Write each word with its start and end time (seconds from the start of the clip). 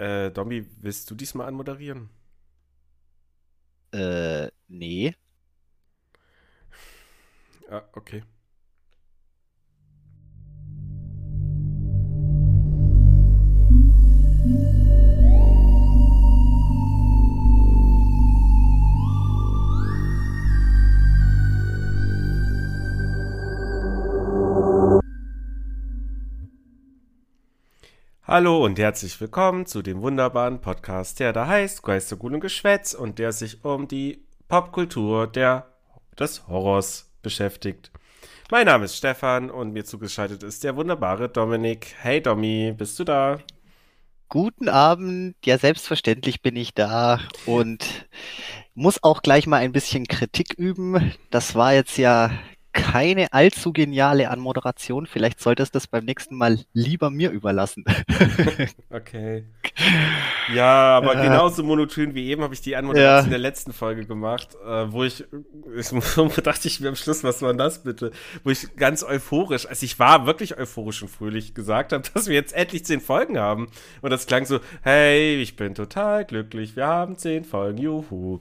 Äh, 0.00 0.30
Dombi, 0.30 0.66
willst 0.80 1.10
du 1.10 1.14
diesmal 1.14 1.46
anmoderieren? 1.46 2.08
Äh, 3.92 4.48
nee. 4.68 5.14
Ah, 7.70 7.82
okay. 7.92 8.22
Hallo 28.32 28.64
und 28.64 28.78
herzlich 28.78 29.20
willkommen 29.20 29.66
zu 29.66 29.82
dem 29.82 30.02
wunderbaren 30.02 30.60
Podcast, 30.60 31.18
der 31.18 31.32
da 31.32 31.48
heißt 31.48 31.82
Geistergut 31.82 32.32
und 32.32 32.38
Geschwätz 32.38 32.94
und 32.94 33.18
der 33.18 33.32
sich 33.32 33.64
um 33.64 33.88
die 33.88 34.24
Popkultur 34.46 35.26
der, 35.26 35.66
des 36.16 36.46
Horrors 36.46 37.10
beschäftigt. 37.22 37.90
Mein 38.48 38.66
Name 38.66 38.84
ist 38.84 38.96
Stefan 38.96 39.50
und 39.50 39.72
mir 39.72 39.84
zugeschaltet 39.84 40.44
ist 40.44 40.62
der 40.62 40.76
wunderbare 40.76 41.28
Dominik. 41.28 41.92
Hey 41.98 42.22
Domi, 42.22 42.72
bist 42.78 43.00
du 43.00 43.02
da? 43.02 43.40
Guten 44.28 44.68
Abend, 44.68 45.34
ja 45.44 45.58
selbstverständlich 45.58 46.40
bin 46.40 46.54
ich 46.54 46.72
da 46.72 47.18
und 47.46 48.06
muss 48.74 49.02
auch 49.02 49.22
gleich 49.22 49.48
mal 49.48 49.56
ein 49.56 49.72
bisschen 49.72 50.06
Kritik 50.06 50.54
üben. 50.56 51.12
Das 51.30 51.56
war 51.56 51.74
jetzt 51.74 51.98
ja 51.98 52.30
keine 52.72 53.32
allzu 53.32 53.72
geniale 53.72 54.30
Anmoderation. 54.30 55.06
Vielleicht 55.06 55.40
solltest 55.40 55.74
du 55.74 55.76
das 55.76 55.86
beim 55.86 56.04
nächsten 56.04 56.36
Mal 56.36 56.60
lieber 56.72 57.10
mir 57.10 57.30
überlassen. 57.30 57.84
okay. 58.90 59.44
Ja, 60.54 60.96
aber 60.96 61.16
äh, 61.16 61.22
genauso 61.22 61.62
monoton 61.62 62.14
wie 62.14 62.28
eben 62.28 62.42
habe 62.42 62.54
ich 62.54 62.60
die 62.60 62.76
Anmoderation 62.76 63.18
ja. 63.18 63.24
in 63.24 63.30
der 63.30 63.38
letzten 63.38 63.72
Folge 63.72 64.06
gemacht, 64.06 64.56
äh, 64.64 64.92
wo 64.92 65.04
ich, 65.04 65.24
ich 65.76 65.88
dachte 66.42 66.68
ich 66.68 66.80
mir 66.80 66.88
am 66.88 66.96
Schluss, 66.96 67.24
was 67.24 67.42
war 67.42 67.54
das 67.54 67.82
bitte? 67.82 68.12
Wo 68.44 68.50
ich 68.50 68.76
ganz 68.76 69.02
euphorisch, 69.02 69.66
also 69.66 69.84
ich 69.84 69.98
war 69.98 70.26
wirklich 70.26 70.56
euphorisch 70.56 71.02
und 71.02 71.08
fröhlich 71.08 71.54
gesagt 71.54 71.92
habe, 71.92 72.04
dass 72.14 72.28
wir 72.28 72.34
jetzt 72.34 72.52
endlich 72.52 72.84
zehn 72.84 73.00
Folgen 73.00 73.38
haben. 73.38 73.68
Und 74.00 74.10
das 74.10 74.26
klang 74.26 74.46
so, 74.46 74.60
hey, 74.82 75.40
ich 75.40 75.56
bin 75.56 75.74
total 75.74 76.24
glücklich, 76.24 76.76
wir 76.76 76.86
haben 76.86 77.16
zehn 77.16 77.44
Folgen, 77.44 77.78
juhu. 77.78 78.40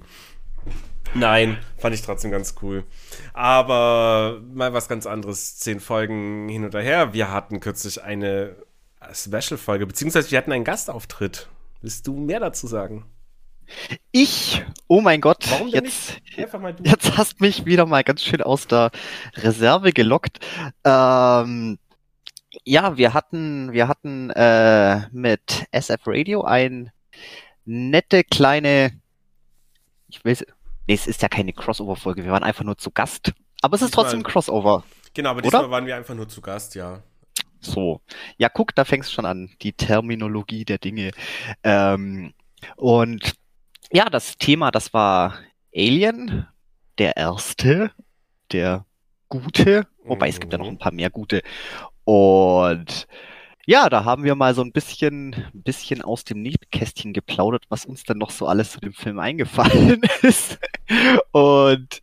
Nein, 1.15 1.57
fand 1.77 1.95
ich 1.95 2.01
trotzdem 2.01 2.31
ganz 2.31 2.55
cool. 2.61 2.83
Aber 3.33 4.41
mal 4.53 4.73
was 4.73 4.87
ganz 4.87 5.05
anderes. 5.05 5.57
Zehn 5.57 5.79
Folgen 5.79 6.47
hin 6.49 6.65
oder 6.65 6.81
her. 6.81 7.13
Wir 7.13 7.31
hatten 7.31 7.59
kürzlich 7.59 8.03
eine 8.03 8.55
Special-Folge, 9.11 9.87
beziehungsweise 9.87 10.31
wir 10.31 10.37
hatten 10.37 10.51
einen 10.51 10.63
Gastauftritt. 10.63 11.47
Willst 11.81 12.05
du 12.07 12.13
mehr 12.13 12.39
dazu 12.39 12.67
sagen? 12.67 13.05
Ich, 14.11 14.63
oh 14.87 14.99
mein 14.99 15.21
Gott, 15.21 15.45
Warum 15.51 15.67
jetzt, 15.67 16.19
jetzt 16.35 17.17
hast 17.17 17.39
mich 17.39 17.65
wieder 17.65 17.85
mal 17.85 18.03
ganz 18.03 18.23
schön 18.23 18.41
aus 18.41 18.67
der 18.67 18.91
Reserve 19.35 19.93
gelockt. 19.93 20.39
Ähm, 20.83 21.77
ja, 22.63 22.97
wir 22.97 23.13
hatten, 23.13 23.71
wir 23.71 23.87
hatten 23.87 24.31
äh, 24.31 25.07
mit 25.11 25.65
SF 25.71 26.01
Radio 26.07 26.43
ein 26.43 26.91
nette 27.65 28.23
kleine, 28.23 28.99
ich 30.07 30.25
weiß, 30.25 30.45
Nee, 30.89 30.95
es 30.95 31.05
ist 31.05 31.21
ja 31.21 31.27
keine 31.27 31.53
Crossover-Folge. 31.53 32.23
Wir 32.23 32.31
waren 32.31 32.41
einfach 32.41 32.63
nur 32.63 32.75
zu 32.75 32.89
Gast. 32.89 33.31
Aber 33.61 33.75
es 33.75 33.83
ist 33.83 33.89
diesmal, 33.91 34.05
trotzdem 34.05 34.21
ein 34.21 34.23
Crossover. 34.23 34.83
Genau, 35.13 35.29
aber 35.29 35.43
diesmal 35.43 35.65
oder? 35.65 35.71
waren 35.71 35.85
wir 35.85 35.95
einfach 35.95 36.15
nur 36.15 36.27
zu 36.27 36.41
Gast, 36.41 36.73
ja. 36.73 37.03
So. 37.59 38.01
Ja, 38.37 38.49
guck, 38.49 38.73
da 38.73 38.85
fängst 38.85 39.13
schon 39.13 39.27
an. 39.27 39.51
Die 39.61 39.73
Terminologie 39.73 40.65
der 40.65 40.79
Dinge. 40.79 41.11
Ähm, 41.63 42.33
und 42.75 43.33
ja, 43.91 44.05
das 44.05 44.39
Thema, 44.39 44.71
das 44.71 44.91
war 44.91 45.37
Alien, 45.75 46.47
der 46.97 47.15
erste, 47.17 47.91
der 48.51 48.83
gute, 49.27 49.85
wobei 50.03 50.25
mhm. 50.25 50.29
es 50.31 50.39
gibt 50.39 50.53
ja 50.53 50.57
noch 50.57 50.69
ein 50.69 50.79
paar 50.79 50.91
mehr 50.91 51.11
gute. 51.11 51.43
Und 52.03 53.07
ja, 53.69 53.87
da 53.87 54.03
haben 54.03 54.23
wir 54.23 54.33
mal 54.33 54.55
so 54.55 54.63
ein 54.63 54.71
bisschen, 54.71 55.35
ein 55.35 55.61
bisschen 55.61 56.01
aus 56.01 56.23
dem 56.23 56.41
Nähkästchen 56.41 57.13
geplaudert, 57.13 57.65
was 57.69 57.85
uns 57.85 58.01
dann 58.01 58.17
noch 58.17 58.31
so 58.31 58.47
alles 58.47 58.71
zu 58.71 58.79
dem 58.79 58.93
Film 58.93 59.19
eingefallen 59.19 60.01
ist. 60.23 60.57
Und 61.31 62.01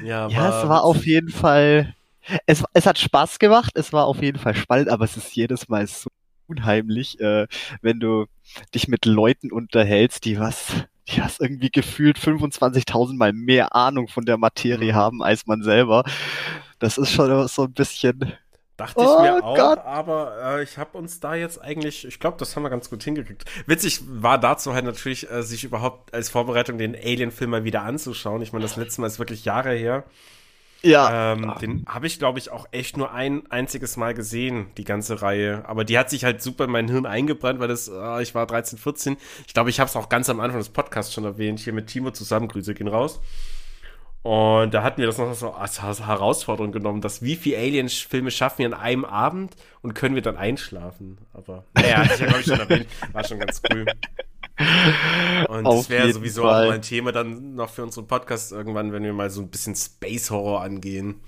ja, 0.00 0.28
ja 0.28 0.62
es 0.62 0.68
war 0.68 0.84
auf 0.84 1.04
jeden 1.04 1.30
Fall, 1.30 1.92
es, 2.46 2.62
es 2.72 2.86
hat 2.86 3.00
Spaß 3.00 3.40
gemacht, 3.40 3.72
es 3.74 3.92
war 3.92 4.06
auf 4.06 4.22
jeden 4.22 4.38
Fall 4.38 4.54
spannend, 4.54 4.90
aber 4.90 5.06
es 5.06 5.16
ist 5.16 5.34
jedes 5.34 5.68
Mal 5.68 5.88
so 5.88 6.08
unheimlich, 6.46 7.18
äh, 7.18 7.48
wenn 7.82 7.98
du 7.98 8.26
dich 8.72 8.86
mit 8.86 9.04
Leuten 9.04 9.50
unterhältst, 9.50 10.24
die 10.24 10.38
was, 10.38 10.68
die 11.08 11.20
was 11.20 11.40
irgendwie 11.40 11.70
gefühlt 11.70 12.20
25.000 12.20 13.16
mal 13.16 13.32
mehr 13.32 13.74
Ahnung 13.74 14.06
von 14.06 14.24
der 14.24 14.36
Materie 14.36 14.92
mhm. 14.92 14.96
haben 14.96 15.22
als 15.24 15.48
man 15.48 15.64
selber. 15.64 16.04
Das 16.78 16.96
ist 16.96 17.10
schon 17.10 17.48
so 17.48 17.64
ein 17.64 17.72
bisschen, 17.72 18.34
Dachte 18.78 19.00
oh 19.00 19.16
ich 19.16 19.22
mir 19.22 19.44
auch, 19.44 19.56
Gott. 19.56 19.80
aber 19.84 20.36
äh, 20.40 20.62
ich 20.62 20.78
habe 20.78 20.96
uns 20.96 21.18
da 21.18 21.34
jetzt 21.34 21.60
eigentlich, 21.60 22.06
ich 22.06 22.20
glaube, 22.20 22.36
das 22.38 22.54
haben 22.54 22.62
wir 22.62 22.70
ganz 22.70 22.88
gut 22.88 23.02
hingekriegt. 23.02 23.44
Witzig 23.66 24.00
war 24.06 24.38
dazu 24.38 24.72
halt 24.72 24.84
natürlich, 24.84 25.28
äh, 25.28 25.42
sich 25.42 25.64
überhaupt 25.64 26.14
als 26.14 26.30
Vorbereitung 26.30 26.78
den 26.78 26.94
Alien-Film 26.94 27.50
mal 27.50 27.64
wieder 27.64 27.82
anzuschauen. 27.82 28.40
Ich 28.40 28.52
meine, 28.52 28.62
das 28.62 28.76
letzte 28.76 29.00
Mal 29.00 29.08
ist 29.08 29.18
wirklich 29.18 29.44
Jahre 29.44 29.72
her. 29.72 30.04
Ja. 30.82 31.32
Ähm, 31.32 31.52
den 31.60 31.86
habe 31.88 32.06
ich, 32.06 32.20
glaube 32.20 32.38
ich, 32.38 32.52
auch 32.52 32.68
echt 32.70 32.96
nur 32.96 33.12
ein 33.12 33.50
einziges 33.50 33.96
Mal 33.96 34.14
gesehen, 34.14 34.68
die 34.76 34.84
ganze 34.84 35.22
Reihe. 35.22 35.64
Aber 35.66 35.84
die 35.84 35.98
hat 35.98 36.08
sich 36.08 36.22
halt 36.22 36.40
super 36.40 36.66
in 36.66 36.70
mein 36.70 36.86
Hirn 36.86 37.04
eingebrannt, 37.04 37.58
weil 37.58 37.66
das, 37.66 37.88
äh, 37.88 38.22
ich 38.22 38.36
war 38.36 38.46
13, 38.46 38.78
14. 38.78 39.16
Ich 39.48 39.54
glaube, 39.54 39.70
ich 39.70 39.80
habe 39.80 39.88
es 39.88 39.96
auch 39.96 40.08
ganz 40.08 40.30
am 40.30 40.38
Anfang 40.38 40.60
des 40.60 40.68
Podcasts 40.68 41.12
schon 41.12 41.24
erwähnt, 41.24 41.58
hier 41.58 41.72
mit 41.72 41.88
Timo 41.88 42.12
zusammen. 42.12 42.46
Grüße 42.46 42.74
gehen 42.74 42.86
raus. 42.86 43.18
Und 44.28 44.74
da 44.74 44.82
hatten 44.82 44.98
wir 45.00 45.06
das 45.06 45.16
noch 45.16 45.32
so 45.32 45.52
als 45.52 45.80
Herausforderung 45.80 46.70
genommen, 46.70 47.00
dass 47.00 47.22
wie 47.22 47.34
viele 47.34 47.56
Alien-Filme 47.56 48.30
schaffen 48.30 48.58
wir 48.58 48.66
an 48.66 48.74
einem 48.74 49.06
Abend 49.06 49.56
und 49.80 49.94
können 49.94 50.14
wir 50.14 50.20
dann 50.20 50.36
einschlafen. 50.36 51.16
Aber 51.32 51.64
naja, 51.72 52.04
ich 52.04 52.20
ich 52.20 52.44
schon 52.44 52.60
erwähnt, 52.60 52.88
war 53.14 53.24
schon 53.24 53.38
ganz 53.38 53.62
cool. 53.72 53.86
Und 55.48 55.64
Auf 55.64 55.76
das 55.78 55.88
wäre 55.88 56.12
sowieso 56.12 56.42
Fall. 56.42 56.64
auch 56.64 56.68
mal 56.68 56.74
ein 56.74 56.82
Thema 56.82 57.10
dann 57.10 57.54
noch 57.54 57.70
für 57.70 57.82
unseren 57.82 58.06
Podcast 58.06 58.52
irgendwann, 58.52 58.92
wenn 58.92 59.02
wir 59.02 59.14
mal 59.14 59.30
so 59.30 59.40
ein 59.40 59.48
bisschen 59.48 59.74
Space 59.74 60.30
Horror 60.30 60.60
angehen. 60.60 61.22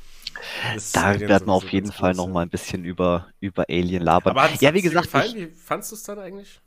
Das 0.74 0.92
da 0.92 1.18
werden 1.18 1.46
wir 1.46 1.54
auf 1.54 1.72
jeden 1.72 1.92
Fall 1.92 2.12
noch 2.12 2.28
mal 2.28 2.42
ein 2.42 2.50
bisschen 2.50 2.84
über, 2.84 3.28
über 3.40 3.64
Alien 3.70 4.02
labern. 4.02 4.36
Aber 4.36 4.50
ja, 4.60 4.74
wie 4.74 4.82
gesagt, 4.82 5.06
gefallen? 5.06 5.36
Wie 5.36 5.46
fandst 5.46 5.90
du 5.90 5.96
es 5.96 6.02
dann 6.02 6.18
eigentlich? 6.18 6.60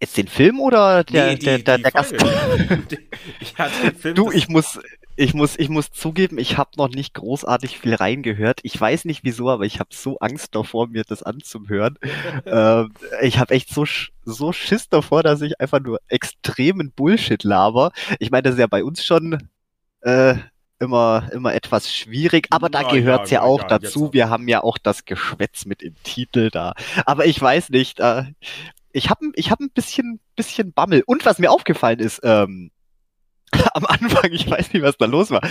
Jetzt 0.00 0.16
den 0.16 0.26
Film 0.26 0.58
oder 0.58 1.04
der, 1.04 1.26
nee, 1.26 1.36
die, 1.36 1.44
der, 1.44 1.58
der, 1.58 1.78
der 1.78 1.92
Gast? 1.92 2.12
ja, 3.58 4.12
du, 4.14 4.32
ich 4.32 4.48
muss, 4.48 4.80
ich 5.16 5.34
muss, 5.34 5.58
ich 5.58 5.68
muss 5.68 5.90
zugeben, 5.90 6.38
ich 6.38 6.56
habe 6.56 6.70
noch 6.76 6.88
nicht 6.88 7.14
großartig 7.14 7.78
viel 7.78 7.94
reingehört. 7.94 8.60
Ich 8.62 8.80
weiß 8.80 9.04
nicht 9.04 9.24
wieso, 9.24 9.50
aber 9.50 9.64
ich 9.64 9.78
habe 9.80 9.90
so 9.92 10.18
Angst 10.18 10.54
davor, 10.54 10.88
mir 10.88 11.04
das 11.04 11.22
anzuhören. 11.22 11.98
ähm, 12.46 12.92
ich 13.20 13.38
habe 13.38 13.54
echt 13.54 13.68
so, 13.68 13.84
so 14.24 14.52
Schiss 14.52 14.88
davor, 14.88 15.22
dass 15.22 15.42
ich 15.42 15.60
einfach 15.60 15.80
nur 15.80 15.98
extremen 16.08 16.92
Bullshit 16.92 17.44
laber. 17.44 17.92
Ich 18.18 18.30
meine, 18.30 18.42
das 18.42 18.54
ist 18.54 18.60
ja 18.60 18.66
bei 18.66 18.82
uns 18.84 19.04
schon 19.04 19.48
äh, 20.00 20.36
immer, 20.78 21.28
immer 21.32 21.54
etwas 21.54 21.94
schwierig, 21.94 22.46
aber 22.50 22.70
da 22.70 22.82
gehört's 22.82 23.30
ja, 23.30 23.40
ja 23.40 23.46
auch 23.46 23.62
ja, 23.62 23.78
dazu. 23.78 24.12
Wir 24.12 24.30
haben 24.30 24.48
ja 24.48 24.62
auch 24.62 24.78
das 24.78 25.04
Geschwätz 25.04 25.66
mit 25.66 25.82
im 25.82 25.94
Titel 26.02 26.50
da. 26.50 26.74
Aber 27.04 27.26
ich 27.26 27.40
weiß 27.40 27.68
nicht, 27.68 28.00
äh, 28.00 28.24
ich 28.92 29.10
habe 29.10 29.30
ich 29.34 29.50
hab 29.50 29.60
ein 29.60 29.70
bisschen, 29.70 30.20
bisschen 30.36 30.72
Bammel. 30.72 31.02
Und 31.06 31.24
was 31.26 31.38
mir 31.38 31.50
aufgefallen 31.50 31.98
ist, 31.98 32.20
ähm, 32.24 32.70
am 33.74 33.86
Anfang, 33.86 34.32
ich 34.32 34.50
weiß 34.50 34.72
nicht, 34.72 34.82
was 34.82 34.96
da 34.96 35.06
los 35.06 35.30
war, 35.30 35.42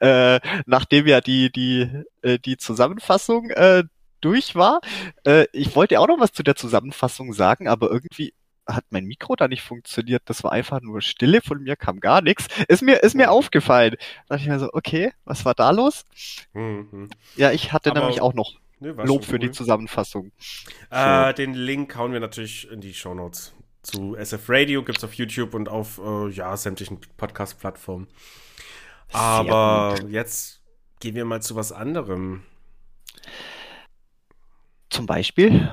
äh, 0.00 0.40
nachdem 0.66 1.06
ja 1.06 1.20
die, 1.20 1.50
die, 1.50 1.88
äh, 2.22 2.38
die 2.38 2.56
Zusammenfassung 2.56 3.50
äh, 3.50 3.84
durch 4.20 4.54
war. 4.54 4.80
Äh, 5.24 5.46
ich 5.52 5.76
wollte 5.76 6.00
auch 6.00 6.08
noch 6.08 6.20
was 6.20 6.32
zu 6.32 6.42
der 6.42 6.56
Zusammenfassung 6.56 7.32
sagen, 7.32 7.68
aber 7.68 7.90
irgendwie 7.90 8.34
hat 8.66 8.84
mein 8.90 9.04
Mikro 9.04 9.36
da 9.36 9.48
nicht 9.48 9.62
funktioniert. 9.62 10.22
Das 10.26 10.42
war 10.42 10.52
einfach 10.52 10.80
nur 10.80 11.00
Stille, 11.00 11.40
von 11.40 11.62
mir 11.62 11.76
kam 11.76 12.00
gar 12.00 12.20
nichts. 12.20 12.48
Ist 12.68 12.82
mir, 12.82 13.02
ist 13.02 13.14
mir 13.14 13.30
aufgefallen. 13.30 13.94
Da 14.28 14.34
dachte 14.34 14.42
ich 14.42 14.48
mir 14.48 14.58
so, 14.58 14.70
okay, 14.72 15.12
was 15.24 15.44
war 15.44 15.54
da 15.54 15.70
los? 15.70 16.04
Mhm. 16.52 17.08
Ja, 17.36 17.52
ich 17.52 17.72
hatte 17.72 17.90
aber 17.90 18.00
nämlich 18.00 18.20
auch 18.20 18.34
noch 18.34 18.54
nee, 18.80 18.88
Lob 18.88 19.24
für 19.24 19.34
cool. 19.34 19.38
die 19.38 19.50
Zusammenfassung. 19.52 20.32
Äh, 20.90 21.28
so. 21.28 21.32
Den 21.32 21.54
Link 21.54 21.94
hauen 21.96 22.12
wir 22.12 22.20
natürlich 22.20 22.70
in 22.70 22.80
die 22.80 22.94
Show 22.94 23.14
Notes 23.14 23.55
zu 23.86 24.16
SF 24.16 24.48
Radio, 24.48 24.82
gibt 24.82 24.98
es 24.98 25.04
auf 25.04 25.14
YouTube 25.14 25.54
und 25.54 25.68
auf 25.68 25.98
äh, 25.98 26.28
ja, 26.30 26.56
sämtlichen 26.56 27.00
Podcast-Plattformen. 27.16 28.08
Aber 29.12 29.96
jetzt 30.08 30.60
gehen 31.00 31.14
wir 31.14 31.24
mal 31.24 31.40
zu 31.40 31.54
was 31.54 31.72
anderem. 31.72 32.42
Zum 34.90 35.06
Beispiel? 35.06 35.72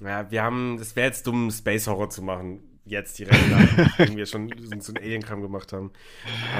Ja, 0.00 0.30
wir 0.30 0.42
haben, 0.42 0.78
es 0.78 0.96
wäre 0.96 1.06
jetzt 1.06 1.26
dumm, 1.26 1.50
Space 1.50 1.86
Horror 1.86 2.10
zu 2.10 2.22
machen. 2.22 2.80
Jetzt 2.84 3.18
direkt, 3.18 3.38
nachdem 3.76 4.16
wir 4.16 4.26
schon 4.26 4.50
so 4.80 4.92
einen 4.92 5.02
Alien-Kram 5.02 5.40
gemacht 5.40 5.72
haben. 5.72 5.92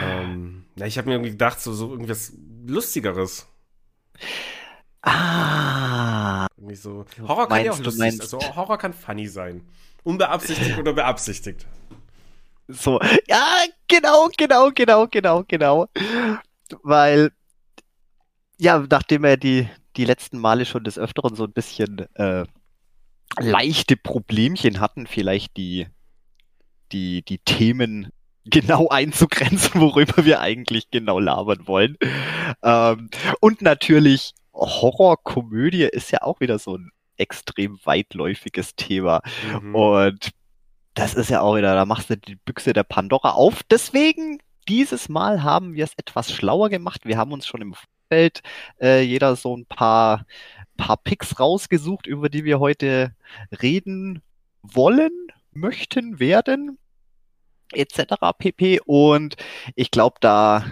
Ähm, 0.00 0.64
na, 0.76 0.86
ich 0.86 0.96
habe 0.96 1.08
mir 1.08 1.14
irgendwie 1.14 1.32
gedacht, 1.32 1.60
so, 1.60 1.72
so 1.72 1.90
irgendwas 1.90 2.32
Lustigeres. 2.66 3.46
Ah. 5.02 6.46
Irgendwie 6.56 6.76
so. 6.76 7.04
Horror 7.20 7.48
kann 7.48 7.64
ja 7.64 7.72
auch 7.72 7.78
lustig 7.78 8.12
sein. 8.12 8.20
Also 8.20 8.38
Horror 8.56 8.78
kann 8.78 8.94
funny 8.94 9.26
sein. 9.26 9.62
Unbeabsichtigt 10.04 10.78
oder 10.78 10.92
beabsichtigt? 10.92 11.66
So, 12.68 13.00
ja, 13.28 13.64
genau, 13.88 14.28
genau, 14.36 14.70
genau, 14.70 15.06
genau, 15.06 15.44
genau. 15.46 15.86
Weil, 16.82 17.30
ja, 18.58 18.84
nachdem 18.88 19.24
er 19.24 19.36
die, 19.36 19.68
die 19.96 20.04
letzten 20.04 20.38
Male 20.38 20.64
schon 20.64 20.84
des 20.84 20.98
Öfteren 20.98 21.34
so 21.36 21.44
ein 21.44 21.52
bisschen 21.52 22.06
äh, 22.14 22.44
leichte 23.38 23.96
Problemchen 23.96 24.80
hatten, 24.80 25.06
vielleicht 25.06 25.56
die, 25.56 25.88
die, 26.92 27.22
die 27.22 27.38
Themen 27.38 28.10
genau 28.44 28.88
einzugrenzen, 28.88 29.72
worüber 29.80 30.24
wir 30.24 30.40
eigentlich 30.40 30.90
genau 30.90 31.18
labern 31.18 31.66
wollen. 31.66 31.96
Ähm, 32.62 33.10
und 33.40 33.62
natürlich 33.62 34.32
Horrorkomödie 34.54 35.84
ist 35.84 36.12
ja 36.12 36.22
auch 36.22 36.40
wieder 36.40 36.58
so 36.58 36.76
ein 36.76 36.90
extrem 37.16 37.78
weitläufiges 37.84 38.74
Thema. 38.76 39.22
Mhm. 39.60 39.74
Und 39.74 40.30
das 40.94 41.14
ist 41.14 41.30
ja 41.30 41.40
auch 41.40 41.56
wieder, 41.56 41.74
da 41.74 41.84
machst 41.84 42.10
du 42.10 42.16
die 42.16 42.36
Büchse 42.36 42.72
der 42.72 42.84
Pandora 42.84 43.32
auf. 43.32 43.62
Deswegen, 43.64 44.38
dieses 44.68 45.08
Mal 45.08 45.42
haben 45.42 45.74
wir 45.74 45.84
es 45.84 45.94
etwas 45.96 46.32
schlauer 46.32 46.70
gemacht. 46.70 47.02
Wir 47.04 47.18
haben 47.18 47.32
uns 47.32 47.46
schon 47.46 47.60
im 47.60 47.74
Vorfeld 47.74 48.42
äh, 48.80 49.02
jeder 49.02 49.36
so 49.36 49.56
ein 49.56 49.66
paar, 49.66 50.24
paar 50.76 50.96
Picks 50.96 51.40
rausgesucht, 51.40 52.06
über 52.06 52.28
die 52.28 52.44
wir 52.44 52.60
heute 52.60 53.14
reden 53.60 54.22
wollen, 54.62 55.10
möchten, 55.52 56.20
werden, 56.20 56.78
etc. 57.72 58.14
pp. 58.38 58.80
Und 58.84 59.36
ich 59.74 59.90
glaube, 59.90 60.16
da, 60.20 60.64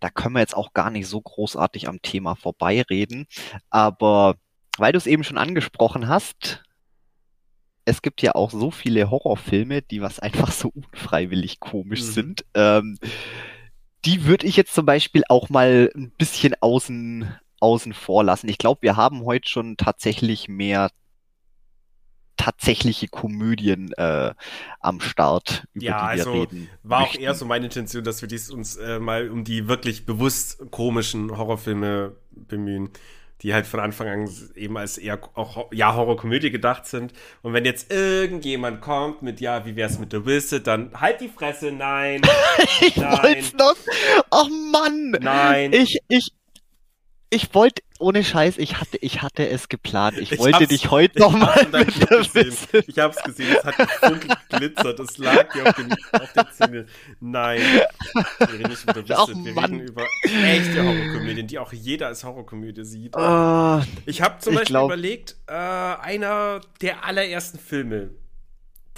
da 0.00 0.10
können 0.10 0.34
wir 0.34 0.40
jetzt 0.40 0.56
auch 0.56 0.72
gar 0.72 0.90
nicht 0.90 1.06
so 1.06 1.20
großartig 1.20 1.88
am 1.88 2.02
Thema 2.02 2.34
vorbeireden. 2.34 3.26
Aber 3.70 4.36
weil 4.78 4.92
du 4.92 4.98
es 4.98 5.06
eben 5.06 5.24
schon 5.24 5.38
angesprochen 5.38 6.08
hast, 6.08 6.62
es 7.84 8.02
gibt 8.02 8.22
ja 8.22 8.34
auch 8.34 8.50
so 8.50 8.70
viele 8.70 9.10
Horrorfilme, 9.10 9.82
die 9.82 10.00
was 10.00 10.18
einfach 10.18 10.50
so 10.52 10.72
unfreiwillig 10.74 11.60
komisch 11.60 12.00
mhm. 12.00 12.12
sind. 12.12 12.44
Ähm, 12.54 12.98
die 14.04 14.24
würde 14.24 14.46
ich 14.46 14.56
jetzt 14.56 14.74
zum 14.74 14.86
Beispiel 14.86 15.22
auch 15.28 15.48
mal 15.48 15.90
ein 15.94 16.10
bisschen 16.10 16.54
außen, 16.60 17.30
außen 17.60 17.92
vor 17.92 18.24
lassen. 18.24 18.48
Ich 18.48 18.58
glaube, 18.58 18.82
wir 18.82 18.96
haben 18.96 19.24
heute 19.24 19.48
schon 19.48 19.76
tatsächlich 19.76 20.48
mehr 20.48 20.90
tatsächliche 22.36 23.08
Komödien 23.08 23.92
äh, 23.92 24.34
am 24.80 25.00
Start, 25.00 25.64
über 25.72 25.84
ja, 25.84 25.92
die 26.12 26.18
wir 26.18 26.24
also 26.24 26.32
reden. 26.32 26.68
War 26.82 27.00
möchten. 27.00 27.18
auch 27.18 27.22
eher 27.22 27.34
so 27.34 27.46
meine 27.46 27.66
Intention, 27.66 28.02
dass 28.04 28.22
wir 28.22 28.28
dies 28.28 28.50
uns 28.50 28.76
äh, 28.76 28.98
mal 28.98 29.30
um 29.30 29.44
die 29.44 29.68
wirklich 29.68 30.04
bewusst 30.04 30.70
komischen 30.70 31.36
Horrorfilme 31.36 32.16
bemühen 32.32 32.90
die 33.44 33.52
halt 33.52 33.66
von 33.66 33.78
Anfang 33.78 34.08
an 34.08 34.30
eben 34.56 34.76
als 34.78 34.96
eher 34.96 35.20
auch 35.34 35.70
ja 35.70 35.94
Horrorkomödie 35.94 36.50
gedacht 36.50 36.86
sind. 36.86 37.12
Und 37.42 37.52
wenn 37.52 37.66
jetzt 37.66 37.92
irgendjemand 37.92 38.80
kommt 38.80 39.20
mit 39.20 39.40
ja, 39.40 39.66
wie 39.66 39.76
wär's 39.76 39.98
mit 39.98 40.12
The 40.12 40.24
Wizard, 40.24 40.66
dann 40.66 40.98
halt 40.98 41.20
die 41.20 41.28
Fresse, 41.28 41.70
nein. 41.70 42.22
ich 42.80 42.96
nein. 42.96 43.22
wollt's 43.22 43.52
noch. 43.52 43.76
Oh 44.30 44.48
Mann. 44.72 45.10
Nein. 45.20 45.74
Ich 45.74 45.98
ich 46.08 46.32
ich 47.28 47.54
wollte, 47.54 47.82
ohne 48.04 48.22
Scheiß, 48.22 48.58
ich 48.58 48.78
hatte, 48.78 48.98
ich 48.98 49.22
hatte 49.22 49.48
es 49.48 49.70
geplant. 49.70 50.18
Ich, 50.18 50.32
ich 50.32 50.38
wollte 50.38 50.66
dich 50.66 50.90
heute 50.90 51.18
nochmal. 51.18 51.66
Ich 52.86 52.98
hab's 52.98 53.22
gesehen, 53.22 53.56
es 53.56 53.64
hat 53.64 53.78
gefunkelt, 53.78 54.36
glitzert, 54.50 55.00
es 55.00 55.16
lag 55.16 55.50
dir 55.52 55.66
auf, 55.66 56.20
auf 56.20 56.32
der 56.34 56.50
Zunge. 56.52 56.86
Nein, 57.20 57.62
wir 58.38 58.48
reden 58.52 58.68
nicht 58.68 58.82
über 58.84 59.04
Ach, 59.16 59.28
wir 59.28 59.54
Mann. 59.54 59.64
reden 59.72 59.80
über 59.80 60.06
echte 60.22 60.84
Horrorkomödien, 60.84 61.46
die 61.46 61.58
auch 61.58 61.72
jeder 61.72 62.08
als 62.08 62.24
Horrorkomödie 62.24 62.84
sieht. 62.84 63.16
Uh, 63.16 63.80
ich 64.04 64.20
habe 64.20 64.38
zum 64.38 64.54
Beispiel 64.54 64.74
glaub... 64.74 64.90
überlegt, 64.90 65.36
äh, 65.46 65.54
einer 65.54 66.60
der 66.82 67.04
allerersten 67.04 67.58
Filme, 67.58 68.10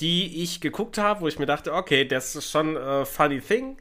die 0.01 0.43
ich 0.43 0.61
geguckt 0.61 0.99
habe, 0.99 1.21
wo 1.21 1.29
ich 1.29 1.39
mir 1.39 1.47
dachte, 1.47 1.73
okay, 1.75 2.05
das 2.07 2.35
ist 2.35 2.51
schon 2.51 2.77
äh, 2.77 3.05
funny 3.05 3.41
thing, 3.41 3.77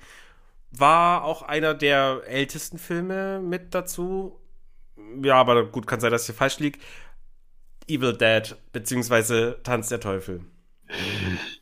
war 0.70 1.24
auch 1.24 1.42
einer 1.42 1.74
der 1.74 2.22
ältesten 2.28 2.78
Filme 2.78 3.40
mit 3.40 3.74
dazu 3.74 4.40
ja, 5.24 5.36
aber 5.36 5.66
gut, 5.66 5.88
kann 5.88 6.00
sein, 6.00 6.12
dass 6.12 6.24
ich 6.24 6.28
hier 6.28 6.36
falsch 6.36 6.60
liege. 6.60 6.80
Evil 7.88 8.18
Dead, 8.18 8.56
beziehungsweise 8.72 9.60
Tanz 9.64 9.90
der 9.90 10.00
Teufel. 10.00 10.42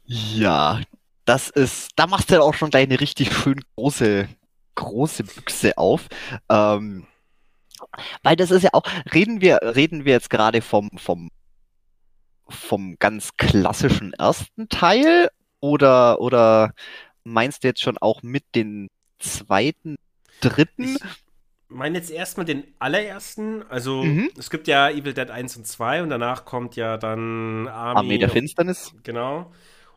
Ja, 0.06 0.82
das 1.26 1.50
ist, 1.50 1.92
da 1.96 2.08
machst 2.08 2.30
du 2.30 2.36
ja 2.36 2.42
auch 2.42 2.54
schon 2.54 2.70
gleich 2.70 2.84
eine 2.84 3.00
richtig 3.00 3.34
schön 3.34 3.62
große, 3.76 4.28
große 4.76 5.24
Büchse 5.24 5.78
auf. 5.78 6.08
Ähm, 6.50 7.08
weil 8.22 8.36
das 8.36 8.52
ist 8.52 8.64
ja 8.64 8.70
auch, 8.74 8.84
reden 9.14 9.42
wir, 9.42 9.60
reden 9.62 10.06
wir 10.06 10.14
jetzt 10.14 10.30
gerade 10.30 10.62
vom, 10.62 10.90
vom, 10.98 11.30
vom 12.48 12.96
ganz 13.00 13.36
klassischen 13.38 14.14
ersten 14.14 14.70
Teil 14.70 15.30
oder, 15.60 16.20
oder 16.22 16.74
meinst 17.24 17.64
du 17.64 17.70
jetzt 17.70 17.82
schon 17.82 17.98
auch 17.98 18.22
mit 18.22 18.44
den 18.56 18.90
zweiten, 19.20 19.96
dritten? 20.42 20.96
Ich, 20.96 21.23
meine 21.74 21.98
jetzt 21.98 22.12
erstmal 22.12 22.46
den 22.46 22.64
allerersten. 22.80 23.64
Also, 23.70 24.04
mhm. 24.04 24.30
es 24.38 24.50
gibt 24.50 24.68
ja 24.68 24.90
Evil 24.90 25.14
Dead 25.14 25.30
1 25.30 25.58
und 25.58 25.68
2 25.68 26.04
und 26.04 26.10
danach 26.10 26.46
kommt 26.46 26.76
ja 26.76 26.98
dann 26.98 27.68
Army, 27.68 28.00
Armee 28.00 28.18
der 28.18 28.30
Finsternis. 28.30 28.94
Genau. 29.04 29.52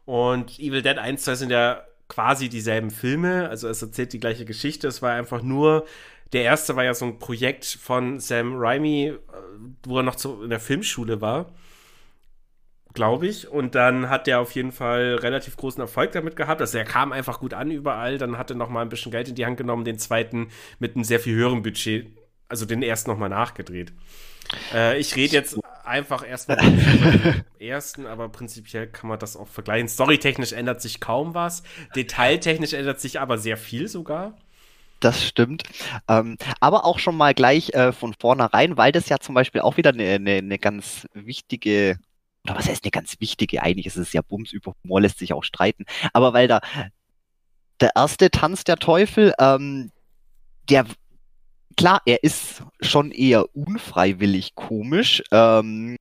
Und 0.04 0.58
Evil 0.58 0.82
Dead 0.82 0.98
1 0.98 1.20
und 1.20 1.24
2 1.24 1.34
sind 1.34 1.50
ja 1.50 1.82
quasi 2.08 2.48
dieselben 2.48 2.90
Filme. 2.90 3.48
Also, 3.48 3.68
es 3.68 3.82
erzählt 3.82 4.12
die 4.12 4.20
gleiche 4.20 4.44
Geschichte. 4.44 4.88
Es 4.88 5.02
war 5.02 5.12
einfach 5.12 5.42
nur. 5.42 5.86
Der 6.32 6.42
erste 6.42 6.74
war 6.74 6.82
ja 6.82 6.92
so 6.92 7.04
ein 7.04 7.20
Projekt 7.20 7.64
von 7.64 8.18
Sam 8.18 8.56
Raimi, 8.56 9.06
äh, 9.06 9.16
wo 9.84 9.98
er 9.98 10.02
noch 10.02 10.16
zu, 10.16 10.42
in 10.42 10.50
der 10.50 10.58
Filmschule 10.58 11.20
war 11.20 11.52
glaube 12.96 13.28
ich. 13.28 13.46
Und 13.46 13.76
dann 13.76 14.10
hat 14.10 14.26
der 14.26 14.40
auf 14.40 14.50
jeden 14.52 14.72
Fall 14.72 15.14
relativ 15.14 15.56
großen 15.56 15.80
Erfolg 15.80 16.10
damit 16.10 16.34
gehabt. 16.34 16.60
Also 16.60 16.78
er 16.78 16.84
kam 16.84 17.12
einfach 17.12 17.38
gut 17.38 17.54
an 17.54 17.70
überall. 17.70 18.18
Dann 18.18 18.36
hat 18.36 18.50
er 18.50 18.56
noch 18.56 18.68
mal 18.68 18.82
ein 18.82 18.88
bisschen 18.88 19.12
Geld 19.12 19.28
in 19.28 19.36
die 19.36 19.46
Hand 19.46 19.56
genommen, 19.56 19.84
den 19.84 20.00
zweiten 20.00 20.48
mit 20.80 20.96
einem 20.96 21.04
sehr 21.04 21.20
viel 21.20 21.36
höheren 21.36 21.62
Budget, 21.62 22.08
also 22.48 22.66
den 22.66 22.82
ersten 22.82 23.10
noch 23.10 23.18
mal 23.18 23.28
nachgedreht. 23.28 23.92
Äh, 24.74 24.98
ich 24.98 25.14
rede 25.14 25.34
jetzt 25.34 25.58
einfach 25.84 26.26
erstmal 26.26 26.56
den 26.56 27.44
ersten, 27.60 28.06
aber 28.06 28.28
prinzipiell 28.28 28.88
kann 28.88 29.08
man 29.08 29.20
das 29.20 29.36
auch 29.36 29.48
vergleichen. 29.48 29.88
Storytechnisch 29.88 30.52
ändert 30.52 30.82
sich 30.82 31.00
kaum 31.00 31.34
was. 31.34 31.62
Detailtechnisch 31.94 32.72
ändert 32.72 33.00
sich 33.00 33.20
aber 33.20 33.38
sehr 33.38 33.56
viel 33.56 33.86
sogar. 33.86 34.36
Das 35.00 35.24
stimmt. 35.24 35.62
Ähm, 36.08 36.38
aber 36.60 36.84
auch 36.86 36.98
schon 36.98 37.16
mal 37.16 37.34
gleich 37.34 37.74
äh, 37.74 37.92
von 37.92 38.14
vornherein, 38.18 38.76
weil 38.76 38.92
das 38.92 39.08
ja 39.08 39.18
zum 39.18 39.34
Beispiel 39.34 39.60
auch 39.60 39.76
wieder 39.76 39.90
eine, 39.90 40.14
eine, 40.14 40.32
eine 40.32 40.58
ganz 40.58 41.06
wichtige 41.12 41.98
oder 42.46 42.58
was 42.58 42.68
heißt 42.68 42.84
eine 42.84 42.90
ganz 42.90 43.20
wichtige, 43.20 43.62
eigentlich 43.62 43.86
ist 43.86 43.96
es 43.96 44.12
ja 44.12 44.22
Bums, 44.22 44.52
über 44.52 44.74
Humor 44.82 45.00
lässt 45.00 45.18
sich 45.18 45.32
auch 45.32 45.44
streiten, 45.44 45.84
aber 46.12 46.32
weil 46.32 46.48
da 46.48 46.60
der 47.80 47.92
erste 47.94 48.30
Tanz 48.30 48.64
der 48.64 48.76
Teufel, 48.76 49.34
ähm, 49.38 49.90
der 50.68 50.86
klar, 51.76 52.00
er 52.06 52.24
ist 52.24 52.62
schon 52.80 53.10
eher 53.10 53.54
unfreiwillig 53.54 54.54
komisch. 54.54 55.22
Ähm, 55.30 55.96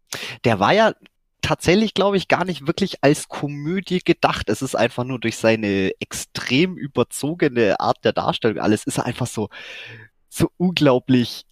der 0.45 0.59
war 0.59 0.73
ja 0.73 0.93
tatsächlich, 1.41 1.93
glaube 1.93 2.17
ich, 2.17 2.27
gar 2.27 2.45
nicht 2.45 2.65
wirklich 2.65 3.03
als 3.03 3.27
Komödie 3.27 3.99
gedacht. 3.99 4.49
Es 4.49 4.61
ist 4.61 4.75
einfach 4.75 5.03
nur 5.03 5.19
durch 5.19 5.37
seine 5.37 5.91
extrem 5.99 6.77
überzogene 6.77 7.79
Art 7.79 8.03
der 8.03 8.13
Darstellung. 8.13 8.59
Alles 8.59 8.85
ist 8.85 8.99
einfach 8.99 9.27
so, 9.27 9.49
so 10.29 10.49
unglaublich 10.57 11.45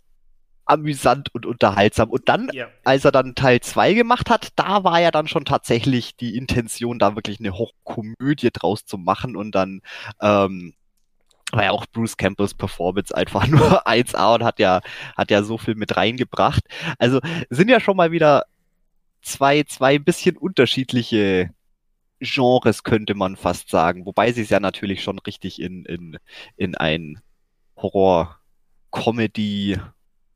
amüsant 0.66 1.34
und 1.34 1.46
unterhaltsam. 1.46 2.10
Und 2.10 2.30
dann, 2.30 2.50
ja. 2.54 2.68
als 2.84 3.06
er 3.06 3.12
dann 3.12 3.36
Teil 3.36 3.60
2 3.60 3.94
gemacht 3.94 4.30
hat, 4.30 4.50
da 4.56 4.84
war 4.84 5.00
ja 5.00 5.12
dann 5.12 5.28
schon 5.28 5.46
tatsächlich 5.46 6.16
die 6.16 6.36
Intention, 6.36 7.00
da 7.00 7.16
wirklich 7.16 7.40
eine 7.40 7.54
Hochkomödie 7.54 8.50
draus 8.52 8.86
zu 8.86 8.98
machen 8.98 9.36
und 9.36 9.54
dann 9.54 9.82
ähm, 10.22 10.74
war 11.52 11.64
ja 11.64 11.72
auch 11.72 11.86
Bruce 11.86 12.18
Campbells 12.18 12.54
Performance 12.54 13.16
einfach 13.16 13.48
nur 13.48 13.88
1A 13.88 14.36
und 14.36 14.44
hat 14.44 14.60
ja, 14.60 14.82
hat 15.16 15.32
ja 15.32 15.44
so 15.44 15.58
viel 15.58 15.76
mit 15.76 15.96
reingebracht. 15.96 16.64
Also 16.98 17.20
sind 17.50 17.70
ja 17.70 17.80
schon 17.80 17.98
mal 17.98 18.12
wieder 18.12 18.46
zwei, 19.22 19.64
zwei 19.64 20.00
bisschen 20.00 20.38
unterschiedliche 20.38 21.52
Genres, 22.20 22.84
könnte 22.84 23.16
man 23.16 23.36
fast 23.36 23.70
sagen. 23.70 24.06
Wobei 24.06 24.32
sie 24.32 24.44
es 24.44 24.50
ja 24.50 24.60
natürlich 24.60 25.04
schon 25.04 25.20
richtig 25.20 25.62
in, 25.62 25.86
in, 25.86 26.18
in 26.56 26.76
ein 26.76 27.22
Horror-Comedy 27.78 29.78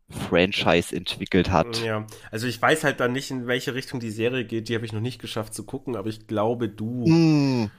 Franchise 0.09 0.95
entwickelt 0.95 1.51
hat. 1.51 1.83
Ja, 1.83 2.05
also 2.31 2.47
ich 2.47 2.61
weiß 2.61 2.83
halt 2.83 2.99
dann 2.99 3.11
nicht, 3.11 3.29
in 3.29 3.47
welche 3.47 3.73
Richtung 3.73 3.99
die 3.99 4.11
Serie 4.11 4.45
geht. 4.45 4.69
Die 4.69 4.75
habe 4.75 4.85
ich 4.85 4.93
noch 4.93 5.01
nicht 5.01 5.19
geschafft 5.19 5.53
zu 5.53 5.65
gucken, 5.65 5.95
aber 5.95 6.07
ich 6.07 6.27
glaube 6.27 6.69
du. 6.69 7.05
Mm. 7.07 7.71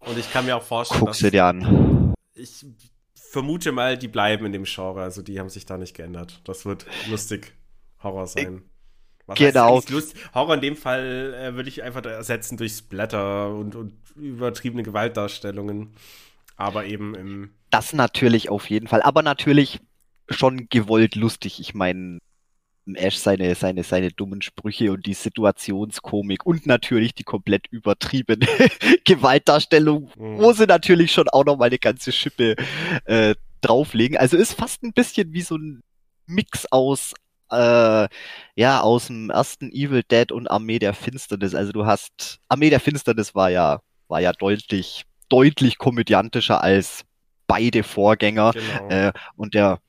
Und 0.00 0.18
ich 0.18 0.30
kann 0.32 0.44
mir 0.44 0.56
auch 0.56 0.62
vorstellen, 0.62 1.00
Guck 1.00 1.14
sie 1.14 1.30
dir 1.30 1.46
an. 1.46 2.14
Ich 2.34 2.66
vermute 3.14 3.72
mal, 3.72 3.96
die 3.96 4.08
bleiben 4.08 4.44
in 4.46 4.52
dem 4.52 4.64
Genre. 4.64 5.02
Also 5.02 5.22
die 5.22 5.40
haben 5.40 5.48
sich 5.48 5.64
da 5.64 5.78
nicht 5.78 5.96
geändert. 5.96 6.40
Das 6.44 6.66
wird 6.66 6.86
lustig 7.08 7.54
Horror 8.02 8.26
sein. 8.26 8.62
Was 9.26 9.38
genau. 9.38 9.82
Horror 10.34 10.54
in 10.54 10.60
dem 10.60 10.76
Fall 10.76 11.34
äh, 11.34 11.54
würde 11.54 11.68
ich 11.68 11.82
einfach 11.82 12.04
ersetzen 12.04 12.56
durch 12.56 12.72
Splatter 12.72 13.52
und, 13.54 13.74
und 13.74 13.94
übertriebene 14.14 14.82
Gewaltdarstellungen. 14.82 15.94
Aber 16.56 16.84
eben 16.84 17.14
im. 17.14 17.50
Das 17.70 17.92
natürlich 17.92 18.48
auf 18.48 18.70
jeden 18.70 18.86
Fall. 18.86 19.02
Aber 19.02 19.22
natürlich 19.22 19.80
schon 20.30 20.68
gewollt 20.68 21.14
lustig. 21.14 21.60
Ich 21.60 21.74
meine, 21.74 22.18
Ash 22.94 23.16
seine, 23.16 23.54
seine, 23.54 23.82
seine 23.82 24.10
dummen 24.12 24.42
Sprüche 24.42 24.92
und 24.92 25.06
die 25.06 25.14
Situationskomik 25.14 26.46
und 26.46 26.66
natürlich 26.66 27.14
die 27.14 27.24
komplett 27.24 27.66
übertriebene 27.68 28.46
Gewaltdarstellung, 29.04 30.10
mhm. 30.16 30.38
wo 30.38 30.52
sie 30.52 30.66
natürlich 30.66 31.12
schon 31.12 31.28
auch 31.28 31.44
noch 31.44 31.56
mal 31.56 31.66
eine 31.66 31.78
ganze 31.78 32.12
Schippe 32.12 32.54
äh, 33.06 33.34
drauflegen. 33.60 34.16
Also 34.16 34.36
ist 34.36 34.54
fast 34.54 34.84
ein 34.84 34.92
bisschen 34.92 35.32
wie 35.32 35.42
so 35.42 35.56
ein 35.56 35.82
Mix 36.26 36.66
aus 36.70 37.14
äh, 37.50 38.08
ja 38.56 38.80
aus 38.80 39.06
dem 39.08 39.30
ersten 39.30 39.70
Evil 39.70 40.02
Dead 40.02 40.30
und 40.32 40.48
Armee 40.48 40.78
der 40.78 40.94
Finsternis. 40.94 41.54
Also 41.54 41.72
du 41.72 41.86
hast 41.86 42.38
Armee 42.48 42.70
der 42.70 42.80
Finsternis 42.80 43.34
war 43.34 43.50
ja 43.50 43.80
war 44.08 44.20
ja 44.20 44.32
deutlich 44.32 45.04
deutlich 45.28 45.78
komödiantischer 45.78 46.62
als 46.62 47.04
beide 47.46 47.82
Vorgänger 47.82 48.52
genau. 48.52 48.88
äh, 48.88 49.12
und 49.36 49.54
der 49.54 49.80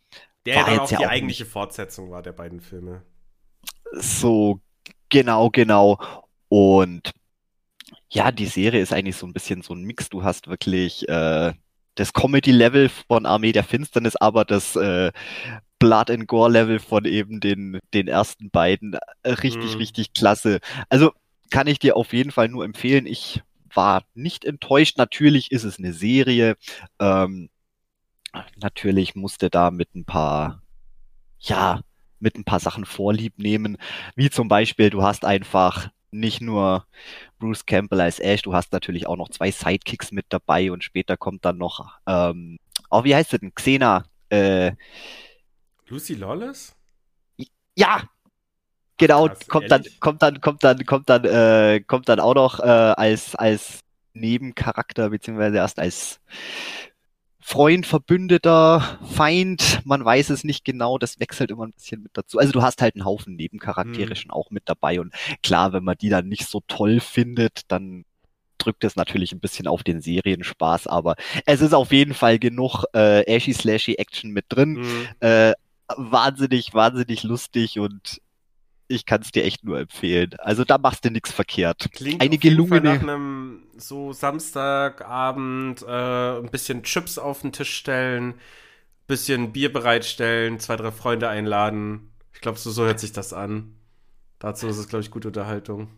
der 0.56 0.66
war 0.66 0.74
ja 0.74 0.82
auch 0.82 0.90
die 0.90 0.98
auch 0.98 1.08
eigentliche 1.08 1.46
Fortsetzung 1.46 2.12
war 2.12 2.22
der 2.22 2.34
beiden 2.34 2.62
Filme. 2.62 3.04
So 3.94 4.60
genau 5.10 5.50
genau 5.50 6.00
und 6.50 7.12
ja, 8.10 8.32
die 8.32 8.46
Serie 8.46 8.82
ist 8.82 8.94
eigentlich 8.94 9.18
so 9.18 9.28
ein 9.28 9.34
bisschen 9.34 9.62
so 9.62 9.74
ein 9.74 9.84
Mix. 9.84 10.10
Du 10.10 10.24
hast 10.24 10.48
wirklich 10.48 11.08
äh, 11.10 11.54
das 11.96 12.14
Comedy-Level 12.14 12.90
von 12.90 13.26
Armee 13.26 13.52
der 13.52 13.64
Finsternis, 13.64 14.16
aber 14.16 14.46
das 14.46 14.76
äh, 14.76 15.12
Blood 15.80 16.10
and 16.10 16.28
Gore-Level 16.28 16.80
von 16.80 17.06
eben 17.06 17.40
den, 17.40 17.80
den 17.94 18.08
ersten 18.08 18.50
beiden 18.50 18.98
äh, 19.24 19.32
richtig, 19.32 19.74
mhm. 19.74 19.78
richtig 19.78 20.14
klasse. 20.14 20.60
Also 20.90 21.12
kann 21.50 21.68
ich 21.68 21.80
dir 21.80 21.98
auf 21.98 22.14
jeden 22.14 22.32
Fall 22.32 22.50
nur 22.50 22.66
empfehlen. 22.66 23.06
Ich 23.06 23.42
war 23.74 24.04
nicht 24.14 24.46
enttäuscht. 24.46 24.98
Natürlich 24.98 25.52
ist 25.52 25.64
es 25.64 25.78
eine 25.78 25.94
Serie. 25.94 26.56
Ähm, 27.00 27.50
natürlich 28.56 29.16
musste 29.16 29.50
da 29.50 29.72
mit 29.72 29.96
ein 29.96 30.06
paar, 30.06 30.62
ja, 31.40 31.82
mit 32.20 32.36
ein 32.36 32.44
paar 32.44 32.60
Sachen 32.60 32.86
Vorlieb 32.86 33.38
nehmen. 33.38 33.78
Wie 34.16 34.30
zum 34.30 34.48
Beispiel, 34.48 34.90
du 34.90 35.04
hast 35.04 35.26
einfach 35.26 35.90
nicht 36.12 36.42
nur 36.42 36.86
Bruce 37.40 37.66
Campbell 37.66 38.02
als 38.02 38.20
Ash, 38.20 38.42
du 38.42 38.54
hast 38.54 38.72
natürlich 38.72 39.08
auch 39.08 39.18
noch 39.18 39.30
zwei 39.30 39.52
Sidekicks 39.52 40.12
mit 40.12 40.26
dabei 40.30 40.72
und 40.72 40.84
später 40.84 41.18
kommt 41.18 41.46
dann 41.46 41.58
noch, 41.58 41.98
ähm, 42.08 42.58
oh, 42.90 43.04
wie 43.04 43.14
heißt 43.16 43.32
sie 43.32 43.40
denn? 43.40 43.54
Xena, 43.54 44.06
äh, 44.30 44.72
Lucy 45.88 46.16
Lawless? 46.16 46.76
Ja, 47.76 48.04
genau, 48.98 49.28
Krass, 49.28 49.48
kommt 49.48 49.72
dann, 49.72 49.84
kommt 50.00 50.22
dann, 50.22 50.42
kommt 50.42 50.64
dann, 50.64 50.86
kommt 50.86 51.10
dann, 51.10 51.26
äh, 51.26 51.82
kommt 51.82 52.10
dann 52.10 52.20
auch 52.20 52.36
noch 52.36 52.60
äh, 52.60 52.64
als 52.64 53.36
als 53.36 53.82
Nebencharakter 54.14 55.10
beziehungsweise 55.10 55.58
erst 55.58 55.80
als 55.80 56.20
Freund, 57.50 57.86
Verbündeter, 57.86 59.00
Feind, 59.10 59.80
man 59.86 60.04
weiß 60.04 60.32
es 60.32 60.44
nicht 60.44 60.66
genau, 60.66 60.98
das 60.98 61.18
wechselt 61.22 61.50
immer 61.50 61.64
ein 61.66 61.72
bisschen 61.72 62.04
mit 62.04 62.12
dazu. 62.14 62.40
Also 62.40 62.52
du 62.52 62.62
hast 62.62 62.82
halt 62.82 62.96
einen 62.96 63.06
Haufen 63.06 63.38
Nebencharaktere 63.38 64.10
hm. 64.10 64.16
schon 64.18 64.32
auch 64.32 64.52
mit 64.52 64.64
dabei 64.66 65.00
und 65.00 65.14
klar, 65.44 65.72
wenn 65.72 65.86
man 65.86 65.96
die 65.98 66.10
dann 66.10 66.28
nicht 66.28 66.46
so 66.46 66.62
toll 66.68 67.00
findet, 67.00 67.62
dann 67.70 68.04
drückt 68.58 68.84
es 68.84 68.98
natürlich 68.98 69.32
ein 69.32 69.40
bisschen 69.40 69.66
auf 69.66 69.84
den 69.84 70.02
Serienspaß, 70.02 70.88
aber 70.88 71.16
es 71.46 71.62
ist 71.62 71.74
auf 71.74 71.94
jeden 71.94 72.14
Fall 72.14 72.38
genug 72.38 72.84
äh, 72.94 73.34
Ashy 73.34 73.54
Slashy 73.54 73.94
Action 73.94 74.32
mit 74.32 74.48
drin. 74.50 74.74
Mhm. 74.74 75.08
Äh, 75.22 75.54
wahnsinnig, 75.96 76.74
wahnsinnig 76.74 77.24
lustig 77.24 77.80
und 77.80 78.20
ich 78.88 79.06
kann 79.06 79.22
es 79.22 79.32
dir 79.32 79.44
echt 79.44 79.64
nur 79.64 79.80
empfehlen. 79.80 80.32
Also 80.40 80.64
da 80.64 80.78
machst 80.78 81.06
du 81.06 81.12
nichts 81.12 81.32
verkehrt. 81.32 81.90
Klingt 81.92 82.22
Eine 82.22 82.38
gelungene 82.38 82.82
nach 82.82 83.02
einem 83.02 83.64
so 83.78 84.14
Samstagabend 84.14 85.84
äh, 85.84 86.40
ein 86.40 86.50
bisschen 86.50 86.84
Chips 86.84 87.18
auf 87.18 87.42
den 87.42 87.52
Tisch 87.52 87.76
stellen, 87.76 88.36
bisschen 89.08 89.52
Bier 89.54 89.72
bereitstellen, 89.72 90.60
zwei 90.60 90.76
drei 90.76 90.92
Freunde 90.92 91.30
einladen. 91.30 92.12
Ich 92.34 92.42
glaube, 92.42 92.58
so, 92.58 92.72
so 92.72 92.86
hört 92.86 93.00
sich 93.00 93.12
das 93.12 93.34
an. 93.34 93.76
Dazu 94.40 94.68
ist 94.68 94.78
es 94.78 94.88
glaube 94.88 95.04
ich 95.04 95.12
gute 95.12 95.30
Unterhaltung. 95.30 95.90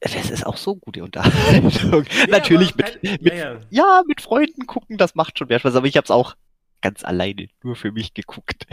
Das 0.00 0.30
ist 0.30 0.46
auch 0.46 0.56
so 0.56 0.74
gute 0.74 1.04
Unterhaltung. 1.04 2.04
Ja, 2.26 2.26
Natürlich 2.28 2.74
mit, 2.74 2.86
halt, 2.86 3.02
mit 3.02 3.22
ja, 3.22 3.34
ja. 3.34 3.60
ja, 3.70 4.02
mit 4.06 4.20
Freunden 4.20 4.66
gucken, 4.66 4.98
das 4.98 5.14
macht 5.14 5.38
schon 5.38 5.48
mehr 5.48 5.60
Spaß. 5.60 5.76
Aber 5.76 5.86
ich 5.86 5.96
habe 5.96 6.04
es 6.04 6.10
auch 6.10 6.34
ganz 6.82 7.04
alleine 7.04 7.48
nur 7.62 7.76
für 7.76 7.92
mich 7.92 8.12
geguckt. 8.12 8.66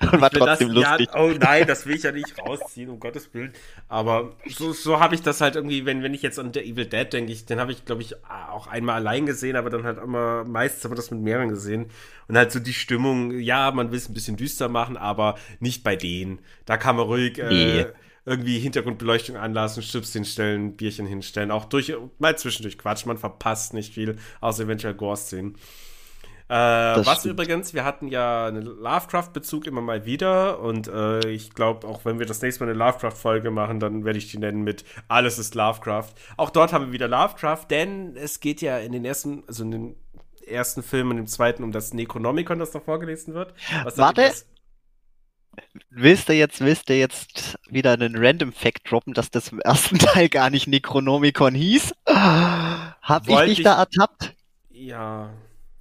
und 0.00 0.20
war 0.20 0.30
trotzdem 0.30 0.74
das, 0.74 0.76
lustig. 0.76 1.08
Ja, 1.14 1.20
oh 1.20 1.30
nein, 1.30 1.66
das 1.66 1.86
will 1.86 1.96
ich 1.96 2.02
ja 2.02 2.12
nicht 2.12 2.38
rausziehen, 2.38 2.90
um 2.90 3.00
Gottes 3.00 3.32
Willen. 3.32 3.52
Aber 3.88 4.36
so, 4.48 4.72
so 4.72 5.00
habe 5.00 5.14
ich 5.14 5.22
das 5.22 5.40
halt 5.40 5.56
irgendwie, 5.56 5.86
wenn, 5.86 6.02
wenn 6.02 6.12
ich 6.12 6.22
jetzt 6.22 6.38
an 6.38 6.52
The 6.52 6.60
Evil 6.60 6.86
Dead 6.86 7.10
denke, 7.10 7.32
ich, 7.32 7.46
den 7.46 7.60
habe 7.60 7.72
ich, 7.72 7.84
glaube 7.84 8.02
ich, 8.02 8.16
auch 8.24 8.66
einmal 8.66 8.96
allein 8.96 9.24
gesehen, 9.24 9.56
aber 9.56 9.70
dann 9.70 9.84
halt 9.84 9.98
immer, 9.98 10.44
meistens 10.44 10.84
haben 10.84 10.92
wir 10.92 10.96
das 10.96 11.10
mit 11.10 11.20
mehreren 11.20 11.48
gesehen. 11.48 11.86
Und 12.28 12.36
halt 12.36 12.52
so 12.52 12.60
die 12.60 12.74
Stimmung, 12.74 13.38
ja, 13.38 13.70
man 13.70 13.90
will 13.90 13.98
es 13.98 14.08
ein 14.08 14.14
bisschen 14.14 14.36
düster 14.36 14.68
machen, 14.68 14.96
aber 14.96 15.36
nicht 15.60 15.84
bei 15.84 15.96
denen. 15.96 16.40
Da 16.66 16.76
kann 16.76 16.96
man 16.96 17.06
ruhig 17.06 17.38
äh, 17.38 17.48
nee. 17.48 17.80
äh, 17.80 17.92
irgendwie 18.24 18.58
Hintergrundbeleuchtung 18.58 19.36
anlassen, 19.36 19.82
Chips 19.82 20.12
hinstellen, 20.12 20.76
Bierchen 20.76 21.06
hinstellen, 21.06 21.50
auch 21.50 21.64
durch, 21.64 21.92
mal 22.18 22.36
zwischendurch 22.36 22.78
Quatsch, 22.78 23.06
man 23.06 23.18
verpasst 23.18 23.74
nicht 23.74 23.94
viel, 23.94 24.16
außer 24.40 24.64
eventuell 24.64 24.94
Gore-Szenen. 24.94 25.56
Äh, 26.52 27.06
was 27.06 27.20
stimmt. 27.20 27.32
übrigens, 27.32 27.72
wir 27.72 27.82
hatten 27.82 28.08
ja 28.08 28.44
einen 28.44 28.66
Lovecraft-Bezug 28.66 29.66
immer 29.66 29.80
mal 29.80 30.04
wieder 30.04 30.60
und 30.60 30.86
äh, 30.86 31.26
ich 31.30 31.54
glaube, 31.54 31.88
auch 31.88 32.04
wenn 32.04 32.18
wir 32.18 32.26
das 32.26 32.42
nächste 32.42 32.62
Mal 32.62 32.70
eine 32.70 32.78
Lovecraft-Folge 32.78 33.50
machen, 33.50 33.80
dann 33.80 34.04
werde 34.04 34.18
ich 34.18 34.30
die 34.30 34.36
nennen 34.36 34.60
mit 34.60 34.84
Alles 35.08 35.38
ist 35.38 35.54
Lovecraft. 35.54 36.10
Auch 36.36 36.50
dort 36.50 36.74
haben 36.74 36.86
wir 36.86 36.92
wieder 36.92 37.08
Lovecraft, 37.08 37.68
denn 37.70 38.16
es 38.16 38.40
geht 38.40 38.60
ja 38.60 38.76
in 38.80 38.92
den 38.92 39.06
ersten, 39.06 39.44
also 39.46 39.62
in 39.62 39.70
den 39.70 39.96
ersten 40.46 40.82
Film 40.82 41.10
und 41.10 41.16
im 41.16 41.26
zweiten 41.26 41.64
um 41.64 41.72
das 41.72 41.94
Necronomicon, 41.94 42.58
das 42.58 42.70
da 42.70 42.80
vorgelesen 42.80 43.32
wird. 43.32 43.54
Warte! 43.96 44.30
Willst 45.88 46.28
du 46.28 46.34
jetzt, 46.34 46.60
willst 46.60 46.90
du 46.90 46.94
jetzt 46.94 47.58
wieder 47.70 47.92
einen 47.92 48.14
Random 48.14 48.52
Fact 48.52 48.90
droppen, 48.90 49.14
dass 49.14 49.30
das 49.30 49.48
im 49.48 49.60
ersten 49.60 49.98
Teil 49.98 50.28
gar 50.28 50.50
nicht 50.50 50.66
Necronomicon 50.66 51.54
hieß? 51.54 51.94
Hab 52.06 53.26
Wollt 53.26 53.48
ich 53.48 53.52
dich 53.52 53.58
ich... 53.60 53.64
da 53.64 53.78
ertappt? 53.78 54.34
Ja. 54.68 55.30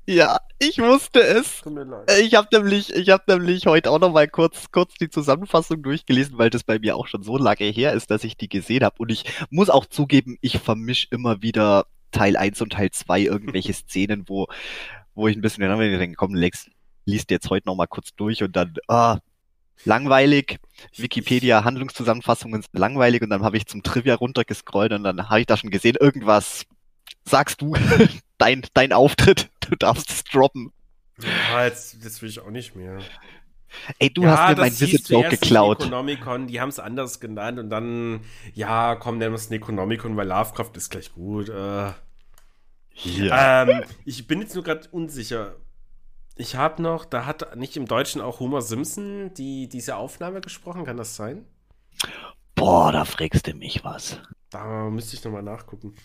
Ja, 0.07 0.39
ich 0.59 0.79
wusste 0.79 1.21
es. 1.21 1.61
Tut 1.61 1.73
mir 1.73 1.83
leid. 1.83 2.09
Äh, 2.09 2.21
ich 2.21 2.35
habe 2.35 2.47
nämlich, 2.51 2.93
ich 2.93 3.09
habe 3.09 3.23
nämlich 3.27 3.65
heute 3.67 3.91
auch 3.91 3.99
noch 3.99 4.11
mal 4.11 4.27
kurz, 4.27 4.71
kurz 4.71 4.95
die 4.95 5.09
Zusammenfassung 5.09 5.83
durchgelesen, 5.83 6.37
weil 6.37 6.49
das 6.49 6.63
bei 6.63 6.79
mir 6.79 6.95
auch 6.95 7.07
schon 7.07 7.23
so 7.23 7.37
lange 7.37 7.65
her 7.65 7.93
ist, 7.93 8.09
dass 8.09 8.23
ich 8.23 8.35
die 8.35 8.49
gesehen 8.49 8.83
habe. 8.83 8.95
Und 8.99 9.11
ich 9.11 9.25
muss 9.49 9.69
auch 9.69 9.85
zugeben, 9.85 10.37
ich 10.41 10.57
vermisch 10.59 11.07
immer 11.11 11.41
wieder 11.41 11.85
Teil 12.11 12.35
1 12.35 12.61
und 12.61 12.73
Teil 12.73 12.91
2 12.91 13.21
irgendwelche 13.21 13.73
Szenen, 13.73 14.27
wo, 14.27 14.47
wo 15.13 15.27
ich 15.27 15.37
ein 15.37 15.41
bisschen 15.41 15.61
denke, 15.61 16.15
komm, 16.15 16.33
Lex, 16.33 16.69
liest 17.05 17.31
jetzt 17.31 17.49
heute 17.49 17.67
noch 17.67 17.75
mal 17.75 17.87
kurz 17.87 18.15
durch 18.15 18.43
und 18.43 18.55
dann, 18.55 18.73
ah, 18.87 19.19
langweilig. 19.85 20.59
Wikipedia 20.95 21.63
Handlungszusammenfassungen 21.63 22.61
sind 22.61 22.77
langweilig 22.77 23.21
und 23.21 23.29
dann 23.29 23.43
habe 23.43 23.57
ich 23.57 23.65
zum 23.65 23.83
Trivia 23.83 24.15
runtergescrollt 24.15 24.93
und 24.93 25.03
dann 25.03 25.29
habe 25.29 25.41
ich 25.41 25.45
da 25.45 25.57
schon 25.57 25.69
gesehen, 25.69 25.95
irgendwas 25.99 26.65
sagst 27.25 27.61
du, 27.61 27.75
dein, 28.37 28.63
dein 28.73 28.93
Auftritt, 28.93 29.49
du 29.61 29.75
darfst 29.75 30.09
es 30.09 30.23
droppen. 30.23 30.71
Ja, 31.21 31.65
jetzt, 31.65 32.03
jetzt 32.03 32.21
will 32.21 32.29
ich 32.29 32.39
auch 32.39 32.49
nicht 32.49 32.75
mehr. 32.75 32.99
Ey, 33.99 34.09
du 34.09 34.23
ja, 34.23 34.37
hast 34.37 34.55
mir 34.55 34.63
mein 34.63 34.79
Visit 34.79 35.07
Joke 35.07 35.29
geklaut. 35.29 35.79
Necronomicon, 35.79 36.47
die 36.47 36.59
haben 36.59 36.69
es 36.69 36.79
anders 36.79 37.19
genannt 37.19 37.57
und 37.59 37.69
dann, 37.69 38.21
ja, 38.53 38.95
komm, 38.95 39.17
nennen 39.17 39.31
wir 39.31 39.37
es 39.37 39.49
Necronomicon, 39.49 40.17
weil 40.17 40.27
Lovecraft 40.27 40.71
ist 40.75 40.89
gleich 40.89 41.13
gut. 41.13 41.49
Äh, 41.49 41.91
ja. 42.93 43.63
Ähm, 43.63 43.83
ich 44.03 44.27
bin 44.27 44.41
jetzt 44.41 44.55
nur 44.55 44.63
gerade 44.63 44.87
unsicher. 44.91 45.55
Ich 46.35 46.55
habe 46.55 46.81
noch, 46.81 47.05
da 47.05 47.25
hat 47.25 47.55
nicht 47.55 47.77
im 47.77 47.85
Deutschen 47.85 48.21
auch 48.21 48.39
Homer 48.39 48.61
Simpson 48.61 49.33
die, 49.35 49.69
diese 49.69 49.95
Aufnahme 49.95 50.41
gesprochen, 50.41 50.85
kann 50.85 50.97
das 50.97 51.15
sein? 51.15 51.45
Boah, 52.55 52.91
da 52.91 53.05
fragst 53.05 53.47
du 53.47 53.53
mich 53.53 53.83
was. 53.83 54.19
Da 54.49 54.89
müsste 54.89 55.15
ich 55.15 55.23
nochmal 55.23 55.43
nachgucken. 55.43 55.95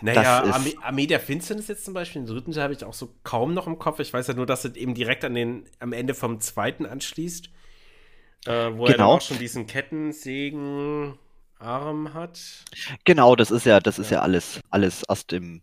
Naja, 0.00 0.42
Armee, 0.44 0.76
Armee, 0.82 1.06
der 1.06 1.20
Finsternis 1.20 1.68
jetzt 1.68 1.84
zum 1.84 1.94
Beispiel, 1.94 2.22
den 2.22 2.26
dritten 2.26 2.52
Teil 2.52 2.64
habe 2.64 2.74
ich 2.74 2.84
auch 2.84 2.94
so 2.94 3.14
kaum 3.22 3.54
noch 3.54 3.66
im 3.66 3.78
Kopf. 3.78 4.00
Ich 4.00 4.12
weiß 4.12 4.26
ja 4.26 4.34
nur, 4.34 4.46
dass 4.46 4.64
es 4.64 4.74
eben 4.76 4.94
direkt 4.94 5.24
an 5.24 5.34
den, 5.34 5.66
am 5.78 5.92
Ende 5.92 6.14
vom 6.14 6.40
zweiten 6.40 6.84
anschließt. 6.84 7.48
Äh, 8.46 8.72
wo 8.72 8.84
genau. 8.84 8.86
er 8.86 8.96
dann 8.96 9.06
auch 9.06 9.20
schon 9.20 9.38
diesen 9.38 9.68
Kettensägenarm 9.68 11.16
hat. 12.12 12.40
Genau, 13.04 13.36
das 13.36 13.52
ist 13.52 13.66
ja, 13.66 13.78
das 13.78 13.98
ja. 13.98 14.02
ist 14.02 14.10
ja 14.10 14.20
alles, 14.20 14.60
alles 14.70 15.04
erst 15.08 15.32
im, 15.32 15.62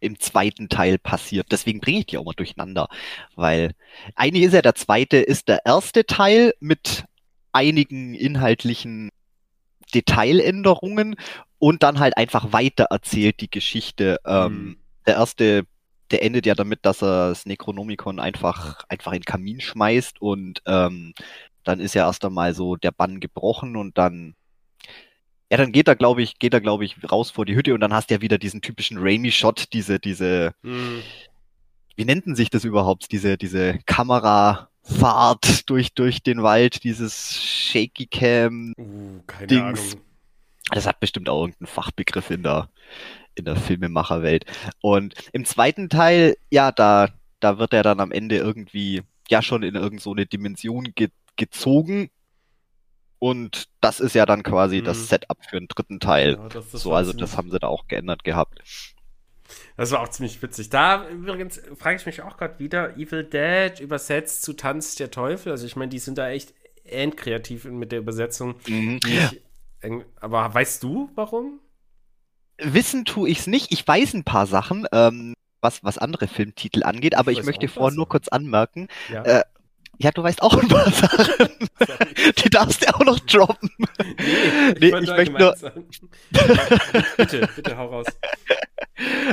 im 0.00 0.18
zweiten 0.18 0.68
Teil 0.68 0.98
passiert. 0.98 1.52
Deswegen 1.52 1.78
bringe 1.80 2.00
ich 2.00 2.06
die 2.06 2.18
auch 2.18 2.24
mal 2.24 2.34
durcheinander. 2.34 2.88
Weil 3.36 3.72
eigentlich 4.16 4.44
ist 4.44 4.54
ja 4.54 4.62
der 4.62 4.74
zweite, 4.74 5.18
ist 5.18 5.46
der 5.46 5.64
erste 5.64 6.06
Teil 6.06 6.54
mit 6.58 7.04
einigen 7.52 8.14
inhaltlichen 8.14 9.10
Detailänderungen 9.94 11.16
und 11.58 11.82
dann 11.82 11.98
halt 11.98 12.16
einfach 12.16 12.52
weiter 12.52 12.84
erzählt 12.90 13.40
die 13.40 13.50
Geschichte. 13.50 14.18
Ähm, 14.24 14.52
mhm. 14.52 14.76
Der 15.06 15.14
erste, 15.14 15.64
der 16.10 16.22
endet 16.22 16.46
ja 16.46 16.54
damit, 16.54 16.80
dass 16.82 17.02
er 17.02 17.30
das 17.30 17.46
Necronomicon 17.46 18.20
einfach, 18.20 18.84
einfach 18.88 19.12
in 19.12 19.20
den 19.20 19.24
Kamin 19.24 19.60
schmeißt 19.60 20.20
und 20.20 20.62
ähm, 20.66 21.14
dann 21.64 21.80
ist 21.80 21.94
ja 21.94 22.06
erst 22.06 22.24
einmal 22.24 22.54
so 22.54 22.76
der 22.76 22.92
Bann 22.92 23.20
gebrochen 23.20 23.76
und 23.76 23.98
dann 23.98 24.34
ja, 25.50 25.56
dann 25.56 25.72
geht 25.72 25.88
er, 25.88 25.96
glaube 25.96 26.22
ich, 26.22 26.38
geht 26.38 26.52
er, 26.52 26.60
glaube 26.60 26.84
ich, 26.84 26.96
raus 27.10 27.30
vor 27.30 27.46
die 27.46 27.56
Hütte 27.56 27.72
und 27.72 27.80
dann 27.80 27.94
hast 27.94 28.10
du 28.10 28.14
ja 28.14 28.20
wieder 28.20 28.36
diesen 28.36 28.60
typischen 28.60 28.98
Raimi-Shot, 28.98 29.72
diese, 29.72 29.98
diese, 29.98 30.52
mhm. 30.60 31.02
wie 31.96 32.04
nennt 32.04 32.36
sich 32.36 32.50
das 32.50 32.64
überhaupt, 32.64 33.10
diese, 33.12 33.38
diese 33.38 33.78
Kamera, 33.86 34.68
Fahrt 34.82 35.68
durch, 35.68 35.92
durch 35.92 36.22
den 36.22 36.42
Wald, 36.42 36.82
dieses 36.82 37.36
Shaky 37.36 38.06
Cam 38.06 38.72
uh, 38.78 39.20
keine 39.26 39.46
Dings. 39.46 39.92
Ahnung. 39.92 40.04
Das 40.70 40.86
hat 40.86 41.00
bestimmt 41.00 41.28
auch 41.28 41.40
irgendeinen 41.40 41.66
Fachbegriff 41.66 42.30
in 42.30 42.42
der, 42.42 42.68
in 43.34 43.44
der 43.44 43.56
Filmemacherwelt. 43.56 44.44
Und 44.80 45.14
im 45.32 45.44
zweiten 45.44 45.88
Teil, 45.88 46.36
ja, 46.50 46.72
da, 46.72 47.08
da 47.40 47.58
wird 47.58 47.72
er 47.72 47.82
dann 47.82 48.00
am 48.00 48.12
Ende 48.12 48.36
irgendwie, 48.36 49.02
ja, 49.28 49.42
schon 49.42 49.62
in 49.62 49.74
irgendeine 49.74 50.00
so 50.00 50.14
Dimension 50.14 50.92
ge 50.94 51.08
gezogen. 51.36 52.10
Und 53.20 53.68
das 53.80 54.00
ist 54.00 54.14
ja 54.14 54.26
dann 54.26 54.42
quasi 54.42 54.80
mhm. 54.80 54.84
das 54.84 55.08
Setup 55.08 55.38
für 55.48 55.58
den 55.58 55.68
dritten 55.68 56.00
Teil. 56.00 56.32
Ja, 56.32 56.48
das, 56.48 56.70
das 56.70 56.82
so, 56.82 56.92
also 56.94 57.12
das 57.12 57.36
haben 57.36 57.50
sie 57.50 57.58
da 57.58 57.68
auch 57.68 57.86
geändert 57.86 58.24
gehabt. 58.24 58.60
Das 59.76 59.92
war 59.92 60.00
auch 60.00 60.08
ziemlich 60.08 60.42
witzig. 60.42 60.70
Da 60.70 61.08
übrigens 61.08 61.60
frage 61.76 61.96
ich 61.96 62.06
mich 62.06 62.22
auch 62.22 62.36
gerade 62.36 62.58
wieder, 62.58 62.96
Evil 62.96 63.24
Dead 63.24 63.80
übersetzt 63.80 64.42
zu 64.42 64.52
Tanz 64.52 64.96
der 64.96 65.10
Teufel. 65.10 65.52
Also 65.52 65.66
ich 65.66 65.76
meine, 65.76 65.88
die 65.88 65.98
sind 65.98 66.18
da 66.18 66.28
echt 66.28 66.54
endkreativ 66.84 67.64
mit 67.64 67.92
der 67.92 68.00
Übersetzung. 68.00 68.56
Mhm. 68.66 69.00
Ich, 69.06 69.40
aber 70.20 70.52
weißt 70.52 70.82
du, 70.82 71.10
warum? 71.14 71.60
Wissen 72.58 73.04
tue 73.04 73.28
ich 73.28 73.40
es 73.40 73.46
nicht. 73.46 73.72
Ich 73.72 73.86
weiß 73.86 74.14
ein 74.14 74.24
paar 74.24 74.46
Sachen, 74.46 74.86
ähm, 74.92 75.34
was, 75.60 75.84
was 75.84 75.98
andere 75.98 76.26
Filmtitel 76.28 76.82
angeht, 76.82 77.16
aber 77.16 77.30
ich, 77.30 77.38
ich 77.38 77.44
möchte 77.44 77.68
vorher 77.68 77.94
nur 77.94 78.08
kurz 78.08 78.28
anmerken. 78.28 78.88
Ja. 79.10 79.22
Äh, 79.22 79.42
ja, 80.00 80.12
du 80.12 80.22
weißt 80.22 80.42
auch 80.42 80.54
ein 80.54 80.68
paar 80.68 80.90
Sachen. 80.92 81.36
Die 82.44 82.50
darfst 82.50 82.82
du 82.82 82.94
auch 82.94 83.04
noch 83.04 83.18
droppen. 83.20 83.70
Nee, 84.78 84.86
ich, 84.86 84.92
nee, 84.92 84.98
ich 85.00 85.10
möchte 85.10 85.38
nur. 85.38 85.56
bitte, 87.16 87.48
bitte 87.54 87.76
hau 87.76 87.86
raus. 87.86 88.06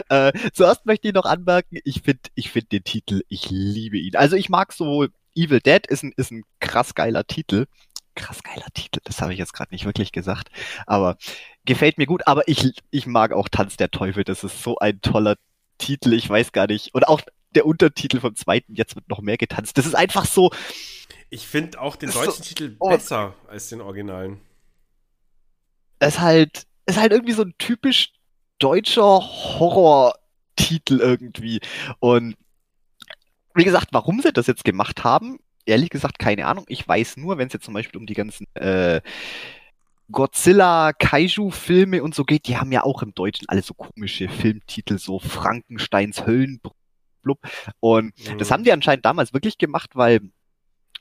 Äh, 0.10 0.32
zuerst 0.54 0.86
möchte 0.86 1.08
ich 1.08 1.14
noch 1.16 1.26
anmerken, 1.26 1.80
ich 1.84 2.04
finde 2.04 2.22
ich 2.36 2.52
find 2.52 2.72
den 2.72 2.84
Titel, 2.84 3.24
ich 3.30 3.50
liebe 3.50 3.98
ihn. 3.98 4.16
Also 4.16 4.36
ich 4.36 4.48
mag 4.48 4.72
so 4.72 5.08
Evil 5.34 5.60
Dead 5.60 5.86
ist 5.88 6.04
ein, 6.04 6.14
ist 6.16 6.32
ein 6.32 6.44
krass 6.60 6.94
geiler 6.94 7.26
Titel. 7.26 7.66
Krass 8.16 8.44
geiler 8.44 8.68
Titel, 8.74 9.00
das 9.04 9.22
habe 9.22 9.34
ich 9.34 9.40
jetzt 9.40 9.54
gerade 9.54 9.74
nicht 9.74 9.86
wirklich 9.86 10.12
gesagt. 10.12 10.50
Aber 10.88 11.18
gefällt 11.66 11.98
mir 11.98 12.06
gut. 12.06 12.28
Aber 12.28 12.48
ich, 12.48 12.74
ich 12.92 13.08
mag 13.08 13.34
auch 13.34 13.50
Tanz 13.50 13.78
der 13.78 13.92
Teufel. 13.92 14.24
Das 14.24 14.44
ist 14.44 14.64
so 14.64 14.78
ein 14.78 15.02
toller 15.02 15.36
Titel. 15.78 16.14
Ich 16.14 16.30
weiß 16.30 16.52
gar 16.52 16.68
nicht. 16.68 16.94
Und 16.94 17.08
auch 17.08 17.22
der 17.52 17.66
Untertitel 17.66 18.20
vom 18.20 18.36
zweiten, 18.36 18.76
jetzt 18.76 18.96
wird 18.96 19.10
noch 19.10 19.22
mehr 19.22 19.38
getanzt. 19.38 19.78
Das 19.78 19.86
ist 19.86 19.96
einfach 19.96 20.26
so. 20.26 20.52
Ich 21.30 21.48
finde 21.48 21.80
auch 21.80 21.96
den 21.96 22.12
deutschen 22.12 22.32
so, 22.32 22.44
Titel 22.44 22.76
oh. 22.80 22.90
besser 22.90 23.34
als 23.48 23.70
den 23.70 23.82
originalen. 23.82 24.40
Es 26.00 26.16
ist 26.16 26.20
halt, 26.20 26.68
ist 26.86 27.00
halt 27.00 27.12
irgendwie 27.12 27.34
so 27.34 27.44
ein 27.44 27.56
typisch 27.58 28.14
deutscher 28.60 29.20
Horror-Titel 29.22 31.00
irgendwie. 31.00 31.62
Und 32.00 32.36
wie 33.54 33.64
gesagt, 33.64 33.90
warum 33.92 34.22
sie 34.22 34.34
das 34.34 34.48
jetzt 34.48 34.66
gemacht 34.66 35.04
haben, 35.04 35.40
ehrlich 35.66 35.90
gesagt, 35.90 36.20
keine 36.20 36.48
Ahnung. 36.48 36.66
Ich 36.68 36.88
weiß 36.88 37.18
nur, 37.18 37.38
wenn 37.38 37.48
es 37.48 37.54
jetzt 37.54 37.66
zum 37.66 37.74
Beispiel 37.74 38.00
um 38.00 38.06
die 38.06 38.14
ganzen 38.14 38.48
äh, 38.56 39.02
Godzilla, 40.12 40.94
Kaiju-Filme 40.94 42.04
und 42.04 42.14
so 42.14 42.24
geht, 42.24 42.48
die 42.48 42.58
haben 42.58 42.72
ja 42.72 42.84
auch 42.84 43.02
im 43.02 43.14
Deutschen 43.14 43.50
alle 43.50 43.62
so 43.62 43.74
komische 43.74 44.30
Filmtitel, 44.30 45.00
so 45.00 45.20
Frankensteins 45.20 46.26
Höllenbrut 46.26 46.76
blub. 47.26 47.40
Und 47.82 48.14
mhm. 48.18 48.38
das 48.38 48.52
haben 48.52 48.64
die 48.64 48.72
anscheinend 48.72 49.04
damals 49.04 49.34
wirklich 49.34 49.58
gemacht, 49.58 49.92
weil 49.96 50.22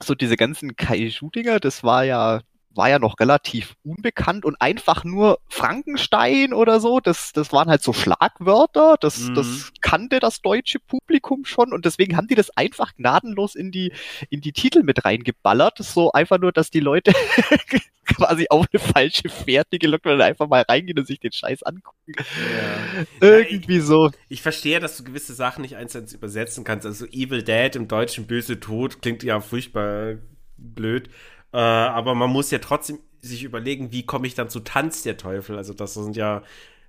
so 0.03 0.17
diese 0.17 0.37
ganzen 0.37 0.75
Kaiju-Dinger, 0.75 1.61
das 1.61 1.85
war 1.85 2.05
ja 2.05 2.41
war 2.77 2.89
ja 2.89 2.99
noch 2.99 3.19
relativ 3.19 3.75
unbekannt 3.85 4.45
und 4.45 4.61
einfach 4.61 5.05
nur 5.05 5.39
Frankenstein 5.49 6.53
oder 6.53 6.81
so, 6.81 7.01
das, 7.01 7.33
das 7.33 7.53
waren 7.53 7.69
halt 7.69 7.83
so 7.83 7.93
Schlagwörter, 7.93 8.97
das, 9.01 9.21
mhm. 9.21 9.35
das 9.35 9.73
kannte 9.81 10.21
das 10.21 10.43
deutsche 10.43 10.79
Publikum 10.81 11.45
schon 11.45 11.73
und 11.73 11.85
deswegen 11.85 12.17
haben 12.17 12.27
die 12.27 12.35
das 12.35 12.51
einfach 12.57 12.95
gnadenlos 12.97 13.55
in 13.55 13.71
die, 13.71 13.93
in 14.31 14.41
die 14.41 14.53
Titel 14.53 14.83
mit 14.83 15.05
reingeballert, 15.05 15.79
so 15.79 16.13
einfach 16.13 16.39
nur, 16.39 16.53
dass 16.53 16.71
die 16.71 16.81
Leute 16.81 17.13
quasi 18.05 18.47
auf 18.51 18.67
eine 18.73 18.81
falsche 18.81 19.29
Fährte 19.29 19.79
gelockt 19.79 20.05
werden, 20.05 20.21
einfach 20.21 20.49
mal 20.49 20.63
reingehen 20.63 20.99
und 20.99 21.07
sich 21.07 21.21
den 21.21 21.33
Scheiß 21.33 21.63
angucken. 21.63 22.15
Ja. 22.17 23.05
Irgendwie 23.21 23.75
ja, 23.75 23.81
ich, 23.81 23.87
so. 23.87 24.11
Ich 24.29 24.43
verstehe, 24.43 24.81
dass 24.81 24.97
du 24.97 25.05
gewisse 25.05 25.35
Sachen 25.35 25.63
nicht 25.63 25.77
eins 25.77 25.93
zu 25.93 25.99
eins 25.99 26.13
übersetzen 26.13 26.65
kannst, 26.65 26.87
also 26.87 27.07
Evil 27.07 27.43
Dead 27.43 27.75
im 27.77 27.89
Deutschen 27.89 28.27
böse 28.27 28.61
Tod 28.61 29.03
klingt 29.03 29.23
ja 29.23 29.41
furchtbar 29.41 30.17
blöd. 30.57 31.09
Äh, 31.55 31.59
aber 31.59 32.17
man 32.17 32.31
muss 32.31 32.51
ja 32.51 32.59
trotzdem 32.59 32.99
sich 33.21 33.45
überlegen, 33.45 33.93
wie 33.93 34.05
komme 34.05 34.27
ich 34.27 34.35
dann 34.35 34.51
zu 34.51 34.59
Tanz 34.59 35.05
der 35.05 35.17
Teufel? 35.17 35.57
Also, 35.57 35.73
das 35.73 35.95
sind 35.95 36.17
ja 36.17 36.43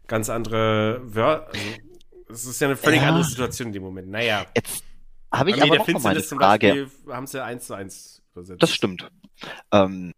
ganz 0.07 0.31
andere 0.31 1.01
Wörter. 1.03 1.47
Also, 1.49 1.69
es 2.29 2.45
ist 2.45 2.61
ja 2.61 2.67
eine 2.67 2.75
völlig 2.75 3.01
ja. 3.01 3.09
andere 3.09 3.23
Situation 3.23 3.67
in 3.67 3.73
dem 3.73 3.83
Moment. 3.83 4.09
Naja. 4.09 4.47
Jetzt 4.55 4.83
habe 5.31 5.51
ich 5.51 5.61
aber 5.61 5.75
noch 5.75 5.87
mal 5.87 6.09
eine 6.09 6.23
Frage. 6.23 6.89
haben 7.07 7.27
sie 7.27 7.43
eins 7.43 7.67
zu 7.67 7.75
eins 7.75 8.23
übersetzt. 8.31 8.63
Das 8.63 8.73
stimmt. 8.73 9.07
Ähm, 9.71 10.13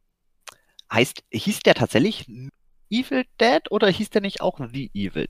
heißt, 0.93 1.23
hieß 1.29 1.59
der 1.59 1.73
tatsächlich 1.73 2.25
Evil 2.89 3.25
Dead 3.41 3.69
oder 3.69 3.89
hieß 3.89 4.11
der 4.11 4.21
nicht 4.21 4.39
auch 4.39 4.61
The 4.71 4.89
Evil 4.93 5.27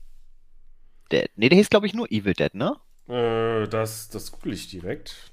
Dead? 1.10 1.28
Nee, 1.34 1.48
der 1.48 1.58
hieß, 1.58 1.70
glaube 1.70 1.88
ich, 1.88 1.94
nur 1.94 2.06
Evil 2.12 2.34
Dead, 2.34 2.54
ne? 2.54 2.76
Äh, 3.08 3.66
das, 3.66 4.10
das 4.10 4.30
google 4.30 4.52
ich 4.52 4.68
direkt. 4.68 5.32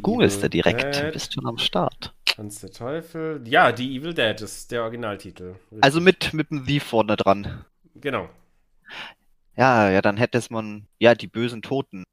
Googlest 0.00 0.42
du 0.42 0.48
direkt, 0.48 0.96
Dead. 0.96 1.12
bist 1.12 1.34
schon 1.34 1.46
am 1.46 1.58
Start. 1.58 2.14
Tanz 2.36 2.60
der 2.60 2.70
Teufel. 2.70 3.40
Ja, 3.46 3.72
die 3.72 3.96
Evil 3.96 4.12
Dead 4.12 4.38
ist 4.42 4.70
der 4.70 4.82
Originaltitel. 4.82 5.54
Also 5.80 6.02
mit, 6.02 6.34
mit 6.34 6.50
dem 6.50 6.66
The 6.66 6.80
vorne 6.80 7.16
dran. 7.16 7.64
Genau. 7.94 8.28
Ja, 9.56 9.90
ja, 9.90 10.02
dann 10.02 10.18
hätte 10.18 10.36
es 10.36 10.50
man, 10.50 10.86
ja, 10.98 11.14
die 11.14 11.28
bösen 11.28 11.62
Toten. 11.62 12.04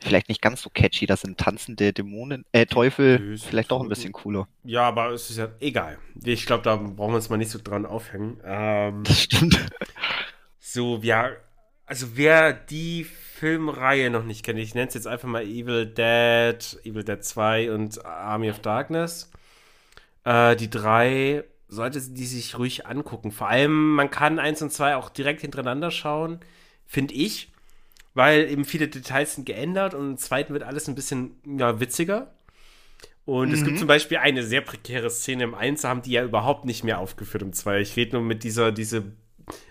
Vielleicht 0.00 0.30
nicht 0.30 0.40
ganz 0.40 0.62
so 0.62 0.70
catchy, 0.70 1.04
das 1.04 1.20
sind 1.20 1.36
tanzende 1.36 1.92
Dämonen, 1.92 2.46
äh, 2.52 2.64
Teufel, 2.64 3.18
Böse 3.18 3.46
vielleicht 3.46 3.70
auch 3.70 3.82
ein 3.82 3.90
bisschen 3.90 4.12
cooler. 4.12 4.48
Ja, 4.64 4.88
aber 4.88 5.10
es 5.10 5.28
ist 5.28 5.36
ja 5.36 5.48
egal. 5.60 5.98
Ich 6.24 6.46
glaube, 6.46 6.62
da 6.62 6.76
brauchen 6.76 7.12
wir 7.12 7.16
uns 7.16 7.28
mal 7.28 7.36
nicht 7.36 7.50
so 7.50 7.58
dran 7.62 7.84
aufhängen. 7.84 8.40
Ähm, 8.44 9.04
das 9.04 9.24
stimmt. 9.24 9.66
So, 10.58 11.00
ja, 11.02 11.32
also 11.84 12.16
wer 12.16 12.54
die 12.54 13.06
Filmreihe 13.38 14.10
noch 14.10 14.24
nicht 14.24 14.44
kennt, 14.44 14.58
ich 14.58 14.74
nenne 14.74 14.88
es 14.88 14.94
jetzt 14.94 15.06
einfach 15.06 15.28
mal 15.28 15.44
Evil 15.44 15.86
Dead, 15.86 16.58
Evil 16.84 17.04
Dead 17.04 17.22
2 17.22 17.72
und 17.72 18.04
Army 18.04 18.50
of 18.50 18.58
Darkness. 18.58 19.30
Äh, 20.24 20.56
die 20.56 20.68
drei 20.68 21.44
sollte 21.68 22.00
die 22.00 22.26
sich 22.26 22.58
ruhig 22.58 22.86
angucken. 22.86 23.30
Vor 23.30 23.48
allem, 23.48 23.94
man 23.94 24.10
kann 24.10 24.40
1 24.40 24.62
und 24.62 24.72
2 24.72 24.96
auch 24.96 25.08
direkt 25.08 25.42
hintereinander 25.42 25.92
schauen, 25.92 26.40
finde 26.84 27.14
ich, 27.14 27.52
weil 28.14 28.50
eben 28.50 28.64
viele 28.64 28.88
Details 28.88 29.36
sind 29.36 29.44
geändert 29.44 29.94
und 29.94 30.10
im 30.10 30.16
zweiten 30.16 30.52
wird 30.52 30.64
alles 30.64 30.88
ein 30.88 30.96
bisschen 30.96 31.36
ja, 31.44 31.78
witziger. 31.78 32.34
Und 33.24 33.48
mhm. 33.48 33.54
es 33.54 33.60
gibt 33.62 33.76
mhm. 33.76 33.78
zum 33.78 33.88
Beispiel 33.88 34.16
eine 34.16 34.42
sehr 34.42 34.62
prekäre 34.62 35.10
Szene 35.10 35.44
im 35.44 35.54
1, 35.54 35.84
haben 35.84 36.02
die 36.02 36.12
ja 36.12 36.24
überhaupt 36.24 36.64
nicht 36.64 36.82
mehr 36.82 36.98
aufgeführt 36.98 37.42
im 37.42 37.52
2. 37.52 37.80
Ich 37.82 37.94
rede 37.94 38.16
nur 38.16 38.22
mit 38.22 38.42
dieser, 38.42 38.72
diese 38.72 39.12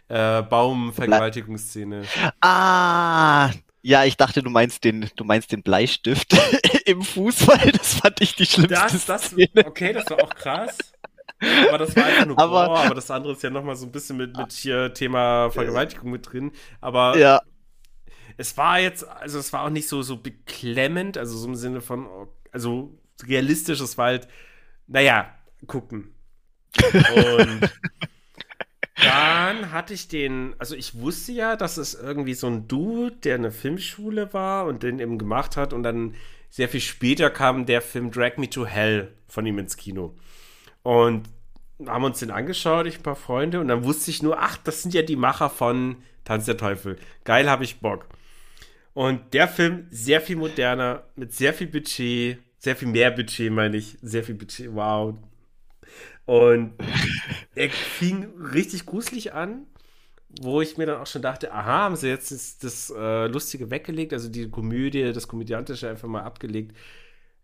äh, 0.08 0.42
Baumvergewaltigungsszene. 0.44 2.04
Ah, 2.42 3.52
ja, 3.82 4.04
ich 4.04 4.18
dachte, 4.18 4.44
du 4.44 4.50
meinst 4.50 4.84
den, 4.84 5.10
du 5.16 5.24
meinst 5.24 5.52
den 5.52 5.64
Bleistift 5.64 6.36
im 6.86 7.02
Fußball. 7.02 7.72
Das 7.72 7.96
fand 7.96 8.20
ich 8.22 8.36
die 8.36 8.46
schlimmste 8.46 8.76
das, 8.76 9.06
das, 9.06 9.24
Szene. 9.26 9.66
Okay, 9.66 9.94
das 9.94 10.10
war 10.10 10.24
auch 10.24 10.30
krass. 10.30 10.78
Aber 11.68 11.78
das 11.78 11.96
war 11.96 12.06
einfach 12.06 12.26
nur 12.26 12.40
aber, 12.40 12.66
Boah, 12.66 12.80
aber 12.80 12.96
das 12.96 13.12
andere 13.12 13.34
ist 13.34 13.44
ja 13.44 13.50
nochmal 13.50 13.76
so 13.76 13.86
ein 13.86 13.92
bisschen 13.92 14.18
mit, 14.18 14.36
mit 14.36 14.52
hier 14.52 14.94
Thema 14.94 15.50
Vergewaltigung 15.52 16.12
mit 16.12 16.32
drin. 16.32 16.52
Aber 16.82 17.18
ja. 17.18 17.42
es 18.38 18.58
war 18.58 18.80
jetzt, 18.80 19.08
also 19.08 19.38
es 19.40 19.54
war 19.54 19.64
auch 19.64 19.70
nicht 19.70 19.88
so, 19.88 20.02
so 20.02 20.18
beklemmend, 20.18 21.18
also 21.18 21.38
so 21.38 21.48
im 21.48 21.56
Sinne 21.56 21.82
von, 21.82 22.08
also 22.52 22.98
realistisch, 23.24 23.80
es 23.80 23.98
war 23.98 24.08
halt, 24.08 24.28
naja, 24.88 25.34
gucken. 25.68 26.16
Und 26.94 27.72
dann 29.04 29.72
hatte 29.72 29.94
ich 29.94 30.08
den, 30.08 30.56
also 30.58 30.76
ich 30.76 31.00
wusste 31.00 31.32
ja, 31.32 31.56
dass 31.56 31.78
es 31.78 31.94
irgendwie 31.94 32.34
so 32.34 32.48
ein 32.48 32.68
Dude, 32.68 33.16
der 33.24 33.36
eine 33.36 33.52
Filmschule 33.52 34.34
war 34.34 34.66
und 34.66 34.84
den 34.84 35.00
eben 35.00 35.18
gemacht 35.18 35.56
hat 35.56 35.74
und 35.74 35.84
dann 35.84 36.16
sehr 36.50 36.70
viel 36.70 36.82
später 36.82 37.30
kam 37.30 37.66
der 37.66 37.82
Film 37.82 38.12
Drag 38.12 38.38
Me 38.38 38.50
to 38.50 38.66
Hell 38.66 39.12
von 39.28 39.46
ihm 39.46 39.60
ins 39.60 39.78
Kino. 39.78 40.16
Und 40.82 41.30
haben 41.86 42.06
uns 42.06 42.20
den 42.20 42.32
angeschaut, 42.32 42.88
ich 42.88 42.98
ein 43.00 43.04
paar 43.04 43.16
Freunde, 43.16 43.60
und 43.60 43.68
dann 43.68 43.84
wusste 43.84 44.10
ich 44.10 44.24
nur, 44.24 44.40
ach, 44.40 44.58
das 44.58 44.82
sind 44.82 44.94
ja 44.94 45.04
die 45.04 45.16
Macher 45.16 45.50
von 45.50 45.98
Tanz 46.24 46.46
der 46.46 46.58
Teufel. 46.58 46.98
Geil, 47.24 47.50
hab 47.50 47.62
ich 47.62 47.80
Bock. 47.80 48.08
Und 48.94 49.34
der 49.34 49.48
Film 49.48 49.86
sehr 49.92 50.22
viel 50.22 50.38
moderner, 50.38 51.04
mit 51.16 51.34
sehr 51.34 51.54
viel 51.54 51.68
Budget, 51.68 52.40
sehr 52.58 52.76
viel 52.76 52.88
mehr 52.88 53.12
Budget, 53.12 53.52
meine 53.52 53.78
ich, 53.78 53.98
sehr 54.02 54.24
viel 54.24 54.34
Budget, 54.34 54.74
wow, 54.74 55.14
und 56.28 56.74
er 57.56 57.70
fing 57.70 58.28
richtig 58.54 58.86
gruselig 58.86 59.34
an, 59.34 59.66
wo 60.42 60.60
ich 60.62 60.78
mir 60.78 60.86
dann 60.86 61.00
auch 61.00 61.08
schon 61.08 61.22
dachte, 61.22 61.54
aha, 61.54 61.86
haben 61.86 61.96
sie 61.96 62.10
jetzt 62.10 62.32
das, 62.32 62.58
das 62.60 62.94
äh, 62.96 63.28
Lustige 63.28 63.72
weggelegt, 63.72 64.12
also 64.12 64.30
die 64.30 64.50
Komödie, 64.50 65.14
das 65.14 65.30
Komödiantische 65.30 65.90
einfach 65.90 66.10
mal 66.10 66.24
abgelegt. 66.24 66.76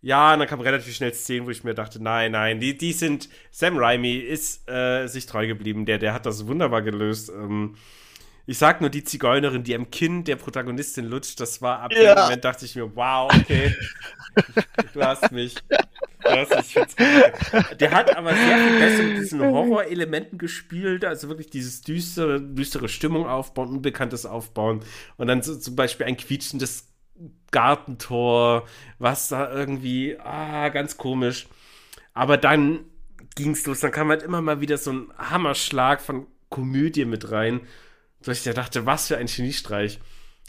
Ja, 0.01 0.33
und 0.33 0.39
dann 0.39 0.49
kam 0.49 0.59
relativ 0.59 0.93
schnell 0.93 1.13
Szenen, 1.13 1.45
wo 1.45 1.49
ich 1.49 1.63
mir 1.63 1.73
dachte, 1.73 2.03
nein, 2.03 2.33
nein, 2.33 2.59
die, 2.59 2.77
die 2.77 2.91
sind, 2.91 3.29
Sam 3.51 3.77
Raimi 3.77 4.17
ist 4.17 4.69
äh, 4.69 5.07
sich 5.07 5.25
treu 5.27 5.47
geblieben, 5.47 5.85
der, 5.85 5.97
der 5.97 6.13
hat 6.13 6.25
das 6.25 6.45
wunderbar 6.45 6.81
gelöst. 6.81 7.29
Ähm, 7.29 7.75
Ich 8.45 8.57
sag 8.57 8.81
nur 8.81 8.89
die 8.89 9.05
Zigeunerin, 9.05 9.63
die 9.63 9.73
am 9.73 9.89
Kinn 9.89 10.25
der 10.25 10.35
Protagonistin 10.35 11.05
lutscht, 11.05 11.39
das 11.39 11.61
war 11.61 11.79
ab 11.79 11.93
ja. 11.93 12.13
dem 12.13 12.23
Moment, 12.23 12.43
dachte 12.43 12.65
ich 12.65 12.75
mir, 12.75 12.93
wow, 12.95 13.33
okay, 13.33 13.73
du 14.93 15.01
hast 15.01 15.31
mich. 15.31 15.55
Du 16.23 16.29
hast 16.29 16.55
mich 16.55 17.77
Der 17.79 17.91
hat 17.91 18.15
aber 18.15 18.33
sehr 18.33 18.57
viel 18.57 18.79
besser 18.79 19.03
mit 19.03 19.17
diesen 19.17 19.41
Horrorelementen 19.41 20.37
gespielt, 20.37 21.05
also 21.05 21.29
wirklich 21.29 21.49
dieses 21.49 21.81
düstere, 21.81 22.41
düstere 22.41 22.89
Stimmung 22.89 23.27
aufbauen, 23.27 23.69
Unbekanntes 23.69 24.25
aufbauen 24.25 24.83
und 25.17 25.27
dann 25.27 25.41
so, 25.41 25.55
zum 25.55 25.75
Beispiel 25.75 26.05
ein 26.05 26.17
quietschendes 26.17 26.89
Gartentor, 27.51 28.65
was 28.99 29.29
da 29.29 29.53
irgendwie, 29.53 30.17
ah, 30.19 30.67
ganz 30.69 30.97
komisch. 30.97 31.47
Aber 32.13 32.37
dann 32.37 32.81
ging's 33.35 33.65
los, 33.65 33.79
dann 33.79 33.91
kam 33.91 34.09
halt 34.09 34.23
immer 34.23 34.41
mal 34.41 34.59
wieder 34.59 34.77
so 34.77 34.91
ein 34.91 35.13
Hammerschlag 35.17 36.01
von 36.01 36.27
Komödie 36.49 37.05
mit 37.05 37.31
rein 37.31 37.61
so 38.25 38.31
ich 38.31 38.43
da 38.43 38.53
dachte, 38.53 38.85
was 38.85 39.07
für 39.07 39.17
ein 39.17 39.27
Geniestreich. 39.27 39.99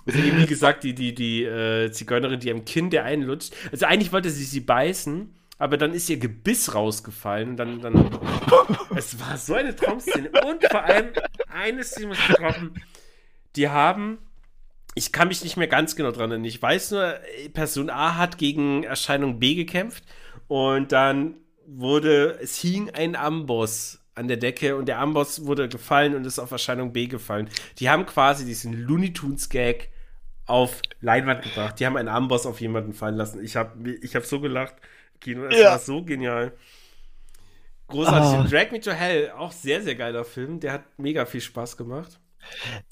Also 0.06 0.18
wie 0.22 0.46
gesagt, 0.46 0.84
die, 0.84 0.94
die, 0.94 1.14
die 1.14 1.44
äh, 1.44 1.90
Zigeunerin, 1.90 2.40
die 2.40 2.50
am 2.50 2.64
Kinn 2.64 2.90
der 2.90 3.04
einen 3.04 3.22
lutscht. 3.22 3.54
Also 3.72 3.87
eigentlich 3.87 4.12
wollte 4.12 4.30
sie 4.30 4.44
sie 4.44 4.60
beißen, 4.60 5.34
aber 5.58 5.78
dann 5.78 5.94
ist 5.94 6.10
ihr 6.10 6.18
Gebiss 6.18 6.74
rausgefallen 6.74 7.50
und 7.50 7.56
dann, 7.56 7.80
dann 7.80 8.18
es 8.96 9.18
war 9.18 9.38
so 9.38 9.54
eine 9.54 9.74
Traumszene. 9.74 10.30
Und 10.46 10.64
vor 10.70 10.84
allem, 10.84 11.08
eines 11.48 11.92
Szene 11.92 12.08
muss 12.08 12.18
droppen, 12.28 12.74
die 13.56 13.68
haben, 13.68 14.18
ich 14.94 15.10
kann 15.10 15.28
mich 15.28 15.42
nicht 15.42 15.56
mehr 15.56 15.68
ganz 15.68 15.96
genau 15.96 16.10
dran 16.10 16.30
erinnern, 16.30 16.44
ich 16.44 16.60
weiß 16.60 16.90
nur, 16.90 17.14
Person 17.54 17.88
A 17.88 18.16
hat 18.16 18.37
gegen 18.37 18.84
Erscheinung 18.84 19.38
B 19.38 19.54
gekämpft 19.54 20.04
und 20.48 20.92
dann 20.92 21.37
wurde, 21.66 22.38
es 22.42 22.58
hing 22.58 22.90
ein 22.90 23.16
Amboss 23.16 24.03
an 24.14 24.29
der 24.29 24.37
Decke 24.37 24.77
und 24.77 24.87
der 24.87 24.98
Amboss 24.98 25.46
wurde 25.46 25.68
gefallen 25.68 26.14
und 26.14 26.24
ist 26.24 26.38
auf 26.38 26.50
Erscheinung 26.50 26.92
B 26.92 27.07
gefallen. 27.07 27.48
Die 27.79 27.90
haben 27.90 28.07
quasi 28.07 28.44
diesen 28.44 28.72
Looney 28.72 29.12
Tunes 29.12 29.48
Gag 29.48 29.90
auf 30.46 30.81
Leinwand 31.00 31.42
gebracht. 31.42 31.81
Die 31.81 31.87
haben 31.87 31.96
einen 31.96 32.09
Amboss 32.09 32.46
auf 32.46 32.61
jemanden 32.61 32.92
fallen 32.92 33.16
lassen. 33.16 33.42
Ich 33.42 33.57
habe 33.57 33.90
ich 33.90 34.14
hab 34.14 34.24
so 34.24 34.40
gelacht. 34.40 34.74
Kino, 35.20 35.46
es 35.46 35.59
ja. 35.59 35.70
war 35.70 35.79
so 35.79 36.05
genial. 36.05 36.53
Großartig. 37.88 38.46
Oh. 38.46 38.50
Drag 38.50 38.70
Me 38.70 38.81
to 38.81 38.92
Hell, 38.92 39.31
auch 39.31 39.53
sehr, 39.53 39.83
sehr 39.83 39.94
geiler 39.94 40.24
Film. 40.24 40.61
Der 40.61 40.72
hat 40.72 40.85
mega 40.98 41.27
viel 41.27 41.40
Spaß 41.40 41.77
gemacht. 41.77 42.20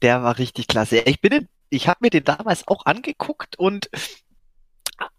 Der 0.01 0.23
war 0.23 0.39
richtig 0.39 0.67
klasse. 0.67 0.99
Ich 1.01 1.21
bin, 1.21 1.49
ich 1.71 1.89
habe 1.89 1.99
mir 2.01 2.11
den 2.11 2.25
damals 2.25 2.67
auch 2.69 2.87
angeguckt 2.87 3.59
und 3.59 3.91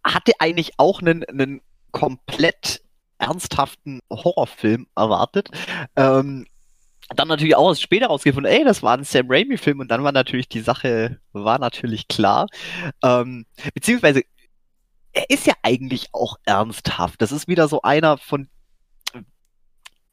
hatte 0.04 0.34
eigentlich 0.40 0.74
auch 0.78 1.02
einen, 1.02 1.24
einen 1.24 1.62
komplett 1.92 2.83
ernsthaften 3.24 4.00
Horrorfilm 4.10 4.88
erwartet. 4.96 5.50
Ähm, 5.96 6.46
dann 7.10 7.28
natürlich 7.28 7.56
auch 7.56 7.76
später 7.76 8.08
rausgefunden, 8.08 8.52
ey, 8.52 8.64
das 8.64 8.82
war 8.82 8.98
ein 8.98 9.04
Sam 9.04 9.28
Raimi-Film 9.30 9.80
und 9.80 9.90
dann 9.90 10.04
war 10.04 10.12
natürlich 10.12 10.48
die 10.48 10.62
Sache, 10.62 11.20
war 11.32 11.60
natürlich 11.60 12.08
klar. 12.08 12.48
Ähm, 13.04 13.46
beziehungsweise, 13.74 14.24
er 15.12 15.30
ist 15.30 15.46
ja 15.46 15.54
eigentlich 15.62 16.10
auch 16.12 16.38
ernsthaft. 16.46 17.22
Das 17.22 17.32
ist 17.32 17.48
wieder 17.48 17.68
so 17.68 17.82
einer 17.82 18.18
von, 18.18 18.48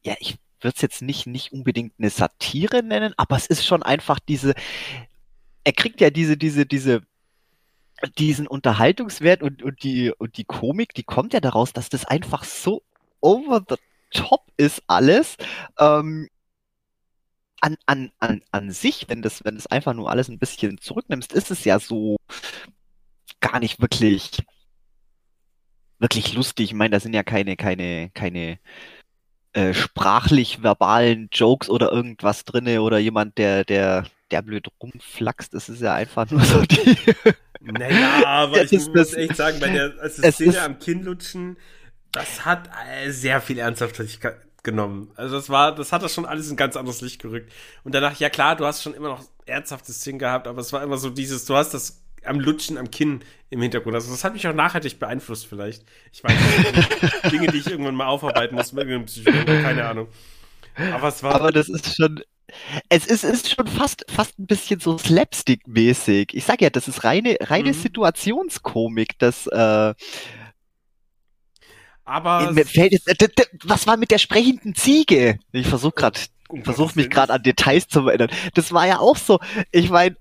ja, 0.03 0.15
ich 0.19 0.37
würde 0.61 0.75
es 0.77 0.83
jetzt 0.83 1.01
nicht, 1.01 1.27
nicht 1.27 1.53
unbedingt 1.53 1.95
eine 1.99 2.11
Satire 2.11 2.83
nennen, 2.83 3.15
aber 3.17 3.37
es 3.37 3.47
ist 3.47 3.65
schon 3.65 3.83
einfach 3.83 4.19
diese, 4.19 4.55
er 5.65 5.73
kriegt 5.73 6.01
ja 6.01 6.11
diese, 6.11 6.37
diese, 6.37 6.67
diese, 6.67 7.03
diesen 8.19 8.47
Unterhaltungswert 8.47 9.43
und, 9.43 9.63
und 9.63 9.83
die, 9.83 10.13
und 10.19 10.37
die 10.37 10.45
Komik, 10.45 10.95
die 10.95 11.03
kommt 11.03 11.33
ja 11.33 11.41
daraus, 11.41 11.73
dass 11.73 11.89
das 11.89 12.05
einfach 12.05 12.45
so 12.45 12.83
over 13.21 13.63
the 13.69 13.77
top 14.11 14.51
ist 14.57 14.83
alles. 14.87 15.37
Ähm, 15.79 16.29
an, 17.61 17.77
an, 17.87 18.11
an, 18.19 18.43
an 18.51 18.71
sich, 18.71 19.07
wenn 19.09 19.23
das, 19.23 19.45
wenn 19.45 19.55
das 19.55 19.67
einfach 19.67 19.95
nur 19.95 20.11
alles 20.11 20.29
ein 20.29 20.39
bisschen 20.39 20.79
zurücknimmst, 20.79 21.33
ist 21.33 21.51
es 21.51 21.65
ja 21.65 21.79
so 21.79 22.17
gar 23.41 23.61
nicht 23.61 23.81
wirklich, 23.81 24.43
wirklich 25.99 26.33
lustig. 26.33 26.67
Ich 26.67 26.75
meine, 26.75 26.91
da 26.91 27.01
sind 27.01 27.15
ja 27.15 27.23
keine, 27.23 27.57
keine, 27.57 28.11
keine 28.11 28.59
äh, 29.53 29.75
sprachlich-verbalen 29.75 31.29
Jokes 31.33 31.69
oder 31.69 31.93
irgendwas 31.93 32.45
drinne 32.45 32.83
oder 32.83 32.99
jemand, 32.99 33.37
der, 33.39 33.65
der, 33.65 34.07
der 34.31 34.43
blöd 34.43 34.69
rumflaxt. 34.81 35.53
Das 35.55 35.69
ist 35.69 35.83
ja 35.83 35.95
einfach 35.95 36.31
nur 36.31 36.43
so 36.43 36.63
die. 36.63 36.97
naja, 37.61 38.25
aber 38.27 38.63
ich 38.73 38.87
muss 38.89 39.13
echt 39.15 39.37
sagen, 39.37 39.59
bei 39.61 39.69
der 39.69 39.95
also 40.01 40.23
Szene 40.31 40.63
am 40.63 40.79
Kinn 40.79 41.03
lutschen, 41.03 41.57
das 42.13 42.45
hat 42.45 42.69
äh, 42.89 43.11
sehr 43.11 43.41
viel 43.41 43.59
Ernsthaftigkeit 43.59 44.37
genommen. 44.63 45.11
Also 45.17 45.37
das 45.37 45.49
war, 45.49 45.75
das 45.75 45.93
hat 45.93 46.03
das 46.03 46.15
schon 46.15 46.27
alles 46.27 46.51
in 46.51 46.57
ganz 46.57 46.77
anderes 46.77 47.01
Licht 47.01 47.21
gerückt. 47.23 47.53
Und 47.85 47.95
danach, 47.95 48.19
ja 48.19 48.29
klar, 48.29 48.57
du 48.57 48.67
hast 48.67 48.83
schon 48.83 48.95
immer 48.95 49.09
noch 49.09 49.25
ernsthafte 49.47 49.93
Szenen 49.93 50.19
gehabt, 50.19 50.47
aber 50.47 50.61
es 50.61 50.73
war 50.73 50.83
immer 50.83 50.99
so 50.99 51.11
dieses, 51.11 51.45
du 51.45 51.57
hast 51.57 51.73
das 51.73 52.03
am 52.25 52.39
Lutschen 52.39 52.77
am 52.77 52.91
Kinn 52.91 53.23
im 53.49 53.63
Hintergrund. 53.63 53.95
Also 53.95 54.11
das 54.11 54.25
hat 54.25 54.35
mich 54.35 54.47
auch 54.47 54.55
nachhaltig 54.55 54.99
beeinflusst 54.99 55.47
vielleicht. 55.47 55.85
Ich 56.13 56.23
weiß 56.23 56.33
nicht, 56.33 57.33
Dinge, 57.33 57.47
die 57.49 57.59
ich 57.59 57.67
irgendwann 57.67 57.95
mal 57.95 58.07
aufarbeiten 58.07 58.55
muss 58.55 58.73
mit 58.73 58.85
irgendeinem 58.85 59.07
Psychologen, 59.07 59.63
keine 59.63 59.87
Ahnung. 59.87 60.09
Aber 60.93 61.09
es 61.09 61.23
war. 61.23 61.35
Aber 61.35 61.53
das 61.53 61.69
ist 61.69 61.97
schon. 61.97 62.21
Es 62.89 63.07
ist, 63.07 63.23
ist 63.23 63.55
schon 63.55 63.69
fast, 63.69 64.05
fast 64.11 64.37
ein 64.41 64.47
bisschen 64.47 64.81
so 64.81 64.99
Slapstick-mäßig. 64.99 66.31
Ich 66.33 66.45
sag 66.45 66.61
ja, 66.61 66.69
das 66.69 66.89
ist 66.89 67.05
reine, 67.05 67.37
reine 67.41 67.69
mhm. 67.69 67.75
Situationskomik, 67.75 69.17
das, 69.21 69.47
äh, 69.47 69.95
aber. 72.11 72.53
Mir 72.53 72.67
fällt 72.67 72.93
jetzt, 72.93 73.09
was 73.65 73.87
war 73.87 73.97
mit 73.97 74.11
der 74.11 74.19
sprechenden 74.19 74.75
Ziege? 74.75 75.39
Ich 75.53 75.67
versuche 75.67 75.93
gerade, 75.93 76.21
versuche 76.63 76.99
mich 76.99 77.09
gerade 77.09 77.33
an 77.33 77.43
Details 77.43 77.89
zu 77.89 78.07
erinnern. 78.09 78.31
Das 78.55 78.73
war 78.73 78.87
ja 78.87 78.99
auch 78.99 79.17
so. 79.17 79.39
Ich 79.71 79.91
meine, 79.91 80.17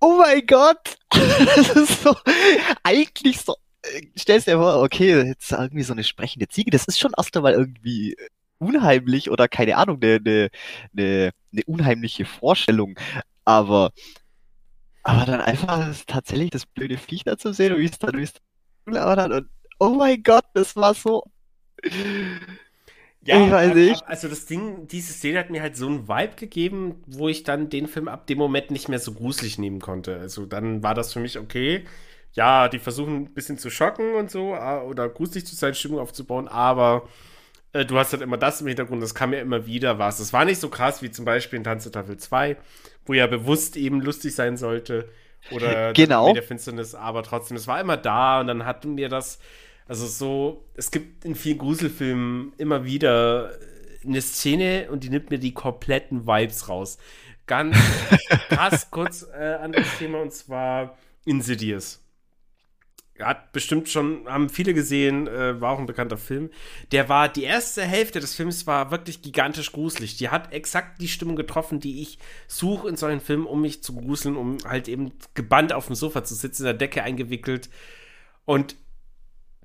oh 0.00 0.18
mein 0.18 0.44
Gott, 0.46 0.96
das 1.10 1.70
ist 1.70 2.02
so 2.02 2.14
eigentlich 2.82 3.40
so. 3.40 3.54
Stellst 4.18 4.46
dir 4.46 4.56
vor, 4.56 4.82
okay, 4.82 5.22
jetzt 5.22 5.52
irgendwie 5.52 5.82
so 5.82 5.92
eine 5.92 6.04
sprechende 6.04 6.48
Ziege, 6.48 6.70
das 6.70 6.86
ist 6.86 6.98
schon 6.98 7.12
erst 7.16 7.36
einmal 7.36 7.52
irgendwie 7.52 8.16
unheimlich 8.58 9.30
oder 9.30 9.46
keine 9.46 9.76
Ahnung, 9.76 9.98
eine, 10.02 10.16
eine, 10.24 10.50
eine, 10.96 11.30
eine 11.52 11.62
unheimliche 11.66 12.24
Vorstellung. 12.24 12.98
Aber, 13.44 13.92
aber 15.02 15.26
dann 15.26 15.42
einfach 15.42 15.94
tatsächlich 16.06 16.50
das 16.50 16.64
blöde 16.64 16.96
Viech 16.96 17.24
da 17.24 17.36
zu 17.36 17.52
sehen 17.52 17.74
und 17.74 17.80
wie 17.80 17.84
es 17.84 17.98
dann, 17.98 18.16
wie 18.16 18.22
es 18.22 18.32
dann 18.86 19.32
und 19.32 19.48
oh 19.78 19.90
mein 19.90 20.22
Gott, 20.22 20.44
das 20.54 20.76
war 20.76 20.94
so. 20.94 21.24
Ja, 23.26 23.44
ich 23.44 23.50
weiß 23.50 23.74
nicht. 23.74 24.06
Also 24.06 24.28
das 24.28 24.46
Ding, 24.46 24.86
diese 24.88 25.12
Szene 25.12 25.38
hat 25.38 25.50
mir 25.50 25.62
halt 25.62 25.76
so 25.76 25.86
einen 25.86 26.08
Vibe 26.08 26.36
gegeben, 26.36 27.02
wo 27.06 27.28
ich 27.28 27.42
dann 27.42 27.70
den 27.70 27.86
Film 27.86 28.08
ab 28.08 28.26
dem 28.26 28.38
Moment 28.38 28.70
nicht 28.70 28.88
mehr 28.88 28.98
so 28.98 29.12
gruselig 29.12 29.58
nehmen 29.58 29.80
konnte. 29.80 30.18
Also 30.18 30.44
dann 30.44 30.82
war 30.82 30.94
das 30.94 31.12
für 31.12 31.20
mich 31.20 31.38
okay. 31.38 31.84
Ja, 32.32 32.68
die 32.68 32.78
versuchen 32.78 33.16
ein 33.16 33.34
bisschen 33.34 33.58
zu 33.58 33.70
schocken 33.70 34.14
und 34.14 34.30
so 34.30 34.54
oder 34.54 35.08
gruselig 35.08 35.46
zu 35.46 35.54
sein, 35.54 35.74
Stimmung 35.74 36.00
aufzubauen, 36.00 36.48
aber 36.48 37.08
äh, 37.72 37.84
du 37.84 37.96
hast 37.96 38.12
halt 38.12 38.22
immer 38.22 38.36
das 38.36 38.60
im 38.60 38.66
Hintergrund, 38.66 39.02
das 39.02 39.14
kam 39.14 39.32
ja 39.32 39.40
immer 39.40 39.66
wieder 39.66 40.00
was. 40.00 40.18
Das 40.18 40.32
war 40.32 40.44
nicht 40.44 40.60
so 40.60 40.68
krass 40.68 41.00
wie 41.00 41.12
zum 41.12 41.24
Beispiel 41.24 41.58
in 41.58 41.64
Tanz 41.64 41.84
der 41.84 41.92
Tafel 41.92 42.16
2, 42.16 42.56
wo 43.06 43.14
ja 43.14 43.28
bewusst 43.28 43.76
eben 43.76 44.00
lustig 44.00 44.34
sein 44.34 44.56
sollte 44.56 45.08
oder 45.52 45.92
genau. 45.94 46.32
der 46.34 46.42
Finsternis, 46.42 46.96
aber 46.96 47.22
trotzdem, 47.22 47.56
es 47.56 47.68
war 47.68 47.80
immer 47.80 47.96
da 47.96 48.40
und 48.40 48.48
dann 48.48 48.64
hatten 48.66 48.96
wir 48.96 49.08
das 49.08 49.38
also 49.86 50.06
so, 50.06 50.64
es 50.74 50.90
gibt 50.90 51.24
in 51.24 51.34
vielen 51.34 51.58
Gruselfilmen 51.58 52.52
immer 52.56 52.84
wieder 52.84 53.52
eine 54.04 54.22
Szene 54.22 54.88
und 54.90 55.04
die 55.04 55.10
nimmt 55.10 55.30
mir 55.30 55.38
die 55.38 55.52
kompletten 55.52 56.26
Vibes 56.26 56.68
raus. 56.68 56.98
Ganz 57.46 57.76
krass 58.48 58.90
kurz 58.90 59.26
äh, 59.36 59.54
anderes 59.54 59.98
Thema 59.98 60.22
und 60.22 60.32
zwar 60.32 60.96
Insidious. 61.26 62.00
Hat 63.20 63.52
bestimmt 63.52 63.88
schon, 63.88 64.26
haben 64.26 64.48
viele 64.48 64.74
gesehen, 64.74 65.28
äh, 65.28 65.60
war 65.60 65.72
auch 65.72 65.78
ein 65.78 65.86
bekannter 65.86 66.16
Film. 66.16 66.50
Der 66.90 67.08
war, 67.08 67.28
die 67.28 67.44
erste 67.44 67.82
Hälfte 67.82 68.18
des 68.18 68.34
Films 68.34 68.66
war 68.66 68.90
wirklich 68.90 69.22
gigantisch 69.22 69.70
gruselig. 69.70 70.16
Die 70.16 70.30
hat 70.30 70.52
exakt 70.52 71.00
die 71.00 71.06
Stimmung 71.06 71.36
getroffen, 71.36 71.78
die 71.78 72.02
ich 72.02 72.18
suche 72.48 72.88
in 72.88 72.96
solchen 72.96 73.20
Filmen, 73.20 73.46
um 73.46 73.60
mich 73.60 73.84
zu 73.84 73.94
gruseln, 73.94 74.36
um 74.36 74.58
halt 74.64 74.88
eben 74.88 75.12
gebannt 75.34 75.72
auf 75.72 75.86
dem 75.86 75.94
Sofa 75.94 76.24
zu 76.24 76.34
sitzen, 76.34 76.62
in 76.62 76.66
der 76.66 76.74
Decke 76.74 77.04
eingewickelt. 77.04 77.70
Und 78.46 78.74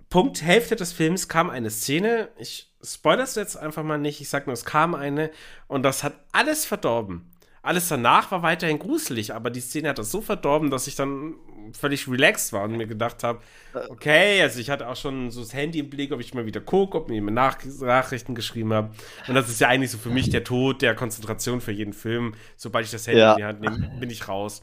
Punkt 0.10 0.41
Hälfte 0.41 0.76
des 0.76 0.91
Films 0.91 1.28
kam 1.28 1.50
eine 1.50 1.69
Szene, 1.69 2.30
ich 2.38 2.72
spoilere 2.84 3.28
jetzt 3.36 3.58
einfach 3.58 3.84
mal 3.84 3.98
nicht, 3.98 4.22
ich 4.22 4.30
sag 4.30 4.48
nur, 4.48 4.54
es 4.54 4.65
kam 4.65 4.95
eine 4.95 5.30
und 5.67 5.84
das 5.84 6.04
hat 6.04 6.13
alles 6.32 6.65
verdorben. 6.65 7.32
Alles 7.62 7.89
danach 7.89 8.32
war 8.32 8.41
weiterhin 8.41 8.80
gruselig, 8.80 9.34
aber 9.34 9.50
die 9.50 9.60
Szene 9.60 9.89
hat 9.89 10.00
das 10.00 10.12
so 10.12 10.22
verdorben, 10.22 10.72
dass 10.72 10.88
ich 10.88 10.95
dann 10.95 11.36
völlig 11.74 12.08
relaxed 12.08 12.54
war 12.54 12.63
und 12.63 12.78
mir 12.78 12.88
gedacht 12.88 13.22
habe, 13.24 13.41
okay, 13.89 14.41
also 14.41 14.60
ich 14.60 14.69
hatte 14.69 14.88
auch 14.88 14.95
schon 14.95 15.30
so 15.30 15.41
das 15.41 15.54
Handy 15.54 15.80
im 15.80 15.89
Blick, 15.89 16.13
ob 16.13 16.22
ich 16.22 16.34
mal 16.34 16.45
wieder 16.45 16.62
gucke, 16.62 16.98
ob 16.98 17.10
mir 17.10 17.22
Nach 17.22 17.58
Nachrichten 17.82 18.34
geschrieben 18.34 18.74
habe. 18.74 18.91
Und 19.28 19.36
das 19.36 19.50
ist 19.50 19.60
ja 19.60 19.67
eigentlich 19.67 19.91
so 19.91 19.98
für 19.98 20.10
mich 20.10 20.30
der 20.30 20.45
Tod 20.45 20.82
der 20.82 20.95
Konzentration 20.95 21.60
für 21.60 21.74
jeden 21.74 21.93
Film. 21.93 22.34
Sobald 22.56 22.86
ich 22.86 22.91
das 22.91 23.06
Handy 23.08 23.19
ja. 23.19 23.34
in 23.34 23.38
die 23.38 23.45
Hand 23.45 23.62
nehme, 23.62 23.91
bin 24.00 24.10
ich 24.10 24.28
raus. 24.30 24.62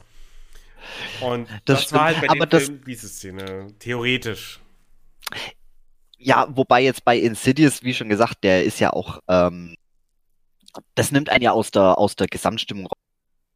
Und 1.21 1.47
das, 1.65 1.83
das 1.83 1.93
war 1.93 2.05
halt 2.05 2.21
bei 2.21 2.27
dem 2.27 2.59
Film 2.59 2.81
diese 2.85 3.07
Szene, 3.07 3.67
theoretisch. 3.79 4.59
Ja, 6.17 6.47
wobei 6.49 6.81
jetzt 6.83 7.05
bei 7.05 7.17
Insidious, 7.17 7.83
wie 7.83 7.93
schon 7.93 8.09
gesagt, 8.09 8.43
der 8.43 8.63
ist 8.63 8.79
ja 8.79 8.91
auch, 8.91 9.19
ähm, 9.27 9.75
das 10.95 11.11
nimmt 11.11 11.29
einen 11.29 11.43
ja 11.43 11.51
aus 11.51 11.71
der, 11.71 11.97
aus 11.97 12.15
der 12.15 12.27
Gesamtstimmung 12.27 12.87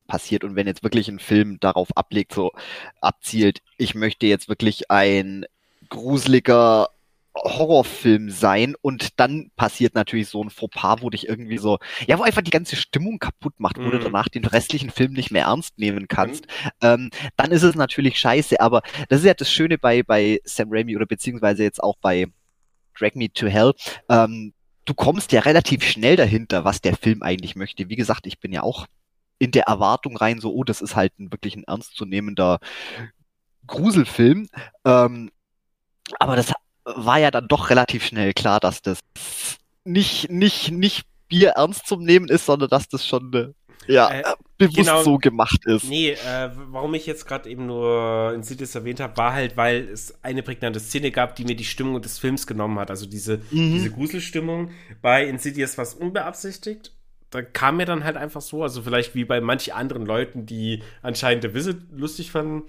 passiert. 0.08 0.44
Und 0.44 0.56
wenn 0.56 0.68
jetzt 0.68 0.84
wirklich 0.84 1.08
ein 1.08 1.20
Film 1.20 1.60
darauf 1.60 1.96
ablegt, 1.96 2.34
so 2.34 2.52
abzielt, 3.00 3.60
ich 3.78 3.96
möchte 3.96 4.28
jetzt 4.28 4.50
wirklich 4.50 4.92
ein 4.92 5.46
gruseliger 5.90 6.90
Horrorfilm 7.34 8.30
sein 8.30 8.76
und 8.82 9.20
dann 9.20 9.52
passiert 9.56 9.96
natürlich 9.96 10.28
so 10.28 10.44
ein 10.44 10.50
Fauxpas, 10.50 11.02
wo 11.02 11.10
dich 11.10 11.30
irgendwie 11.30 11.58
so, 11.58 11.80
ja, 12.06 12.20
wo 12.20 12.24
einfach 12.24 12.42
die 12.42 12.52
ganze 12.52 12.76
Stimmung 12.76 13.20
kaputt 13.20 13.54
macht, 13.58 13.78
wo 13.78 13.84
mm. 13.84 13.92
du 13.92 13.98
mhm. 13.98 14.04
danach 14.04 14.28
den 14.28 14.44
restlichen 14.46 14.90
Film 14.90 15.14
nicht 15.14 15.32
mehr 15.32 15.46
ernst 15.46 15.78
nehmen 15.78 16.10
kannst, 16.10 16.48
mm. 16.48 16.68
ähm, 16.82 17.10
dann 17.38 17.52
ist 17.52 17.64
es 17.64 17.76
natürlich 17.76 18.20
scheiße, 18.20 18.60
aber 18.60 18.82
das 19.08 19.22
ist 19.22 19.26
ja 19.26 19.34
das 19.34 19.52
Schöne 19.52 19.78
bei, 19.78 20.04
bei 20.04 20.42
Sam 20.44 20.70
Raimi 20.72 20.96
oder 20.96 21.06
beziehungsweise 21.06 21.64
jetzt 21.64 21.82
auch 21.82 21.96
bei 22.02 22.28
Drag 23.00 23.16
Me 23.16 23.32
to 23.32 23.48
Hell, 23.48 23.74
ähm, 24.10 24.54
du 24.86 24.94
kommst 24.94 25.32
ja 25.32 25.42
relativ 25.42 25.84
schnell 25.84 26.18
dahinter, 26.18 26.66
was 26.66 26.82
der 26.82 26.98
Film 26.98 27.24
eigentlich 27.24 27.56
möchte. 27.56 27.88
Wie 27.88 27.96
gesagt, 27.96 28.28
ich 28.28 28.40
bin 28.40 28.52
ja 28.52 28.62
auch 28.64 28.88
in 29.40 29.52
der 29.52 29.64
Erwartung 29.64 30.18
rein, 30.18 30.40
so, 30.40 30.54
oh, 30.54 30.64
das 30.64 30.82
ist 30.82 30.96
halt 30.96 31.18
ein 31.18 31.32
wirklich 31.32 31.56
ein 31.56 31.64
ernstzunehmender 31.64 32.60
Gruselfilm. 33.68 34.50
Ähm, 34.86 35.32
aber 36.20 36.36
das 36.36 36.54
war 36.96 37.20
ja 37.20 37.32
dann 37.32 37.48
doch 37.48 37.70
relativ 37.70 38.06
schnell 38.06 38.34
klar, 38.34 38.60
dass 38.60 38.82
das 38.82 39.00
nicht, 39.84 40.30
nicht, 40.30 40.72
nicht 40.72 41.06
Bier 41.28 41.52
ernst 41.52 41.88
zum 41.88 42.04
Nehmen 42.04 42.28
ist, 42.28 42.46
sondern 42.46 42.70
dass 42.70 42.88
das 42.90 43.08
schon 43.08 43.34
äh, 43.34 43.48
ja, 43.88 44.12
äh, 44.12 44.24
bewusst 44.58 44.78
genau, 44.78 45.04
so 45.04 45.18
gemacht 45.18 45.66
ist. 45.66 45.86
Nee, 45.86 46.12
äh, 46.12 46.50
warum 46.70 46.94
ich 46.94 47.06
jetzt 47.06 47.26
gerade 47.26 47.50
eben 47.50 47.66
nur 47.66 48.34
Insidious 48.36 48.76
erwähnt 48.76 49.00
habe, 49.00 49.18
war 49.18 49.34
halt, 49.34 49.58
weil 49.58 49.88
es 49.90 50.14
eine 50.24 50.44
prägnante 50.44 50.80
Szene 50.80 51.12
gab, 51.12 51.36
die 51.36 51.46
mir 51.46 51.56
die 51.56 51.66
Stimmung 51.66 52.02
des 52.02 52.20
Films 52.20 52.46
genommen 52.46 52.78
hat. 52.80 52.90
Also 52.90 53.06
diese, 53.06 53.38
mhm. 53.50 53.74
diese 53.74 53.92
Gruselstimmung. 53.92 54.72
Bei 55.02 55.26
Insidious 55.26 55.78
war 55.78 55.84
es 55.84 55.94
unbeabsichtigt. 55.94 56.94
Da 57.32 57.42
kam 57.42 57.78
mir 57.78 57.86
dann 57.86 58.04
halt 58.04 58.18
einfach 58.18 58.42
so, 58.42 58.62
also 58.62 58.82
vielleicht 58.82 59.16
wie 59.16 59.24
bei 59.24 59.40
manchen 59.40 59.74
anderen 59.74 60.06
Leuten, 60.06 60.46
die 60.46 60.84
anscheinend 61.02 61.44
The 61.44 61.54
Visit 61.54 61.78
lustig 61.92 62.30
fanden. 62.32 62.64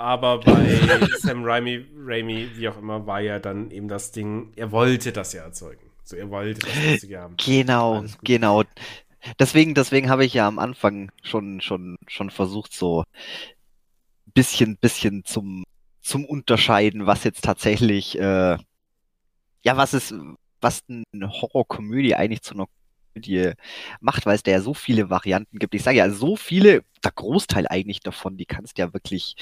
Aber 0.00 0.40
bei 0.40 0.78
Sam 1.18 1.44
Raimi, 1.44 1.84
Raimi, 1.94 2.48
wie 2.54 2.70
auch 2.70 2.78
immer, 2.78 3.06
war 3.06 3.20
ja 3.20 3.38
dann 3.38 3.70
eben 3.70 3.86
das 3.86 4.12
Ding, 4.12 4.50
er 4.56 4.72
wollte 4.72 5.12
das 5.12 5.34
ja 5.34 5.42
erzeugen. 5.42 5.90
So, 6.04 6.16
er 6.16 6.30
wollte 6.30 6.60
das 6.60 6.90
Lustige 6.92 7.20
haben. 7.20 7.36
Genau, 7.36 8.04
genau. 8.24 8.64
Deswegen, 9.38 9.74
deswegen 9.74 10.08
habe 10.08 10.24
ich 10.24 10.32
ja 10.32 10.48
am 10.48 10.58
Anfang 10.58 11.12
schon, 11.22 11.60
schon, 11.60 11.98
schon 12.06 12.30
versucht, 12.30 12.72
so 12.72 13.04
bisschen, 14.32 14.78
bisschen 14.78 15.26
zum, 15.26 15.64
zum 16.00 16.24
Unterscheiden, 16.24 17.04
was 17.04 17.24
jetzt 17.24 17.44
tatsächlich, 17.44 18.18
äh, 18.18 18.56
ja, 19.62 19.76
was 19.76 19.92
ist, 19.92 20.14
was 20.62 20.80
eine 20.88 21.30
Horrorkomödie 21.30 22.14
eigentlich 22.14 22.40
zu 22.40 22.54
einer 22.54 22.68
Komödie 23.12 23.52
macht, 24.00 24.26
weil 24.26 24.34
es 24.34 24.42
da 24.42 24.50
ja 24.50 24.60
so 24.60 24.74
viele 24.74 25.10
Varianten 25.10 25.58
gibt. 25.58 25.74
Ich 25.74 25.82
sage 25.82 25.98
ja, 25.98 26.10
so 26.10 26.36
viele, 26.36 26.82
der 27.04 27.12
Großteil 27.12 27.66
eigentlich 27.68 28.00
davon, 28.00 28.36
die 28.36 28.46
kannst 28.46 28.78
du 28.78 28.82
ja 28.82 28.92
wirklich 28.92 29.36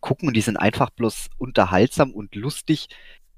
gucken 0.00 0.28
und 0.28 0.34
die 0.34 0.40
sind 0.40 0.56
einfach 0.56 0.90
bloß 0.90 1.28
unterhaltsam 1.38 2.12
und 2.12 2.34
lustig, 2.34 2.88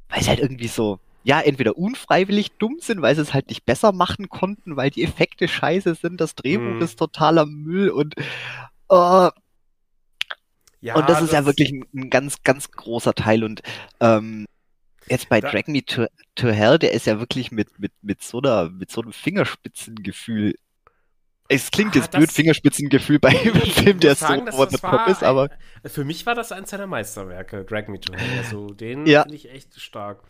weil 0.09 0.21
es 0.21 0.29
halt 0.29 0.41
irgendwie 0.41 0.69
so, 0.69 1.01
ja, 1.23 1.41
entweder 1.41 1.77
unfreiwillig 1.77 2.53
dumm 2.53 2.79
sind, 2.81 3.03
weil 3.03 3.15
sie 3.15 3.23
es 3.23 3.35
halt 3.35 3.49
nicht 3.49 3.65
besser 3.65 3.93
machen 3.93 4.29
konnten, 4.29 4.77
weil 4.77 4.91
die 4.91 5.05
Effekte 5.05 5.49
scheiße 5.49 5.95
sind, 5.95 6.21
das 6.21 6.35
Drehbuch 6.35 6.81
mm. 6.81 6.83
ist 6.83 6.99
totaler 6.99 7.47
Müll 7.47 7.91
und 7.91 8.15
uh, 8.91 9.29
ja, 10.83 10.95
und 10.95 11.09
das, 11.11 11.19
das 11.19 11.25
ist 11.25 11.33
ja 11.35 11.45
wirklich 11.45 11.73
ein, 11.73 11.85
ein, 11.95 12.11
ganz, 12.11 12.43
ganz 12.43 12.71
großer 12.71 13.15
Teil 13.15 13.45
und 13.45 13.61
ähm, 14.01 14.47
Jetzt 15.11 15.29
bei 15.29 15.41
da, 15.41 15.51
Drag 15.51 15.67
Me 15.67 15.85
to, 15.85 16.07
to 16.37 16.49
Hell, 16.49 16.79
der 16.79 16.93
ist 16.93 17.07
ja 17.07 17.19
wirklich 17.19 17.51
mit, 17.51 17.81
mit, 17.81 17.93
mit, 18.01 18.23
so, 18.23 18.39
einer, 18.39 18.71
mit 18.71 18.91
so 18.93 19.03
einem 19.03 19.13
Fingerspitzengefühl. 19.13 20.55
Es 21.49 21.73
klingt 21.73 21.97
ah, 21.97 21.99
jetzt 21.99 22.13
blöd, 22.13 22.31
Fingerspitzengefühl 22.31 23.19
bei 23.19 23.29
einem 23.41 23.61
Film, 23.61 23.99
der 23.99 24.15
sagen, 24.15 24.49
so 24.51 24.57
over 24.57 24.71
the 24.71 24.77
top 24.77 25.09
ist, 25.09 25.25
aber. 25.25 25.51
Ein, 25.83 25.91
für 25.91 26.05
mich 26.05 26.25
war 26.27 26.37
das 26.37 26.53
eins 26.53 26.71
seiner 26.71 26.87
Meisterwerke, 26.87 27.65
Drag 27.65 27.89
Me 27.89 27.99
to 27.99 28.13
Hell. 28.15 28.39
Also 28.39 28.69
den 28.69 29.05
ja. 29.05 29.23
finde 29.23 29.35
ich 29.35 29.51
echt 29.51 29.81
stark. 29.81 30.23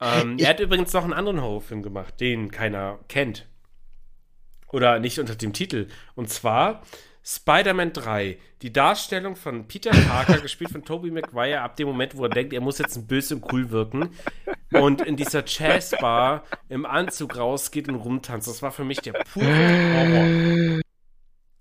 Ähm, 0.00 0.36
er 0.38 0.50
hat 0.50 0.60
übrigens 0.60 0.92
noch 0.92 1.02
einen 1.02 1.12
anderen 1.12 1.42
Horrorfilm 1.42 1.82
gemacht, 1.82 2.20
den 2.20 2.52
keiner 2.52 3.00
kennt. 3.08 3.48
Oder 4.68 5.00
nicht 5.00 5.18
unter 5.18 5.34
dem 5.34 5.52
Titel. 5.52 5.88
Und 6.14 6.30
zwar 6.30 6.82
Spider-Man 7.24 7.92
3. 7.92 8.38
Die 8.62 8.72
Darstellung 8.72 9.36
von 9.36 9.68
Peter 9.68 9.90
Parker, 9.90 10.38
gespielt 10.42 10.70
von 10.70 10.84
Tobey 10.84 11.10
Maguire, 11.10 11.60
ab 11.60 11.76
dem 11.76 11.88
Moment, 11.88 12.16
wo 12.16 12.24
er 12.24 12.30
denkt, 12.30 12.52
er 12.52 12.60
muss 12.60 12.78
jetzt 12.78 12.96
ein 12.96 13.06
böse 13.06 13.36
und 13.36 13.52
cool 13.52 13.70
wirken. 13.70 14.10
Und 14.72 15.02
in 15.02 15.16
dieser 15.16 15.44
Jazzbar 15.46 16.44
im 16.68 16.86
Anzug 16.86 17.36
rausgeht 17.36 17.88
und 17.88 17.96
rumtanzt. 17.96 18.48
Das 18.48 18.62
war 18.62 18.72
für 18.72 18.84
mich 18.84 19.00
der 19.00 19.12
pure 19.12 19.46
Horror. 19.46 20.80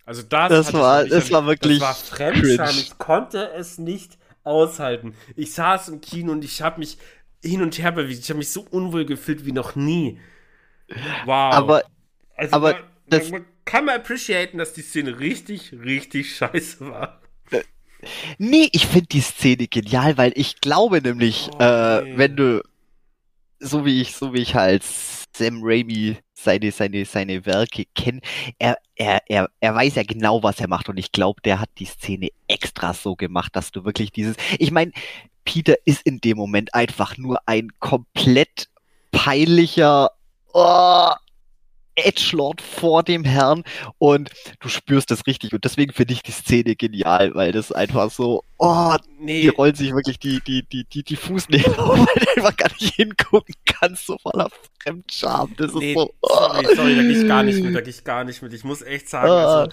Also 0.05 0.23
das, 0.23 0.49
das 0.49 0.73
war, 0.73 1.05
das 1.05 1.31
war 1.31 1.45
wirklich. 1.45 1.79
Das 1.79 2.11
war 2.11 2.17
Fremdscham. 2.17 2.69
Ich 2.69 2.97
konnte 2.97 3.51
es 3.55 3.77
nicht 3.77 4.17
aushalten. 4.43 5.15
Ich 5.35 5.53
saß 5.53 5.89
im 5.89 6.01
Kino 6.01 6.31
und 6.31 6.43
ich 6.43 6.61
habe 6.61 6.79
mich 6.79 6.97
hin 7.43 7.61
und 7.61 7.77
her 7.77 7.91
bewegt. 7.91 8.19
Ich 8.19 8.29
habe 8.29 8.39
mich 8.39 8.51
so 8.51 8.65
unwohl 8.71 9.05
gefühlt 9.05 9.45
wie 9.45 9.51
noch 9.51 9.75
nie. 9.75 10.19
Wow. 11.25 11.53
Aber, 11.53 11.83
also 12.35 12.55
aber 12.55 12.75
das, 13.11 13.29
man 13.29 13.45
kann 13.65 13.85
man 13.85 13.95
appreciaten, 13.95 14.57
dass 14.57 14.73
die 14.73 14.81
Szene 14.81 15.19
richtig, 15.19 15.73
richtig 15.73 16.35
scheiße 16.35 16.89
war. 16.89 17.21
Nee, 18.37 18.69
ich 18.71 18.87
finde 18.87 19.07
die 19.07 19.21
Szene 19.21 19.67
genial, 19.67 20.17
weil 20.17 20.33
ich 20.35 20.59
glaube 20.59 21.01
nämlich, 21.01 21.49
oh, 21.53 21.61
äh, 21.61 22.17
wenn 22.17 22.35
du, 22.35 22.63
so 23.59 23.85
wie 23.85 24.01
ich, 24.01 24.15
so 24.15 24.33
wie 24.33 24.41
ich 24.41 24.55
halt 24.55 24.83
Sam 24.83 25.59
Raimi 25.61 26.17
seine, 26.33 26.71
seine, 26.71 27.05
seine 27.05 27.45
Werke 27.45 27.85
kenne, 27.93 28.21
er, 28.57 28.77
er, 28.95 29.21
er, 29.27 29.49
er 29.59 29.75
weiß 29.75 29.95
ja 29.95 30.03
genau, 30.03 30.41
was 30.41 30.59
er 30.59 30.67
macht 30.67 30.89
und 30.89 30.97
ich 30.97 31.11
glaube, 31.11 31.41
der 31.41 31.59
hat 31.59 31.69
die 31.77 31.85
Szene 31.85 32.29
extra 32.47 32.93
so 32.93 33.15
gemacht, 33.15 33.55
dass 33.55 33.71
du 33.71 33.85
wirklich 33.85 34.11
dieses, 34.11 34.35
ich 34.57 34.71
meine, 34.71 34.91
Peter 35.45 35.75
ist 35.85 36.01
in 36.03 36.19
dem 36.19 36.37
Moment 36.37 36.73
einfach 36.73 37.17
nur 37.17 37.39
ein 37.45 37.69
komplett 37.79 38.69
peinlicher, 39.11 40.11
oh, 40.53 41.11
Edgelord 41.95 42.61
vor 42.61 43.03
dem 43.03 43.23
Herrn 43.23 43.63
und 43.97 44.31
du 44.59 44.69
spürst 44.69 45.11
das 45.11 45.27
richtig 45.27 45.53
und 45.53 45.63
deswegen 45.65 45.91
finde 45.91 46.13
ich 46.13 46.23
die 46.23 46.31
Szene 46.31 46.75
genial, 46.75 47.35
weil 47.35 47.51
das 47.51 47.71
einfach 47.71 48.11
so, 48.11 48.43
oh, 48.57 48.95
nee. 49.19 49.41
die 49.41 49.49
rollen 49.49 49.75
sich 49.75 49.93
wirklich 49.93 50.19
die, 50.19 50.39
die, 50.41 50.63
die, 50.63 50.85
die, 50.85 51.03
die 51.03 51.15
Fußnägel 51.15 51.75
auf, 51.77 51.99
weil 51.99 52.23
du 52.23 52.31
einfach 52.37 52.55
gar 52.55 52.71
nicht 52.79 52.95
hingucken 52.95 53.55
kannst, 53.65 54.05
so 54.05 54.17
voller 54.17 54.49
Fremdscham. 54.81 55.53
Das 55.57 55.73
nee, 55.73 55.91
ist 55.91 55.99
so, 55.99 56.13
oh. 56.21 56.29
sorry, 56.29 56.75
sorry, 56.75 56.95
wirklich 56.95 57.27
gar 57.27 57.43
nicht 57.43 57.61
mit, 57.61 57.73
wirklich 57.73 58.03
gar 58.03 58.23
nicht 58.23 58.41
mit. 58.41 58.53
Ich 58.53 58.63
muss 58.63 58.81
echt 58.81 59.09
sagen, 59.09 59.29
oh. 59.29 59.33
also, 59.33 59.71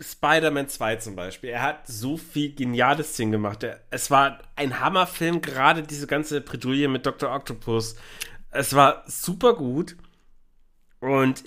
Spider-Man 0.00 0.68
2 0.68 0.96
zum 0.96 1.16
Beispiel. 1.16 1.50
Er 1.50 1.62
hat 1.62 1.86
so 1.86 2.16
viel 2.16 2.54
geniales 2.54 3.14
Ding 3.16 3.30
gemacht. 3.30 3.62
Er, 3.62 3.80
es 3.90 4.10
war 4.10 4.40
ein 4.56 4.80
Hammerfilm, 4.80 5.40
gerade 5.40 5.82
diese 5.82 6.06
ganze 6.06 6.40
Bredouille 6.40 6.88
mit 6.88 7.06
Dr. 7.06 7.32
Octopus. 7.32 7.96
Es 8.50 8.74
war 8.74 9.04
super 9.06 9.54
gut 9.54 9.96
und 11.02 11.42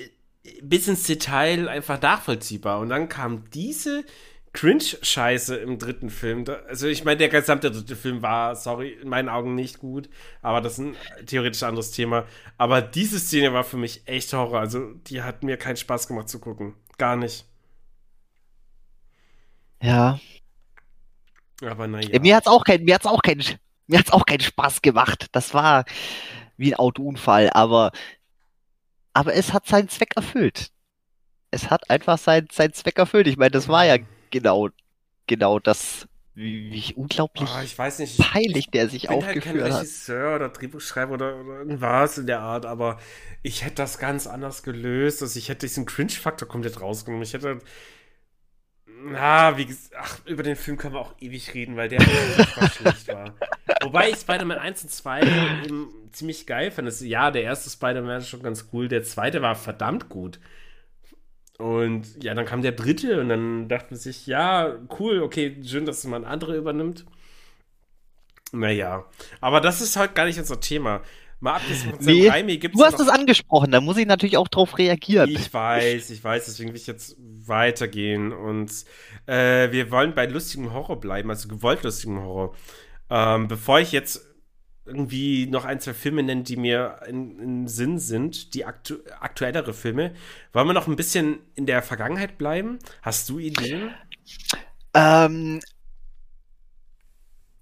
bis 0.61 0.87
ins 0.87 1.03
Detail 1.03 1.69
einfach 1.69 2.01
nachvollziehbar. 2.01 2.79
Und 2.79 2.89
dann 2.89 3.07
kam 3.07 3.49
diese 3.51 4.03
Cringe-Scheiße 4.51 5.55
im 5.55 5.79
dritten 5.79 6.09
Film. 6.09 6.45
Also 6.67 6.87
ich 6.87 7.05
meine, 7.05 7.17
der 7.17 7.29
gesamte 7.29 7.71
dritte 7.71 7.95
Film 7.95 8.21
war, 8.21 8.55
sorry, 8.55 8.91
in 9.01 9.07
meinen 9.07 9.29
Augen 9.29 9.55
nicht 9.55 9.79
gut, 9.79 10.09
aber 10.41 10.61
das 10.61 10.73
ist 10.73 10.79
ein 10.79 10.95
theoretisch 11.25 11.63
anderes 11.63 11.91
Thema. 11.91 12.25
Aber 12.57 12.81
diese 12.81 13.17
Szene 13.17 13.53
war 13.53 13.63
für 13.63 13.77
mich 13.77 14.07
echt 14.07 14.31
Horror. 14.33 14.59
Also 14.59 14.93
die 15.07 15.21
hat 15.21 15.43
mir 15.43 15.57
keinen 15.57 15.77
Spaß 15.77 16.07
gemacht 16.07 16.29
zu 16.29 16.39
gucken. 16.39 16.75
Gar 16.97 17.15
nicht. 17.15 17.45
Ja. 19.81 20.19
Aber 21.61 21.87
naja. 21.87 22.19
Mir 22.19 22.35
hat's 22.35 22.47
auch 22.47 22.65
kein, 22.65 22.83
mir 22.83 22.95
hat's 22.95 23.05
auch 23.05 23.21
mir 23.87 23.99
hat's 23.99 24.11
auch 24.11 24.25
keinen 24.25 24.41
Spaß 24.41 24.81
gemacht. 24.81 25.27
Das 25.31 25.53
war 25.53 25.85
wie 26.57 26.73
ein 26.73 26.79
Autounfall, 26.79 27.49
aber 27.51 27.91
aber 29.15 29.33
es 29.33 29.53
hat 29.53 29.65
seinen 29.65 29.87
Zweck 29.87 30.11
erfüllt. 30.17 30.71
Es 31.49 31.69
hat 31.69 31.89
einfach 31.89 32.17
seinen, 32.17 32.49
seinen 32.51 32.73
Zweck 32.73 32.99
erfüllt. 32.99 33.27
Ich 33.27 33.37
meine, 33.37 33.51
das 33.51 33.69
war 33.69 33.85
ja 33.85 33.97
genau, 34.29 34.69
genau 35.25 35.57
das, 35.57 36.05
wie, 36.33 36.69
wie 36.69 36.93
unglaublich 36.95 37.49
oh, 37.49 37.61
ich 37.63 37.77
weiß 37.77 37.99
nicht, 37.99 38.17
peinlich 38.17 38.69
der 38.71 38.89
sich 38.89 39.09
aufgeführt 39.09 39.45
halt 39.45 39.55
kein 39.55 39.71
hat. 39.71 39.79
Regisseur 39.79 40.35
oder 40.35 40.49
Drehbuchschreiber 40.49 41.13
oder, 41.13 41.39
oder 41.39 41.59
irgendwas 41.59 42.17
in 42.17 42.27
der 42.27 42.41
Art, 42.41 42.65
aber 42.65 42.99
ich 43.41 43.63
hätte 43.63 43.75
das 43.75 43.99
ganz 43.99 44.27
anders 44.27 44.63
gelöst. 44.63 45.21
Also 45.21 45.39
ich 45.39 45.47
hätte 45.47 45.65
diesen 45.65 45.85
Cringe-Faktor 45.85 46.49
komplett 46.49 46.81
rausgenommen. 46.81 47.23
Ich 47.23 47.33
hätte 47.33 47.61
na, 49.07 49.55
wie 49.57 49.67
gesagt, 49.67 49.95
ach, 49.99 50.25
über 50.25 50.41
den 50.41 50.55
Film 50.55 50.77
können 50.77 50.95
wir 50.95 50.99
auch 50.99 51.13
ewig 51.19 51.53
reden, 51.53 51.75
weil 51.75 51.89
der 51.89 52.01
schlecht 52.71 53.07
war. 53.07 53.35
Wobei 53.83 54.09
ich 54.09 54.15
Spider-Man 54.15 54.57
1 54.57 54.83
und 54.83 54.89
2 54.89 55.21
eben 55.65 55.89
ziemlich 56.11 56.47
geil 56.47 56.71
fand. 56.71 56.89
Ja, 57.01 57.29
der 57.29 57.43
erste 57.43 57.69
Spider-Man 57.69 58.17
ist 58.17 58.29
schon 58.29 58.41
ganz 58.41 58.69
cool, 58.73 58.87
der 58.87 59.03
zweite 59.03 59.43
war 59.43 59.55
verdammt 59.55 60.09
gut. 60.09 60.39
Und 61.59 62.23
ja, 62.23 62.33
dann 62.33 62.45
kam 62.45 62.63
der 62.63 62.71
dritte 62.71 63.21
und 63.21 63.29
dann 63.29 63.69
dachte 63.69 63.91
man 63.91 63.99
sich, 63.99 64.25
ja, 64.25 64.75
cool, 64.99 65.21
okay, 65.21 65.55
schön, 65.63 65.85
dass 65.85 66.03
man 66.05 66.25
andere 66.25 66.57
übernimmt. 66.57 67.05
Naja, 68.51 69.05
aber 69.39 69.61
das 69.61 69.81
ist 69.81 69.97
halt 69.97 70.15
gar 70.15 70.25
nicht 70.25 70.39
unser 70.39 70.59
Thema. 70.59 71.01
Mal 71.45 71.57
abgesehen 71.57 71.93
von 71.93 72.03
nee, 72.03 72.27
Raimi 72.27 72.57
gibt's 72.57 72.75
Du 72.75 72.83
hast 72.83 72.99
es 72.99 73.07
angesprochen, 73.07 73.69
da 73.69 73.79
muss 73.79 73.97
ich 73.97 74.07
natürlich 74.07 74.35
auch 74.35 74.47
drauf 74.47 74.79
reagieren. 74.79 75.29
Ich 75.29 75.53
weiß, 75.53 76.09
ich 76.09 76.23
weiß, 76.23 76.45
deswegen 76.45 76.69
will 76.69 76.75
ich 76.75 76.87
jetzt 76.87 77.15
weitergehen. 77.19 78.33
Und 78.33 78.71
äh, 79.27 79.71
wir 79.71 79.91
wollen 79.91 80.15
bei 80.15 80.25
lustigem 80.25 80.73
Horror 80.73 80.99
bleiben, 80.99 81.29
also 81.29 81.47
gewollt 81.47 81.83
lustigem 81.83 82.19
Horror. 82.19 82.55
Ähm, 83.11 83.47
bevor 83.47 83.79
ich 83.79 83.91
jetzt 83.91 84.25
irgendwie 84.85 85.45
noch 85.45 85.65
ein, 85.65 85.79
zwei 85.79 85.93
Filme 85.93 86.23
nenne, 86.23 86.41
die 86.41 86.57
mir 86.57 87.01
im 87.07 87.67
Sinn 87.67 87.99
sind, 87.99 88.55
die 88.55 88.65
aktu 88.65 88.95
aktuellere 89.19 89.75
Filme, 89.75 90.15
wollen 90.51 90.67
wir 90.67 90.73
noch 90.73 90.87
ein 90.87 90.95
bisschen 90.95 91.37
in 91.53 91.67
der 91.67 91.83
Vergangenheit 91.83 92.39
bleiben? 92.39 92.79
Hast 93.03 93.29
du 93.29 93.37
Ideen? 93.37 93.91
Ähm, 94.95 95.59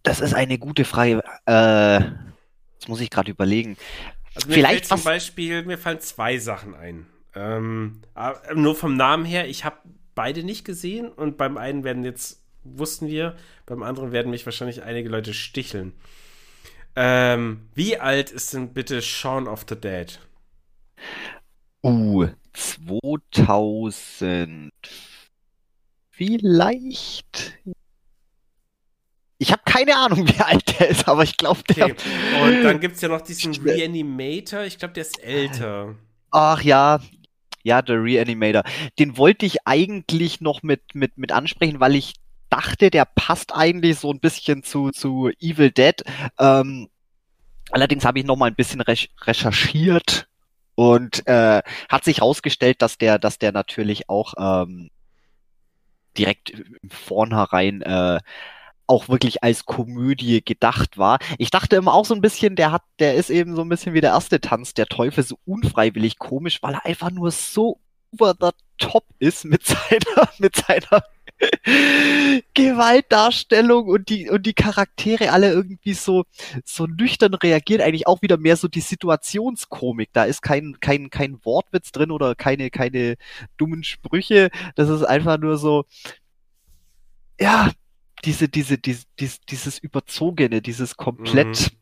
das 0.04 0.22
ist 0.22 0.34
eine 0.34 0.58
gute 0.58 0.86
Frage. 0.86 1.22
Äh, 1.46 2.33
jetzt 2.84 2.90
muss 2.90 3.00
ich 3.00 3.10
gerade 3.10 3.32
überlegen. 3.32 3.78
Also 4.36 4.50
mir 4.50 4.56
Vielleicht 4.56 4.88
zum 4.88 5.02
Beispiel, 5.04 5.64
mir 5.64 5.78
fallen 5.78 6.02
zwei 6.02 6.38
Sachen 6.38 6.76
ein. 6.76 7.06
Ähm, 7.34 8.02
nur 8.54 8.76
vom 8.76 8.98
Namen 8.98 9.24
her, 9.24 9.48
ich 9.48 9.64
habe 9.64 9.78
beide 10.16 10.44
nicht 10.44 10.66
gesehen 10.66 11.08
und 11.08 11.38
beim 11.38 11.58
einen 11.58 11.86
werden 11.86 12.04
jetzt, 12.04 12.44
wussten 12.64 13.08
wir, 13.08 13.38
beim 13.66 13.84
anderen 13.84 14.12
werden 14.12 14.32
mich 14.32 14.46
wahrscheinlich 14.46 14.84
einige 14.84 15.08
Leute 15.08 15.34
sticheln. 15.34 15.94
Ähm, 16.96 17.70
wie 17.74 17.98
alt 17.98 18.32
ist 18.32 18.54
denn 18.54 18.74
bitte 18.74 19.02
Shaun 19.02 19.48
of 19.48 19.66
the 19.68 19.80
Dead? 19.80 20.20
Uh, 21.82 22.28
2000. 22.52 24.72
Vielleicht. 26.10 27.58
Ich 29.38 29.52
habe 29.52 29.62
keine 29.66 29.98
Ahnung, 29.98 30.28
wie 30.28 30.40
alt 30.40 30.80
der 30.80 30.90
ist, 30.90 31.08
aber 31.08 31.24
ich 31.24 31.38
glaube, 31.38 31.62
der. 31.76 31.86
Okay. 31.86 31.96
Und 32.42 32.64
dann 32.64 32.80
gibt 32.80 32.96
es 32.96 33.02
ja 33.02 33.10
noch 33.10 33.22
diesen 33.28 33.54
Reanimator. 33.56 34.62
Ich 34.62 34.78
glaube, 34.78 34.94
der 34.94 35.02
ist 35.02 35.22
älter. 35.22 35.96
Ach 36.32 36.62
ja, 36.62 37.00
ja, 37.64 37.82
der 37.82 38.04
Reanimator. 38.04 38.64
Den 39.00 39.18
wollte 39.18 39.46
ich 39.46 39.66
eigentlich 39.66 40.42
noch 40.42 40.64
mit, 40.64 40.96
mit, 40.96 41.18
mit 41.18 41.32
ansprechen, 41.32 41.80
weil 41.80 41.96
ich 41.96 42.14
dachte, 42.50 42.92
der 42.92 43.06
passt 43.06 43.54
eigentlich 43.54 43.98
so 43.98 44.12
ein 44.12 44.20
bisschen 44.20 44.64
zu, 44.64 44.92
zu 44.92 45.32
Evil 45.40 45.72
Dead. 45.72 46.04
Ähm, 46.40 46.90
allerdings 47.72 48.06
habe 48.06 48.20
ich 48.20 48.26
noch 48.26 48.36
mal 48.36 48.48
ein 48.48 48.56
bisschen 48.56 48.82
recherchiert 48.82 50.28
und 50.76 51.26
äh, 51.28 51.62
hat 51.90 52.04
sich 52.04 52.18
herausgestellt, 52.18 52.82
dass 52.82 52.98
der, 52.98 53.18
dass 53.18 53.40
der 53.40 53.52
natürlich 53.52 54.10
auch 54.10 54.34
ähm, 54.38 54.90
direkt 56.18 56.54
Vornherein 56.90 57.82
äh, 57.82 58.20
auch 58.88 59.10
wirklich 59.10 59.44
als 59.44 59.66
Komödie 59.66 60.44
gedacht 60.44 60.98
war. 60.98 61.20
Ich 61.38 61.50
dachte 61.50 61.76
immer 61.76 61.94
auch 61.94 62.06
so 62.06 62.14
ein 62.14 62.22
bisschen, 62.22 62.56
der 62.56 62.72
hat, 62.72 62.84
der 63.00 63.16
ist 63.16 63.30
eben 63.30 63.56
so 63.56 63.62
ein 63.62 63.70
bisschen 63.70 63.94
wie 63.94 64.02
der 64.02 64.12
erste 64.12 64.42
Tanz 64.42 64.74
der 64.74 64.88
Teufel, 64.88 65.24
so 65.24 65.38
unfreiwillig 65.46 66.20
komisch, 66.20 66.62
weil 66.62 66.76
er 66.76 66.86
einfach 66.86 67.12
nur 67.12 67.32
so 67.32 67.80
over 68.12 68.36
the 68.40 68.50
top 68.78 69.06
ist 69.20 69.46
mit 69.46 69.66
seiner, 69.66 70.30
mit 70.40 70.56
seiner 70.56 71.04
Gewaltdarstellung 72.54 73.88
und 73.88 74.10
die, 74.10 74.30
und 74.30 74.46
die 74.46 74.54
Charaktere 74.54 75.32
alle 75.32 75.52
irgendwie 75.52 75.94
so, 75.94 76.24
so 76.66 76.86
nüchtern 76.86 77.34
reagieren, 77.34 77.82
eigentlich 77.82 78.08
auch 78.08 78.22
wieder 78.22 78.38
mehr 78.38 78.58
so 78.58 78.68
die 78.68 78.82
Situationskomik. 78.82 80.10
Da 80.14 80.26
ist 80.26 80.42
kein, 80.42 80.78
kein, 80.80 81.10
kein 81.10 81.44
Wortwitz 81.44 81.92
drin 81.92 82.12
oder 82.12 82.36
keine, 82.36 82.70
keine 82.70 83.16
dummen 83.58 83.84
Sprüche. 83.84 84.50
Das 84.76 84.90
ist 84.90 85.04
einfach 85.04 85.38
nur 85.38 85.58
so, 85.58 85.86
ja, 87.40 87.72
diese, 88.26 88.50
diese, 88.50 88.78
diese, 88.78 89.06
dieses, 89.20 89.42
dieses 89.42 89.80
Überzogene, 89.80 90.62
dieses 90.62 90.98
komplett, 90.98 91.72
mhm. 91.72 91.78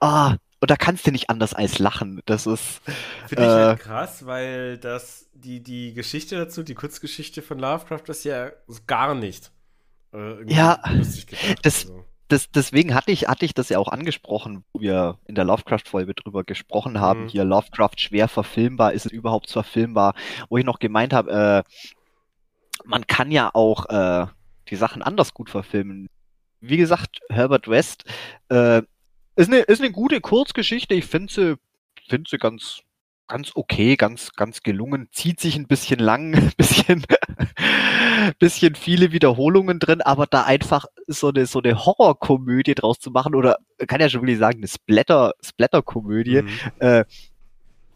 ah, 0.00 0.36
und 0.64 0.70
da 0.70 0.76
kannst 0.76 1.06
du 1.06 1.10
nicht 1.10 1.28
anders 1.28 1.52
als 1.52 1.78
lachen. 1.78 2.22
Das 2.24 2.46
ist. 2.46 2.80
Finde 3.26 3.44
ich 3.44 3.50
halt 3.50 3.80
äh, 3.80 3.82
krass, 3.82 4.24
weil 4.24 4.78
das, 4.78 5.28
die, 5.34 5.62
die 5.62 5.92
Geschichte 5.92 6.36
dazu, 6.36 6.62
die 6.62 6.72
Kurzgeschichte 6.72 7.42
von 7.42 7.58
Lovecraft 7.58 8.04
ist 8.08 8.24
ja 8.24 8.50
gar 8.86 9.14
nicht. 9.14 9.52
Äh, 10.14 10.50
ja, 10.50 10.80
das, 11.62 11.84
also. 11.84 12.04
das, 12.28 12.50
deswegen 12.50 12.94
hatte 12.94 13.10
ich, 13.10 13.28
hatte 13.28 13.44
ich 13.44 13.52
das 13.52 13.68
ja 13.68 13.78
auch 13.78 13.88
angesprochen, 13.88 14.64
wo 14.72 14.80
wir 14.80 15.18
in 15.26 15.34
der 15.34 15.44
Lovecraft-Folge 15.44 16.14
drüber 16.14 16.44
gesprochen 16.44 16.98
haben. 16.98 17.24
Mhm. 17.24 17.28
Hier 17.28 17.44
Lovecraft 17.44 17.98
schwer 17.98 18.28
verfilmbar, 18.28 18.94
ist 18.94 19.04
es 19.04 19.12
überhaupt 19.12 19.50
verfilmbar? 19.50 20.14
Wo 20.48 20.56
ich 20.56 20.64
noch 20.64 20.78
gemeint 20.78 21.12
habe, 21.12 21.64
äh, 21.66 22.82
man 22.86 23.06
kann 23.06 23.30
ja 23.30 23.50
auch 23.52 23.84
äh, 23.90 24.26
die 24.70 24.76
Sachen 24.76 25.02
anders 25.02 25.34
gut 25.34 25.50
verfilmen. 25.50 26.08
Wie 26.60 26.76
gesagt, 26.76 27.20
Herbert 27.28 27.68
West 27.68 28.04
äh, 28.48 28.82
ist 29.36 29.48
eine, 29.48 29.60
ist 29.60 29.80
eine 29.80 29.92
gute 29.92 30.20
Kurzgeschichte. 30.20 30.94
Ich 30.94 31.06
finde 31.06 31.32
sie, 31.32 31.54
finde 32.08 32.30
sie 32.30 32.38
ganz, 32.38 32.82
ganz 33.26 33.52
okay, 33.54 33.96
ganz, 33.96 34.32
ganz 34.32 34.62
gelungen. 34.62 35.08
Zieht 35.12 35.40
sich 35.40 35.56
ein 35.56 35.66
bisschen 35.66 35.98
lang, 35.98 36.52
bisschen, 36.56 37.04
bisschen 38.38 38.74
viele 38.74 39.12
Wiederholungen 39.12 39.78
drin, 39.78 40.00
aber 40.00 40.26
da 40.26 40.44
einfach 40.44 40.86
so 41.06 41.28
eine, 41.28 41.46
so 41.46 41.60
eine 41.60 41.84
Horrorkomödie 41.84 42.74
draus 42.74 42.98
zu 42.98 43.10
machen 43.10 43.34
oder 43.34 43.58
kann 43.86 44.00
ja 44.00 44.08
schon 44.08 44.22
wirklich 44.22 44.38
sagen, 44.38 44.58
eine 44.58 44.68
Splatter, 44.68 45.32
Splatter-Komödie. 45.42 46.42
Mhm. 46.42 46.48
Äh, 46.78 47.04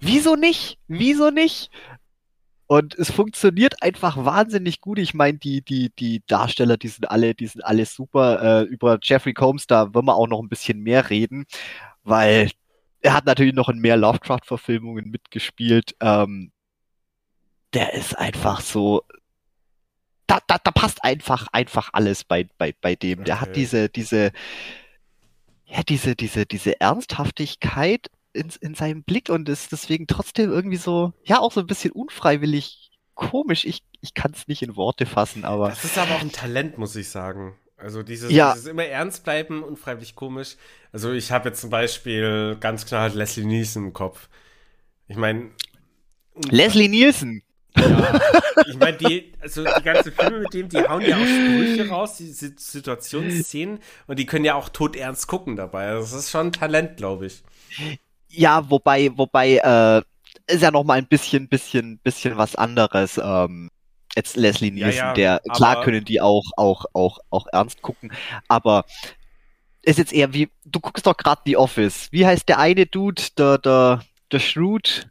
wieso 0.00 0.37
nicht? 0.37 0.78
Wieso 0.88 1.31
nicht? 1.31 1.70
Und 2.68 2.94
es 2.96 3.11
funktioniert 3.11 3.83
einfach 3.83 4.22
wahnsinnig 4.26 4.83
gut. 4.83 4.98
Ich 4.98 5.14
meine, 5.14 5.38
die, 5.38 5.62
die, 5.62 5.90
die 5.98 6.22
Darsteller, 6.26 6.76
die 6.76 6.88
sind 6.88 7.11
alle, 7.11 7.35
die 7.35 7.46
sind 7.46 7.62
alle 7.62 7.87
super. 7.87 8.61
Äh, 8.61 8.64
über 8.64 8.98
Jeffrey 9.02 9.33
Combs, 9.33 9.66
da 9.66 9.94
wollen 9.94 10.04
wir 10.04 10.14
auch 10.14 10.28
noch 10.28 10.42
ein 10.42 10.50
bisschen 10.50 10.81
mehr 10.83 11.09
reden, 11.09 11.46
weil 12.04 12.50
er 13.00 13.14
hat 13.14 13.24
natürlich 13.24 13.54
noch 13.54 13.70
in 13.70 13.78
mehr 13.78 13.96
Lovecraft-Verfilmungen 13.96 15.09
mitgespielt. 15.11 15.96
Ähm, 16.00 16.52
der 17.72 17.94
ist 17.94 18.18
einfach 18.18 18.61
so. 18.61 19.02
Da, 20.26 20.40
da, 20.46 20.59
da 20.62 20.70
passt 20.70 21.02
einfach, 21.02 21.46
einfach 21.52 21.88
alles 21.94 22.22
bei, 22.24 22.48
bei, 22.59 22.74
bei 22.83 22.94
dem. 22.96 23.24
Der 23.24 23.40
hat 23.40 23.57
diese, 23.57 23.88
diese, 23.88 24.31
ja, 25.64 25.83
diese, 25.83 26.14
diese, 26.16 26.44
diese 26.44 26.78
Ernsthaftigkeit, 26.83 28.11
in, 28.38 28.51
in 28.61 28.74
seinem 28.74 29.03
Blick 29.03 29.29
und 29.29 29.48
ist 29.48 29.72
deswegen 29.72 30.07
trotzdem 30.07 30.51
irgendwie 30.51 30.77
so, 30.77 31.12
ja, 31.24 31.40
auch 31.40 31.53
so 31.53 31.61
ein 31.61 31.66
bisschen 31.66 31.92
unfreiwillig 31.92 32.90
komisch. 33.14 33.64
Ich, 33.64 33.83
ich 34.01 34.14
kann 34.14 34.33
es 34.35 34.48
nicht 34.48 34.62
in 34.62 34.77
Worte 34.77 35.05
fassen, 35.05 35.44
aber. 35.44 35.68
Das 35.68 35.85
ist 35.85 35.98
aber 35.98 36.14
auch 36.14 36.22
ein 36.22 36.33
Talent, 36.33 36.79
muss 36.79 36.96
ich 36.96 37.09
sagen. 37.09 37.57
Also 37.77 38.03
dieses, 38.03 38.33
ja. 38.33 38.53
dieses 38.53 38.66
immer 38.66 38.85
ernst 38.85 39.24
bleiben, 39.24 39.62
unfreiwillig 39.62 40.14
komisch. 40.14 40.57
Also 40.92 41.12
ich 41.12 41.31
habe 41.31 41.51
jetzt 41.51 41.61
zum 41.61 41.70
Beispiel 41.70 42.57
ganz 42.59 42.87
klar 42.87 43.09
Leslie 43.11 43.44
Nielsen 43.44 43.87
im 43.87 43.92
Kopf. 43.92 44.29
Ich 45.07 45.16
meine. 45.16 45.51
Leslie 46.51 46.88
Nielsen! 46.88 47.42
Ja, 47.77 48.20
ich 48.66 48.77
meine, 48.79 48.96
die, 48.96 49.33
also 49.40 49.64
die 49.64 49.83
ganzen 49.83 50.12
Filme 50.12 50.40
mit 50.40 50.55
dem, 50.55 50.68
die 50.68 50.79
hauen 50.79 51.03
ja 51.03 51.16
auch 51.16 51.20
Sprüche 51.20 51.88
raus, 51.88 52.16
die 52.16 52.27
Situationsszenen, 52.27 53.79
und 54.07 54.18
die 54.18 54.27
können 54.27 54.44
ja 54.44 54.55
auch 54.55 54.68
todernst 54.68 55.27
gucken 55.29 55.57
dabei. 55.57 55.88
Also 55.88 56.16
das 56.16 56.24
ist 56.24 56.31
schon 56.31 56.48
ein 56.48 56.53
Talent, 56.53 56.96
glaube 56.96 57.27
ich. 57.27 57.42
Ja, 58.28 58.68
wobei, 58.68 59.10
wobei, 59.16 59.56
äh, 59.56 60.02
ist 60.52 60.62
ja 60.62 60.70
noch 60.70 60.84
mal 60.84 60.98
ein 60.98 61.06
bisschen, 61.06 61.48
bisschen, 61.48 61.98
bisschen 61.98 62.36
was 62.36 62.56
anderes. 62.56 63.18
Ähm, 63.22 63.70
jetzt 64.16 64.36
Leslie 64.36 64.70
Nielsen, 64.70 64.98
ja, 64.98 65.06
ja, 65.08 65.12
der 65.14 65.40
klar 65.54 65.82
können 65.82 66.04
die 66.04 66.20
auch, 66.20 66.44
auch, 66.56 66.86
auch, 66.92 67.20
auch 67.30 67.46
ernst 67.52 67.82
gucken, 67.82 68.12
aber 68.48 68.84
ist 69.82 69.98
jetzt 69.98 70.12
eher 70.12 70.34
wie, 70.34 70.50
du 70.64 70.80
guckst 70.80 71.06
doch 71.06 71.16
gerade 71.16 71.40
The 71.46 71.56
Office. 71.56 72.08
Wie 72.10 72.26
heißt 72.26 72.48
der 72.48 72.58
eine 72.58 72.86
Dude, 72.86 73.22
der, 73.36 73.58
der, 73.58 74.04
der 74.30 74.38
Shrewd? 74.38 75.08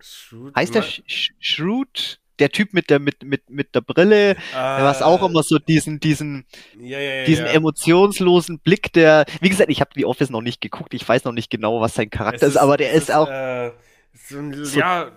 Shrewd 0.00 0.54
heißt 0.56 0.74
der 0.74 0.82
Sh 0.82 1.32
Shrewd? 1.38 2.20
Der 2.38 2.50
Typ 2.50 2.72
mit 2.72 2.90
der 2.90 2.98
mit 2.98 3.22
mit 3.22 3.50
mit 3.50 3.74
der 3.74 3.80
Brille, 3.80 4.36
ah, 4.54 4.82
was 4.82 5.02
auch 5.02 5.22
immer 5.26 5.42
so 5.42 5.58
diesen 5.58 6.00
diesen 6.00 6.44
ja, 6.78 6.98
ja, 6.98 7.24
diesen 7.24 7.46
ja. 7.46 7.52
emotionslosen 7.52 8.58
Blick, 8.58 8.92
der 8.92 9.24
wie 9.40 9.48
gesagt, 9.48 9.70
ich 9.70 9.80
habe 9.80 9.90
die 9.94 10.04
Office 10.04 10.30
noch 10.30 10.40
nicht 10.40 10.60
geguckt, 10.60 10.94
ich 10.94 11.08
weiß 11.08 11.24
noch 11.24 11.32
nicht 11.32 11.50
genau, 11.50 11.80
was 11.80 11.94
sein 11.94 12.10
Charakter 12.10 12.46
ist, 12.46 12.54
ist, 12.54 12.60
aber 12.60 12.76
der 12.76 12.92
ist, 12.92 13.04
ist 13.04 13.14
auch 13.14 13.28
äh, 13.28 13.72
so 14.14 14.38
ein, 14.38 14.64
so, 14.64 14.78
ja 14.78 15.12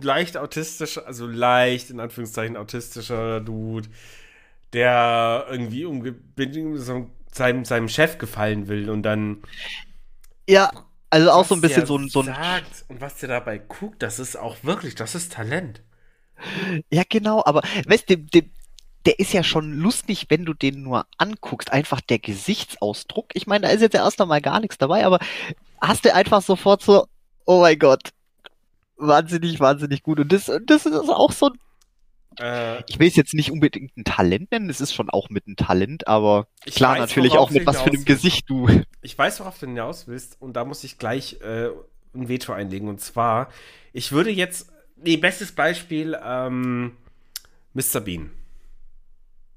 leicht 0.00 0.36
autistisch, 0.36 0.98
also 0.98 1.26
leicht 1.26 1.90
in 1.90 2.00
Anführungszeichen 2.00 2.56
autistischer 2.56 3.40
Dude, 3.40 3.88
der 4.72 5.46
irgendwie 5.50 5.86
so 6.78 7.10
seinem 7.32 7.64
seinem 7.64 7.88
Chef 7.88 8.18
gefallen 8.18 8.68
will 8.68 8.90
und 8.90 9.02
dann 9.02 9.42
ja 10.48 10.70
also 11.14 11.30
auch 11.30 11.44
so 11.44 11.54
ein 11.54 11.60
bisschen 11.60 11.86
so 11.86 11.96
ein, 11.96 12.08
so 12.08 12.20
ein 12.20 12.26
sagt 12.26 12.84
und 12.88 13.00
was 13.00 13.18
der 13.18 13.28
dabei 13.28 13.58
guckt, 13.58 14.02
das 14.02 14.18
ist 14.18 14.36
auch 14.36 14.56
wirklich, 14.64 14.96
das 14.96 15.14
ist 15.14 15.32
Talent. 15.32 15.80
Ja, 16.90 17.02
genau, 17.08 17.42
aber 17.44 17.62
weißt 17.86 18.10
du, 18.10 18.18
der, 18.18 18.42
der 19.06 19.18
ist 19.18 19.32
ja 19.32 19.42
schon 19.42 19.72
lustig, 19.72 20.26
wenn 20.28 20.44
du 20.44 20.54
den 20.54 20.82
nur 20.82 21.06
anguckst. 21.18 21.72
Einfach 21.72 22.00
der 22.00 22.18
Gesichtsausdruck. 22.18 23.26
Ich 23.34 23.46
meine, 23.46 23.66
da 23.66 23.72
ist 23.72 23.80
jetzt 23.80 23.94
ja 23.94 24.04
erst 24.04 24.20
einmal 24.20 24.40
gar 24.40 24.60
nichts 24.60 24.78
dabei, 24.78 25.04
aber 25.04 25.18
hast 25.80 26.04
du 26.04 26.14
einfach 26.14 26.42
sofort 26.42 26.82
so, 26.82 27.06
oh 27.44 27.60
mein 27.60 27.78
Gott, 27.78 28.10
wahnsinnig, 28.96 29.60
wahnsinnig 29.60 30.02
gut. 30.02 30.20
Und 30.20 30.32
das, 30.32 30.50
das 30.66 30.86
ist 30.86 31.08
auch 31.08 31.32
so 31.32 31.46
ein 31.46 31.58
äh, 32.40 32.82
ich 32.88 32.98
will 32.98 33.06
es 33.06 33.16
jetzt 33.16 33.34
nicht 33.34 33.52
unbedingt 33.52 33.96
ein 33.96 34.04
Talent 34.04 34.50
nennen, 34.50 34.68
es 34.68 34.80
ist 34.80 34.92
schon 34.92 35.08
auch 35.08 35.30
mit 35.30 35.46
einem 35.46 35.54
Talent, 35.54 36.08
aber 36.08 36.48
klar, 36.66 36.98
natürlich 36.98 37.34
auch 37.34 37.50
mit 37.50 37.64
was 37.64 37.80
für 37.80 37.90
einem 37.90 38.04
Gesicht 38.04 38.50
du. 38.50 38.68
ich 39.02 39.16
weiß, 39.16 39.38
worauf 39.38 39.58
du 39.58 39.66
hinaus 39.66 40.08
willst, 40.08 40.40
und 40.40 40.54
da 40.54 40.64
muss 40.64 40.82
ich 40.82 40.98
gleich 40.98 41.40
äh, 41.42 41.68
ein 42.14 42.28
Veto 42.28 42.52
einlegen. 42.52 42.88
Und 42.88 43.00
zwar, 43.00 43.50
ich 43.92 44.12
würde 44.12 44.30
jetzt, 44.30 44.72
nee, 44.96 45.16
bestes 45.16 45.52
Beispiel, 45.52 46.18
ähm, 46.22 46.92
Mr. 47.74 48.00
Bean. 48.00 48.30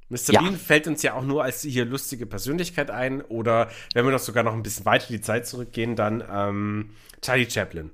Mr. 0.09 0.33
Ja. 0.33 0.41
Bean 0.41 0.55
fällt 0.55 0.88
uns 0.88 1.03
ja 1.03 1.13
auch 1.13 1.23
nur 1.23 1.43
als 1.43 1.61
hier 1.61 1.85
lustige 1.85 2.25
Persönlichkeit 2.25 2.89
ein. 2.91 3.21
Oder 3.21 3.69
wenn 3.93 4.05
wir 4.05 4.11
noch 4.11 4.19
sogar 4.19 4.43
noch 4.43 4.53
ein 4.53 4.63
bisschen 4.63 4.85
weiter 4.85 5.07
die 5.09 5.21
Zeit 5.21 5.45
zurückgehen, 5.45 5.95
dann 5.95 6.23
ähm, 6.29 6.91
Charlie 7.21 7.49
Chaplin. 7.49 7.91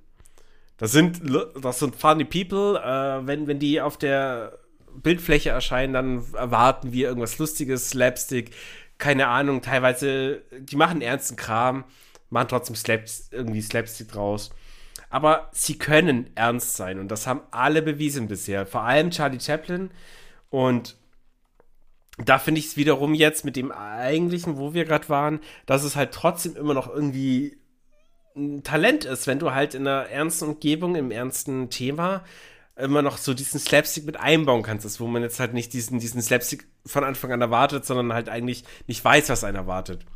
Das 0.77 0.91
sind, 0.91 1.21
das 1.61 1.79
sind 1.79 1.95
funny 1.95 2.25
people. 2.25 2.79
Äh, 2.79 3.25
wenn, 3.25 3.47
wenn 3.47 3.59
die 3.59 3.81
auf 3.81 3.97
der 3.97 4.59
Bildfläche 4.95 5.49
erscheinen, 5.49 5.93
dann 5.93 6.23
erwarten 6.33 6.91
wir 6.91 7.07
irgendwas 7.07 7.39
Lustiges, 7.39 7.89
Slapstick, 7.89 8.51
keine 8.97 9.27
Ahnung, 9.27 9.61
teilweise, 9.61 10.43
die 10.59 10.75
machen 10.75 11.01
ernsten 11.01 11.35
Kram, 11.35 11.83
machen 12.29 12.47
trotzdem 12.47 12.75
Slaps, 12.75 13.29
irgendwie 13.31 13.61
Slapstick 13.61 14.09
draus. 14.09 14.51
Aber 15.13 15.49
sie 15.51 15.77
können 15.77 16.31
ernst 16.33 16.75
sein 16.75 16.97
und 16.97 17.09
das 17.09 17.27
haben 17.27 17.41
alle 17.51 17.83
bewiesen 17.83 18.27
bisher. 18.27 18.65
Vor 18.65 18.81
allem 18.81 19.11
Charlie 19.11 19.39
Chaplin. 19.39 19.91
Und 20.49 20.95
da 22.17 22.39
finde 22.39 22.57
ich 22.57 22.65
es 22.65 22.77
wiederum 22.77 23.13
jetzt 23.13 23.45
mit 23.45 23.55
dem 23.55 23.71
eigentlichen, 23.71 24.57
wo 24.57 24.73
wir 24.73 24.85
gerade 24.85 25.09
waren, 25.09 25.39
dass 25.67 25.83
es 25.83 25.95
halt 25.95 26.13
trotzdem 26.13 26.55
immer 26.55 26.73
noch 26.73 26.91
irgendwie 26.91 27.59
ein 28.35 28.63
Talent 28.63 29.05
ist, 29.05 29.27
wenn 29.27 29.37
du 29.37 29.51
halt 29.51 29.75
in 29.75 29.87
einer 29.87 30.09
ernsten 30.09 30.45
Umgebung, 30.45 30.95
im 30.95 31.11
ernsten 31.11 31.69
Thema 31.69 32.23
immer 32.75 33.03
noch 33.03 33.17
so 33.17 33.35
diesen 33.35 33.59
Slapstick 33.59 34.07
mit 34.07 34.19
einbauen 34.19 34.63
kannst, 34.63 34.83
das, 34.83 34.99
wo 34.99 35.05
man 35.05 35.21
jetzt 35.21 35.39
halt 35.39 35.53
nicht 35.53 35.73
diesen, 35.73 35.99
diesen 35.99 36.23
Slapstick 36.23 36.65
von 36.87 37.03
Anfang 37.03 37.31
an 37.31 37.41
erwartet, 37.41 37.85
sondern 37.85 38.13
halt 38.13 38.29
eigentlich 38.29 38.63
nicht 38.87 39.05
weiß, 39.05 39.29
was 39.29 39.43
einen 39.43 39.57
erwartet. 39.57 40.07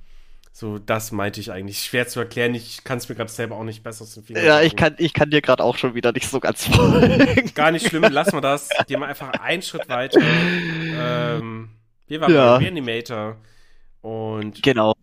So, 0.60 0.80
das 0.80 1.12
meinte 1.12 1.40
ich 1.40 1.52
eigentlich. 1.52 1.82
Schwer 1.82 2.08
zu 2.08 2.20
erklären, 2.20 2.56
ich 2.56 2.84
kann 2.84 2.98
es 2.98 3.08
mir 3.08 3.14
gerade 3.14 3.30
selber 3.30 3.58
auch 3.58 3.64
nicht 3.64 3.84
besser 3.84 4.02
aus 4.02 4.16
den 4.16 4.24
Fingern 4.24 4.44
Ja, 4.44 4.60
ich 4.60 4.76
kann, 4.76 4.96
ich 4.98 5.14
kann 5.14 5.30
dir 5.30 5.40
gerade 5.40 5.64
auch 5.64 5.78
schon 5.78 5.94
wieder 5.94 6.12
nicht 6.12 6.28
so 6.28 6.40
ganz 6.40 6.66
folgen. 6.66 7.52
Gar 7.54 7.70
nicht 7.70 7.88
schlimm, 7.88 8.02
lassen 8.02 8.34
wir 8.34 8.42
das. 8.42 8.70
Gehen 8.88 9.00
wir 9.00 9.06
einfach 9.06 9.30
einen 9.34 9.62
Schritt 9.62 9.88
weiter. 9.88 10.20
Ähm, 10.20 11.70
wir 12.08 12.22
waren 12.22 12.34
ja. 12.34 12.58
Reanimator 12.58 13.38
und. 14.02 14.64
Genau. 14.64 14.94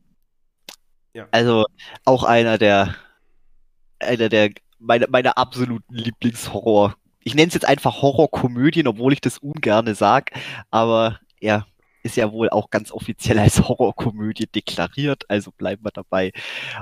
Ja. 1.13 1.29
Also, 1.31 1.67
auch 2.05 2.25
einer 2.25 2.59
der, 2.59 2.97
einer 4.01 4.29
der, 4.29 4.51
meine, 4.81 5.07
meine 5.09 5.37
absoluten 5.37 5.95
Lieblingshorror 5.95 6.97
ich 7.23 7.37
nenne 7.37 7.47
es 7.47 7.55
jetzt 7.55 7.69
einfach 7.69 8.03
Horrorkomödien, 8.03 8.89
obwohl 8.89 9.13
ich 9.13 9.21
das 9.21 9.39
ungerne 9.39 9.95
sag, 9.95 10.33
aber 10.73 11.21
er 11.41 11.65
ist 12.05 12.17
ja 12.17 12.31
wohl 12.31 12.51
auch 12.51 12.71
ganz 12.71 12.93
offiziell 12.93 13.39
als 13.39 13.61
Horrorkomödie 13.69 14.47
deklariert, 14.47 15.25
also 15.29 15.51
bleiben 15.51 15.85
wir 15.85 15.91
dabei. 15.91 16.33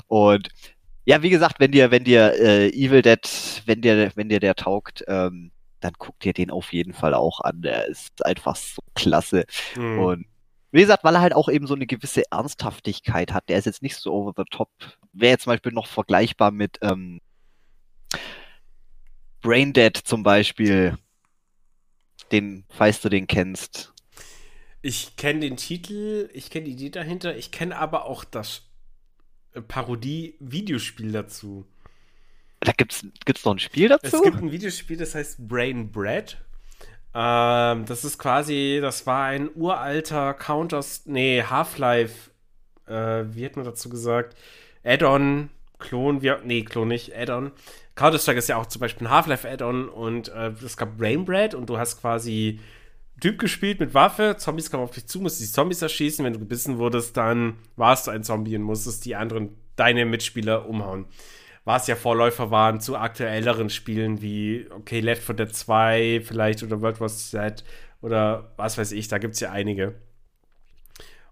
Und 0.09 0.51
ja, 1.05 1.23
wie 1.23 1.31
gesagt, 1.31 1.59
wenn 1.59 1.73
dir, 1.73 1.91
wenn 1.91 2.05
dir 2.05 2.35
äh, 2.35 2.68
Evil 2.68 3.03
Dead, 3.03 3.62
wenn 3.66 3.81
dir, 3.81 4.12
wenn 4.14 4.29
dir 4.29 4.41
der 4.41 4.55
taugt, 4.55 5.05
ähm, 5.09 5.51
dann 5.81 5.95
guck 5.99 6.18
dir 6.20 6.33
den 6.33 6.51
auf 6.51 6.73
jeden 6.73 6.93
Fall 6.93 7.14
auch 7.14 7.41
an. 7.41 7.62
Der 7.62 7.87
ist 7.87 8.25
einfach 8.25 8.57
so 8.57 8.83
klasse. 8.95 9.45
Mhm. 9.75 9.99
Und 9.99 10.27
wie 10.70 10.81
gesagt, 10.81 11.05
weil 11.05 11.16
er 11.16 11.20
halt 11.20 11.35
auch 11.35 11.49
eben 11.49 11.66
so 11.66 11.75
eine 11.75 11.87
gewisse 11.87 12.23
Ernsthaftigkeit 12.31 13.33
hat. 13.33 13.49
Der 13.49 13.59
ist 13.59 13.66
jetzt 13.66 13.83
nicht 13.83 13.97
so 13.97 14.12
over 14.12 14.33
the 14.37 14.45
top. 14.51 14.70
Wäre 15.12 15.33
jetzt 15.33 15.45
zum 15.45 15.53
Beispiel 15.53 15.73
noch 15.73 15.87
vergleichbar 15.87 16.51
mit 16.51 16.79
ähm, 16.83 17.20
Braindead 19.41 19.97
zum 19.97 20.23
Beispiel, 20.23 20.97
den, 22.31 22.64
falls 22.70 23.01
du 23.01 23.09
den 23.09 23.27
kennst. 23.27 23.93
Ich 24.83 25.16
kenne 25.16 25.41
den 25.41 25.57
Titel, 25.57 26.28
ich 26.33 26.51
kenne 26.51 26.66
die 26.66 26.72
Idee 26.72 26.91
dahinter, 26.91 27.37
ich 27.37 27.53
kenne 27.53 27.78
aber 27.78 28.05
auch 28.05 28.24
das 28.24 28.62
äh, 29.55 29.61
Parodie-Videospiel 29.61 31.12
dazu. 31.12 31.64
Da 32.59 32.72
gibt's, 32.72 33.07
gibt's 33.24 33.45
noch 33.45 33.55
ein 33.55 33.61
Spiel 33.61 33.89
dazu? 33.89 34.16
Es 34.16 34.22
gibt 34.22 34.39
ein 34.39 34.51
Videospiel, 34.51 34.97
das 34.97 35.14
heißt 35.14 35.49
Brain 35.49 35.91
Bread. 35.93 36.37
Ähm, 37.14 37.85
das 37.87 38.05
ist 38.05 38.18
quasi, 38.18 38.80
das 38.83 39.07
war 39.07 39.26
ein 39.26 39.51
uralter 39.55 40.35
Counters, 40.35 41.03
nee, 41.07 41.43
Half-Life, 41.43 42.30
äh, 42.87 43.24
wie 43.28 43.45
hat 43.45 43.57
man 43.57 43.64
dazu 43.64 43.89
gesagt? 43.89 44.37
Add-on, 44.83 45.51
Klon, 45.78 46.22
wie, 46.22 46.33
nee, 46.45 46.62
Klon 46.62 46.89
nicht, 46.89 47.14
Add-on. 47.14 47.53
Counter-Strike 47.95 48.39
ist 48.39 48.49
ja 48.49 48.57
auch 48.57 48.66
zum 48.66 48.80
Beispiel 48.80 49.07
ein 49.07 49.11
Half-Life-Add-on 49.11 49.89
und 49.89 50.28
äh, 50.28 50.53
es 50.64 50.76
gab 50.76 50.97
Brainbread 50.97 51.55
und 51.55 51.66
du 51.68 51.78
hast 51.78 52.01
quasi 52.01 52.59
Typ 53.23 53.39
gespielt 53.39 53.79
mit 53.79 53.95
Waffe, 53.95 54.35
Zombies 54.37 54.68
kamen 54.68 54.83
auf 54.83 54.91
dich 54.91 55.07
zu, 55.07 55.20
musstest 55.20 55.51
die 55.51 55.55
Zombies 55.55 55.81
erschießen, 55.81 56.25
wenn 56.25 56.33
du 56.33 56.41
gebissen 56.41 56.79
wurdest, 56.79 57.16
dann 57.16 57.55
warst 57.77 58.09
du 58.09 58.11
ein 58.11 58.25
Zombie 58.25 58.57
und 58.57 58.62
musstest 58.62 59.05
die 59.05 59.14
anderen, 59.14 59.57
deine 59.77 60.07
Mitspieler 60.07 60.68
umhauen. 60.68 61.07
Was 61.64 61.87
ja 61.87 61.95
Vorläufer 61.95 62.51
waren 62.51 62.81
zu 62.81 62.97
aktuelleren 62.97 63.70
Spielen 63.70 64.23
wie, 64.23 64.66
okay, 64.70 64.99
Left 64.99 65.23
4 65.23 65.37
Dead 65.37 65.55
2 65.55 66.23
vielleicht 66.25 66.64
oder 66.64 66.81
World 66.81 67.01
War 67.01 67.07
Z 67.07 67.62
oder 68.01 68.55
was 68.57 68.77
weiß 68.77 68.91
ich, 68.91 69.07
da 69.07 69.18
gibt 69.18 69.35
es 69.35 69.41
ja 69.41 69.53
einige. 69.53 69.95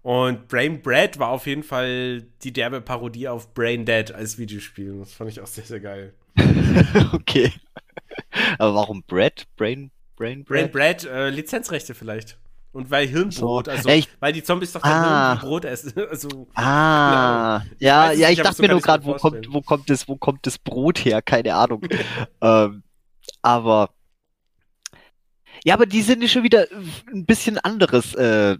Und 0.01 0.47
Brain 0.47 0.81
Bread 0.81 1.19
war 1.19 1.27
auf 1.27 1.45
jeden 1.45 1.63
Fall 1.63 2.21
die 2.43 2.53
derbe 2.53 2.79
Parodie 2.79 3.27
auf 3.27 3.53
Brain 3.53 3.83
Dead 3.83 4.13
als 4.13 4.37
Videospiel. 4.37 4.97
Das 4.99 5.11
fand 5.11 5.29
ich 5.29 5.41
auch 5.41 5.47
sehr, 5.47 5.65
sehr 5.65 5.81
geil. 5.81 6.13
okay. 7.11 7.51
Aber 8.57 8.75
warum 8.75 9.03
Bread? 9.03 9.45
Brain, 9.57 9.91
Brain 10.21 10.43
Bread? 10.43 10.71
Brain 10.71 10.71
Bread, 10.71 11.05
äh, 11.05 11.29
Lizenzrechte 11.29 11.95
vielleicht. 11.95 12.37
Und 12.73 12.91
weil 12.91 13.07
Hirnbrot, 13.07 13.65
so. 13.65 13.71
also 13.71 13.89
ja, 13.89 13.95
ich, 13.95 14.07
weil 14.19 14.31
die 14.31 14.43
Zombies 14.43 14.71
doch 14.71 14.81
dann 14.81 14.91
ah, 14.91 15.35
Brot 15.35 15.65
essen. 15.65 15.93
Also, 16.09 16.47
ah, 16.53 17.59
genau. 17.59 17.71
ja, 17.79 18.11
ja, 18.11 18.29
ich 18.29 18.39
dachte 18.39 18.61
mir 18.61 18.69
nur 18.69 18.81
gerade, 18.81 19.03
wo 19.03 19.15
kommt, 19.15 19.51
wo 19.51 19.61
kommt 19.61 19.89
das, 19.89 20.07
wo 20.07 20.15
kommt 20.15 20.45
das 20.45 20.57
Brot 20.57 21.03
her? 21.03 21.21
Keine 21.21 21.55
Ahnung. 21.55 21.81
ähm, 22.41 22.83
aber 23.41 23.89
ja, 25.63 25.73
aber 25.73 25.85
die 25.85 26.01
sind 26.01 26.21
ja 26.21 26.27
schon 26.27 26.43
wieder 26.43 26.67
ein 27.11 27.25
bisschen 27.25 27.57
anderes 27.57 28.13
äh, 28.13 28.57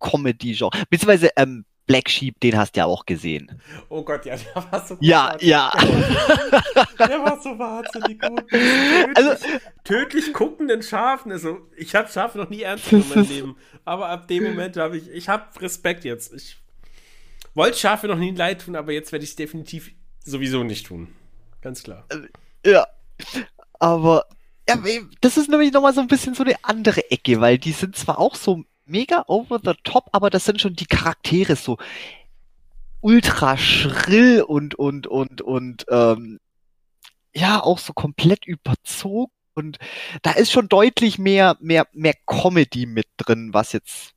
Comedy-Genre. 0.00 0.70
Beziehungsweise 0.90 1.30
ähm, 1.36 1.64
Black 1.86 2.08
Sheep, 2.08 2.40
den 2.40 2.56
hast 2.56 2.76
du 2.76 2.80
ja 2.80 2.86
auch 2.86 3.04
gesehen. 3.04 3.60
Oh 3.90 4.02
Gott, 4.02 4.24
ja, 4.24 4.36
der 4.36 4.54
war 4.54 4.86
so 4.86 4.96
Ja, 5.00 5.36
ja. 5.40 5.70
Der 6.98 7.20
war 7.20 7.40
so 7.42 7.58
wahnsinnig 7.58 8.20
gut. 8.20 8.48
Tödlich, 8.50 9.16
also, 9.16 9.46
tödlich 9.84 10.32
guckenden 10.32 10.82
Schafen. 10.82 11.30
Also, 11.30 11.58
ich 11.76 11.94
habe 11.94 12.08
Schafe 12.08 12.38
noch 12.38 12.48
nie 12.48 12.62
ernst 12.62 12.88
genommen 12.90 13.10
in 13.12 13.18
meinem 13.18 13.28
Leben. 13.28 13.56
Aber 13.84 14.08
ab 14.08 14.28
dem 14.28 14.44
Moment 14.44 14.76
habe 14.78 14.96
ich, 14.96 15.10
ich 15.10 15.28
habe 15.28 15.44
Respekt 15.60 16.04
jetzt. 16.04 16.32
Ich 16.32 16.56
wollte 17.54 17.76
Schafe 17.76 18.06
noch 18.06 18.18
nie 18.18 18.30
leid 18.30 18.62
tun, 18.62 18.76
aber 18.76 18.92
jetzt 18.92 19.12
werde 19.12 19.24
ich 19.24 19.30
es 19.30 19.36
definitiv 19.36 19.92
sowieso 20.24 20.64
nicht 20.64 20.86
tun. 20.86 21.14
Ganz 21.60 21.82
klar. 21.82 22.06
Äh, 22.08 22.70
ja. 22.70 22.86
Aber, 23.78 24.24
ja, 24.68 24.78
das 25.20 25.36
ist 25.36 25.50
nämlich 25.50 25.72
nochmal 25.72 25.92
so 25.92 26.00
ein 26.00 26.08
bisschen 26.08 26.34
so 26.34 26.44
eine 26.44 26.56
andere 26.62 27.10
Ecke, 27.10 27.40
weil 27.42 27.58
die 27.58 27.72
sind 27.72 27.94
zwar 27.96 28.18
auch 28.18 28.34
so 28.34 28.64
mega 28.86 29.24
over 29.26 29.60
the 29.62 29.74
top, 29.84 30.08
aber 30.12 30.30
das 30.30 30.44
sind 30.44 30.60
schon 30.60 30.74
die 30.76 30.86
Charaktere 30.86 31.56
so 31.56 31.78
ultra 33.00 33.56
schrill 33.56 34.42
und 34.42 34.74
und 34.74 35.06
und 35.06 35.42
und 35.42 35.84
ähm, 35.90 36.40
ja 37.34 37.62
auch 37.62 37.78
so 37.78 37.92
komplett 37.92 38.46
überzogen. 38.46 39.32
Und 39.54 39.78
da 40.22 40.32
ist 40.32 40.50
schon 40.50 40.68
deutlich 40.68 41.18
mehr 41.18 41.56
mehr 41.60 41.86
mehr 41.92 42.14
Comedy 42.26 42.86
mit 42.86 43.06
drin, 43.18 43.50
was 43.52 43.72
jetzt 43.72 44.13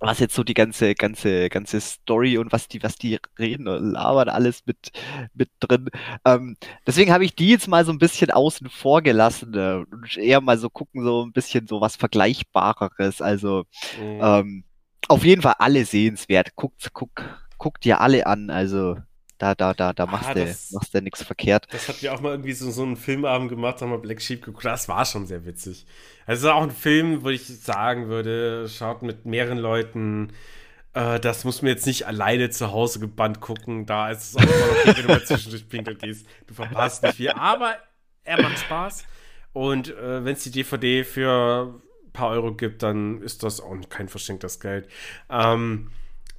was 0.00 0.18
jetzt 0.18 0.34
so 0.34 0.42
die 0.42 0.54
ganze, 0.54 0.94
ganze, 0.94 1.48
ganze 1.50 1.80
Story 1.80 2.38
und 2.38 2.52
was 2.52 2.68
die, 2.68 2.82
was 2.82 2.96
die 2.96 3.18
reden 3.38 3.68
und 3.68 3.92
labern 3.92 4.30
alles 4.30 4.62
mit, 4.66 4.90
mit 5.34 5.50
drin. 5.60 5.90
Ähm, 6.24 6.56
deswegen 6.86 7.12
habe 7.12 7.24
ich 7.24 7.34
die 7.34 7.50
jetzt 7.50 7.68
mal 7.68 7.84
so 7.84 7.92
ein 7.92 7.98
bisschen 7.98 8.30
außen 8.30 8.70
vor 8.70 9.02
gelassen 9.02 9.54
äh, 9.54 9.84
und 9.90 10.16
eher 10.16 10.40
mal 10.40 10.58
so 10.58 10.70
gucken, 10.70 11.04
so 11.04 11.24
ein 11.24 11.32
bisschen 11.32 11.66
so 11.66 11.80
was 11.80 11.96
Vergleichbareres. 11.96 13.20
Also 13.20 13.64
mhm. 14.00 14.20
ähm, 14.22 14.64
auf 15.08 15.24
jeden 15.24 15.42
Fall 15.42 15.54
alle 15.58 15.84
sehenswert. 15.84 16.56
Guckt, 16.56 16.90
guck, 16.94 17.10
guckt 17.58 17.84
dir 17.84 18.00
alle 18.00 18.26
an. 18.26 18.48
Also 18.48 18.96
da, 19.40 19.54
da, 19.54 19.72
da, 19.72 19.94
da 19.94 20.06
machst 20.06 20.28
ah, 20.28 20.34
du 20.34 20.44
machst 20.44 20.94
du 20.94 21.00
nichts 21.00 21.22
verkehrt. 21.22 21.66
Das 21.70 21.88
hat 21.88 22.02
mir 22.02 22.12
auch 22.12 22.20
mal 22.20 22.32
irgendwie 22.32 22.52
so, 22.52 22.70
so 22.70 22.82
einen 22.82 22.96
Filmabend 22.96 23.48
gemacht, 23.48 23.80
haben 23.80 23.90
wir 23.90 23.98
Black 23.98 24.20
Sheep 24.20 24.44
geguckt. 24.44 24.66
Das 24.66 24.86
war 24.86 25.04
schon 25.06 25.26
sehr 25.26 25.46
witzig. 25.46 25.86
Also 26.26 26.46
ist 26.46 26.52
auch 26.52 26.62
ein 26.62 26.70
Film, 26.70 27.24
wo 27.24 27.30
ich 27.30 27.46
sagen 27.46 28.08
würde, 28.08 28.68
schaut 28.68 29.02
mit 29.02 29.24
mehreren 29.24 29.56
Leuten. 29.56 30.32
Äh, 30.92 31.18
das 31.20 31.44
muss 31.44 31.62
man 31.62 31.70
jetzt 31.70 31.86
nicht 31.86 32.06
alleine 32.06 32.50
zu 32.50 32.70
Hause 32.70 33.00
gebannt 33.00 33.40
gucken. 33.40 33.86
Da 33.86 34.10
ist 34.10 34.30
es 34.30 34.36
auch 34.36 34.42
immer 34.42 34.52
okay, 34.52 34.96
wenn 34.96 35.06
du 35.06 35.08
mal 35.08 35.24
zwischendurch 35.24 35.68
pinkeln 35.68 35.96
gehst. 35.96 36.26
Du 36.46 36.52
verpasst 36.52 37.02
nicht 37.02 37.14
viel. 37.14 37.30
Aber 37.30 37.76
er 38.24 38.42
macht 38.42 38.58
Spaß. 38.58 39.06
Und 39.54 39.88
äh, 39.88 40.22
wenn 40.22 40.34
es 40.34 40.42
die 40.42 40.50
DVD 40.50 41.02
für 41.02 41.80
ein 42.06 42.12
paar 42.12 42.28
Euro 42.28 42.54
gibt, 42.54 42.82
dann 42.82 43.22
ist 43.22 43.42
das 43.42 43.60
auch 43.60 43.74
kein 43.88 44.08
verschenktes 44.08 44.60
Geld. 44.60 44.86
Ähm, 45.30 45.90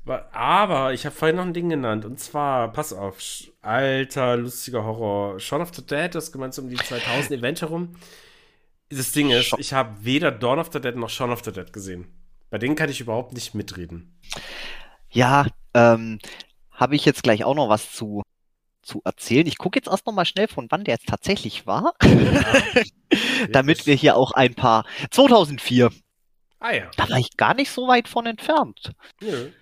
aber 0.05 0.93
ich 0.93 1.05
habe 1.05 1.15
vorhin 1.15 1.35
noch 1.35 1.45
ein 1.45 1.53
Ding 1.53 1.69
genannt. 1.69 2.05
Und 2.05 2.19
zwar, 2.19 2.71
pass 2.71 2.93
auf, 2.93 3.19
alter, 3.61 4.37
lustiger 4.37 4.83
Horror. 4.83 5.39
Shaun 5.39 5.61
of 5.61 5.73
the 5.75 5.85
Dead, 5.85 6.13
das 6.13 6.31
gemeint 6.31 6.57
um 6.57 6.69
die 6.69 6.75
2000 6.75 7.31
Event 7.39 7.61
herum. 7.61 7.95
Das 8.89 9.11
Ding 9.11 9.29
ist, 9.29 9.53
ich 9.57 9.73
habe 9.73 10.03
weder 10.03 10.31
Dawn 10.31 10.59
of 10.59 10.69
the 10.73 10.81
Dead 10.81 10.95
noch 10.95 11.09
Shaun 11.09 11.31
of 11.31 11.43
the 11.43 11.51
Dead 11.51 11.71
gesehen. 11.71 12.07
Bei 12.49 12.57
denen 12.57 12.75
kann 12.75 12.89
ich 12.89 12.99
überhaupt 12.99 13.33
nicht 13.33 13.53
mitreden. 13.53 14.19
Ja, 15.09 15.47
ähm, 15.73 16.19
habe 16.71 16.95
ich 16.95 17.05
jetzt 17.05 17.23
gleich 17.23 17.45
auch 17.45 17.55
noch 17.55 17.69
was 17.69 17.93
zu, 17.93 18.23
zu 18.81 19.01
erzählen. 19.05 19.47
Ich 19.47 19.57
gucke 19.57 19.79
jetzt 19.79 19.87
erst 19.87 20.05
noch 20.05 20.13
mal 20.13 20.25
schnell, 20.25 20.47
von 20.47 20.67
wann 20.69 20.83
der 20.83 20.95
jetzt 20.95 21.07
tatsächlich 21.07 21.65
war. 21.65 21.93
Ja, 22.03 22.83
Damit 23.51 23.85
wir 23.85 23.95
hier 23.95 24.17
auch 24.17 24.31
ein 24.31 24.55
paar. 24.55 24.85
2004. 25.11 25.91
Ah 26.59 26.71
ja. 26.73 26.91
Da 26.97 27.09
war 27.09 27.17
ich 27.17 27.37
gar 27.37 27.53
nicht 27.53 27.71
so 27.71 27.87
weit 27.87 28.07
von 28.07 28.25
entfernt. 28.25 28.91
Nö. 29.21 29.29
Ja, 29.29 29.60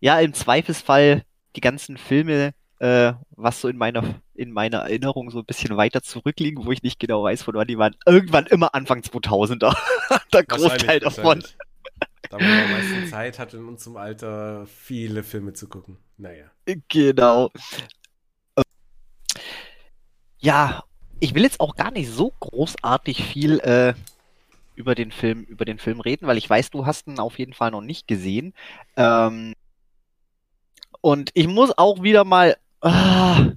im 0.00 0.34
Zweifelsfall 0.34 1.24
die 1.56 1.60
ganzen 1.60 1.96
Filme, 1.96 2.54
äh, 2.78 3.12
was 3.30 3.60
so 3.60 3.68
in 3.68 3.76
meiner, 3.76 4.02
in 4.34 4.52
meiner 4.52 4.78
Erinnerung 4.78 5.30
so 5.30 5.40
ein 5.40 5.44
bisschen 5.44 5.76
weiter 5.76 6.02
zurückliegen, 6.02 6.64
wo 6.64 6.72
ich 6.72 6.82
nicht 6.82 6.98
genau 6.98 7.22
weiß, 7.22 7.42
von 7.42 7.54
wann 7.54 7.66
die 7.66 7.78
waren. 7.78 7.96
Irgendwann 8.06 8.46
immer 8.46 8.74
Anfang 8.74 9.00
2000er. 9.00 9.76
Der 10.32 10.44
Großteil 10.44 11.00
davon. 11.00 11.44
Da 12.30 12.38
man 12.38 12.46
am 12.46 12.70
meisten 12.70 13.06
Zeit 13.08 13.38
hat 13.38 13.54
in 13.54 13.66
unserem 13.66 13.96
Alter, 13.96 14.66
viele 14.66 15.22
Filme 15.22 15.52
zu 15.52 15.68
gucken. 15.68 15.98
Naja. 16.16 16.46
Genau. 16.88 17.50
Ja, 20.38 20.84
ich 21.18 21.34
will 21.34 21.42
jetzt 21.42 21.60
auch 21.60 21.76
gar 21.76 21.90
nicht 21.90 22.08
so 22.08 22.32
großartig 22.40 23.22
viel 23.24 23.58
äh, 23.60 23.94
über 24.74 24.94
den 24.94 25.12
Film, 25.12 25.42
über 25.42 25.64
den 25.64 25.78
Film 25.78 26.00
reden, 26.00 26.26
weil 26.26 26.38
ich 26.38 26.48
weiß, 26.48 26.70
du 26.70 26.86
hast 26.86 27.06
ihn 27.06 27.18
auf 27.18 27.38
jeden 27.38 27.52
Fall 27.52 27.70
noch 27.70 27.82
nicht 27.82 28.08
gesehen. 28.08 28.54
Ähm, 28.96 29.54
und 31.00 31.30
ich 31.34 31.46
muss 31.46 31.76
auch 31.76 32.02
wieder 32.02 32.24
mal. 32.24 32.56
Ah, 32.80 33.50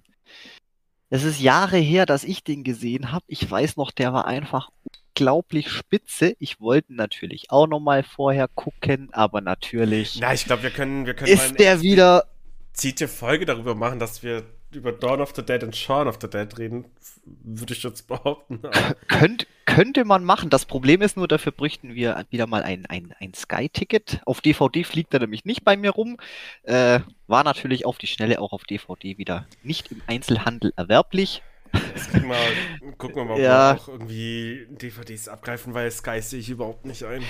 es 1.09 1.23
ist 1.23 1.39
Jahre 1.39 1.77
her, 1.77 2.05
dass 2.05 2.23
ich 2.23 2.43
den 2.43 2.63
gesehen 2.63 3.11
habe. 3.11 3.23
Ich 3.27 3.49
weiß 3.49 3.77
noch, 3.77 3.91
der 3.91 4.13
war 4.13 4.25
einfach 4.25 4.69
unglaublich 5.15 5.69
spitze. 5.69 6.35
Ich 6.39 6.59
wollte 6.59 6.93
natürlich 6.93 7.51
auch 7.51 7.67
noch 7.67 7.79
mal 7.79 8.03
vorher 8.03 8.47
gucken, 8.47 9.09
aber 9.13 9.39
natürlich. 9.39 10.17
Na, 10.19 10.33
ich 10.33 10.45
glaube, 10.45 10.63
wir 10.63 10.71
können, 10.71 11.05
wir 11.05 11.13
können 11.13 11.31
ist 11.31 11.59
der 11.59 11.81
wieder 11.81 12.25
zieht 12.73 12.99
Folge 13.07 13.45
darüber 13.45 13.75
machen, 13.75 13.99
dass 13.99 14.23
wir 14.23 14.43
über 14.75 14.91
Dawn 14.91 15.21
of 15.21 15.33
the 15.35 15.43
Dead 15.43 15.63
und 15.63 15.75
Shaun 15.75 16.07
of 16.07 16.17
the 16.21 16.29
Dead 16.29 16.57
reden, 16.57 16.85
würde 17.25 17.73
ich 17.73 17.83
jetzt 17.83 18.07
behaupten. 18.07 18.61
Könnt, 19.07 19.47
könnte 19.65 20.05
man 20.05 20.23
machen. 20.23 20.49
Das 20.49 20.65
Problem 20.65 21.01
ist 21.01 21.17
nur, 21.17 21.27
dafür 21.27 21.51
bräuchten 21.51 21.95
wir 21.95 22.25
wieder 22.29 22.47
mal 22.47 22.63
ein, 22.63 22.85
ein, 22.85 23.13
ein 23.19 23.33
Sky-Ticket. 23.33 24.21
Auf 24.25 24.41
DVD 24.41 24.83
fliegt 24.83 25.13
er 25.13 25.21
nämlich 25.21 25.45
nicht 25.45 25.63
bei 25.63 25.77
mir 25.77 25.91
rum. 25.91 26.17
Äh, 26.63 26.99
war 27.27 27.43
natürlich 27.43 27.85
auf 27.85 27.97
die 27.97 28.07
Schnelle 28.07 28.39
auch 28.39 28.53
auf 28.53 28.63
DVD 28.63 29.17
wieder 29.17 29.47
nicht 29.63 29.91
im 29.91 30.01
Einzelhandel 30.07 30.73
erwerblich. 30.75 31.41
Jetzt 31.73 32.13
mal, 32.23 32.37
gucken 32.97 33.15
wir 33.15 33.25
mal, 33.25 33.33
ob 33.33 33.39
ja. 33.39 33.73
wir 33.73 33.81
auch 33.81 33.87
irgendwie 33.87 34.67
DVDs 34.69 35.27
abgreifen, 35.27 35.73
weil 35.73 35.89
Sky 35.91 36.21
sehe 36.21 36.39
ich 36.39 36.49
überhaupt 36.49 36.85
nicht 36.85 37.03
ein. 37.03 37.23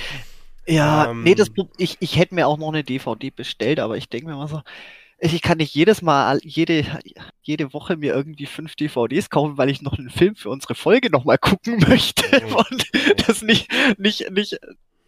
Ja, 0.66 1.12
ähm, 1.12 1.24
nee, 1.24 1.36
das, 1.36 1.52
ich, 1.78 1.98
ich 2.00 2.18
hätte 2.18 2.36
mir 2.36 2.48
auch 2.48 2.58
noch 2.58 2.70
eine 2.70 2.84
DVD 2.84 3.30
bestellt, 3.30 3.80
aber 3.80 3.98
ich 3.98 4.10
denke 4.10 4.28
mir 4.28 4.36
mal 4.36 4.48
so, 4.48 4.62
ich 5.32 5.42
kann 5.42 5.58
nicht 5.58 5.74
jedes 5.74 6.02
Mal, 6.02 6.40
jede, 6.44 6.86
jede 7.42 7.74
Woche 7.74 7.96
mir 7.96 8.14
irgendwie 8.14 8.46
fünf 8.46 8.76
DVDs 8.76 9.30
kaufen, 9.30 9.58
weil 9.58 9.70
ich 9.70 9.82
noch 9.82 9.98
einen 9.98 10.10
Film 10.10 10.36
für 10.36 10.50
unsere 10.50 10.76
Folge 10.76 11.10
nochmal 11.10 11.38
gucken 11.38 11.78
möchte 11.88 12.46
und 12.46 12.92
das 13.26 13.42
nicht, 13.42 13.72
nicht, 13.98 14.30
nicht, 14.32 14.60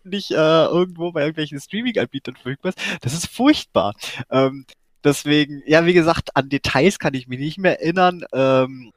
nicht 0.04 0.32
äh, 0.32 0.66
irgendwo 0.66 1.12
bei 1.12 1.22
irgendwelchen 1.22 1.60
Streaming-Anbietern 1.60 2.36
verfügbar 2.36 2.70
ist. 2.70 2.80
Das 3.02 3.14
ist 3.14 3.28
furchtbar. 3.28 3.94
Ähm, 4.30 4.66
deswegen, 5.04 5.62
ja, 5.66 5.86
wie 5.86 5.94
gesagt, 5.94 6.36
an 6.36 6.48
Details 6.48 6.98
kann 6.98 7.14
ich 7.14 7.28
mich 7.28 7.40
nicht 7.40 7.58
mehr 7.58 7.82
erinnern. 7.82 8.24
Ähm, 8.32 8.94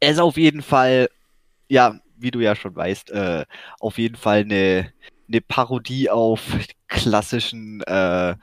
er 0.00 0.10
ist 0.10 0.20
auf 0.20 0.38
jeden 0.38 0.62
Fall, 0.62 1.08
ja, 1.68 2.00
wie 2.16 2.30
du 2.30 2.40
ja 2.40 2.56
schon 2.56 2.74
weißt, 2.74 3.10
äh, 3.10 3.44
auf 3.78 3.98
jeden 3.98 4.16
Fall 4.16 4.40
eine, 4.40 4.90
eine 5.28 5.40
Parodie 5.42 6.08
auf 6.08 6.40
klassischen 6.88 7.82
äh, 7.82 8.36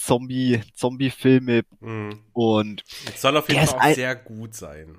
Zombie, 0.00 0.62
Zombie-Filme 0.74 1.62
mhm. 1.80 2.24
und 2.32 2.82
es 3.06 3.20
soll 3.20 3.36
auf 3.36 3.48
jeden 3.48 3.66
Fall 3.66 3.78
auch 3.78 3.82
ein, 3.82 3.94
sehr 3.94 4.16
gut 4.16 4.54
sein. 4.54 4.98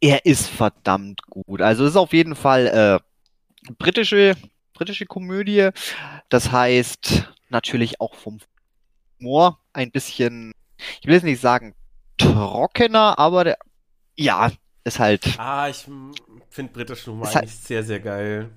Er 0.00 0.24
ist 0.24 0.48
verdammt 0.48 1.22
gut. 1.22 1.60
Also 1.60 1.84
es 1.84 1.90
ist 1.90 1.96
auf 1.96 2.12
jeden 2.12 2.36
Fall 2.36 2.66
äh, 2.68 3.72
britische, 3.78 4.36
britische 4.74 5.06
Komödie. 5.06 5.70
Das 6.28 6.52
heißt 6.52 7.28
natürlich 7.48 8.00
auch 8.00 8.14
vom 8.14 8.38
Humor 9.18 9.58
ein 9.72 9.90
bisschen, 9.90 10.52
ich 11.00 11.06
will 11.06 11.14
jetzt 11.14 11.24
nicht 11.24 11.40
sagen 11.40 11.74
trockener, 12.16 13.18
aber 13.18 13.42
der, 13.42 13.58
ja, 14.16 14.52
ist 14.84 15.00
halt. 15.00 15.36
Ah, 15.38 15.68
ich 15.68 15.84
finde 16.48 16.72
britischen 16.72 17.12
Humor 17.12 17.26
halt 17.26 17.36
eigentlich 17.38 17.50
halt, 17.50 17.66
sehr, 17.66 17.82
sehr 17.82 18.00
geil. 18.00 18.50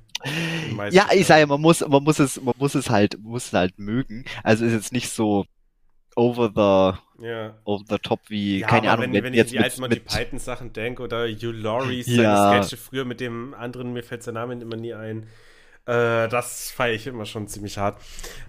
Ja, 0.92 1.08
ich 1.12 1.26
sage, 1.26 1.48
man 1.48 1.60
muss, 1.60 1.82
man 1.82 2.04
muss 2.04 2.20
es, 2.20 2.40
man 2.40 2.54
muss 2.60 2.76
es 2.76 2.92
halt, 2.92 3.18
muss 3.20 3.48
es 3.48 3.54
halt 3.54 3.80
mögen. 3.80 4.26
Also 4.44 4.64
ist 4.64 4.74
jetzt 4.74 4.94
nicht 4.94 5.10
so, 5.10 5.46
over 6.16 6.52
the 6.54 7.26
ja. 7.26 7.54
over 7.66 7.84
the 7.88 7.98
top 7.98 8.22
wie 8.30 8.60
ja, 8.60 8.68
keine 8.68 8.92
Ahnung 8.92 9.14
wenn, 9.14 9.24
wenn 9.24 9.34
jetzt 9.34 9.52
ich 9.52 9.58
an 9.58 9.64
die 9.64 9.66
alten 9.66 9.82
Monty 9.82 10.00
Python 10.00 10.40
Sachen 10.40 10.74
denke 10.74 11.04
oder 11.04 11.28
Hugh 11.28 11.52
Laurie 11.52 12.04
seine 12.04 12.24
ja. 12.24 12.64
Sketche 12.64 12.78
früher 12.78 13.06
mit 13.06 13.20
dem 13.20 13.54
anderen 13.54 13.94
mir 13.94 14.04
fällt 14.04 14.24
sein 14.24 14.34
Name 14.34 14.54
immer 14.54 14.76
nie 14.76 14.94
ein 14.94 15.28
äh, 15.86 16.28
das 16.28 16.72
feiere 16.72 16.96
ich 16.96 17.08
immer 17.08 17.26
schon 17.26 17.48
ziemlich 17.48 17.78
hart 17.78 18.02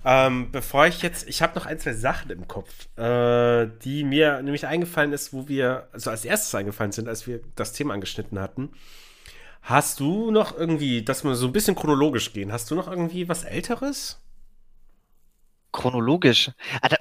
ähm, 0.05 0.51
bevor 0.51 0.87
ich 0.87 1.03
jetzt 1.03 1.29
ich 1.29 1.43
habe 1.43 1.55
noch 1.59 1.67
ein 1.67 1.79
zwei 1.79 1.93
Sachen 1.93 2.31
im 2.31 2.49
Kopf 2.49 2.89
äh, 2.99 3.69
die 3.85 4.05
mir 4.05 4.43
nämlich 4.43 4.67
eingefallen 4.67 5.13
ist 5.13 5.33
wo 5.33 5.49
wir 5.49 5.89
also 5.93 6.11
als 6.11 6.25
erstes 6.25 6.55
eingefallen 6.55 6.93
sind 6.93 7.09
als 7.09 7.27
wir 7.27 7.41
das 7.57 7.73
Thema 7.73 7.95
angeschnitten 7.95 8.39
hatten 8.41 8.71
hast 9.63 10.01
du 10.01 10.31
noch 10.31 10.57
irgendwie 10.57 11.03
dass 11.03 11.25
wir 11.25 11.35
so 11.35 11.47
ein 11.47 11.53
bisschen 11.53 11.75
chronologisch 11.75 12.33
gehen 12.33 12.53
hast 12.53 12.71
du 12.71 12.75
noch 12.75 12.89
irgendwie 12.89 13.29
was 13.29 13.45
älteres 13.45 14.23
chronologisch. 15.73 16.51
Alter, 16.81 16.99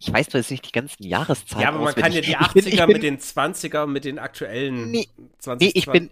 ich 0.00 0.10
weiß 0.10 0.28
zwar 0.28 0.40
jetzt 0.40 0.50
nicht 0.50 0.66
die 0.66 0.72
ganzen 0.72 1.04
Jahreszeiten. 1.04 1.60
Ja, 1.60 1.68
aber 1.68 1.80
man 1.80 1.94
kann 1.94 2.12
ja 2.12 2.22
die 2.22 2.36
80er 2.38 2.54
bin, 2.54 2.76
bin, 2.76 2.86
mit 2.88 3.02
den 3.02 3.18
20er, 3.18 3.86
mit 3.86 4.04
den 4.06 4.18
aktuellen 4.18 4.90
nee, 4.90 5.08
20 5.38 5.66
Nee, 5.66 5.78
ich 5.78 5.86
bin, 5.86 6.10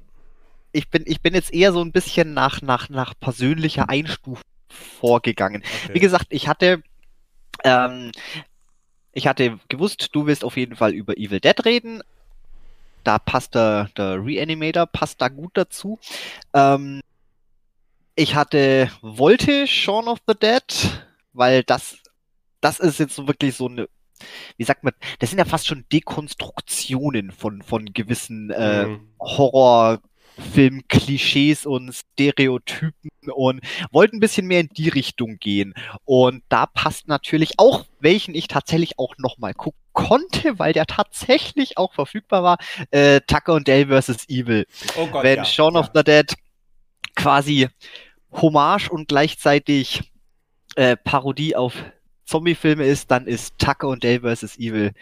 ich 0.72 0.90
bin, 0.90 1.04
ich 1.06 1.22
bin 1.22 1.34
jetzt 1.34 1.52
eher 1.52 1.72
so 1.72 1.80
ein 1.80 1.90
bisschen 1.90 2.34
nach, 2.34 2.60
nach, 2.60 2.90
nach 2.90 3.14
persönlicher 3.18 3.88
Einstufung 3.88 4.44
vorgegangen. 4.68 5.62
Okay. 5.84 5.94
Wie 5.94 6.00
gesagt, 6.00 6.26
ich 6.28 6.48
hatte, 6.48 6.82
ähm, 7.64 8.12
ich 9.12 9.26
hatte 9.26 9.58
gewusst, 9.68 10.10
du 10.12 10.26
willst 10.26 10.44
auf 10.44 10.58
jeden 10.58 10.76
Fall 10.76 10.92
über 10.92 11.16
Evil 11.16 11.40
Dead 11.40 11.64
reden. 11.64 12.02
Da 13.04 13.18
passt 13.18 13.54
der, 13.54 13.88
der 13.96 14.22
Reanimator, 14.22 14.84
passt 14.84 15.22
da 15.22 15.28
gut 15.28 15.52
dazu. 15.54 15.98
Ähm, 16.52 17.00
ich 18.14 18.34
hatte, 18.34 18.90
wollte 19.00 19.66
Shaun 19.66 20.08
of 20.08 20.18
the 20.26 20.34
Dead, 20.34 20.62
weil 21.32 21.62
das 21.62 21.96
das 22.60 22.80
ist 22.80 22.98
jetzt 22.98 23.14
so 23.14 23.26
wirklich 23.26 23.56
so 23.56 23.68
eine, 23.68 23.88
wie 24.56 24.64
sagt 24.64 24.84
man, 24.84 24.92
das 25.18 25.30
sind 25.30 25.38
ja 25.38 25.44
fast 25.44 25.66
schon 25.66 25.84
Dekonstruktionen 25.92 27.30
von, 27.30 27.62
von 27.62 27.92
gewissen 27.92 28.50
äh, 28.50 28.86
mhm. 28.86 29.08
Horror- 29.20 30.00
Film-Klischees 30.38 31.66
und 31.66 31.92
Stereotypen 31.92 32.92
und 33.32 33.60
wollten 33.90 34.16
ein 34.16 34.20
bisschen 34.20 34.46
mehr 34.46 34.60
in 34.60 34.68
die 34.68 34.88
Richtung 34.88 35.38
gehen. 35.38 35.74
Und 36.04 36.42
da 36.48 36.66
passt 36.66 37.08
natürlich 37.08 37.54
auch, 37.58 37.84
welchen 38.00 38.34
ich 38.34 38.48
tatsächlich 38.48 38.98
auch 38.98 39.14
nochmal 39.18 39.54
gucken 39.54 39.80
konnte, 39.92 40.58
weil 40.58 40.72
der 40.72 40.86
tatsächlich 40.86 41.76
auch 41.76 41.92
verfügbar 41.92 42.42
war, 42.42 42.58
äh, 42.90 43.20
Tucker 43.26 43.54
und 43.54 43.68
Dale 43.68 44.00
vs. 44.00 44.28
Evil. 44.28 44.66
Oh 44.96 45.08
Gott, 45.08 45.24
Wenn 45.24 45.38
ja, 45.38 45.44
Shaun 45.44 45.74
ja. 45.74 45.80
of 45.80 45.90
the 45.92 46.04
Dead 46.04 46.32
quasi 47.16 47.68
Hommage 48.30 48.90
und 48.90 49.08
gleichzeitig 49.08 50.12
äh, 50.76 50.96
Parodie 50.96 51.56
auf 51.56 51.74
Zombie-Filme 52.28 52.84
ist, 52.84 53.10
dann 53.10 53.26
ist 53.26 53.58
Tucker 53.58 53.88
und 53.88 54.04
Dale 54.04 54.20
vs. 54.20 54.58
Evil 54.58 54.92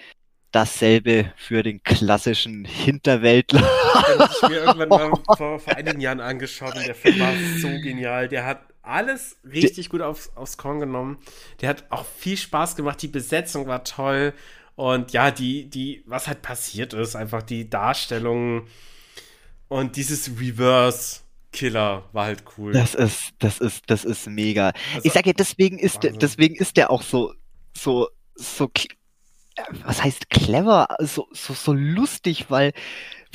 dasselbe 0.53 1.33
für 1.37 1.64
den 1.64 1.83
klassischen 1.83 2.64
Hinterwäldler. 2.64 3.61
Den 3.61 4.18
habe 4.20 4.33
ich 4.33 4.49
mir 4.49 4.57
irgendwann 4.59 4.89
mal 4.89 5.12
vor, 5.37 5.59
vor 5.59 5.77
einigen 5.77 6.01
Jahren 6.01 6.20
angeschaut 6.20 6.77
und 6.77 6.87
der 6.87 6.95
Film 6.95 7.18
war 7.18 7.33
so 7.59 7.68
genial. 7.83 8.29
Der 8.29 8.47
hat 8.47 8.61
alles 8.81 9.39
richtig 9.45 9.91
gut 9.91 10.03
aufs, 10.03 10.31
aufs 10.37 10.57
Korn 10.57 10.79
genommen. 10.79 11.18
Der 11.61 11.68
hat 11.68 11.85
auch 11.91 12.07
viel 12.07 12.37
Spaß 12.37 12.77
gemacht. 12.77 13.03
Die 13.03 13.09
Besetzung 13.09 13.66
war 13.66 13.83
toll. 13.83 14.33
Und 14.77 15.12
ja, 15.12 15.33
die, 15.33 15.68
die, 15.68 16.05
was 16.07 16.29
halt 16.29 16.43
passiert 16.43 16.95
ist, 16.95 17.16
einfach 17.16 17.43
die 17.43 17.68
Darstellung 17.68 18.66
und 19.68 19.97
dieses 19.97 20.31
Reverse 20.39 21.20
Killer 21.57 22.04
war 22.12 22.26
halt 22.26 22.44
cool. 22.57 22.72
Das 22.72 22.94
ist, 22.94 23.32
das 23.38 23.59
ist, 23.59 23.84
das 23.88 24.04
ist 24.04 24.28
mega. 24.28 24.72
Also, 24.94 25.00
ich 25.04 25.12
sage 25.12 25.30
ja, 25.30 25.32
deswegen 25.32 25.78
ist, 25.78 26.02
der, 26.02 26.12
deswegen 26.12 26.54
ist 26.54 26.76
der 26.76 26.90
auch 26.90 27.02
so, 27.02 27.32
so, 27.76 28.09
so, 28.34 28.70
was 29.84 30.04
heißt 30.04 30.28
clever, 30.28 30.86
so, 31.00 31.28
so, 31.32 31.54
so 31.54 31.72
lustig, 31.72 32.50
weil 32.50 32.72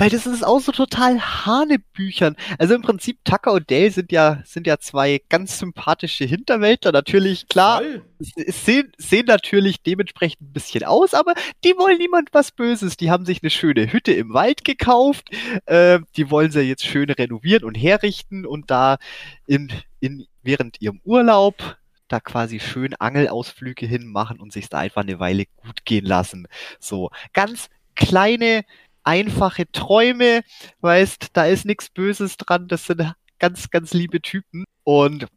weil 0.02 0.10
das 0.10 0.26
ist 0.26 0.43
auch 0.43 0.60
so 0.60 0.72
total 0.72 1.20
Hanebüchern. 1.22 2.36
Also 2.58 2.74
im 2.74 2.82
Prinzip 2.82 3.24
Tucker 3.24 3.54
und 3.54 3.70
Dale 3.70 3.91
sind 3.91 4.12
ja, 4.12 4.41
sind 4.45 4.66
ja 4.66 4.80
zwei 4.80 5.22
ganz 5.30 5.60
sympathische 5.60 6.26
Hinterwäldler. 6.26 6.91
Natürlich, 6.91 7.47
klar, 7.47 7.84
sehen, 8.20 8.91
sehen 8.97 9.28
natürlich 9.28 9.84
dementsprechend 9.84 10.41
ein 10.41 10.54
bisschen 10.54 10.86
aus, 10.86 11.14
aber 11.14 11.36
die 11.64 11.78
wollen 11.78 11.99
niemand 11.99 12.30
was 12.32 12.49
Böses. 12.49 12.97
Die 12.97 13.12
haben 13.12 13.26
sich 13.26 13.43
eine 13.43 13.52
schöne 13.52 13.93
Hütte 13.93 14.12
im 14.12 14.34
Wald 14.34 14.66
gekauft. 14.66 15.30
Äh, 15.68 15.99
die 16.16 16.32
wollen 16.32 16.49
sie 16.49 16.62
jetzt 16.62 16.88
schön 16.88 17.12
renovieren 17.12 17.64
und 17.64 17.76
herrichten 17.76 18.47
und 18.47 18.72
da 18.72 18.97
in, 19.45 19.72
in, 19.99 20.26
während 20.41 20.82
ihrem 20.82 20.99
Urlaub 21.04 21.78
da 22.08 22.20
quasi 22.20 22.60
schön 22.60 22.95
Angelausflüge 22.95 23.86
hinmachen 23.86 24.39
und 24.39 24.52
sich 24.52 24.68
da 24.68 24.80
einfach 24.80 25.04
eine 25.04 25.20
Weile 25.20 25.45
gut 25.58 25.86
gehen 25.86 26.06
lassen. 26.06 26.47
So, 26.80 27.12
ganz 27.34 27.70
kleine, 27.95 28.64
einfache 29.04 29.72
Träume, 29.72 30.41
weißt, 30.82 31.28
da 31.34 31.45
ist 31.45 31.66
nichts 31.66 31.89
Böses 31.89 32.38
dran, 32.38 32.68
das 32.68 32.86
sind 32.86 33.14
ganz, 33.39 33.70
ganz 33.70 33.93
liebe 33.93 34.22
Typen 34.22 34.66
und 34.84 35.28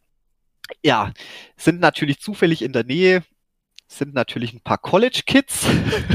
ja, 0.82 1.12
sind 1.56 1.80
natürlich 1.80 2.20
zufällig 2.20 2.62
in 2.62 2.72
der 2.72 2.84
Nähe, 2.84 3.22
sind 3.86 4.14
natürlich 4.14 4.52
ein 4.52 4.60
paar 4.60 4.78
College-Kids. 4.78 5.66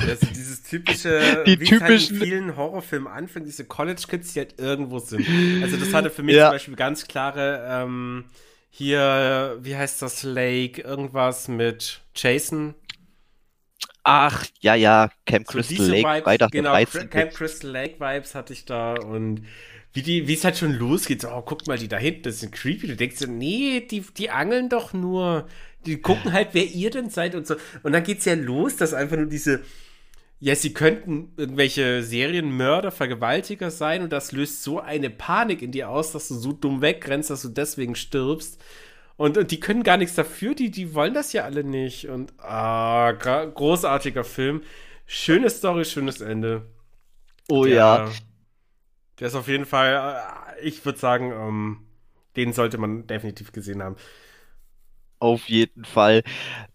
Also 0.08 0.26
dieses 0.28 0.64
typische, 0.64 1.44
die 1.48 1.60
wie 1.60 1.66
typischen, 1.66 2.20
halt 2.20 2.24
in 2.24 2.30
vielen 2.30 2.56
Horrorfilmen 2.56 3.12
anfängt, 3.12 3.48
diese 3.48 3.66
College-Kids, 3.66 4.34
die 4.34 4.40
halt 4.40 4.60
irgendwo 4.60 5.00
sind. 5.00 5.26
Also 5.62 5.78
das 5.78 5.94
hatte 5.94 6.10
für 6.10 6.24
mich 6.24 6.36
ja. 6.36 6.48
zum 6.48 6.56
Beispiel 6.56 6.76
ganz 6.76 7.08
klare, 7.08 7.66
ähm, 7.70 8.26
hier, 8.70 9.58
wie 9.62 9.76
heißt 9.76 10.02
das, 10.02 10.24
Lake, 10.24 10.82
irgendwas 10.82 11.48
mit 11.48 12.02
Jason. 12.16 12.76
Ach, 14.04 14.46
ja, 14.62 14.76
ja, 14.76 15.12
Camp 15.26 15.48
so 15.48 15.54
Crystal 15.54 15.86
Lake, 15.88 16.26
Vibes, 16.26 16.52
genau, 16.52 16.76
Camp 17.10 17.34
Crystal 17.34 17.70
Lake 17.70 18.00
Vibes 18.00 18.36
hatte 18.36 18.54
ich 18.54 18.66
da 18.66 18.96
und 18.96 19.46
wie 19.94 20.02
die, 20.02 20.28
wie 20.28 20.34
es 20.34 20.44
halt 20.44 20.58
schon 20.58 20.74
losgeht, 20.74 21.22
so, 21.22 21.30
oh, 21.30 21.42
guck 21.42 21.66
mal, 21.68 21.78
die 21.78 21.88
da 21.88 21.98
hinten, 21.98 22.24
das 22.24 22.42
sind 22.42 22.54
creepy. 22.54 22.88
Du 22.88 22.96
denkst 22.96 23.18
so, 23.18 23.28
nee, 23.28 23.82
die, 23.90 24.02
die 24.02 24.30
angeln 24.30 24.70
doch 24.70 24.94
nur. 24.94 25.48
Die 25.86 25.98
gucken 26.02 26.34
halt, 26.34 26.50
wer 26.52 26.66
ihr 26.66 26.92
denn 26.92 27.10
seid 27.10 27.36
und 27.36 27.48
so. 27.48 27.56
Und 27.84 27.94
dann 27.94 28.04
geht's 28.04 28.26
ja 28.26 28.34
los, 28.36 28.76
dass 28.76 28.94
einfach 28.94 29.18
nur 29.18 29.26
diese, 29.26 29.62
ja, 30.40 30.56
sie 30.56 30.74
könnten 30.74 31.32
irgendwelche 31.38 32.04
Serienmörder, 32.04 32.92
Vergewaltiger 32.92 33.72
sein 33.72 34.04
und 34.04 34.14
das 34.14 34.32
löst 34.32 34.64
so 34.64 34.80
eine 34.80 35.10
Panik 35.10 35.62
in 35.62 35.72
dir 35.72 35.90
aus, 35.90 36.12
dass 36.12 36.28
du 36.28 36.36
so 36.36 36.54
dumm 36.54 36.82
wegrennst, 36.82 37.30
dass 37.30 37.42
du 37.42 37.50
deswegen 37.50 37.96
stirbst. 37.96 38.62
Und, 39.20 39.38
und 39.38 39.52
die 39.52 39.60
können 39.60 39.84
gar 39.84 39.98
nichts 39.98 40.16
dafür, 40.16 40.56
die, 40.56 40.72
die 40.72 40.94
wollen 40.94 41.14
das 41.14 41.34
ja 41.34 41.44
alle 41.44 41.66
nicht. 41.66 42.08
Und 42.08 42.32
ah, 42.40 43.12
großartiger 43.12 44.24
Film. 44.24 44.64
Schöne 45.06 45.50
Story, 45.50 45.84
schönes 45.84 46.22
Ende. 46.22 46.66
Oh 47.50 47.66
der, 47.66 47.74
ja. 47.74 48.12
Der 49.20 49.28
ist 49.28 49.36
auf 49.36 49.50
jeden 49.50 49.66
Fall, 49.66 50.16
äh, 50.58 50.62
ich 50.66 50.86
würde 50.86 51.00
sagen, 51.00 51.34
ähm, 51.34 51.88
den 52.38 52.54
sollte 52.54 52.78
man 52.78 53.08
definitiv 53.08 53.52
gesehen 53.52 53.84
haben. 53.84 53.98
Auf 55.20 55.50
jeden 55.50 55.84
Fall. 55.84 56.24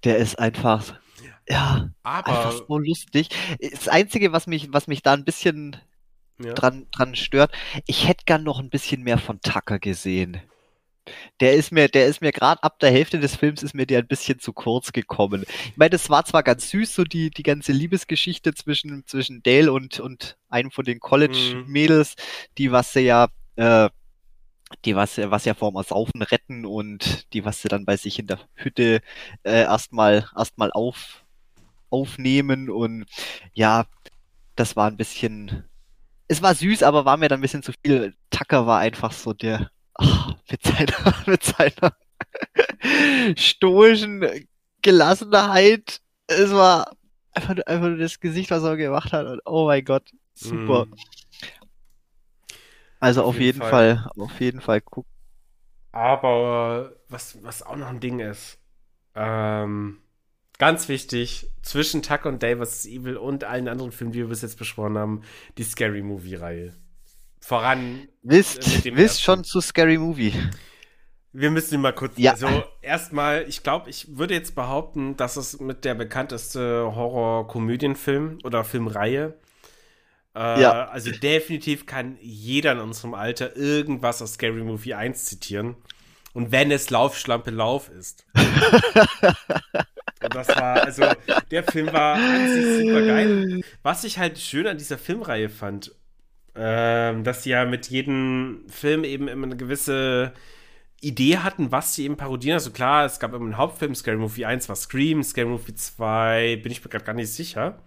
Der 0.05 0.19
ist 0.19 0.39
einfach, 0.39 1.01
ja, 1.49 1.89
aber 2.03 2.29
einfach 2.29 2.67
so 2.69 2.77
lustig. 2.77 3.31
Das 3.59 3.89
Einzige, 3.89 4.33
was 4.33 4.47
mich, 4.47 4.71
was 4.71 4.87
mich 4.87 5.01
da 5.03 5.15
ein 5.15 5.25
bisschen 5.25 5.79
ja. 6.39 6.53
dran, 6.53 6.89
dran 6.91 7.15
stört, 7.15 7.53
ich 7.87 8.07
hätte 8.07 8.27
gern 8.27 8.45
noch 8.45 8.61
ein 8.61 8.69
bisschen 8.69 9.03
mehr 9.03 9.17
von 9.17 9.41
Tucker 9.41 9.79
gesehen. 9.79 10.43
Der 11.41 11.55
ist 11.55 11.73
mir, 11.73 11.89
der 11.89 12.07
ist 12.07 12.21
mir 12.21 12.33
gerade 12.33 12.63
ab 12.63 12.79
der 12.79 12.91
Hälfte 12.91 13.19
des 13.21 13.37
Films 13.37 13.63
ist 13.63 13.75
mir 13.75 13.87
der 13.87 14.01
ein 14.01 14.07
bisschen 14.07 14.39
zu 14.39 14.53
kurz 14.53 14.93
gekommen. 14.93 15.45
Ich 15.67 15.77
meine, 15.77 15.91
das 15.91 16.09
war 16.11 16.25
zwar 16.25 16.43
ganz 16.43 16.71
süß, 16.71 16.95
so 16.95 17.05
die, 17.05 17.31
die 17.31 17.43
ganze 17.43 17.73
Liebesgeschichte 17.73 18.55
zwischen, 18.55 19.07
zwischen 19.07 19.43
Dale 19.43 19.73
und, 19.73 20.01
und 20.01 20.37
einem 20.49 20.71
von 20.71 20.85
den 20.85 21.01
College-Mädels, 21.01 22.17
mhm. 22.17 22.55
die 22.59 22.73
was 22.73 22.93
sie 22.93 23.01
ja, 23.01 23.29
äh, 23.57 23.91
die 24.85 24.97
was, 24.97 25.19
was 25.19 25.45
ja 25.45 25.55
vorm 25.55 25.81
Saufen 25.83 26.23
retten 26.23 26.65
und 26.65 27.33
die 27.33 27.45
was 27.45 27.61
sie 27.61 27.69
dann 27.69 27.85
bei 27.85 27.97
sich 27.97 28.19
in 28.19 28.27
der 28.27 28.41
Hütte 28.55 29.01
äh, 29.43 29.63
erstmal 29.63 30.29
erstmal 30.37 30.73
auf, 30.73 31.25
aufnehmen 31.91 32.71
und 32.71 33.07
ja, 33.53 33.87
das 34.57 34.77
war 34.77 34.89
ein 34.89 34.97
bisschen, 34.97 35.65
es 36.29 36.43
war 36.43 36.55
süß, 36.55 36.83
aber 36.83 37.05
war 37.05 37.17
mir 37.17 37.29
dann 37.29 37.41
ein 37.41 37.43
bisschen 37.43 37.63
zu 37.63 37.73
viel. 37.85 38.15
Tucker 38.31 38.67
war 38.67 38.81
einfach 38.81 39.13
so 39.13 39.33
der, 39.33 39.71
ach, 39.95 40.35
mit 40.51 40.63
seiner, 40.63 41.15
mit 41.27 41.43
seiner 41.43 41.97
stoischen 43.37 44.47
Gelassenheit. 44.83 46.01
Es 46.27 46.53
war 46.53 46.91
einfach, 47.33 47.57
einfach 47.67 47.89
nur 47.89 47.99
das 47.99 48.21
Gesicht, 48.21 48.51
was 48.51 48.63
er 48.63 48.77
gemacht 48.77 49.13
hat. 49.13 49.27
Und 49.27 49.41
oh 49.45 49.67
mein 49.67 49.85
Gott, 49.85 50.11
super. 50.35 50.87
Mm. 50.87 50.95
Also 53.01 53.23
auf, 53.23 53.29
auf 53.29 53.35
jeden, 53.35 53.59
jeden 53.59 53.61
Fall. 53.61 53.97
Fall. 53.97 54.11
auf 54.25 54.41
jeden 54.41 54.61
Fall 54.61 54.81
gucken. 54.81 55.11
Aber 55.93 56.97
was, 57.09 57.43
was 57.45 57.63
auch 57.63 57.77
noch 57.77 57.89
ein 57.89 58.01
Ding 58.01 58.19
ist, 58.19 58.59
ähm, 59.15 59.99
ganz 60.59 60.89
wichtig, 60.89 61.51
zwischen 61.63 62.03
Tuck 62.03 62.25
und 62.25 62.43
Dave 62.43 62.65
vs. 62.65 62.87
Evil 62.87 63.17
und 63.17 63.45
allen 63.45 63.69
anderen 63.69 63.93
Filmen, 63.93 64.13
die 64.13 64.21
wir 64.21 64.29
bis 64.29 64.43
jetzt 64.43 64.59
besprochen 64.59 64.99
haben, 64.99 65.23
die 65.59 65.63
Scary 65.63 66.03
Movie-Reihe 66.03 66.75
voran. 67.45 68.09
Wisst, 68.23 68.85
wisst 68.85 69.23
schon 69.23 69.45
zu 69.45 69.61
Scary 69.61 69.99
Movie. 69.99 70.33
Wir 71.33 71.51
müssen 71.51 71.75
ihn 71.75 71.81
mal 71.81 71.93
kurz. 71.93 72.15
Ja. 72.17 72.33
Also 72.33 72.65
erstmal, 72.81 73.45
ich 73.49 73.63
glaube, 73.63 73.91
ich 73.91 74.17
würde 74.17 74.35
jetzt 74.35 74.55
behaupten, 74.55 75.17
dass 75.17 75.37
es 75.37 75.61
mit 75.61 75.85
der 75.85 75.95
bekannteste 75.95 76.93
Horror-Komödienfilm 76.95 78.39
oder 78.45 78.65
Filmreihe. 78.65 79.35
Äh, 80.35 80.63
ja. 80.63 80.87
Also 80.87 81.11
definitiv 81.11 81.87
kann 81.87 82.17
jeder 82.21 82.73
in 82.73 82.79
unserem 82.79 83.15
Alter 83.15 83.57
irgendwas 83.57 84.23
aus 84.23 84.35
Scary 84.35 84.63
Movie 84.63 84.95
1 84.95 85.27
zitieren. 85.27 85.77
Und 86.33 86.51
wenn 86.51 86.71
es 86.71 86.91
Laufschlampe 86.91 87.51
Lauf 87.51 87.91
ist. 87.91 88.27
Und 90.23 90.35
das 90.35 90.49
war, 90.49 90.83
also, 90.83 91.05
der 91.51 91.63
Film 91.65 91.93
war 91.93 92.15
an 92.15 92.49
sich 92.49 92.87
super 92.87 93.07
geil. 93.07 93.61
Was 93.83 94.05
ich 94.05 94.19
halt 94.19 94.39
schön 94.39 94.67
an 94.67 94.79
dieser 94.79 94.99
Filmreihe 94.99 95.51
fand, 95.51 95.95
ähm, 96.57 97.25
dass 97.25 97.43
sie 97.43 97.51
ja 97.51 97.65
mit 97.65 97.89
jedem 97.91 98.65
Film 98.69 99.05
eben 99.05 99.29
immer 99.29 99.47
eine 99.47 99.57
gewisse 99.57 100.33
Idee 101.01 101.39
hatten, 101.39 101.73
was 101.73 101.95
sie 101.95 102.05
eben 102.05 102.17
parodieren. 102.17 102.55
Also 102.55 102.71
klar, 102.71 103.05
es 103.05 103.19
gab 103.21 103.33
immer 103.35 103.45
einen 103.45 103.57
Hauptfilm, 103.59 103.95
Scary 103.95 104.17
Movie 104.17 104.47
1 104.47 104.69
war 104.69 104.77
Scream, 104.77 105.23
Scary 105.23 105.47
Movie 105.49 105.75
2 105.75 106.57
bin 106.63 106.73
ich 106.73 106.83
mir 106.85 106.91
gerade 106.91 107.05
gar 107.05 107.15
nicht 107.15 107.33
sicher. 107.33 107.83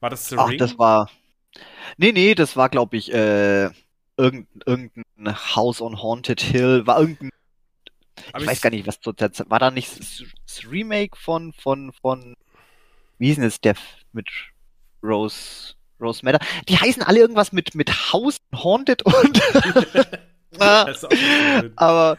War 0.00 0.10
das 0.10 0.28
The 0.28 0.36
Ach, 0.38 0.48
Ring? 0.48 0.58
das 0.58 0.78
war. 0.78 1.10
Nee, 1.96 2.12
nee, 2.12 2.34
das 2.34 2.56
war, 2.56 2.68
glaube 2.68 2.96
ich, 2.96 3.12
äh, 3.12 3.70
irgendein, 4.16 4.62
irgendein 4.66 5.36
House 5.56 5.80
on 5.80 6.02
Haunted 6.02 6.40
Hill, 6.40 6.86
war 6.86 7.00
irgendein. 7.00 7.30
ich, 8.16 8.42
ich 8.42 8.46
weiß 8.46 8.60
gar 8.60 8.70
nicht, 8.70 8.86
was 8.86 9.00
zu 9.00 9.12
der 9.12 9.32
Zeit. 9.32 9.50
War 9.50 9.58
da 9.58 9.70
nicht 9.70 9.98
das 9.98 10.70
Remake 10.70 11.16
von, 11.18 11.52
von, 11.52 11.92
von. 11.92 12.36
Wie 13.18 13.26
hieß 13.26 13.36
denn 13.36 13.44
das, 13.44 13.60
der 13.60 13.74
mit 14.12 14.28
Rose 15.02 15.74
Rose 16.00 16.24
Matter. 16.24 16.38
Die 16.68 16.76
heißen 16.76 17.02
alle 17.02 17.18
irgendwas 17.20 17.52
mit, 17.52 17.74
mit 17.74 18.12
House, 18.12 18.38
Haunted 18.54 19.02
und. 19.02 19.40
aber. 21.76 22.16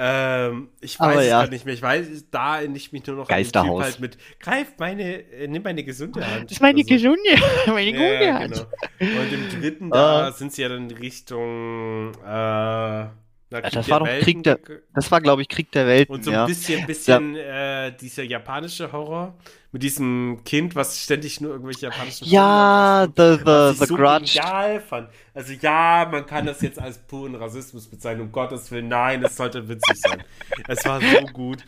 Ähm, 0.00 0.68
ich 0.80 1.00
weiß 1.00 1.18
es 1.18 1.26
ja. 1.26 1.46
nicht 1.48 1.64
mehr. 1.64 1.74
Ich 1.74 1.82
weiß, 1.82 2.26
da 2.30 2.60
nicht 2.60 2.92
mich 2.92 3.04
nur 3.08 3.16
noch 3.16 3.26
Geisterhaus. 3.26 3.82
halt 3.82 3.98
mit 3.98 4.16
greif 4.38 4.74
meine, 4.78 5.24
äh, 5.32 5.48
nimm 5.48 5.64
meine 5.64 5.82
gesunde 5.82 6.24
Hand. 6.24 6.44
Das 6.44 6.52
ist 6.52 6.60
meine 6.60 6.78
also, 6.78 6.88
gesunde, 6.88 7.18
meine 7.66 7.92
gute 7.92 8.24
ja, 8.24 8.38
Hand. 8.38 8.66
Genau. 9.00 9.20
Und 9.20 9.32
im 9.32 9.60
dritten, 9.60 9.90
da 9.90 10.28
uh. 10.28 10.32
sind 10.32 10.52
sie 10.52 10.62
ja 10.62 10.68
dann 10.68 10.88
Richtung 10.88 12.12
äh, 12.24 13.06
na, 13.50 13.62
ja, 13.62 13.70
das 13.70 13.88
war 13.88 14.00
doch 14.00 14.06
Krieg 14.20 14.42
der, 14.42 14.58
das 14.94 15.10
war 15.10 15.20
glaube 15.20 15.42
ich 15.42 15.48
Krieg 15.48 15.72
der 15.72 15.86
Welten. 15.86 16.14
Und 16.14 16.24
so 16.24 16.30
ein 16.30 16.34
ja. 16.34 16.46
bisschen, 16.46 16.86
bisschen 16.86 17.34
ja. 17.34 17.86
äh, 17.86 17.96
dieser 17.96 18.22
japanische 18.22 18.92
Horror 18.92 19.34
mit 19.70 19.82
diesem 19.82 20.40
Kind, 20.44 20.74
was 20.74 20.98
ständig 20.98 21.42
nur 21.42 21.52
irgendwelche 21.52 21.86
japanischen 21.86 22.26
Ja, 22.26 23.06
the, 23.16 23.36
the, 23.36 23.78
the 23.78 23.86
so 23.86 23.96
Grudge. 23.96 24.38
Genial 24.38 24.80
fand. 24.80 25.10
Also 25.34 25.52
ja, 25.60 26.08
man 26.10 26.24
kann 26.24 26.46
das 26.46 26.62
jetzt 26.62 26.78
als 26.78 26.98
puren 26.98 27.34
Rassismus 27.34 27.86
bezeichnen, 27.86 28.22
um 28.22 28.32
Gottes 28.32 28.70
Willen, 28.70 28.88
nein, 28.88 29.22
es 29.22 29.36
sollte 29.36 29.68
witzig 29.68 29.96
sein. 30.00 30.24
es 30.68 30.84
war 30.86 31.00
so 31.00 31.20
gut. 31.32 31.64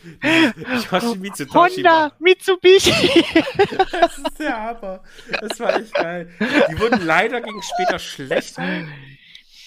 Yoshimitsu 0.91 1.45
Honda, 1.53 2.12
Mitsubishi. 2.18 2.91
das 3.93 4.18
ist 4.18 4.39
der 4.39 4.62
Hammer. 4.62 5.03
Das 5.41 5.61
war 5.61 5.76
echt 5.76 5.95
geil. 5.95 6.31
Die 6.70 6.78
wurden 6.78 7.05
leider 7.05 7.41
gegen 7.43 7.62
später 7.62 7.99
schlechter. 7.99 8.62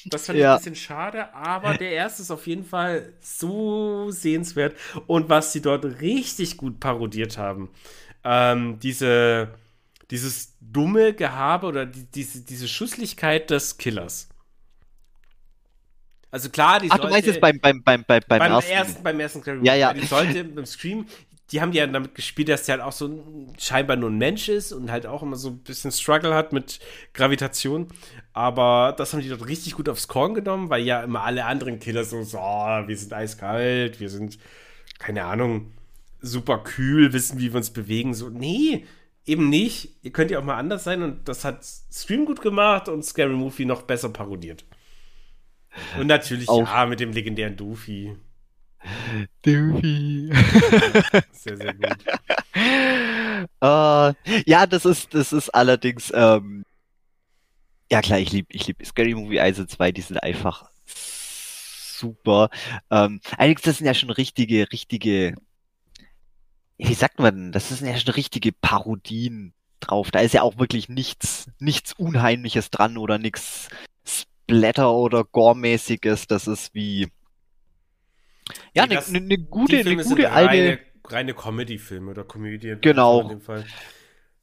Das 0.05 0.25
fand 0.25 0.39
ich 0.39 0.45
ein 0.45 0.57
bisschen 0.57 0.75
schade, 0.75 1.33
aber 1.33 1.75
der 1.75 1.91
erste 1.91 2.23
ist 2.23 2.31
auf 2.31 2.47
jeden 2.47 2.65
Fall 2.65 3.13
so 3.21 4.11
sehenswert. 4.11 4.75
Und 5.07 5.29
was 5.29 5.53
sie 5.53 5.61
dort 5.61 5.85
richtig 6.01 6.57
gut 6.57 6.79
parodiert 6.79 7.37
haben, 7.37 7.69
ähm, 8.23 8.79
diese, 8.79 9.49
dieses 10.11 10.53
dumme 10.59 11.13
Gehabe 11.13 11.67
oder 11.67 11.85
die, 11.85 12.05
diese, 12.05 12.41
diese 12.41 12.67
Schusslichkeit 12.67 13.49
des 13.49 13.77
Killers. 13.77 14.29
Also 16.31 16.49
klar, 16.49 16.79
die 16.79 16.89
Ach, 16.89 16.97
sollte, 16.97 17.07
du 17.07 17.13
meinst 17.13 17.27
jetzt 17.27 17.41
beim, 17.41 17.59
beim, 17.59 17.83
beim, 17.83 18.03
beim, 18.07 18.21
beim, 18.27 18.41
ersten? 18.41 18.71
ersten? 18.71 19.03
Beim 19.03 19.19
ersten 19.19 19.63
Ja, 19.63 19.75
ja. 19.75 19.93
Die 19.93 20.05
sollte 20.05 20.43
beim 20.43 20.65
Scream 20.65 21.05
die 21.51 21.61
haben 21.61 21.73
ja 21.73 21.85
damit 21.85 22.15
gespielt, 22.15 22.49
dass 22.49 22.65
der 22.65 22.77
halt 22.77 22.83
auch 22.83 22.91
so 22.91 23.47
scheinbar 23.59 23.97
nur 23.97 24.09
ein 24.09 24.17
Mensch 24.17 24.49
ist 24.49 24.71
und 24.71 24.89
halt 24.89 25.05
auch 25.05 25.21
immer 25.21 25.35
so 25.35 25.49
ein 25.49 25.59
bisschen 25.59 25.91
Struggle 25.91 26.33
hat 26.33 26.53
mit 26.53 26.79
Gravitation. 27.13 27.87
Aber 28.31 28.95
das 28.97 29.13
haben 29.13 29.21
die 29.21 29.29
dort 29.29 29.47
richtig 29.47 29.73
gut 29.75 29.89
aufs 29.89 30.07
Korn 30.07 30.33
genommen, 30.33 30.69
weil 30.69 30.83
ja 30.83 31.03
immer 31.03 31.21
alle 31.23 31.45
anderen 31.45 31.79
Killer 31.79 32.05
so, 32.05 32.23
so 32.23 32.39
oh, 32.39 32.87
wir 32.87 32.97
sind 32.97 33.13
eiskalt, 33.13 33.99
wir 33.99 34.09
sind, 34.09 34.39
keine 34.99 35.25
Ahnung, 35.25 35.73
super 36.21 36.59
kühl, 36.59 37.13
wissen, 37.13 37.39
wie 37.39 37.51
wir 37.51 37.57
uns 37.57 37.71
bewegen. 37.71 38.13
So, 38.13 38.29
nee, 38.29 38.85
eben 39.25 39.49
nicht. 39.49 39.97
Ihr 40.01 40.11
könnt 40.11 40.31
ja 40.31 40.39
auch 40.39 40.43
mal 40.43 40.57
anders 40.57 40.83
sein 40.85 41.03
und 41.03 41.27
das 41.27 41.45
hat 41.45 41.63
Stream 41.91 42.25
gut 42.25 42.41
gemacht 42.41 42.89
und 42.89 43.03
Scary 43.03 43.33
Movie 43.33 43.65
noch 43.65 43.83
besser 43.83 44.09
parodiert. 44.09 44.65
Und 45.99 46.07
natürlich, 46.07 46.49
Auf. 46.49 46.67
ja, 46.67 46.85
mit 46.85 46.99
dem 46.99 47.11
legendären 47.11 47.57
Doofy. 47.57 48.15
Doofy. 49.41 50.31
sehr, 51.31 51.57
sehr 51.57 51.73
gut. 51.73 51.97
uh, 53.61 54.13
ja, 54.45 54.65
das 54.65 54.85
ist, 54.85 55.13
das 55.13 55.33
ist 55.33 55.49
allerdings, 55.49 56.11
ähm, 56.15 56.65
ja 57.91 58.01
klar, 58.01 58.19
ich 58.19 58.31
liebe, 58.31 58.47
ich 58.51 58.67
liebe 58.67 58.85
Scary 58.85 59.15
Movie 59.15 59.39
1 59.39 59.59
und 59.59 59.69
2, 59.69 59.91
die 59.91 60.01
sind 60.01 60.17
einfach 60.17 60.69
super. 62.03 62.49
Ähm, 62.91 63.21
allerdings, 63.37 63.61
das 63.61 63.77
sind 63.77 63.87
ja 63.87 63.93
schon 63.93 64.09
richtige, 64.09 64.71
richtige, 64.71 65.35
wie 66.77 66.93
sagt 66.93 67.19
man, 67.19 67.51
das 67.51 67.69
sind 67.69 67.87
ja 67.87 67.97
schon 67.97 68.13
richtige 68.13 68.51
Parodien 68.51 69.53
drauf. 69.79 70.11
Da 70.11 70.19
ist 70.19 70.33
ja 70.33 70.41
auch 70.41 70.57
wirklich 70.57 70.89
nichts, 70.89 71.49
nichts 71.59 71.93
Unheimliches 71.93 72.69
dran 72.71 72.97
oder 72.97 73.17
nichts 73.17 73.69
Splatter 74.05 74.93
oder 74.93 75.23
Gore-mäßiges. 75.23 76.27
Das 76.27 76.47
ist 76.47 76.73
wie, 76.73 77.09
ja, 78.73 78.83
eine 78.83 79.01
ne, 79.09 79.21
ne 79.21 79.37
gute, 79.37 79.79
eine 79.79 80.03
gute 80.03 80.31
alte. 80.31 80.49
Reine, 80.49 80.79
reine 81.05 81.33
Comedy-Filme 81.33 82.11
oder 82.11 82.23
Komödien. 82.23 82.79
Genau. 82.81 83.39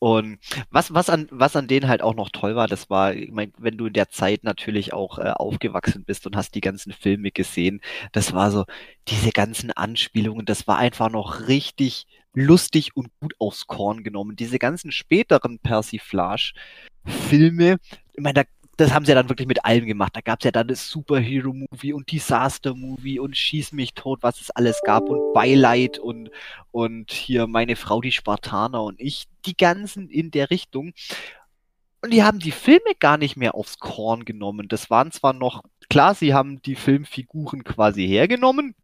Und 0.02 0.38
was, 0.70 0.94
was 0.94 1.10
an, 1.10 1.28
was 1.30 1.56
an 1.56 1.68
denen 1.68 1.86
halt 1.86 2.00
auch 2.00 2.14
noch 2.14 2.30
toll 2.30 2.56
war, 2.56 2.66
das 2.66 2.88
war, 2.88 3.14
ich 3.14 3.30
mein, 3.30 3.52
wenn 3.58 3.76
du 3.76 3.84
in 3.84 3.92
der 3.92 4.08
Zeit 4.08 4.44
natürlich 4.44 4.94
auch 4.94 5.18
äh, 5.18 5.28
aufgewachsen 5.28 6.04
bist 6.04 6.26
und 6.26 6.36
hast 6.36 6.54
die 6.54 6.62
ganzen 6.62 6.94
Filme 6.94 7.30
gesehen, 7.30 7.82
das 8.12 8.32
war 8.32 8.50
so, 8.50 8.64
diese 9.08 9.30
ganzen 9.30 9.72
Anspielungen, 9.72 10.46
das 10.46 10.66
war 10.66 10.78
einfach 10.78 11.10
noch 11.10 11.48
richtig 11.48 12.06
lustig 12.32 12.96
und 12.96 13.10
gut 13.20 13.34
aufs 13.38 13.66
Korn 13.66 14.02
genommen. 14.02 14.36
Diese 14.36 14.58
ganzen 14.58 14.90
späteren 14.90 15.58
Persiflage-Filme, 15.58 17.76
ich 18.14 18.22
meine, 18.22 18.34
da 18.34 18.44
das 18.80 18.92
haben 18.92 19.04
sie 19.04 19.10
ja 19.10 19.14
dann 19.14 19.28
wirklich 19.28 19.48
mit 19.48 19.64
allem 19.64 19.86
gemacht. 19.86 20.16
Da 20.16 20.20
gab 20.20 20.40
es 20.40 20.44
ja 20.44 20.50
dann 20.50 20.68
das 20.68 20.88
Superhero-Movie 20.88 21.92
und 21.92 22.10
Disaster-Movie 22.10 23.18
und 23.18 23.36
Schieß 23.36 23.72
mich 23.72 23.94
tot, 23.94 24.22
was 24.22 24.40
es 24.40 24.50
alles 24.50 24.80
gab 24.84 25.08
und 25.08 25.34
Beileid 25.34 25.98
und, 25.98 26.30
und 26.70 27.12
hier 27.12 27.46
meine 27.46 27.76
Frau, 27.76 28.00
die 28.00 28.12
Spartaner 28.12 28.82
und 28.82 29.00
ich, 29.00 29.26
die 29.44 29.56
ganzen 29.56 30.08
in 30.08 30.30
der 30.30 30.50
Richtung. 30.50 30.92
Und 32.02 32.12
die 32.12 32.22
haben 32.22 32.38
die 32.38 32.52
Filme 32.52 32.94
gar 32.98 33.18
nicht 33.18 33.36
mehr 33.36 33.54
aufs 33.54 33.78
Korn 33.78 34.24
genommen. 34.24 34.68
Das 34.68 34.88
waren 34.88 35.12
zwar 35.12 35.34
noch, 35.34 35.62
klar, 35.90 36.14
sie 36.14 36.32
haben 36.32 36.62
die 36.62 36.76
Filmfiguren 36.76 37.62
quasi 37.64 38.06
hergenommen, 38.06 38.74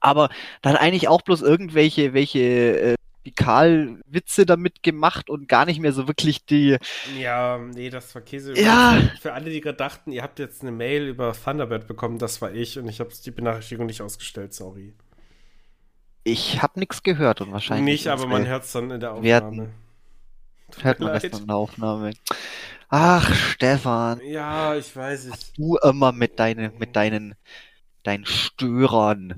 aber 0.00 0.28
dann 0.60 0.76
eigentlich 0.76 1.08
auch 1.08 1.22
bloß 1.22 1.40
irgendwelche 1.40 2.12
welche 2.12 2.40
äh, 2.40 2.94
Fäkalwitze 3.26 4.46
damit 4.46 4.84
gemacht 4.84 5.28
und 5.28 5.48
gar 5.48 5.66
nicht 5.66 5.80
mehr 5.80 5.92
so 5.92 6.06
wirklich 6.06 6.44
die. 6.46 6.78
Ja, 7.18 7.58
nee, 7.58 7.90
das 7.90 8.14
war 8.14 8.22
Käse. 8.22 8.56
Ja. 8.56 9.00
Für 9.20 9.32
alle, 9.32 9.50
die 9.50 9.60
gerade 9.60 9.76
dachten, 9.76 10.12
ihr 10.12 10.22
habt 10.22 10.38
jetzt 10.38 10.62
eine 10.62 10.70
Mail 10.70 11.08
über 11.08 11.32
Thunderbird 11.32 11.88
bekommen, 11.88 12.18
das 12.18 12.40
war 12.40 12.52
ich 12.54 12.78
und 12.78 12.88
ich 12.88 13.00
habe 13.00 13.10
die 13.24 13.30
Benachrichtigung 13.32 13.86
nicht 13.86 14.00
ausgestellt, 14.00 14.54
sorry. 14.54 14.94
Ich 16.22 16.62
habe 16.62 16.78
nichts 16.78 17.02
gehört 17.02 17.40
und 17.40 17.50
wahrscheinlich. 17.50 17.94
Nicht, 17.94 18.08
aber 18.08 18.26
man 18.28 18.46
hört 18.46 18.62
es 18.62 18.70
dann 18.70 18.92
in 18.92 19.00
der 19.00 19.10
Aufnahme. 19.10 19.24
Werden, 19.24 19.74
hört 20.82 21.00
man 21.00 21.12
das 21.12 21.22
dann 21.22 21.40
in 21.40 21.46
der 21.48 21.56
Aufnahme. 21.56 22.12
Ach, 22.88 23.34
Stefan. 23.34 24.20
Ja, 24.24 24.76
ich 24.76 24.94
weiß 24.94 25.24
es. 25.24 25.52
Du 25.54 25.78
immer 25.78 26.12
mit 26.12 26.38
deinen, 26.38 26.78
mit 26.78 26.94
deinen, 26.94 27.34
deinen 28.04 28.24
Störern. 28.24 29.34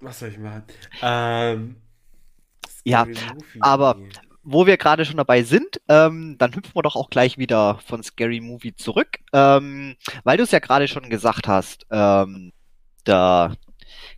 Was 0.00 0.18
soll 0.18 0.28
ich 0.28 0.38
machen? 0.38 0.64
Ähm, 1.00 1.76
ja, 2.84 3.06
aber 3.60 3.96
wo 4.42 4.66
wir 4.66 4.76
gerade 4.76 5.04
schon 5.04 5.16
dabei 5.16 5.42
sind, 5.42 5.80
ähm, 5.88 6.36
dann 6.38 6.54
hüpfen 6.54 6.74
wir 6.74 6.82
doch 6.82 6.96
auch 6.96 7.10
gleich 7.10 7.38
wieder 7.38 7.78
von 7.86 8.02
Scary 8.02 8.40
Movie 8.40 8.74
zurück, 8.74 9.18
ähm, 9.32 9.96
weil 10.24 10.36
du 10.36 10.42
es 10.42 10.50
ja 10.50 10.58
gerade 10.58 10.88
schon 10.88 11.08
gesagt 11.08 11.46
hast, 11.46 11.86
ähm, 11.90 12.52
da 13.04 13.54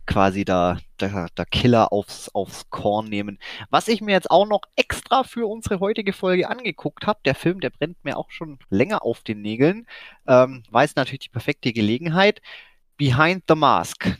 quasi 0.05 0.45
da 0.45 0.77
der, 0.99 1.27
der 1.37 1.45
Killer 1.45 1.91
aufs, 1.91 2.29
aufs 2.29 2.69
Korn 2.69 3.07
nehmen. 3.07 3.39
Was 3.69 3.87
ich 3.87 4.01
mir 4.01 4.13
jetzt 4.13 4.31
auch 4.31 4.47
noch 4.47 4.61
extra 4.75 5.23
für 5.23 5.47
unsere 5.47 5.79
heutige 5.79 6.13
Folge 6.13 6.49
angeguckt 6.49 7.05
habe, 7.07 7.19
der 7.25 7.35
Film, 7.35 7.59
der 7.59 7.71
brennt 7.71 8.03
mir 8.03 8.17
auch 8.17 8.31
schon 8.31 8.59
länger 8.69 9.03
auf 9.03 9.21
den 9.21 9.41
Nägeln, 9.41 9.87
ähm, 10.27 10.63
war 10.69 10.83
jetzt 10.83 10.95
natürlich 10.95 11.21
die 11.21 11.29
perfekte 11.29 11.73
Gelegenheit. 11.73 12.41
Behind 12.97 13.43
the 13.47 13.55
Mask 13.55 14.17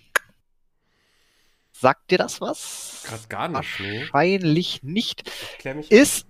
Sagt 1.78 2.09
dir 2.09 2.17
das 2.17 2.39
was? 2.39 3.03
Gerade 3.05 3.28
gar 3.28 3.47
nicht. 3.49 3.80
Wahrscheinlich 3.82 4.80
nee. 4.82 4.91
nicht. 4.93 5.30
Ist, 5.89 6.26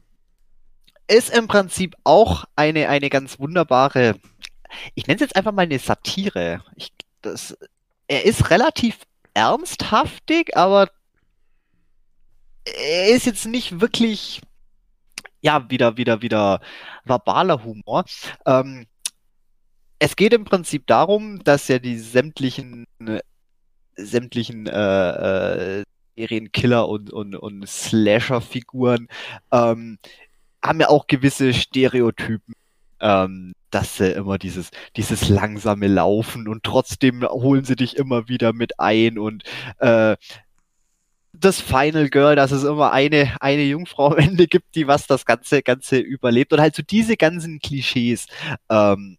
ist 1.07 1.29
im 1.29 1.47
Prinzip 1.47 1.95
auch 2.03 2.45
eine, 2.55 2.89
eine 2.89 3.11
ganz 3.11 3.39
wunderbare, 3.39 4.15
ich 4.95 5.05
nenne 5.05 5.15
es 5.15 5.21
jetzt 5.21 5.35
einfach 5.35 5.51
mal 5.51 5.61
eine 5.61 5.77
Satire. 5.77 6.63
Ich, 6.75 6.91
das, 7.21 7.55
er 8.07 8.25
ist 8.25 8.49
relativ 8.49 8.97
ernsthaftig, 9.35 10.57
aber 10.57 10.89
er 12.65 13.09
ist 13.09 13.27
jetzt 13.27 13.45
nicht 13.45 13.79
wirklich, 13.79 14.41
ja, 15.41 15.69
wieder, 15.69 15.95
wieder, 15.95 16.23
wieder 16.23 16.59
verbaler 17.03 17.63
Humor. 17.63 18.03
Ähm, 18.47 18.87
es 19.99 20.15
geht 20.15 20.33
im 20.33 20.43
Prinzip 20.43 20.87
darum, 20.87 21.43
dass 21.43 21.67
ja 21.67 21.77
die 21.77 21.99
sämtlichen 21.99 22.87
sämtlichen 23.95 24.67
äh, 24.67 25.79
äh, 25.79 25.83
Serienkiller 26.15 26.87
und, 26.87 27.11
und, 27.11 27.35
und 27.35 27.67
Slasher-Figuren 27.67 29.07
ähm, 29.51 29.97
haben 30.63 30.79
ja 30.79 30.89
auch 30.89 31.07
gewisse 31.07 31.53
Stereotypen. 31.53 32.55
Ähm, 33.01 33.53
dass 33.71 33.97
sie 33.97 34.09
immer 34.09 34.37
dieses, 34.37 34.71
dieses 34.95 35.27
langsame 35.27 35.87
Laufen 35.87 36.47
und 36.47 36.63
trotzdem 36.63 37.23
holen 37.23 37.65
sie 37.65 37.75
dich 37.75 37.97
immer 37.97 38.29
wieder 38.29 38.53
mit 38.53 38.79
ein 38.79 39.19
und 39.19 39.43
äh, 39.79 40.15
das 41.33 41.59
Final 41.59 42.09
Girl, 42.09 42.37
dass 42.37 42.51
es 42.51 42.63
immer 42.63 42.93
eine, 42.93 43.35
eine 43.41 43.63
Jungfrau 43.63 44.11
am 44.13 44.17
Ende 44.17 44.47
gibt, 44.47 44.75
die 44.75 44.87
was 44.87 45.07
das 45.07 45.25
Ganze, 45.25 45.61
Ganze 45.61 45.97
überlebt 45.97 46.53
und 46.53 46.61
halt 46.61 46.75
so 46.75 46.83
diese 46.83 47.17
ganzen 47.17 47.59
Klischees, 47.59 48.27
ähm, 48.69 49.17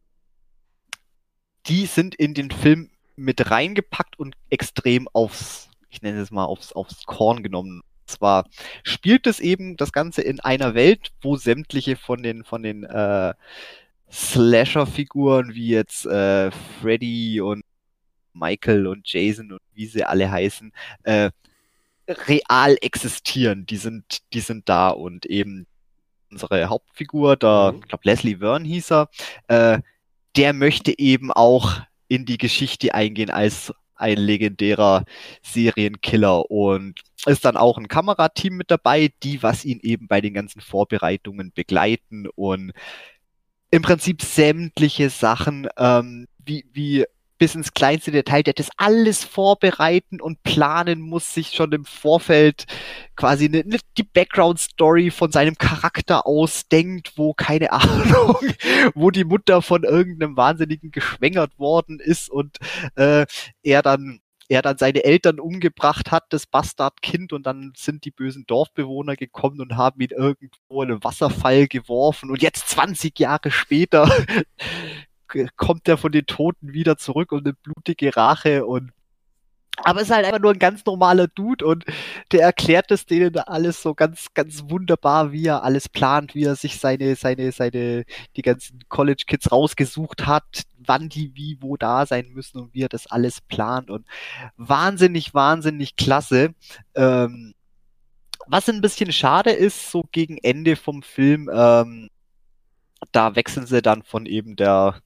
die 1.66 1.86
sind 1.86 2.14
in 2.14 2.32
den 2.32 2.50
Film 2.50 2.90
mit 3.16 3.50
reingepackt 3.50 4.18
und 4.18 4.36
extrem 4.50 5.08
aufs, 5.12 5.70
ich 5.90 6.02
nenne 6.02 6.20
es 6.20 6.30
mal, 6.30 6.44
aufs, 6.44 6.72
aufs 6.72 7.04
Korn 7.06 7.42
genommen. 7.42 7.82
Zwar 8.06 8.46
spielt 8.84 9.26
es 9.26 9.40
eben 9.40 9.76
das 9.76 9.92
Ganze 9.92 10.22
in 10.22 10.40
einer 10.40 10.74
Welt, 10.74 11.10
wo 11.20 11.36
sämtliche 11.36 11.96
von 11.96 12.22
den, 12.22 12.44
von 12.44 12.62
den 12.62 12.84
äh, 12.84 13.34
Slasher-Figuren 14.12 15.54
wie 15.54 15.68
jetzt 15.68 16.06
äh, 16.06 16.50
Freddy 16.80 17.40
und 17.40 17.64
Michael 18.32 18.86
und 18.86 19.10
Jason 19.10 19.52
und 19.52 19.60
wie 19.74 19.86
sie 19.86 20.04
alle 20.04 20.30
heißen, 20.30 20.72
äh, 21.02 21.30
real 22.08 22.76
existieren. 22.80 23.66
Die 23.66 23.78
sind, 23.78 24.22
die 24.32 24.40
sind 24.40 24.68
da 24.68 24.90
und 24.90 25.26
eben 25.26 25.66
unsere 26.30 26.68
Hauptfigur, 26.68 27.36
da, 27.36 27.72
mhm. 27.72 27.78
ich 27.80 27.88
glaube 27.88 28.02
Leslie 28.04 28.36
Verne 28.36 28.66
hieß 28.68 28.92
er, 28.92 29.08
äh, 29.48 29.80
der 30.36 30.52
möchte 30.52 30.96
eben 30.98 31.32
auch 31.32 31.80
in 32.08 32.24
die 32.24 32.38
Geschichte 32.38 32.94
eingehen 32.94 33.30
als 33.30 33.72
ein 33.94 34.18
legendärer 34.18 35.04
Serienkiller. 35.42 36.50
Und 36.50 37.00
ist 37.26 37.44
dann 37.44 37.56
auch 37.56 37.78
ein 37.78 37.88
Kamerateam 37.88 38.56
mit 38.56 38.70
dabei, 38.70 39.10
die 39.22 39.42
was 39.42 39.64
ihn 39.64 39.80
eben 39.82 40.06
bei 40.06 40.20
den 40.20 40.34
ganzen 40.34 40.60
Vorbereitungen 40.60 41.52
begleiten 41.52 42.28
und 42.34 42.72
im 43.70 43.82
Prinzip 43.82 44.22
sämtliche 44.22 45.10
Sachen, 45.10 45.68
ähm, 45.76 46.28
wie, 46.38 46.64
wie 46.72 47.04
bis 47.38 47.54
ins 47.54 47.74
kleinste 47.74 48.10
Detail, 48.10 48.42
der 48.42 48.54
das 48.54 48.68
alles 48.76 49.24
vorbereiten 49.24 50.20
und 50.20 50.42
planen 50.42 51.00
muss, 51.00 51.34
sich 51.34 51.50
schon 51.50 51.72
im 51.72 51.84
Vorfeld 51.84 52.66
quasi 53.16 53.46
eine, 53.46 53.60
eine, 53.60 53.78
die 53.96 54.02
Background-Story 54.02 55.10
von 55.10 55.32
seinem 55.32 55.56
Charakter 55.56 56.26
ausdenkt, 56.26 57.12
wo 57.16 57.34
keine 57.34 57.72
Ahnung, 57.72 58.36
wo 58.94 59.10
die 59.10 59.24
Mutter 59.24 59.62
von 59.62 59.84
irgendeinem 59.84 60.36
Wahnsinnigen 60.36 60.90
geschwängert 60.90 61.58
worden 61.58 62.00
ist 62.00 62.30
und 62.30 62.58
äh, 62.96 63.26
er 63.62 63.82
dann 63.82 64.20
er 64.48 64.62
dann 64.62 64.78
seine 64.78 65.04
Eltern 65.04 65.40
umgebracht 65.40 66.10
hat, 66.10 66.24
das 66.30 66.46
Bastardkind, 66.46 67.32
und 67.32 67.46
dann 67.46 67.72
sind 67.76 68.04
die 68.04 68.10
bösen 68.10 68.44
Dorfbewohner 68.46 69.16
gekommen 69.16 69.60
und 69.60 69.76
haben 69.76 70.00
ihn 70.00 70.10
irgendwo 70.10 70.82
in 70.82 70.90
einen 70.90 71.04
Wasserfall 71.04 71.66
geworfen. 71.66 72.30
Und 72.30 72.42
jetzt 72.42 72.68
20 72.68 73.18
Jahre 73.18 73.50
später 73.50 74.08
kommt 75.56 75.88
er 75.88 75.98
von 75.98 76.12
den 76.12 76.26
Toten 76.26 76.72
wieder 76.72 76.96
zurück 76.96 77.32
und 77.32 77.46
eine 77.46 77.54
blutige 77.54 78.16
Rache 78.16 78.66
und 78.66 78.92
aber 79.84 80.00
ist 80.00 80.10
halt 80.10 80.24
einfach 80.24 80.40
nur 80.40 80.52
ein 80.52 80.58
ganz 80.58 80.84
normaler 80.86 81.28
Dude 81.28 81.66
und 81.66 81.84
der 82.32 82.42
erklärt 82.42 82.90
es 82.90 83.04
denen 83.04 83.36
alles 83.36 83.82
so 83.82 83.94
ganz, 83.94 84.28
ganz 84.32 84.64
wunderbar, 84.68 85.32
wie 85.32 85.46
er 85.46 85.64
alles 85.64 85.88
plant, 85.88 86.34
wie 86.34 86.44
er 86.44 86.56
sich 86.56 86.80
seine, 86.80 87.14
seine, 87.14 87.52
seine, 87.52 88.04
die 88.36 88.42
ganzen 88.42 88.80
College 88.88 89.24
Kids 89.26 89.52
rausgesucht 89.52 90.26
hat, 90.26 90.62
wann 90.78 91.08
die 91.10 91.32
wie 91.34 91.58
wo 91.60 91.76
da 91.76 92.06
sein 92.06 92.28
müssen 92.32 92.58
und 92.58 92.74
wie 92.74 92.82
er 92.82 92.88
das 92.88 93.06
alles 93.06 93.42
plant 93.42 93.90
und 93.90 94.06
wahnsinnig, 94.56 95.34
wahnsinnig 95.34 95.96
klasse. 95.96 96.54
Ähm, 96.94 97.54
was 98.46 98.68
ein 98.68 98.80
bisschen 98.80 99.12
schade 99.12 99.50
ist, 99.50 99.90
so 99.90 100.04
gegen 100.10 100.38
Ende 100.38 100.76
vom 100.76 101.02
Film, 101.02 101.50
ähm, 101.52 102.08
da 103.12 103.36
wechseln 103.36 103.66
sie 103.66 103.82
dann 103.82 104.02
von 104.02 104.24
eben 104.26 104.56
der 104.56 105.00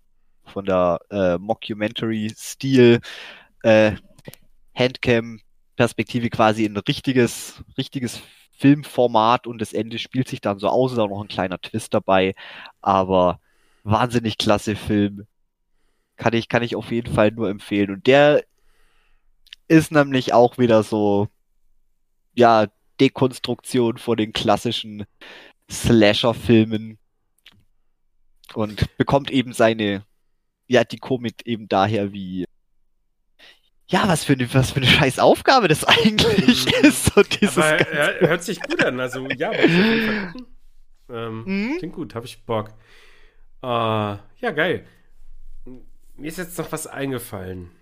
von 0.50 0.64
der 0.64 1.00
äh, 1.10 1.38
Mockumentary-Stil 1.38 3.00
äh, 3.62 3.92
Handcam-Perspektive 4.74 6.30
quasi 6.30 6.64
ein 6.64 6.76
richtiges, 6.76 7.62
richtiges 7.78 8.20
Filmformat 8.52 9.46
und 9.46 9.60
das 9.60 9.72
Ende 9.72 9.98
spielt 9.98 10.28
sich 10.28 10.40
dann 10.40 10.58
so 10.58 10.68
aus, 10.68 10.92
ist 10.92 10.98
auch 10.98 11.08
noch 11.08 11.22
ein 11.22 11.28
kleiner 11.28 11.60
Twist 11.60 11.94
dabei, 11.94 12.34
aber 12.82 13.40
wahnsinnig 13.84 14.38
klasse 14.38 14.76
Film. 14.76 15.26
Kann 16.16 16.34
ich, 16.34 16.48
kann 16.48 16.62
ich 16.62 16.76
auf 16.76 16.90
jeden 16.92 17.12
Fall 17.12 17.30
nur 17.30 17.48
empfehlen. 17.48 17.90
Und 17.90 18.06
der 18.06 18.44
ist 19.68 19.92
nämlich 19.92 20.34
auch 20.34 20.58
wieder 20.58 20.82
so, 20.82 21.28
ja, 22.34 22.66
Dekonstruktion 23.00 23.96
von 23.96 24.18
den 24.18 24.32
klassischen 24.34 25.06
Slasher-Filmen 25.70 26.98
und 28.54 28.96
bekommt 28.98 29.30
eben 29.30 29.52
seine, 29.52 30.04
ja, 30.70 30.84
die 30.84 30.98
Komik 30.98 31.46
eben 31.46 31.68
daher 31.68 32.12
wie, 32.12 32.46
ja, 33.88 34.06
was 34.06 34.22
für 34.22 34.34
eine, 34.34 34.54
was 34.54 34.70
für 34.70 34.76
eine 34.76 34.86
scheiß 34.86 35.18
Aufgabe 35.18 35.66
das 35.66 35.82
eigentlich 35.84 36.64
mhm. 36.66 36.86
ist. 36.86 37.12
So 37.12 37.22
dieses 37.22 37.58
Aber, 37.58 37.92
ja, 37.92 38.28
hört 38.28 38.44
sich 38.44 38.62
gut 38.62 38.82
an, 38.84 39.00
also 39.00 39.26
ja, 39.36 39.52
ähm, 39.52 41.42
mhm. 41.44 41.76
klingt 41.78 41.94
gut, 41.94 42.14
hab 42.14 42.24
ich 42.24 42.44
Bock. 42.44 42.68
Uh, 43.62 44.16
ja, 44.38 44.52
geil. 44.54 44.86
Mir 46.16 46.28
ist 46.28 46.38
jetzt 46.38 46.56
noch 46.56 46.70
was 46.70 46.86
eingefallen. 46.86 47.72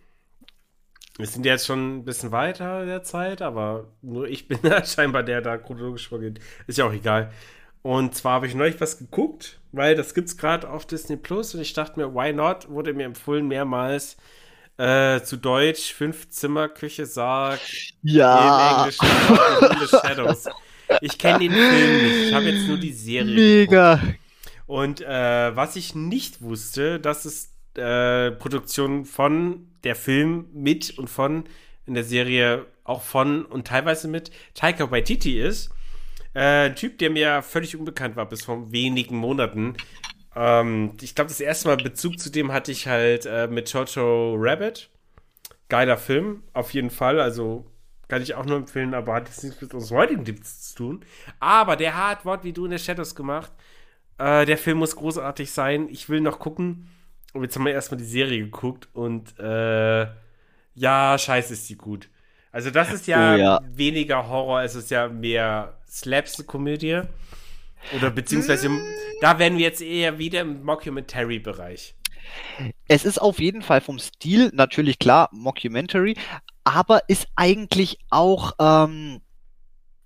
Wir 1.18 1.26
sind 1.26 1.44
jetzt 1.44 1.66
schon 1.66 1.98
ein 1.98 2.04
bisschen 2.04 2.32
weiter 2.32 2.86
der 2.86 3.02
Zeit, 3.02 3.42
aber 3.42 3.92
nur 4.00 4.26
ich 4.28 4.48
bin 4.48 4.60
da 4.62 4.82
scheinbar 4.82 5.24
der, 5.24 5.42
der 5.42 5.58
da 5.58 5.62
chronologisch 5.62 6.08
vorgeht. 6.08 6.40
Ist 6.66 6.78
ja 6.78 6.86
auch 6.86 6.92
egal. 6.92 7.32
Und 7.88 8.14
zwar 8.14 8.34
habe 8.34 8.46
ich 8.46 8.54
neulich 8.54 8.78
was 8.82 8.98
geguckt, 8.98 9.60
weil 9.72 9.94
das 9.94 10.12
gibt 10.12 10.28
es 10.28 10.36
gerade 10.36 10.68
auf 10.68 10.84
Disney 10.84 11.16
Plus 11.16 11.54
und 11.54 11.62
ich 11.62 11.72
dachte 11.72 11.98
mir, 11.98 12.14
why 12.14 12.34
not? 12.34 12.68
Wurde 12.68 12.92
mir 12.92 13.06
empfohlen 13.06 13.48
mehrmals. 13.48 14.18
Äh, 14.76 15.22
zu 15.22 15.38
Deutsch, 15.38 15.94
fünf 15.94 16.28
Zimmer, 16.28 16.68
Küche, 16.68 17.06
Sarg. 17.06 17.60
Ja. 18.02 18.84
Im 18.84 18.90
Englischen 19.70 19.88
Shadows. 19.88 20.44
Ich 21.00 21.16
kenne 21.16 21.38
den 21.38 21.52
Film 21.52 22.02
nicht. 22.02 22.28
Ich 22.28 22.34
habe 22.34 22.44
jetzt 22.50 22.68
nur 22.68 22.76
die 22.76 22.92
Serie. 22.92 23.34
Mega. 23.34 23.94
Geguckt. 23.94 24.18
Und 24.66 25.00
äh, 25.00 25.56
was 25.56 25.74
ich 25.74 25.94
nicht 25.94 26.42
wusste, 26.42 27.00
dass 27.00 27.24
es 27.24 27.54
äh, 27.74 28.32
Produktion 28.32 29.06
von 29.06 29.66
der 29.82 29.96
Film 29.96 30.44
mit 30.52 30.98
und 30.98 31.08
von 31.08 31.44
in 31.86 31.94
der 31.94 32.04
Serie 32.04 32.66
auch 32.84 33.00
von 33.00 33.46
und 33.46 33.66
teilweise 33.66 34.08
mit 34.08 34.30
Taika 34.52 34.90
Waititi 34.90 35.40
ist. 35.40 35.70
Äh, 36.34 36.66
ein 36.66 36.76
Typ, 36.76 36.98
der 36.98 37.10
mir 37.10 37.42
völlig 37.42 37.76
unbekannt 37.76 38.16
war 38.16 38.28
bis 38.28 38.44
vor 38.44 38.70
wenigen 38.72 39.16
Monaten. 39.16 39.76
Ähm, 40.36 40.92
ich 41.00 41.14
glaube, 41.14 41.28
das 41.28 41.40
erste 41.40 41.68
Mal 41.68 41.76
Bezug 41.76 42.18
zu 42.18 42.30
dem 42.30 42.52
hatte 42.52 42.72
ich 42.72 42.86
halt 42.86 43.26
äh, 43.26 43.48
mit 43.48 43.72
Jojo 43.72 44.34
Rabbit. 44.38 44.90
Geiler 45.68 45.98
Film, 45.98 46.42
auf 46.52 46.72
jeden 46.72 46.90
Fall. 46.90 47.20
Also 47.20 47.66
kann 48.08 48.22
ich 48.22 48.34
auch 48.34 48.46
nur 48.46 48.56
empfehlen, 48.56 48.94
aber 48.94 49.14
hat 49.14 49.28
jetzt 49.28 49.44
nichts 49.44 49.60
mit 49.60 49.74
unserem 49.74 49.98
heutigen 49.98 50.24
Tipps 50.24 50.70
zu 50.70 50.76
tun. 50.76 51.04
Aber 51.40 51.76
der 51.76 51.96
hat 51.96 52.24
Wort 52.24 52.44
wie 52.44 52.52
du 52.52 52.64
in 52.64 52.70
der 52.70 52.78
Shadows 52.78 53.14
gemacht. 53.14 53.52
Äh, 54.18 54.46
der 54.46 54.58
Film 54.58 54.78
muss 54.78 54.96
großartig 54.96 55.50
sein. 55.50 55.88
Ich 55.90 56.08
will 56.08 56.20
noch 56.20 56.38
gucken. 56.38 56.88
Und 57.34 57.42
jetzt 57.42 57.56
haben 57.56 57.66
wir 57.66 57.72
erstmal 57.72 57.98
die 57.98 58.04
Serie 58.04 58.40
geguckt 58.40 58.88
und 58.94 59.38
äh, 59.38 60.06
ja, 60.74 61.18
scheiße 61.18 61.52
ist 61.52 61.68
die 61.68 61.76
gut. 61.76 62.08
Also 62.52 62.70
das 62.70 62.92
ist 62.92 63.06
ja, 63.06 63.34
oh, 63.34 63.36
ja. 63.36 63.60
weniger 63.70 64.28
Horror, 64.28 64.62
es 64.62 64.74
ist 64.74 64.90
ja 64.90 65.08
mehr 65.08 65.78
Slapstick-Komödie. 65.88 67.02
Oder 67.96 68.10
beziehungsweise, 68.10 68.68
mm. 68.68 68.80
da 69.20 69.38
werden 69.38 69.58
wir 69.58 69.64
jetzt 69.64 69.80
eher 69.80 70.18
wieder 70.18 70.40
im 70.40 70.64
Mockumentary-Bereich. 70.64 71.94
Es 72.88 73.04
ist 73.04 73.20
auf 73.20 73.38
jeden 73.38 73.62
Fall 73.62 73.80
vom 73.80 73.98
Stil 73.98 74.50
natürlich 74.52 74.98
klar 74.98 75.28
Mockumentary, 75.32 76.16
aber 76.64 77.02
ist 77.08 77.28
eigentlich 77.36 77.98
auch 78.10 78.52
ähm, 78.58 79.20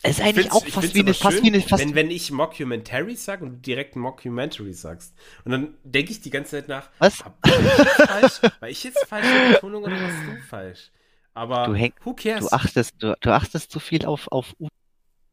es 0.04 0.18
ist 0.18 0.24
eigentlich 0.24 0.50
auch 0.50 0.66
fast 0.66 0.94
wie, 0.94 1.00
eine, 1.00 1.14
fast 1.14 1.36
schön, 1.36 1.44
wie 1.44 1.48
eine. 1.48 1.60
Fast 1.60 1.84
wenn, 1.84 1.94
wenn 1.94 2.10
ich 2.10 2.32
Mockumentary 2.32 3.14
sage 3.14 3.44
und 3.44 3.52
du 3.52 3.56
direkt 3.58 3.94
Mockumentary 3.94 4.72
sagst. 4.72 5.14
Und 5.44 5.52
dann 5.52 5.74
denke 5.84 6.10
ich 6.10 6.20
die 6.20 6.30
ganze 6.30 6.52
Zeit 6.52 6.68
nach. 6.68 6.90
Was? 6.98 7.24
Hab 7.24 7.38
ich 7.46 7.52
jetzt 7.54 8.02
falsch? 8.08 8.40
War 8.60 8.68
ich 8.68 8.84
jetzt 8.84 9.06
falsche 9.06 9.52
Betonung 9.52 9.84
oder 9.84 10.00
warst 10.00 10.16
du 10.26 10.42
falsch? 10.48 10.90
Aber 11.34 11.66
du 11.66 11.74
häng, 11.74 11.94
who 12.04 12.14
cares? 12.14 12.46
Du 12.46 12.52
achtest, 12.52 13.02
du, 13.02 13.16
du 13.20 13.30
achtest 13.30 13.70
zu 13.70 13.80
viel 13.80 14.04
auf, 14.04 14.30
auf 14.30 14.54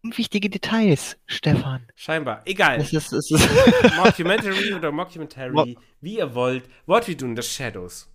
unwichtige 0.02 0.50
Details, 0.50 1.18
Stefan. 1.26 1.86
Scheinbar. 1.95 2.41
Egal. 2.45 2.80
Es 2.80 2.93
ist, 2.93 3.12
es 3.12 3.32
ist 3.32 3.50
Mockumentary 3.97 4.74
oder 4.76 4.91
Mockumentary, 4.91 5.52
Mo 5.52 5.66
wie 6.02 6.18
ihr 6.18 6.34
wollt. 6.34 6.64
What 6.86 7.08
we 7.08 7.16
do 7.16 7.26
in 7.26 7.36
the 7.36 7.43
shadows. 7.43 8.10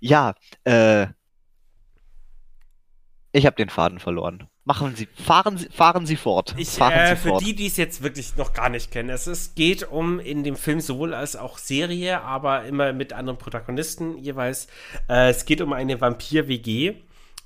Ja, 0.00 0.34
äh. 0.64 1.08
Ich 3.32 3.44
habe 3.44 3.56
den 3.56 3.68
Faden 3.68 3.98
verloren. 3.98 4.48
Machen 4.64 4.96
Sie, 4.96 5.06
fahren 5.14 5.58
Sie, 5.58 5.68
fahren 5.68 6.06
Sie 6.06 6.16
fort. 6.16 6.54
Ich, 6.56 6.70
fahren 6.70 6.92
äh, 6.92 7.10
Sie 7.10 7.22
für 7.22 7.28
fort. 7.28 7.42
die, 7.42 7.54
die 7.54 7.66
es 7.66 7.76
jetzt 7.76 8.02
wirklich 8.02 8.34
noch 8.36 8.54
gar 8.54 8.70
nicht 8.70 8.90
kennen, 8.90 9.10
es 9.10 9.26
ist, 9.26 9.54
geht 9.54 9.86
um 9.86 10.18
in 10.18 10.42
dem 10.42 10.56
Film 10.56 10.80
sowohl 10.80 11.12
als 11.12 11.36
auch 11.36 11.58
Serie, 11.58 12.22
aber 12.22 12.64
immer 12.64 12.94
mit 12.94 13.12
anderen 13.12 13.38
Protagonisten 13.38 14.16
jeweils. 14.16 14.68
Äh, 15.08 15.28
es 15.28 15.44
geht 15.44 15.60
um 15.60 15.74
eine 15.74 16.00
Vampir-WG 16.00 16.94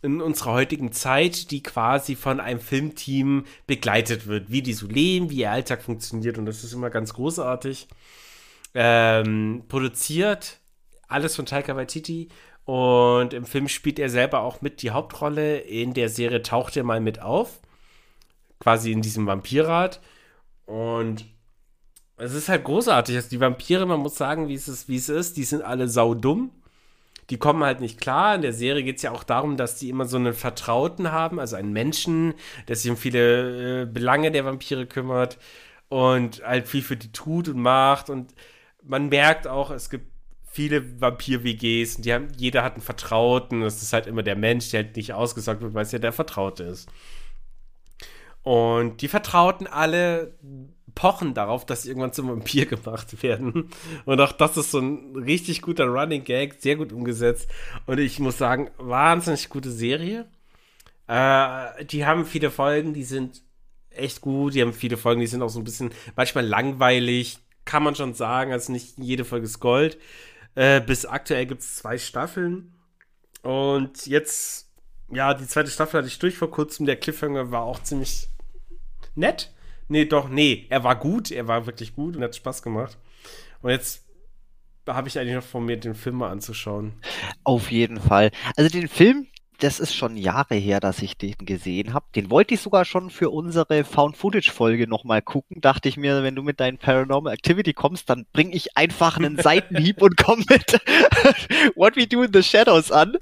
in 0.02 0.20
unserer 0.20 0.52
heutigen 0.52 0.92
Zeit, 0.92 1.50
die 1.50 1.62
quasi 1.62 2.16
von 2.16 2.40
einem 2.40 2.60
Filmteam 2.60 3.44
begleitet 3.66 4.26
wird, 4.26 4.50
wie 4.50 4.62
die 4.62 4.72
so 4.72 4.86
leben, 4.86 5.30
wie 5.30 5.40
ihr 5.40 5.50
Alltag 5.50 5.82
funktioniert 5.82 6.38
und 6.38 6.46
das 6.46 6.64
ist 6.64 6.72
immer 6.72 6.90
ganz 6.90 7.14
großartig. 7.14 7.88
Ähm, 8.74 9.64
produziert 9.68 10.60
alles 11.08 11.36
von 11.36 11.44
Taika 11.44 11.76
Waititi 11.76 12.28
und 12.64 13.34
im 13.34 13.44
Film 13.44 13.68
spielt 13.68 13.98
er 13.98 14.08
selber 14.08 14.42
auch 14.42 14.60
mit 14.60 14.82
die 14.82 14.90
Hauptrolle. 14.90 15.58
In 15.58 15.92
der 15.92 16.08
Serie 16.08 16.42
taucht 16.42 16.76
er 16.76 16.84
mal 16.84 17.00
mit 17.00 17.20
auf. 17.20 17.60
Quasi 18.60 18.92
in 18.92 19.02
diesem 19.02 19.26
Vampirrat. 19.26 20.00
Und 20.66 21.24
es 22.16 22.32
ist 22.32 22.48
halt 22.48 22.64
großartig. 22.64 23.16
Also 23.16 23.28
die 23.28 23.40
Vampire, 23.40 23.86
man 23.86 24.00
muss 24.00 24.16
sagen, 24.16 24.46
wie 24.46 24.54
es 24.54 24.68
ist, 24.68 24.88
wie 24.88 24.96
es 24.96 25.08
ist, 25.08 25.36
die 25.36 25.44
sind 25.44 25.62
alle 25.62 25.88
saudumm. 25.88 26.52
Die 27.30 27.38
kommen 27.38 27.62
halt 27.64 27.80
nicht 27.80 28.00
klar. 28.00 28.34
In 28.34 28.42
der 28.42 28.52
Serie 28.52 28.82
geht 28.82 28.96
es 28.96 29.02
ja 29.02 29.12
auch 29.12 29.24
darum, 29.24 29.56
dass 29.56 29.76
die 29.76 29.88
immer 29.88 30.04
so 30.04 30.16
einen 30.16 30.34
Vertrauten 30.34 31.12
haben, 31.12 31.38
also 31.38 31.56
einen 31.56 31.72
Menschen, 31.72 32.34
der 32.68 32.76
sich 32.76 32.90
um 32.90 32.96
viele 32.96 33.82
äh, 33.82 33.86
Belange 33.86 34.30
der 34.32 34.44
Vampire 34.44 34.86
kümmert 34.86 35.38
und 35.88 36.42
halt 36.44 36.68
viel 36.68 36.82
für 36.82 36.96
die 36.96 37.12
tut 37.12 37.48
und 37.48 37.60
macht. 37.60 38.10
Und 38.10 38.34
man 38.82 39.08
merkt 39.08 39.46
auch, 39.46 39.70
es 39.70 39.90
gibt 39.90 40.10
viele 40.50 41.00
Vampir-WGs 41.00 41.96
und 41.96 42.04
die 42.04 42.12
haben, 42.12 42.28
jeder 42.36 42.64
hat 42.64 42.74
einen 42.74 42.82
Vertrauten. 42.82 43.60
Das 43.60 43.82
ist 43.82 43.92
halt 43.92 44.06
immer 44.06 44.24
der 44.24 44.36
Mensch, 44.36 44.70
der 44.70 44.84
halt 44.84 44.96
nicht 44.96 45.12
ausgesagt 45.12 45.62
wird, 45.62 45.74
weil 45.74 45.84
es 45.84 45.92
ja 45.92 46.00
der 46.00 46.12
Vertraute 46.12 46.64
ist. 46.64 46.88
Und 48.42 49.02
die 49.02 49.08
Vertrauten 49.08 49.66
alle 49.66 50.34
pochen 50.94 51.34
darauf, 51.34 51.66
dass 51.66 51.82
sie 51.82 51.88
irgendwann 51.88 52.12
zum 52.12 52.28
Vampir 52.28 52.66
gemacht 52.66 53.22
werden. 53.22 53.70
Und 54.04 54.20
auch 54.20 54.32
das 54.32 54.56
ist 54.56 54.70
so 54.70 54.78
ein 54.78 55.16
richtig 55.16 55.62
guter 55.62 55.86
Running 55.86 56.24
Gag, 56.24 56.56
sehr 56.60 56.76
gut 56.76 56.92
umgesetzt. 56.92 57.48
Und 57.86 57.98
ich 57.98 58.18
muss 58.18 58.38
sagen, 58.38 58.70
wahnsinnig 58.78 59.48
gute 59.48 59.70
Serie. 59.70 60.28
Äh, 61.06 61.84
die 61.86 62.06
haben 62.06 62.24
viele 62.24 62.50
Folgen, 62.50 62.94
die 62.94 63.04
sind 63.04 63.42
echt 63.90 64.20
gut. 64.20 64.54
Die 64.54 64.62
haben 64.62 64.72
viele 64.72 64.96
Folgen, 64.96 65.20
die 65.20 65.26
sind 65.26 65.42
auch 65.42 65.48
so 65.48 65.60
ein 65.60 65.64
bisschen 65.64 65.90
manchmal 66.16 66.46
langweilig, 66.46 67.38
kann 67.64 67.82
man 67.82 67.94
schon 67.94 68.14
sagen. 68.14 68.52
Also 68.52 68.72
nicht 68.72 68.98
jede 68.98 69.24
Folge 69.24 69.46
ist 69.46 69.60
Gold. 69.60 69.98
Äh, 70.54 70.80
bis 70.80 71.06
aktuell 71.06 71.46
gibt 71.46 71.62
es 71.62 71.76
zwei 71.76 71.98
Staffeln. 71.98 72.74
Und 73.42 74.06
jetzt, 74.06 74.70
ja, 75.10 75.34
die 75.34 75.46
zweite 75.46 75.70
Staffel 75.70 75.98
hatte 75.98 76.08
ich 76.08 76.18
durch 76.18 76.36
vor 76.36 76.50
kurzem. 76.50 76.86
Der 76.86 76.96
Cliffhanger 76.96 77.50
war 77.50 77.62
auch 77.62 77.82
ziemlich 77.82 78.28
nett. 79.14 79.52
Nee, 79.90 80.04
doch, 80.04 80.28
nee, 80.28 80.66
er 80.70 80.84
war 80.84 80.94
gut. 80.94 81.32
Er 81.32 81.48
war 81.48 81.66
wirklich 81.66 81.96
gut 81.96 82.16
und 82.16 82.22
hat 82.22 82.36
Spaß 82.36 82.62
gemacht. 82.62 82.96
Und 83.60 83.70
jetzt 83.70 84.06
habe 84.86 85.08
ich 85.08 85.18
eigentlich 85.18 85.34
noch 85.34 85.42
vor 85.42 85.60
mir, 85.60 85.76
den 85.76 85.96
Film 85.96 86.16
mal 86.16 86.30
anzuschauen. 86.30 86.92
Auf 87.42 87.72
jeden 87.72 88.00
Fall. 88.00 88.30
Also 88.56 88.70
den 88.70 88.86
Film, 88.86 89.26
das 89.60 89.78
ist 89.78 89.94
schon 89.94 90.16
Jahre 90.16 90.54
her, 90.54 90.80
dass 90.80 91.02
ich 91.02 91.16
den 91.16 91.34
gesehen 91.38 91.92
habe. 91.92 92.06
Den 92.16 92.30
wollte 92.30 92.54
ich 92.54 92.60
sogar 92.60 92.84
schon 92.84 93.10
für 93.10 93.30
unsere 93.30 93.84
Found-Footage-Folge 93.84 94.86
nochmal 94.88 95.22
gucken. 95.22 95.60
Dachte 95.60 95.88
ich 95.88 95.96
mir, 95.96 96.22
wenn 96.22 96.34
du 96.34 96.42
mit 96.42 96.60
deinen 96.60 96.78
Paranormal 96.78 97.34
Activity 97.34 97.72
kommst, 97.72 98.08
dann 98.08 98.26
bring 98.32 98.52
ich 98.52 98.76
einfach 98.76 99.18
einen 99.18 99.38
Seitenhieb 99.42 100.00
und 100.02 100.16
komm 100.16 100.44
mit 100.48 100.72
What 101.76 101.96
We 101.96 102.06
Do 102.06 102.22
in 102.22 102.32
the 102.32 102.42
Shadows 102.42 102.90
an. 102.90 103.16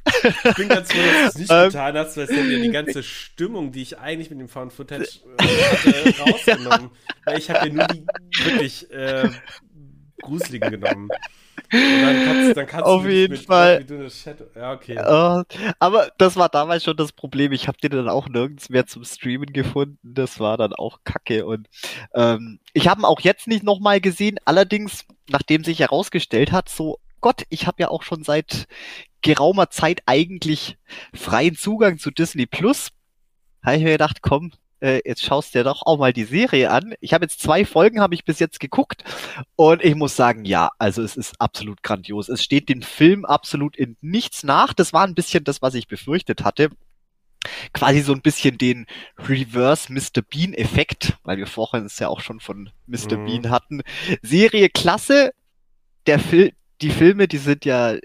ich 0.45 0.55
bin 0.55 0.69
ganz 0.69 0.93
froh, 0.93 1.01
dass 1.01 1.23
du 1.23 1.29
es 1.29 1.39
nicht 1.39 1.51
ähm, 1.53 1.69
getan 1.69 1.97
hast, 1.97 2.17
weil 2.17 2.25
es 2.25 2.31
ja 2.31 2.43
die 2.43 2.71
ganze 2.71 3.03
Stimmung, 3.03 3.73
die 3.73 3.83
ich 3.83 3.99
eigentlich 3.99 4.31
mit 4.31 4.39
dem 4.39 4.49
Found-Footage 4.49 5.21
äh, 5.39 5.45
hatte, 5.45 6.21
rausgenommen. 6.21 6.91
Weil 7.25 7.39
ich 7.39 7.51
habe 7.51 7.69
ja 7.69 7.75
nur 7.75 7.87
die 7.89 8.07
wirklich 8.45 8.91
äh, 8.91 9.29
gruseligen 10.23 10.71
genommen. 10.71 11.09
Dann 11.71 12.25
kannst, 12.25 12.57
dann 12.57 12.67
kannst 12.67 12.87
Auf 12.87 13.07
jeden 13.07 13.37
Fall. 13.37 13.85
Ja, 14.55 14.73
okay. 14.73 14.99
Uh, 14.99 15.45
aber 15.79 16.11
das 16.19 16.37
war 16.37 16.49
damals 16.49 16.85
schon 16.85 16.97
das 16.97 17.13
Problem. 17.13 17.53
Ich 17.53 17.69
habe 17.69 17.79
den 17.79 17.93
dann 17.93 18.09
auch 18.09 18.29
nirgends 18.29 18.69
mehr 18.69 18.87
zum 18.87 19.05
Streamen 19.05 19.53
gefunden. 19.53 19.99
Das 20.03 20.41
war 20.41 20.57
dann 20.57 20.73
auch 20.73 21.01
kacke. 21.05 21.47
Und 21.47 21.69
ähm, 22.15 22.61
ich 22.73 22.89
habe 22.89 23.03
ihn 23.03 23.05
auch 23.05 23.21
jetzt 23.21 23.47
nicht 23.47 23.63
nochmal 23.63 24.01
gesehen. 24.01 24.39
Allerdings, 24.45 25.05
nachdem 25.29 25.65
sich 25.65 25.81
herausgestellt 25.81 26.53
hat, 26.53 26.69
so 26.69 26.99
Gott, 27.21 27.43
ich 27.49 27.67
habe 27.67 27.83
ja 27.83 27.89
auch 27.89 28.03
schon 28.03 28.23
seit 28.23 28.67
geraumer 29.23 29.71
Zeit 29.71 30.03
eigentlich 30.07 30.79
freien 31.13 31.57
Zugang 31.57 31.99
zu 31.99 32.11
Disney 32.11 32.47
Plus. 32.47 32.91
Habe 33.65 33.77
ich 33.77 33.83
mir 33.83 33.93
gedacht, 33.93 34.23
komm, 34.23 34.53
äh, 34.81 35.01
jetzt 35.05 35.25
schaust 35.25 35.55
dir 35.55 35.65
doch 35.65 35.83
auch 35.85 35.99
mal 35.99 36.13
die 36.13 36.25
Serie 36.25 36.71
an. 36.71 36.95
Ich 37.01 37.13
habe 37.13 37.25
jetzt 37.25 37.41
zwei 37.41 37.65
Folgen, 37.65 38.01
habe 38.01 38.15
ich 38.15 38.25
bis 38.25 38.39
jetzt 38.39 38.61
geguckt 38.61 39.05
und 39.57 39.85
ich 39.85 39.95
muss 39.95 40.17
sagen, 40.17 40.45
ja, 40.45 40.71
also 40.79 41.03
es 41.03 41.17
ist 41.17 41.41
absolut 41.41 41.83
grandios. 41.83 42.29
Es 42.29 42.43
steht 42.43 42.69
dem 42.69 42.83
Film 42.83 43.25
absolut 43.25 43.77
in 43.77 43.97
nichts 44.01 44.43
nach. 44.43 44.73
Das 44.75 44.93
war 44.93 45.05
ein 45.05 45.15
bisschen 45.15 45.45
das, 45.45 45.63
was 45.63 45.75
ich 45.75 45.89
befürchtet 45.89 46.45
hatte. 46.45 46.71
Quasi 47.73 48.01
so 48.01 48.13
ein 48.13 48.21
bisschen 48.21 48.59
den 48.59 48.87
Reverse 49.17 49.93
Mr. 49.93 50.23
Bean 50.29 50.55
Effekt, 50.55 51.17
weil 51.23 51.39
wir 51.39 51.47
vorhin 51.47 51.85
es 51.85 51.99
ja 51.99 52.09
auch 52.09 52.21
schon 52.21 52.41
von 52.41 52.71
Mr. 52.87 53.17
Mhm. 53.17 53.25
Bean 53.27 53.51
hatten. 53.51 53.83
Serie 54.23 54.69
klasse. 54.69 55.33
Der 56.07 56.19
Film, 56.19 56.51
die 56.81 56.91
Filme, 56.91 57.29
die 57.29 57.39
sind 57.39 57.65
ja 57.65 57.97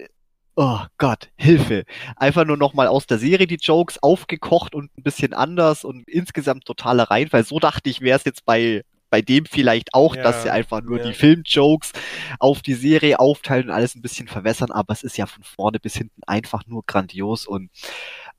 oh 0.56 0.80
Gott, 0.98 1.30
Hilfe. 1.36 1.84
Einfach 2.16 2.44
nur 2.44 2.56
nochmal 2.56 2.86
aus 2.86 3.06
der 3.06 3.18
Serie 3.18 3.46
die 3.46 3.58
Jokes 3.60 4.02
aufgekocht 4.02 4.74
und 4.74 4.96
ein 4.96 5.02
bisschen 5.02 5.34
anders 5.34 5.84
und 5.84 6.08
insgesamt 6.08 6.64
totaler 6.64 7.04
Reinfall. 7.04 7.44
So 7.44 7.58
dachte 7.58 7.90
ich, 7.90 8.00
wäre 8.00 8.18
es 8.18 8.24
jetzt 8.24 8.44
bei 8.44 8.84
bei 9.10 9.22
dem 9.22 9.46
vielleicht 9.46 9.94
auch, 9.94 10.16
ja, 10.16 10.24
dass 10.24 10.42
sie 10.42 10.50
einfach 10.50 10.82
nur 10.82 10.98
ja. 10.98 11.04
die 11.06 11.12
Filmjokes 11.12 11.92
auf 12.40 12.62
die 12.62 12.74
Serie 12.74 13.20
aufteilen 13.20 13.66
und 13.66 13.70
alles 13.70 13.94
ein 13.94 14.02
bisschen 14.02 14.26
verwässern, 14.26 14.72
aber 14.72 14.92
es 14.92 15.04
ist 15.04 15.16
ja 15.16 15.26
von 15.26 15.44
vorne 15.44 15.78
bis 15.78 15.94
hinten 15.94 16.20
einfach 16.26 16.66
nur 16.66 16.82
grandios 16.84 17.46
und 17.46 17.70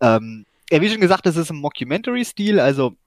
ähm, 0.02 0.46
ja, 0.70 0.82
wie 0.82 0.90
schon 0.90 1.00
gesagt, 1.00 1.28
es 1.28 1.38
ist 1.38 1.50
ein 1.50 1.62
Mockumentary-Stil, 1.62 2.60
also 2.60 2.98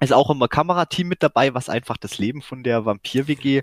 ist 0.00 0.12
auch 0.12 0.28
immer 0.30 0.46
Kamerateam 0.46 1.08
mit 1.08 1.22
dabei, 1.22 1.54
was 1.54 1.68
einfach 1.68 1.96
das 1.96 2.18
Leben 2.18 2.42
von 2.42 2.62
der 2.62 2.84
Vampir-WG 2.84 3.62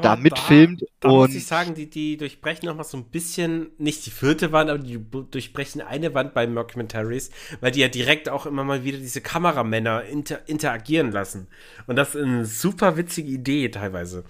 da 0.00 0.16
mitfilmt. 0.16 0.82
Da, 0.82 0.86
da 1.00 1.08
und 1.08 1.30
muss 1.30 1.34
ich 1.34 1.46
sagen, 1.46 1.74
die, 1.74 1.90
die 1.90 2.16
durchbrechen 2.16 2.66
noch 2.66 2.76
mal 2.76 2.84
so 2.84 2.96
ein 2.96 3.04
bisschen, 3.04 3.70
nicht 3.78 4.06
die 4.06 4.10
vierte 4.10 4.52
Wand, 4.52 4.70
aber 4.70 4.78
die 4.78 5.04
durchbrechen 5.30 5.80
eine 5.80 6.14
Wand 6.14 6.34
bei 6.34 6.46
Mockumentaries, 6.46 7.30
weil 7.60 7.72
die 7.72 7.80
ja 7.80 7.88
direkt 7.88 8.28
auch 8.28 8.46
immer 8.46 8.62
mal 8.62 8.84
wieder 8.84 8.98
diese 8.98 9.20
Kameramänner 9.20 10.04
inter, 10.04 10.48
interagieren 10.48 11.10
lassen. 11.10 11.48
Und 11.86 11.96
das 11.96 12.14
ist 12.14 12.22
eine 12.22 12.46
super 12.46 12.96
witzige 12.96 13.30
Idee 13.30 13.68
teilweise. 13.68 14.24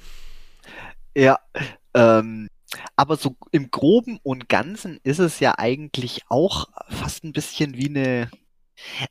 Ja, 1.15 1.39
ähm, 1.93 2.49
aber 2.97 3.17
so 3.17 3.37
im 3.51 3.71
Groben 3.71 4.19
und 4.23 4.49
Ganzen 4.49 4.99
ist 5.03 5.19
es 5.19 5.41
ja 5.41 5.59
eigentlich 5.59 6.23
auch 6.29 6.69
fast 6.89 7.25
ein 7.25 7.33
bisschen 7.33 7.77
wie 7.77 7.89
eine 7.89 8.31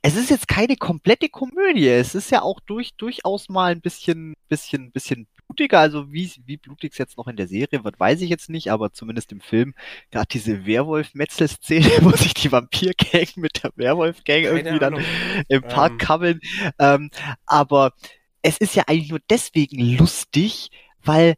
es 0.01 0.15
ist 0.15 0.29
jetzt 0.29 0.47
keine 0.47 0.75
komplette 0.75 1.29
Komödie. 1.29 1.87
Es 1.87 2.15
ist 2.15 2.31
ja 2.31 2.41
auch 2.41 2.59
durch, 2.59 2.95
durchaus 2.95 3.49
mal 3.49 3.71
ein 3.71 3.81
bisschen, 3.81 4.35
bisschen, 4.47 4.91
bisschen 4.91 5.27
blutiger. 5.47 5.79
Also 5.79 6.11
wie, 6.11 6.31
wie 6.45 6.57
blutig 6.57 6.93
es 6.93 6.97
jetzt 6.97 7.17
noch 7.17 7.27
in 7.27 7.35
der 7.35 7.47
Serie 7.47 7.83
wird, 7.83 7.99
weiß 7.99 8.21
ich 8.21 8.29
jetzt 8.29 8.49
nicht, 8.49 8.71
aber 8.71 8.93
zumindest 8.93 9.31
im 9.31 9.41
Film, 9.41 9.73
hat 10.13 10.33
diese 10.33 10.65
Werwolf-Metzel-Szene, 10.65 11.89
wo 12.01 12.11
sich 12.11 12.33
die 12.33 12.51
Vampir-Gang 12.51 13.37
mit 13.37 13.63
der 13.63 13.71
Werwolf-Gang 13.75 14.43
irgendwie 14.43 14.83
Ahnung. 14.83 15.01
dann 15.01 15.45
im 15.47 15.61
Park 15.61 15.93
ähm. 15.93 15.97
kabbeln. 15.97 16.39
Ähm, 16.79 17.09
aber 17.45 17.93
es 18.41 18.57
ist 18.57 18.75
ja 18.75 18.83
eigentlich 18.87 19.09
nur 19.09 19.21
deswegen 19.29 19.97
lustig, 19.97 20.69
weil, 21.03 21.35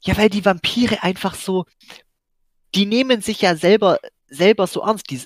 ja, 0.00 0.16
weil 0.16 0.28
die 0.28 0.44
Vampire 0.44 1.02
einfach 1.02 1.34
so, 1.34 1.64
die 2.74 2.86
nehmen 2.86 3.22
sich 3.22 3.40
ja 3.40 3.56
selber 3.56 3.98
selber 4.28 4.66
so 4.66 4.82
ernst. 4.82 5.10
Die, 5.10 5.20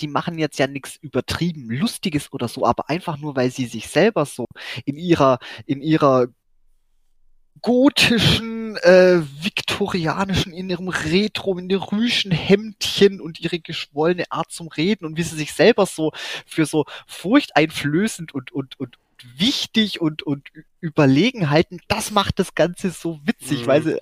die 0.00 0.08
machen 0.08 0.38
jetzt 0.38 0.58
ja 0.58 0.66
nichts 0.66 0.96
übertrieben 0.96 1.70
Lustiges 1.70 2.32
oder 2.32 2.48
so, 2.48 2.66
aber 2.66 2.88
einfach 2.90 3.18
nur, 3.18 3.36
weil 3.36 3.50
sie 3.50 3.66
sich 3.66 3.88
selber 3.88 4.26
so 4.26 4.46
in 4.84 4.96
ihrer, 4.96 5.38
in 5.66 5.80
ihrer 5.80 6.28
gotischen, 7.62 8.76
äh, 8.76 9.20
viktorianischen, 9.40 10.52
in 10.52 10.70
ihrem 10.70 10.88
Retro, 10.88 11.58
in 11.58 11.70
rüschen 11.72 12.30
Hemdchen 12.30 13.20
und 13.20 13.40
ihre 13.40 13.58
geschwollene 13.58 14.30
Art 14.30 14.52
zum 14.52 14.68
Reden 14.68 15.06
und 15.06 15.16
wie 15.16 15.22
sie 15.22 15.36
sich 15.36 15.52
selber 15.52 15.86
so 15.86 16.12
für 16.46 16.66
so 16.66 16.84
furchteinflößend 17.06 18.34
und, 18.34 18.52
und, 18.52 18.78
und 18.78 18.98
wichtig 19.36 20.00
und, 20.00 20.22
und 20.22 20.48
überlegen 20.80 21.50
halten, 21.50 21.80
das 21.88 22.10
macht 22.10 22.38
das 22.38 22.54
Ganze 22.54 22.90
so 22.90 23.18
witzig, 23.24 23.62
mhm. 23.62 23.66
weil 23.66 23.82
sie, 23.82 23.98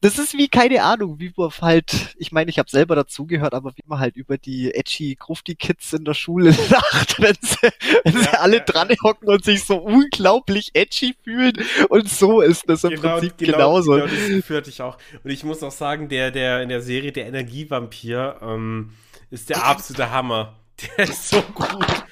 das 0.00 0.18
ist 0.18 0.34
wie, 0.34 0.48
keine 0.48 0.82
Ahnung, 0.82 1.18
wie 1.18 1.32
man 1.36 1.50
halt, 1.60 2.14
ich 2.16 2.32
meine, 2.32 2.50
ich 2.50 2.58
habe 2.58 2.70
selber 2.70 2.94
dazugehört, 2.94 3.54
aber 3.54 3.72
wie 3.76 3.82
man 3.86 3.98
halt 3.98 4.16
über 4.16 4.38
die 4.38 4.74
edgy 4.74 5.16
Grufti-Kids 5.16 5.92
in 5.94 6.04
der 6.04 6.14
Schule 6.14 6.50
lacht, 6.70 7.20
wenn 7.20 7.34
sie, 7.40 7.70
wenn 8.04 8.14
ja, 8.14 8.22
sie 8.22 8.38
alle 8.38 8.58
ja, 8.58 8.64
dran 8.64 8.88
hocken 9.02 9.28
und 9.28 9.44
sich 9.44 9.64
so 9.64 9.76
unglaublich 9.78 10.70
edgy 10.74 11.14
fühlen 11.24 11.54
und 11.88 12.08
so 12.08 12.40
ist 12.40 12.68
das 12.68 12.84
im 12.84 12.90
genau, 12.90 13.18
Prinzip 13.18 13.38
genau, 13.38 13.52
genauso. 13.52 13.92
Genau, 13.92 14.06
das 14.06 14.28
geführt 14.28 14.68
ich 14.68 14.82
auch. 14.82 14.98
Und 15.24 15.30
ich 15.30 15.44
muss 15.44 15.62
auch 15.62 15.72
sagen, 15.72 16.08
der, 16.08 16.30
der 16.30 16.62
in 16.62 16.68
der 16.68 16.82
Serie 16.82 17.12
der 17.12 17.26
Energievampir 17.26 18.38
ähm, 18.42 18.92
ist 19.30 19.50
der 19.50 19.64
absolute 19.64 20.10
Hammer. 20.10 20.56
Der 20.96 21.08
ist 21.08 21.28
so 21.28 21.42
gut. 21.42 22.04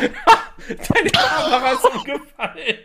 Deine 0.68 1.10
Kamera 1.10 1.72
ist 1.72 1.84
umgefallen. 1.84 2.78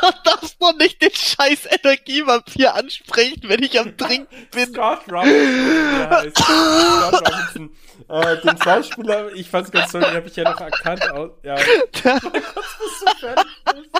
du 0.00 0.12
darfst 0.24 0.56
doch 0.60 0.76
nicht 0.76 1.02
den 1.02 1.12
scheiß 1.12 1.66
Energievampir 1.66 2.74
ansprechen, 2.74 3.42
wenn 3.44 3.62
ich 3.62 3.78
am 3.78 3.96
Trinken 3.96 4.48
bin. 4.52 4.72
Scott 4.72 5.00
Robinson. 5.10 6.00
Ja, 6.00 6.22
Scott 6.34 7.12
Robinson. 7.12 7.70
Äh, 8.08 8.36
den 8.40 8.62
Schauspieler, 8.62 9.32
ich 9.34 9.48
fand's 9.48 9.70
ganz 9.70 9.92
toll, 9.92 10.00
den 10.02 10.14
habe 10.14 10.28
ich 10.28 10.36
ja 10.36 10.44
noch 10.44 10.60
erkannt. 10.60 11.10
Aus, 11.10 11.30
ja. 11.42 11.56
kurz, 11.56 12.22
bis 12.22 13.00
du 13.00 13.18
fertig 13.18 13.46
bist. 13.64 13.90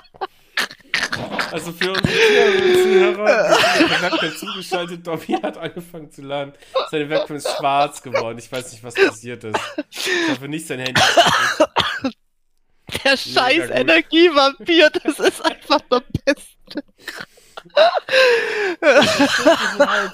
Also 1.51 1.72
für 1.72 1.92
unsere 1.92 2.72
Zuhörer, 2.82 3.55
sind 3.78 4.03
Webcam 4.03 4.36
zugeschaltet, 4.36 5.07
Dobby 5.07 5.32
hat 5.42 5.57
angefangen 5.57 6.11
zu 6.11 6.22
lernen. 6.22 6.53
Seine 6.90 7.09
Webcam 7.09 7.36
ist 7.36 7.49
schwarz 7.57 8.03
geworden. 8.03 8.38
Ich 8.38 8.51
weiß 8.51 8.72
nicht, 8.72 8.84
was 8.84 8.94
passiert 8.94 9.44
ist. 9.44 9.59
Ich 9.90 10.30
hoffe 10.30 10.49
nicht 10.49 10.66
sein 10.66 10.80
Handy. 10.80 11.01
Der 13.05 13.16
scheiß 13.16 13.70
Energievampir, 13.70 14.90
das 14.90 15.18
ist 15.18 15.44
einfach 15.44 15.80
der 15.90 16.03
Beste. 16.24 16.84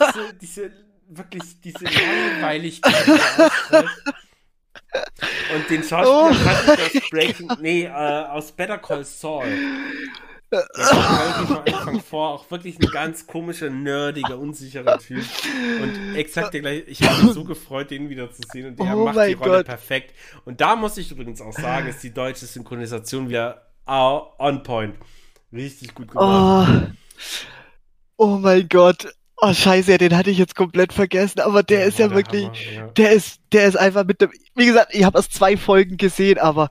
diese, 0.00 0.34
diese, 0.40 0.72
wirklich, 1.08 1.60
diese 1.62 1.84
Langweiligkeit. 1.84 3.08
Und 5.54 5.70
den 5.70 5.82
Schauspieler 5.82 6.30
oh 6.30 6.44
kannte 6.44 6.82
ich 6.92 7.02
aus 7.02 7.10
Breaking, 7.10 7.50
nee, 7.60 7.84
äh, 7.84 7.90
aus 7.90 8.52
Better 8.52 8.78
Call 8.78 9.04
Saul. 9.04 9.46
Ja, 10.52 10.60
Anfang 11.66 12.00
vor, 12.00 12.30
auch 12.30 12.50
wirklich 12.50 12.78
ein 12.78 12.90
ganz 12.90 13.26
komischer, 13.26 13.70
nerdiger, 13.70 14.38
unsicherer 14.38 14.98
Typ. 14.98 15.24
Und 15.82 16.16
exakt 16.16 16.54
der 16.54 16.60
gleiche. 16.60 16.82
Ich 16.82 17.02
habe 17.02 17.24
mich 17.24 17.32
so 17.32 17.44
gefreut, 17.44 17.90
den 17.90 18.08
wiederzusehen 18.08 18.68
und 18.68 18.78
der 18.78 18.96
oh 18.96 19.04
macht 19.04 19.28
die 19.28 19.32
Rolle 19.32 19.58
Gott. 19.58 19.66
perfekt. 19.66 20.14
Und 20.44 20.60
da 20.60 20.76
muss 20.76 20.96
ich 20.96 21.10
übrigens 21.10 21.40
auch 21.40 21.52
sagen, 21.52 21.88
ist 21.88 22.02
die 22.02 22.12
deutsche 22.12 22.46
Synchronisation 22.46 23.28
wieder 23.28 23.62
on 23.86 24.62
point. 24.62 24.96
Richtig 25.52 25.94
gut 25.94 26.10
gemacht. 26.10 26.92
Oh, 28.16 28.24
oh 28.24 28.38
mein 28.38 28.68
Gott. 28.68 29.08
Oh 29.36 29.52
scheiße, 29.52 29.98
den 29.98 30.16
hatte 30.16 30.30
ich 30.30 30.38
jetzt 30.38 30.54
komplett 30.54 30.92
vergessen, 30.92 31.40
aber 31.40 31.62
der 31.62 31.80
ja, 31.80 31.86
ist 31.86 31.98
ja 31.98 32.08
der 32.08 32.16
wirklich, 32.16 32.44
Hammer, 32.46 32.72
ja. 32.72 32.86
der 32.96 33.12
ist, 33.12 33.40
der 33.52 33.66
ist 33.66 33.76
einfach 33.76 34.04
mit 34.04 34.20
dem, 34.20 34.30
wie 34.54 34.66
gesagt, 34.66 34.94
ich 34.94 35.04
habe 35.04 35.18
erst 35.18 35.34
zwei 35.34 35.56
Folgen 35.56 35.96
gesehen, 35.96 36.38
aber 36.38 36.68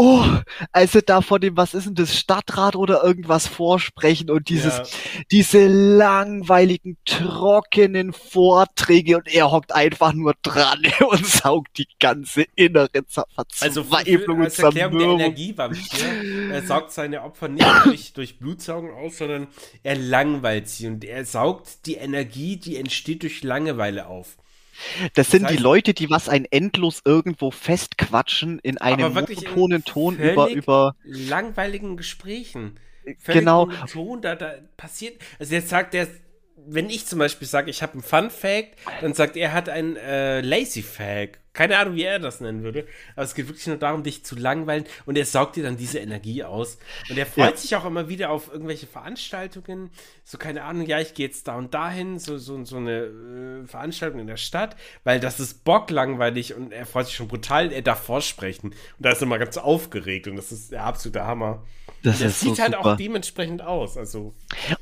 oh, 0.00 0.24
also 0.72 1.00
da 1.00 1.20
vor 1.20 1.38
dem, 1.38 1.56
was 1.56 1.74
ist 1.74 1.86
denn 1.86 1.94
das, 1.94 2.16
Stadtrat 2.16 2.74
oder 2.74 3.04
irgendwas 3.04 3.46
vorsprechen 3.46 4.30
und 4.30 4.48
dieses, 4.48 4.76
ja. 4.78 4.84
diese 5.30 5.66
langweiligen, 5.68 6.96
trockenen 7.04 8.14
Vorträge 8.14 9.18
und 9.18 9.28
er 9.28 9.50
hockt 9.50 9.74
einfach 9.74 10.14
nur 10.14 10.34
dran 10.42 10.82
und 11.10 11.26
saugt 11.26 11.76
die 11.76 11.86
ganze 11.98 12.46
innere 12.54 12.88
Verzweiflung 13.06 14.40
also 14.40 14.42
als 14.42 14.58
Erklärung 14.58 14.98
der 14.98 15.26
Energievampir, 15.26 16.50
er 16.50 16.62
saugt 16.62 16.92
seine 16.92 17.22
Opfer 17.22 17.48
nicht 17.48 17.66
durch, 17.84 18.12
durch 18.14 18.38
Blutsaugen 18.38 18.90
aus, 18.92 19.18
sondern 19.18 19.48
er 19.82 19.96
langweilt 19.96 20.68
sie 20.68 20.86
und 20.88 21.04
er 21.04 21.26
saugt 21.26 21.84
die 21.86 21.96
Energie, 21.96 22.56
die 22.56 22.76
entsteht 22.76 23.22
durch 23.22 23.42
Langeweile 23.42 24.06
auf. 24.06 24.38
Das 25.14 25.30
sind 25.30 25.42
das 25.42 25.50
heißt, 25.50 25.58
die 25.58 25.62
Leute, 25.62 25.94
die 25.94 26.10
was 26.10 26.28
ein 26.28 26.44
endlos 26.44 27.02
irgendwo 27.04 27.50
festquatschen 27.50 28.58
in 28.60 28.78
einem 28.78 29.12
monotonen 29.12 29.84
Ton 29.84 30.18
über, 30.18 30.48
über 30.50 30.94
langweiligen 31.04 31.96
Gesprächen. 31.96 32.78
Völlig 33.18 33.40
genau. 33.40 33.68
Ton, 33.90 34.20
da, 34.20 34.34
da 34.36 34.54
passiert, 34.76 35.20
also 35.38 35.54
jetzt 35.54 35.68
sagt 35.68 35.94
der, 35.94 36.06
wenn 36.66 36.90
ich 36.90 37.06
zum 37.06 37.18
Beispiel 37.18 37.48
sage, 37.48 37.70
ich 37.70 37.82
habe 37.82 37.94
einen 37.94 38.02
Fun 38.02 38.30
Fact, 38.30 38.76
dann 39.00 39.14
sagt 39.14 39.36
er, 39.36 39.52
hat 39.52 39.68
einen 39.68 39.96
äh, 39.96 40.40
Lazy 40.40 40.82
Fact. 40.82 41.38
Keine 41.52 41.78
Ahnung, 41.78 41.96
wie 41.96 42.04
er 42.04 42.20
das 42.20 42.40
nennen 42.40 42.62
würde. 42.62 42.86
Aber 43.16 43.24
es 43.24 43.34
geht 43.34 43.48
wirklich 43.48 43.66
nur 43.66 43.76
darum, 43.76 44.04
dich 44.04 44.24
zu 44.24 44.36
langweilen 44.36 44.84
und 45.04 45.18
er 45.18 45.24
saugt 45.24 45.56
dir 45.56 45.64
dann 45.64 45.76
diese 45.76 45.98
Energie 45.98 46.44
aus. 46.44 46.78
Und 47.08 47.18
er 47.18 47.26
freut 47.26 47.50
ja. 47.50 47.56
sich 47.56 47.74
auch 47.74 47.84
immer 47.84 48.08
wieder 48.08 48.30
auf 48.30 48.52
irgendwelche 48.52 48.86
Veranstaltungen. 48.86 49.90
So, 50.22 50.38
keine 50.38 50.62
Ahnung, 50.62 50.86
ja, 50.86 51.00
ich 51.00 51.14
gehe 51.14 51.26
jetzt 51.26 51.48
da 51.48 51.56
und 51.56 51.74
dahin, 51.74 52.20
so, 52.20 52.38
so, 52.38 52.64
so 52.64 52.76
eine 52.76 53.62
äh, 53.62 53.66
Veranstaltung 53.66 54.20
in 54.20 54.28
der 54.28 54.36
Stadt, 54.36 54.76
weil 55.02 55.18
das 55.18 55.40
ist 55.40 55.64
bocklangweilig 55.64 56.54
und 56.54 56.72
er 56.72 56.86
freut 56.86 57.06
sich 57.06 57.16
schon 57.16 57.28
brutal, 57.28 57.72
er 57.72 57.82
darf 57.82 58.04
vorsprechen. 58.04 58.70
Und 58.70 58.76
da 58.98 59.10
ist 59.10 59.20
er 59.20 59.26
immer 59.26 59.38
ganz 59.38 59.58
aufgeregt 59.58 60.28
und 60.28 60.36
das 60.36 60.52
ist 60.52 60.70
der 60.70 60.84
absolute 60.84 61.24
Hammer. 61.24 61.64
Das, 62.02 62.20
das 62.20 62.40
sieht 62.40 62.56
so 62.56 62.62
halt 62.62 62.74
super. 62.74 62.92
auch 62.92 62.96
dementsprechend 62.96 63.62
aus. 63.62 63.96
Also. 63.96 64.32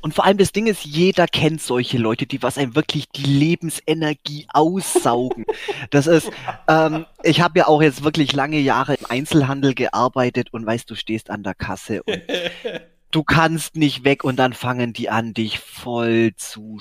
Und 0.01 0.13
vor 0.13 0.25
allem 0.25 0.37
das 0.37 0.51
Ding 0.51 0.67
ist, 0.67 0.85
jeder 0.85 1.27
kennt 1.27 1.61
solche 1.61 1.97
Leute, 1.97 2.25
die 2.25 2.41
was 2.41 2.57
einem 2.57 2.75
wirklich 2.75 3.09
die 3.09 3.23
Lebensenergie 3.23 4.47
aussaugen. 4.53 5.45
das 5.89 6.07
ist, 6.07 6.29
ähm, 6.67 7.05
ich 7.23 7.41
habe 7.41 7.59
ja 7.59 7.67
auch 7.67 7.81
jetzt 7.81 8.03
wirklich 8.03 8.33
lange 8.33 8.59
Jahre 8.59 8.95
im 8.95 9.05
Einzelhandel 9.07 9.73
gearbeitet 9.73 10.53
und 10.53 10.65
weißt, 10.65 10.89
du 10.89 10.95
stehst 10.95 11.29
an 11.29 11.43
der 11.43 11.55
Kasse 11.55 12.03
und 12.03 12.21
du 13.11 13.23
kannst 13.23 13.75
nicht 13.75 14.03
weg 14.03 14.23
und 14.23 14.37
dann 14.37 14.53
fangen 14.53 14.93
die 14.93 15.09
an, 15.09 15.33
dich 15.33 15.59
voll 15.59 16.33
zu 16.35 16.79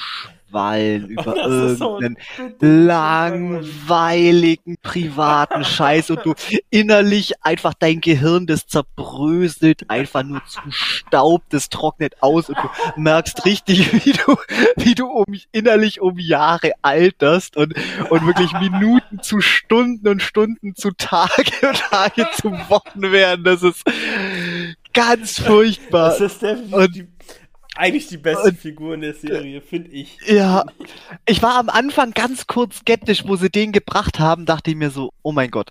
Wallen 0.50 1.08
über 1.08 1.36
irgendeinen 1.36 2.16
langweiligen 2.60 4.76
privaten 4.82 5.64
Scheiß 5.64 6.10
und 6.10 6.24
du 6.24 6.34
innerlich 6.70 7.44
einfach 7.44 7.74
dein 7.74 8.00
Gehirn, 8.00 8.46
das 8.46 8.66
zerbröselt 8.66 9.90
einfach 9.90 10.22
nur 10.22 10.44
zu 10.46 10.60
Staub, 10.70 11.42
das 11.50 11.68
trocknet 11.68 12.22
aus 12.22 12.48
und 12.48 12.58
du 12.58 13.00
merkst 13.00 13.44
richtig, 13.44 13.92
wie 14.04 14.12
du, 14.12 14.36
wie 14.76 14.94
du 14.94 15.06
um, 15.06 15.26
innerlich 15.52 16.00
um 16.00 16.18
Jahre 16.18 16.72
alterst 16.82 17.56
und, 17.56 17.74
und 18.10 18.26
wirklich 18.26 18.52
Minuten 18.54 19.22
zu 19.22 19.40
Stunden 19.40 20.08
und 20.08 20.22
Stunden 20.22 20.74
zu 20.74 20.90
Tage 20.92 21.68
und 21.68 21.78
Tage 21.78 22.26
zu 22.34 22.50
Wochen 22.68 23.12
werden. 23.12 23.44
Das 23.44 23.62
ist 23.62 23.84
ganz 24.92 25.38
furchtbar. 25.38 26.10
Das 26.10 26.20
ist 26.20 26.42
definitiv 26.42 27.06
eigentlich 27.78 28.08
die 28.08 28.18
beste 28.18 28.52
Figur 28.52 28.94
in 28.94 29.00
der 29.02 29.14
Serie, 29.14 29.60
finde 29.60 29.90
ich. 29.90 30.18
Ja, 30.26 30.64
ich 31.26 31.42
war 31.42 31.58
am 31.58 31.68
Anfang 31.68 32.10
ganz 32.10 32.46
kurz 32.46 32.78
skeptisch, 32.78 33.24
wo 33.26 33.36
sie 33.36 33.50
den 33.50 33.72
gebracht 33.72 34.18
haben, 34.18 34.46
dachte 34.46 34.70
ich 34.70 34.76
mir 34.76 34.90
so, 34.90 35.12
oh 35.22 35.32
mein 35.32 35.50
Gott. 35.50 35.70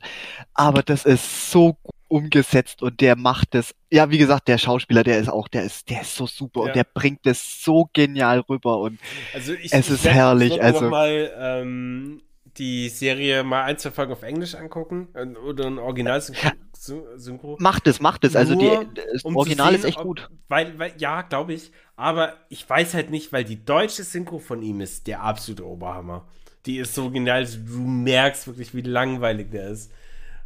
Aber 0.54 0.84
das 0.84 1.06
ist 1.06 1.52
so 1.52 1.74
gut 1.84 1.94
umgesetzt 2.08 2.82
und 2.82 3.02
der 3.02 3.18
macht 3.18 3.54
es. 3.56 3.76
Ja, 3.92 4.10
wie 4.10 4.18
gesagt, 4.18 4.48
der 4.48 4.58
Schauspieler, 4.58 5.04
der 5.04 5.20
ist 5.20 5.28
auch, 5.28 5.50
der 5.50 5.64
ist, 5.64 5.90
der 5.90 6.02
ist 6.02 6.16
so 6.16 6.26
super 6.26 6.62
ja. 6.62 6.66
und 6.68 6.76
der 6.76 6.86
bringt 6.86 7.26
es 7.26 7.62
so 7.62 7.90
genial 7.92 8.40
rüber 8.40 8.80
und 8.80 9.00
also 9.34 9.54
ich, 9.54 9.74
es 9.74 9.88
ich 9.88 9.96
ist 9.96 10.06
herrlich. 10.06 10.62
Also 10.62 10.90
mal 10.90 11.32
ähm, 11.38 12.22
die 12.58 12.90
Serie 12.90 13.44
mal 13.44 13.64
ein, 13.64 13.78
zwei 13.78 13.92
Folgen 13.92 14.12
auf 14.12 14.24
Englisch 14.24 14.56
angucken 14.56 15.08
äh, 15.14 15.26
oder 15.38 15.66
ein 15.66 15.78
Original 15.78 16.22
Synchro. 16.22 17.58
Macht 17.60 17.88
es, 17.88 18.00
macht 18.00 18.24
es. 18.24 18.36
Also 18.36 18.56
die, 18.56 18.70
das 18.96 19.24
um 19.24 19.36
Original 19.36 19.72
sehen, 19.72 19.80
ist 19.80 19.86
echt 19.86 20.00
gut. 20.00 20.30
weil, 20.48 20.78
weil, 20.80 20.94
ja, 20.98 21.22
glaube 21.22 21.54
ich. 21.54 21.72
Aber 21.96 22.34
ich 22.50 22.68
weiß 22.70 22.94
halt 22.94 23.10
nicht, 23.10 23.34
weil 23.34 23.44
die 23.44 23.64
deutsche 23.64 24.04
Synchro 24.04 24.40
von 24.40 24.62
ihm 24.62 24.82
ist 24.82 25.08
der 25.08 25.22
absolute 25.22 25.66
Oberhammer. 25.66 26.28
Die 26.66 26.78
ist 26.78 26.94
so 26.96 27.10
genial, 27.10 27.46
du 27.46 27.80
merkst 27.80 28.48
wirklich, 28.48 28.74
wie 28.76 28.82
langweilig 28.82 29.52
der 29.52 29.70
ist. 29.70 29.92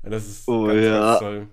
Das 0.03 0.27
ist 0.27 0.47
oh, 0.47 0.67
ganz, 0.67 0.83
ja. 0.83 0.99
ganz 0.99 1.19
toll. 1.19 1.47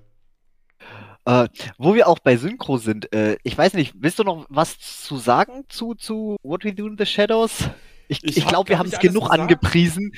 Äh, 1.24 1.48
wo 1.76 1.94
wir 1.94 2.09
auch 2.09 2.18
bei 2.20 2.36
Synchro 2.36 2.78
sind, 2.78 3.12
äh, 3.12 3.36
ich 3.42 3.56
weiß 3.56 3.74
nicht, 3.74 3.94
willst 3.98 4.18
du 4.18 4.24
noch 4.24 4.46
was 4.48 4.78
zu 4.78 5.18
sagen 5.18 5.64
zu, 5.68 5.94
zu 5.94 6.36
What 6.42 6.64
We 6.64 6.72
Do 6.72 6.86
in 6.86 6.96
the 6.96 7.04
Shadows? 7.04 7.68
Ich, 8.09 8.24
ich, 8.24 8.38
ich 8.38 8.46
glaube, 8.46 8.70
wir 8.70 8.78
haben 8.78 8.88
es 8.88 8.98
genug 8.98 9.24
gesagt. 9.24 9.40
angepriesen. 9.40 10.12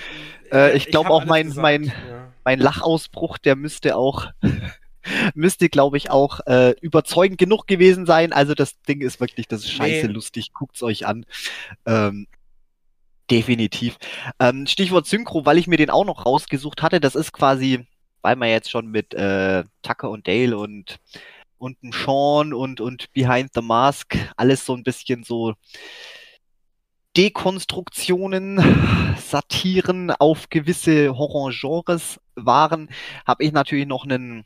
Äh, 0.53 0.77
ich 0.77 0.87
glaube 0.87 1.11
auch 1.11 1.25
mein, 1.25 1.53
mein, 1.57 1.85
ja. 1.85 2.33
mein 2.45 2.61
Lachausbruch, 2.61 3.39
der 3.39 3.57
müsste 3.57 3.97
auch 3.97 4.29
müsste, 5.35 5.69
glaube 5.69 5.97
ich, 5.97 6.11
auch 6.11 6.41
äh, 6.47 6.75
überzeugend 6.81 7.39
genug 7.39 7.67
gewesen 7.67 8.07
sein. 8.07 8.33
Also 8.33 8.55
das 8.55 8.81
Ding 8.83 9.01
ist 9.01 9.21
wirklich, 9.21 9.49
das 9.49 9.61
ist 9.61 9.73
scheiße 9.73 10.07
nee. 10.07 10.13
lustig. 10.13 10.53
Guckt's 10.53 10.83
euch 10.83 11.07
an. 11.07 11.27
Ähm, 11.87 12.27
definitiv. 13.31 13.99
Ähm, 14.39 14.67
Stichwort 14.67 15.07
Synchro, 15.07 15.47
weil 15.47 15.59
ich 15.59 15.67
mir 15.67 15.77
den 15.77 15.91
auch 15.91 16.05
noch 16.05 16.27
rausgesucht 16.27 16.83
hatte. 16.83 17.01
Das 17.01 17.15
ist 17.15 17.33
quasi, 17.33 17.87
weil 18.23 18.37
man 18.37 18.49
jetzt 18.49 18.71
schon 18.71 18.89
mit 18.89 19.15
äh, 19.15 19.65
Tucker 19.83 20.11
und 20.11 20.27
Dale 20.29 20.57
und 20.57 20.99
und 21.59 21.77
Sean 21.93 22.55
und 22.55 22.81
und 22.81 23.13
Behind 23.13 23.51
the 23.55 23.61
Mask 23.61 24.17
alles 24.37 24.65
so 24.65 24.75
ein 24.75 24.83
bisschen 24.83 25.25
so 25.25 25.55
Dekonstruktionen, 27.17 29.15
Satiren 29.19 30.11
auf 30.11 30.49
gewisse 30.49 31.17
Horrorgenres 31.17 32.21
waren, 32.35 32.89
habe 33.27 33.45
ich 33.45 33.53
natürlich 33.53 33.87
noch 33.87 34.05
einen 34.05 34.45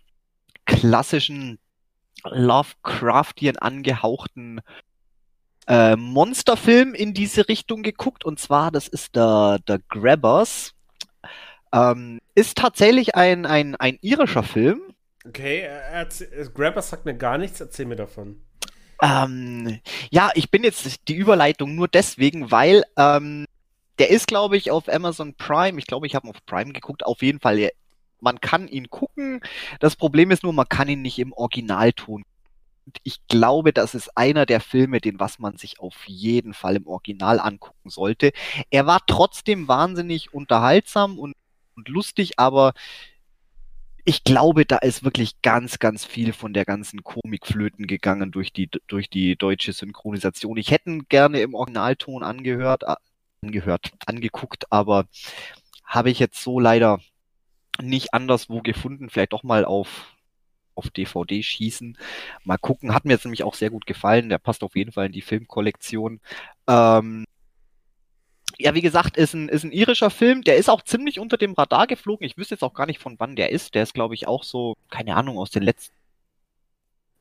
klassischen 0.65 1.59
Lovecraftian 2.25 3.57
angehauchten 3.57 4.61
äh, 5.67 5.97
Monsterfilm 5.97 6.95
in 6.95 7.15
diese 7.15 7.49
Richtung 7.49 7.83
geguckt 7.83 8.25
und 8.25 8.39
zwar 8.39 8.71
das 8.71 8.89
ist 8.89 9.17
der, 9.17 9.59
der 9.67 9.81
Grabbers. 9.89 10.73
Ähm, 11.73 12.21
ist 12.35 12.59
tatsächlich 12.59 13.15
ein, 13.15 13.47
ein, 13.47 13.75
ein 13.77 13.99
irischer 14.01 14.43
Film. 14.43 14.81
Okay, 15.27 15.61
äh, 15.63 16.07
Grabbers 16.55 16.91
sagt 16.91 17.05
mir 17.05 17.15
gar 17.15 17.39
nichts, 17.39 17.61
erzähl 17.61 17.87
mir 17.87 17.97
davon. 17.97 18.41
Ähm, 19.03 19.81
ja, 20.11 20.31
ich 20.35 20.51
bin 20.51 20.65
jetzt 20.65 21.09
die 21.09 21.15
Überleitung 21.15 21.75
nur 21.75 21.89
deswegen, 21.89 22.51
weil 22.51 22.85
ähm, 22.97 23.47
der 23.99 24.11
ist, 24.11 24.27
glaube 24.27 24.57
ich, 24.57 24.71
auf 24.71 24.89
Amazon 24.89 25.35
Prime. 25.35 25.79
Ich 25.79 25.87
glaube, 25.87 26.07
ich 26.07 26.15
habe 26.15 26.29
auf 26.29 26.45
Prime 26.47 26.73
geguckt. 26.73 27.05
Auf 27.05 27.23
jeden 27.23 27.41
Fall 27.41 27.71
man 28.25 28.41
kann 28.41 28.67
ihn 28.67 28.91
gucken. 28.91 29.41
Das 29.79 29.95
Problem 29.95 30.31
ist 30.33 30.43
nur, 30.43 30.53
man 30.53 30.69
kann 30.69 30.89
ihn 30.89 31.03
nicht 31.03 31.19
im 31.19 31.33
Originalton. 31.33 32.25
Ich 33.03 33.27
glaube, 33.29 33.73
das 33.73 33.95
ist 33.95 34.17
einer 34.17 34.47
der 34.47 34.61
Filme, 34.61 35.01
den 35.01 35.21
was 35.21 35.39
man 35.39 35.57
sich 35.57 35.79
auf 35.81 36.05
jeden 36.07 36.55
Fall 36.55 36.77
im 36.77 36.87
Original 36.87 37.39
angucken 37.39 37.91
sollte. 37.91 38.33
Er 38.71 38.87
war 38.87 39.01
trotzdem 39.07 39.69
wahnsinnig 39.69 40.35
unterhaltsam 40.35 41.19
und, 41.19 41.35
und 41.77 41.89
lustig, 41.89 42.39
aber 42.39 42.73
ich 44.05 44.25
glaube, 44.25 44.67
da 44.67 44.79
ist 44.79 45.05
wirklich 45.05 45.41
ganz, 45.43 45.79
ganz 45.79 46.05
viel 46.05 46.33
von 46.33 46.53
der 46.53 46.65
ganzen 46.65 47.03
Komik 47.03 47.47
flöten 47.47 47.87
gegangen 47.87 48.31
durch 48.31 48.53
die, 48.53 48.69
durch 48.87 49.09
die 49.09 49.37
deutsche 49.37 49.73
Synchronisation. 49.73 50.57
Ich 50.59 50.71
hätte 50.71 50.99
gerne 51.09 51.41
im 51.41 51.55
Originalton 51.55 52.23
angehört, 52.23 52.85
angehört, 53.43 53.93
angeguckt, 54.07 54.71
aber 54.71 55.07
habe 55.85 56.11
ich 56.11 56.19
jetzt 56.19 56.43
so 56.43 56.61
leider 56.61 57.01
nicht 57.81 58.15
anderswo 58.15 58.61
gefunden, 58.63 59.11
vielleicht 59.11 59.33
doch 59.33 59.43
mal 59.43 59.65
auf 59.65 60.11
auf 60.77 60.91
DVD 60.91 61.41
schießen. 61.41 61.97
Mal 62.43 62.59
gucken. 62.59 62.95
Hat 62.95 63.05
mir 63.05 63.13
jetzt 63.13 63.25
nämlich 63.25 63.45
auch 63.45 63.55
sehr 63.55 63.71
gut 63.71 63.87
gefallen. 63.87 64.29
Der 64.29 64.39
passt 64.39 64.65
auf 64.65 64.75
jeden 64.75 64.91
Fall 64.91 65.07
in 65.07 65.13
die 65.13 65.23
Filmkollektion. 65.23 66.21
Ähm, 66.67 67.25
ja, 68.59 68.75
wie 68.75 68.81
gesagt, 68.81 69.17
ist 69.17 69.35
ein, 69.35 69.49
ist 69.49 69.65
ein 69.65 69.73
irischer 69.73 70.11
Film. 70.11 70.43
Der 70.43 70.57
ist 70.57 70.71
auch 70.71 70.83
ziemlich 70.83 71.19
unter 71.19 71.37
dem 71.37 71.55
Radar 71.55 71.87
geflogen. 71.87 72.27
Ich 72.27 72.37
wüsste 72.37 72.55
jetzt 72.55 72.63
auch 72.63 72.75
gar 72.75 72.87
nicht, 72.87 73.01
von 73.01 73.17
wann 73.19 73.37
der 73.37 73.51
ist. 73.51 73.75
Der 73.75 73.83
ist, 73.83 73.95
glaube 73.95 74.15
ich, 74.15 74.29
auch 74.29 74.45
so, 74.45 74.75
keine 74.91 75.17
Ahnung, 75.17 75.39
aus 75.39 75.51
den 75.51 75.63
letzten. 75.63 75.95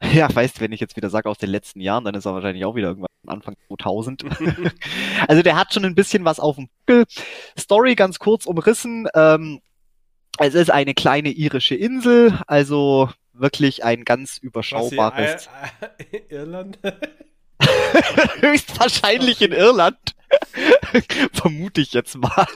Ja, 0.14 0.34
weißt, 0.34 0.60
wenn 0.60 0.74
ich 0.74 0.82
jetzt 0.82 0.98
wieder 0.98 1.10
sage 1.10 1.30
aus 1.30 1.38
den 1.38 1.50
letzten 1.50 1.80
Jahren, 1.80 2.04
dann 2.04 2.14
ist 2.14 2.26
er 2.26 2.34
wahrscheinlich 2.34 2.66
auch 2.66 2.76
wieder 2.76 2.90
irgendwann 2.90 3.08
Anfang 3.26 3.56
2000. 3.70 4.26
also 5.30 5.42
der 5.42 5.56
hat 5.56 5.74
schon 5.74 5.86
ein 5.86 5.96
bisschen 5.96 6.26
was 6.26 6.42
auf 6.42 6.58
dem 6.58 6.68
Buckel. 6.86 7.06
Story 7.58 7.96
ganz 7.96 8.20
kurz 8.20 8.46
umrissen. 8.46 9.08
Ähm, 9.16 9.62
es 10.40 10.56
ist 10.56 10.72
eine 10.72 10.94
kleine 10.94 11.30
irische 11.30 11.76
Insel, 11.76 12.38
also 12.48 13.10
wirklich 13.34 13.84
ein 13.84 14.04
ganz 14.04 14.38
überschaubares. 14.38 15.48
Was, 15.48 15.90
Irland? 16.30 16.80
Höchstwahrscheinlich 18.42 19.42
in 19.42 19.52
Irland. 19.52 20.13
Vermute 21.34 21.82
ich 21.82 21.94
jetzt 21.94 22.16
mal. 22.16 22.48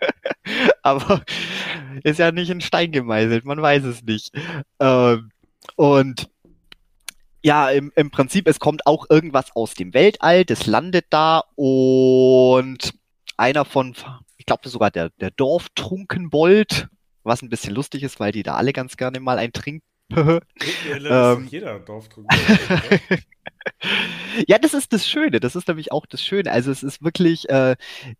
Aber 0.82 1.22
ist 2.02 2.18
ja 2.18 2.32
nicht 2.32 2.50
in 2.50 2.60
Stein 2.60 2.92
gemeißelt, 2.92 3.44
man 3.44 3.60
weiß 3.60 3.84
es 3.84 4.02
nicht. 4.02 4.32
Ähm, 4.78 5.30
und 5.76 6.30
ja, 7.42 7.70
im, 7.70 7.92
im 7.96 8.10
Prinzip, 8.10 8.46
es 8.46 8.60
kommt 8.60 8.86
auch 8.86 9.06
irgendwas 9.08 9.54
aus 9.54 9.74
dem 9.74 9.94
Weltall, 9.94 10.44
das 10.44 10.66
landet 10.66 11.06
da 11.10 11.44
und 11.56 12.92
einer 13.36 13.64
von, 13.64 13.94
ich 14.36 14.46
glaube 14.46 14.68
sogar 14.68 14.90
der, 14.90 15.10
der 15.20 15.30
Dorftrunkenbold, 15.30 16.88
was 17.22 17.42
ein 17.42 17.48
bisschen 17.48 17.74
lustig 17.74 18.02
ist, 18.02 18.20
weil 18.20 18.32
die 18.32 18.42
da 18.42 18.54
alle 18.56 18.72
ganz 18.72 18.96
gerne 18.96 19.20
mal 19.20 19.38
ein 19.38 19.52
trinken. 19.52 19.86
Ja, 20.14 21.32
ähm, 21.32 21.46
jeder 21.50 21.78
Dorftrunken. 21.80 22.36
ja, 24.46 24.58
das 24.58 24.74
ist 24.74 24.92
das 24.92 25.08
Schöne. 25.08 25.40
Das 25.40 25.56
ist 25.56 25.68
nämlich 25.68 25.92
auch 25.92 26.06
das 26.06 26.22
Schöne. 26.22 26.50
Also 26.50 26.70
es 26.70 26.82
ist 26.82 27.02
wirklich, 27.02 27.48
äh, 27.48 27.76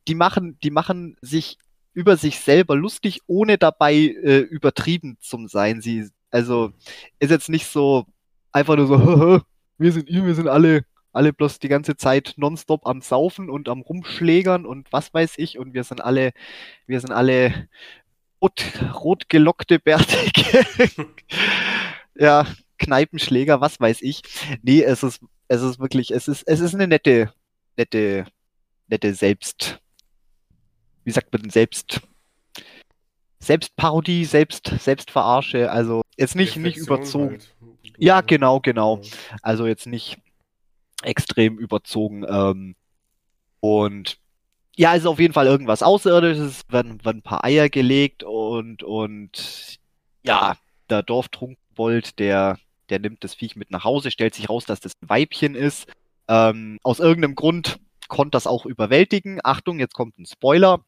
die 0.08 0.14
machen, 0.14 0.58
die 0.62 0.70
machen 0.70 1.16
sich 1.20 1.58
über 1.92 2.16
sich 2.16 2.38
selber 2.38 2.76
lustig, 2.76 3.20
ohne 3.26 3.58
dabei 3.58 3.94
äh, 3.94 4.38
übertrieben 4.38 5.16
zu 5.20 5.46
sein. 5.48 5.80
Sie, 5.80 6.08
also 6.30 6.72
ist 7.18 7.30
jetzt 7.30 7.48
nicht 7.48 7.66
so 7.66 8.06
einfach 8.52 8.76
nur 8.76 8.86
so, 8.86 9.42
wir 9.78 9.92
sind 9.92 10.08
ihr, 10.08 10.24
wir 10.24 10.34
sind 10.34 10.48
alle, 10.48 10.84
alle 11.12 11.32
bloß 11.32 11.58
die 11.58 11.68
ganze 11.68 11.96
Zeit 11.96 12.34
nonstop 12.36 12.86
am 12.86 13.00
Saufen 13.00 13.50
und 13.50 13.68
am 13.68 13.80
Rumschlägern 13.80 14.66
und 14.66 14.92
was 14.92 15.12
weiß 15.12 15.34
ich 15.38 15.58
und 15.58 15.74
wir 15.74 15.84
sind 15.84 16.00
alle, 16.00 16.32
wir 16.86 17.00
sind 17.00 17.12
alle 17.12 17.68
rot, 18.40 18.64
rot 18.94 19.28
gelockte, 19.28 19.78
bärtige, 19.78 20.64
ja, 22.20 22.46
Kneipenschläger, 22.78 23.60
was 23.60 23.80
weiß 23.80 24.02
ich. 24.02 24.22
Nee, 24.62 24.82
es 24.82 25.02
ist, 25.02 25.20
es 25.48 25.62
ist 25.62 25.80
wirklich, 25.80 26.10
es 26.10 26.28
ist, 26.28 26.42
es 26.46 26.60
ist 26.60 26.74
eine 26.74 26.86
nette, 26.86 27.32
nette, 27.76 28.26
nette 28.88 29.14
Selbst, 29.14 29.80
wie 31.04 31.10
sagt 31.10 31.32
man 31.32 31.42
denn, 31.42 31.50
Selbst, 31.50 32.02
Selbstparodie, 33.40 34.26
Selbst, 34.26 34.66
Selbstverarsche, 34.66 35.70
also 35.70 36.02
jetzt 36.16 36.36
nicht, 36.36 36.56
nicht 36.56 36.76
überzogen. 36.76 37.38
Halt. 37.38 37.54
Ja, 37.96 38.20
genau, 38.20 38.60
genau. 38.60 39.00
Also 39.40 39.66
jetzt 39.66 39.86
nicht 39.86 40.18
extrem 41.02 41.58
überzogen. 41.58 42.26
Ähm, 42.28 42.76
und 43.60 44.18
ja, 44.76 44.94
ist 44.94 45.06
auf 45.06 45.20
jeden 45.20 45.34
Fall 45.34 45.46
irgendwas 45.46 45.82
Außerirdisches, 45.82 46.62
werden, 46.68 47.02
werden 47.02 47.18
ein 47.18 47.22
paar 47.22 47.44
Eier 47.44 47.70
gelegt 47.70 48.22
und, 48.22 48.82
und 48.82 49.78
ja, 50.22 50.56
der 50.90 51.02
Dorftrunkenbold, 51.80 52.18
der, 52.18 52.58
der 52.90 52.98
nimmt 52.98 53.24
das 53.24 53.34
Viech 53.34 53.56
mit 53.56 53.70
nach 53.70 53.84
Hause, 53.84 54.10
stellt 54.10 54.34
sich 54.34 54.48
raus, 54.48 54.64
dass 54.64 54.80
das 54.80 54.92
ein 55.00 55.08
Weibchen 55.08 55.54
ist. 55.54 55.86
Ähm, 56.28 56.78
aus 56.82 57.00
irgendeinem 57.00 57.34
Grund 57.34 57.78
konnte 58.08 58.32
das 58.32 58.46
auch 58.46 58.66
überwältigen. 58.66 59.40
Achtung, 59.42 59.78
jetzt 59.78 59.94
kommt 59.94 60.18
ein 60.18 60.26
Spoiler. 60.26 60.84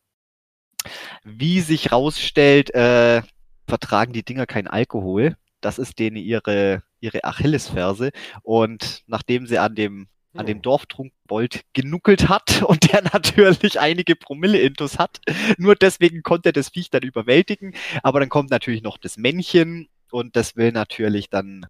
Wie 1.24 1.60
sich 1.60 1.92
rausstellt, 1.92 2.74
äh, 2.74 3.22
vertragen 3.66 4.12
die 4.12 4.24
Dinger 4.24 4.46
kein 4.46 4.66
Alkohol. 4.66 5.36
Das 5.60 5.78
ist 5.78 5.98
denen 5.98 6.16
ihre, 6.16 6.82
ihre 7.00 7.24
Achillesferse. 7.24 8.10
Und 8.42 9.02
nachdem 9.06 9.46
sie 9.46 9.58
an 9.58 9.74
dem 9.74 10.08
an 10.34 10.46
dem 10.46 10.56
hm. 10.58 10.62
Dorftrunkenbold 10.62 11.60
genuckelt 11.74 12.30
hat 12.30 12.62
und 12.66 12.90
der 12.90 13.02
natürlich 13.02 13.78
einige 13.78 14.16
Promille-Intus 14.16 14.98
hat. 14.98 15.20
Nur 15.58 15.74
deswegen 15.74 16.22
konnte 16.22 16.50
er 16.50 16.52
das 16.54 16.70
Viech 16.70 16.88
dann 16.88 17.02
überwältigen. 17.02 17.74
Aber 18.02 18.20
dann 18.20 18.30
kommt 18.30 18.50
natürlich 18.50 18.82
noch 18.82 18.96
das 18.96 19.18
Männchen 19.18 19.88
und 20.12 20.36
das 20.36 20.56
will 20.56 20.72
natürlich 20.72 21.30
dann, 21.30 21.66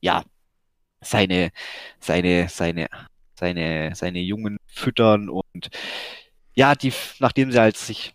ja, 0.00 0.24
seine, 1.00 1.50
seine, 2.00 2.48
seine, 2.48 2.88
seine, 3.34 3.94
seine 3.94 4.20
Jungen 4.20 4.58
füttern 4.66 5.28
und 5.28 5.70
ja, 6.54 6.74
die, 6.74 6.92
nachdem 7.20 7.52
sie 7.52 7.60
halt 7.60 7.76
sich, 7.76 8.14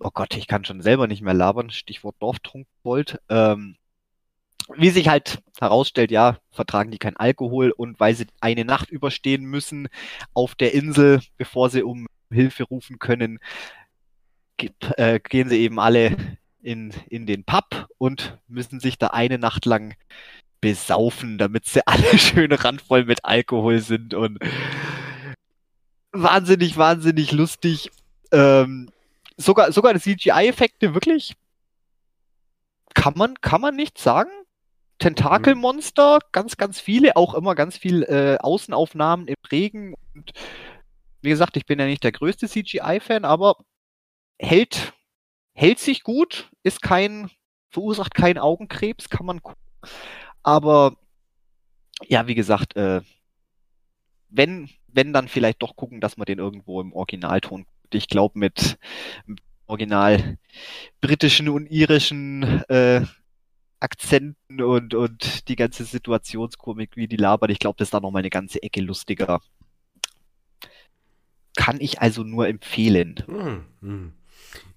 oh 0.00 0.10
Gott, 0.12 0.36
ich 0.36 0.46
kann 0.46 0.64
schon 0.64 0.82
selber 0.82 1.06
nicht 1.06 1.22
mehr 1.22 1.34
labern, 1.34 1.70
Stichwort 1.70 2.16
Dorftrunkenbold, 2.20 3.18
ähm, 3.30 3.76
wie 4.76 4.90
sich 4.90 5.08
halt 5.08 5.42
herausstellt, 5.60 6.10
ja, 6.10 6.38
vertragen 6.50 6.90
die 6.90 6.98
kein 6.98 7.16
Alkohol 7.16 7.70
und 7.70 7.98
weil 8.00 8.14
sie 8.14 8.26
eine 8.40 8.64
Nacht 8.64 8.90
überstehen 8.90 9.44
müssen 9.44 9.88
auf 10.34 10.54
der 10.54 10.74
Insel, 10.74 11.20
bevor 11.38 11.70
sie 11.70 11.82
um 11.82 12.06
Hilfe 12.30 12.64
rufen 12.64 12.98
können, 12.98 13.38
äh, 14.96 15.20
gehen 15.20 15.48
sie 15.48 15.60
eben 15.60 15.78
alle 15.80 16.16
in, 16.68 16.92
in 17.08 17.24
den 17.24 17.44
Pub 17.44 17.88
und 17.96 18.38
müssen 18.46 18.78
sich 18.78 18.98
da 18.98 19.06
eine 19.08 19.38
Nacht 19.38 19.64
lang 19.64 19.94
besaufen, 20.60 21.38
damit 21.38 21.64
sie 21.64 21.86
alle 21.86 22.18
schön 22.18 22.52
randvoll 22.52 23.06
mit 23.06 23.24
Alkohol 23.24 23.80
sind 23.80 24.12
und 24.12 24.38
wahnsinnig, 26.12 26.76
wahnsinnig 26.76 27.32
lustig. 27.32 27.90
Ähm, 28.32 28.90
sogar, 29.38 29.72
sogar 29.72 29.94
die 29.94 30.00
CGI-Effekte 30.00 30.92
wirklich 30.92 31.36
kann 32.92 33.14
man, 33.16 33.40
kann 33.40 33.62
man 33.62 33.74
nicht 33.74 33.96
sagen. 33.96 34.30
Tentakelmonster, 34.98 36.18
ganz, 36.32 36.58
ganz 36.58 36.80
viele, 36.80 37.16
auch 37.16 37.32
immer 37.32 37.54
ganz 37.54 37.78
viel 37.78 38.02
äh, 38.02 38.36
Außenaufnahmen 38.40 39.26
im 39.26 39.36
Regen. 39.50 39.94
Und 40.14 40.32
wie 41.22 41.30
gesagt, 41.30 41.56
ich 41.56 41.64
bin 41.64 41.78
ja 41.78 41.86
nicht 41.86 42.04
der 42.04 42.12
größte 42.12 42.46
CGI-Fan, 42.46 43.24
aber 43.24 43.56
hält, 44.38 44.92
hält 45.58 45.80
sich 45.80 46.04
gut, 46.04 46.50
ist 46.62 46.82
kein, 46.82 47.30
verursacht 47.70 48.14
keinen 48.14 48.38
Augenkrebs, 48.38 49.08
kann 49.08 49.26
man 49.26 49.42
gucken. 49.42 49.60
Aber 50.44 50.96
ja, 52.06 52.28
wie 52.28 52.36
gesagt, 52.36 52.76
äh, 52.76 53.00
wenn, 54.28 54.70
wenn 54.86 55.12
dann 55.12 55.26
vielleicht 55.26 55.60
doch 55.62 55.74
gucken, 55.74 56.00
dass 56.00 56.16
man 56.16 56.26
den 56.26 56.38
irgendwo 56.38 56.80
im 56.80 56.92
Originalton 56.92 57.64
guckt. 57.64 57.94
Ich 57.94 58.06
glaube 58.06 58.38
mit, 58.38 58.78
original 59.66 60.38
britischen 61.00 61.48
und 61.48 61.66
irischen 61.66 62.62
äh, 62.68 63.04
Akzenten 63.80 64.62
und, 64.62 64.94
und 64.94 65.48
die 65.48 65.56
ganze 65.56 65.84
Situationskomik, 65.84 66.96
wie 66.96 67.08
die 67.08 67.16
labern. 67.16 67.50
Ich 67.50 67.58
glaube, 67.58 67.76
das 67.78 67.88
ist 67.88 67.94
da 67.94 68.00
nochmal 68.00 68.20
eine 68.20 68.30
ganze 68.30 68.62
Ecke 68.62 68.80
lustiger. 68.80 69.40
Kann 71.56 71.80
ich 71.80 72.00
also 72.00 72.22
nur 72.22 72.46
empfehlen. 72.46 73.16
Hm, 73.26 73.64
hm. 73.80 74.12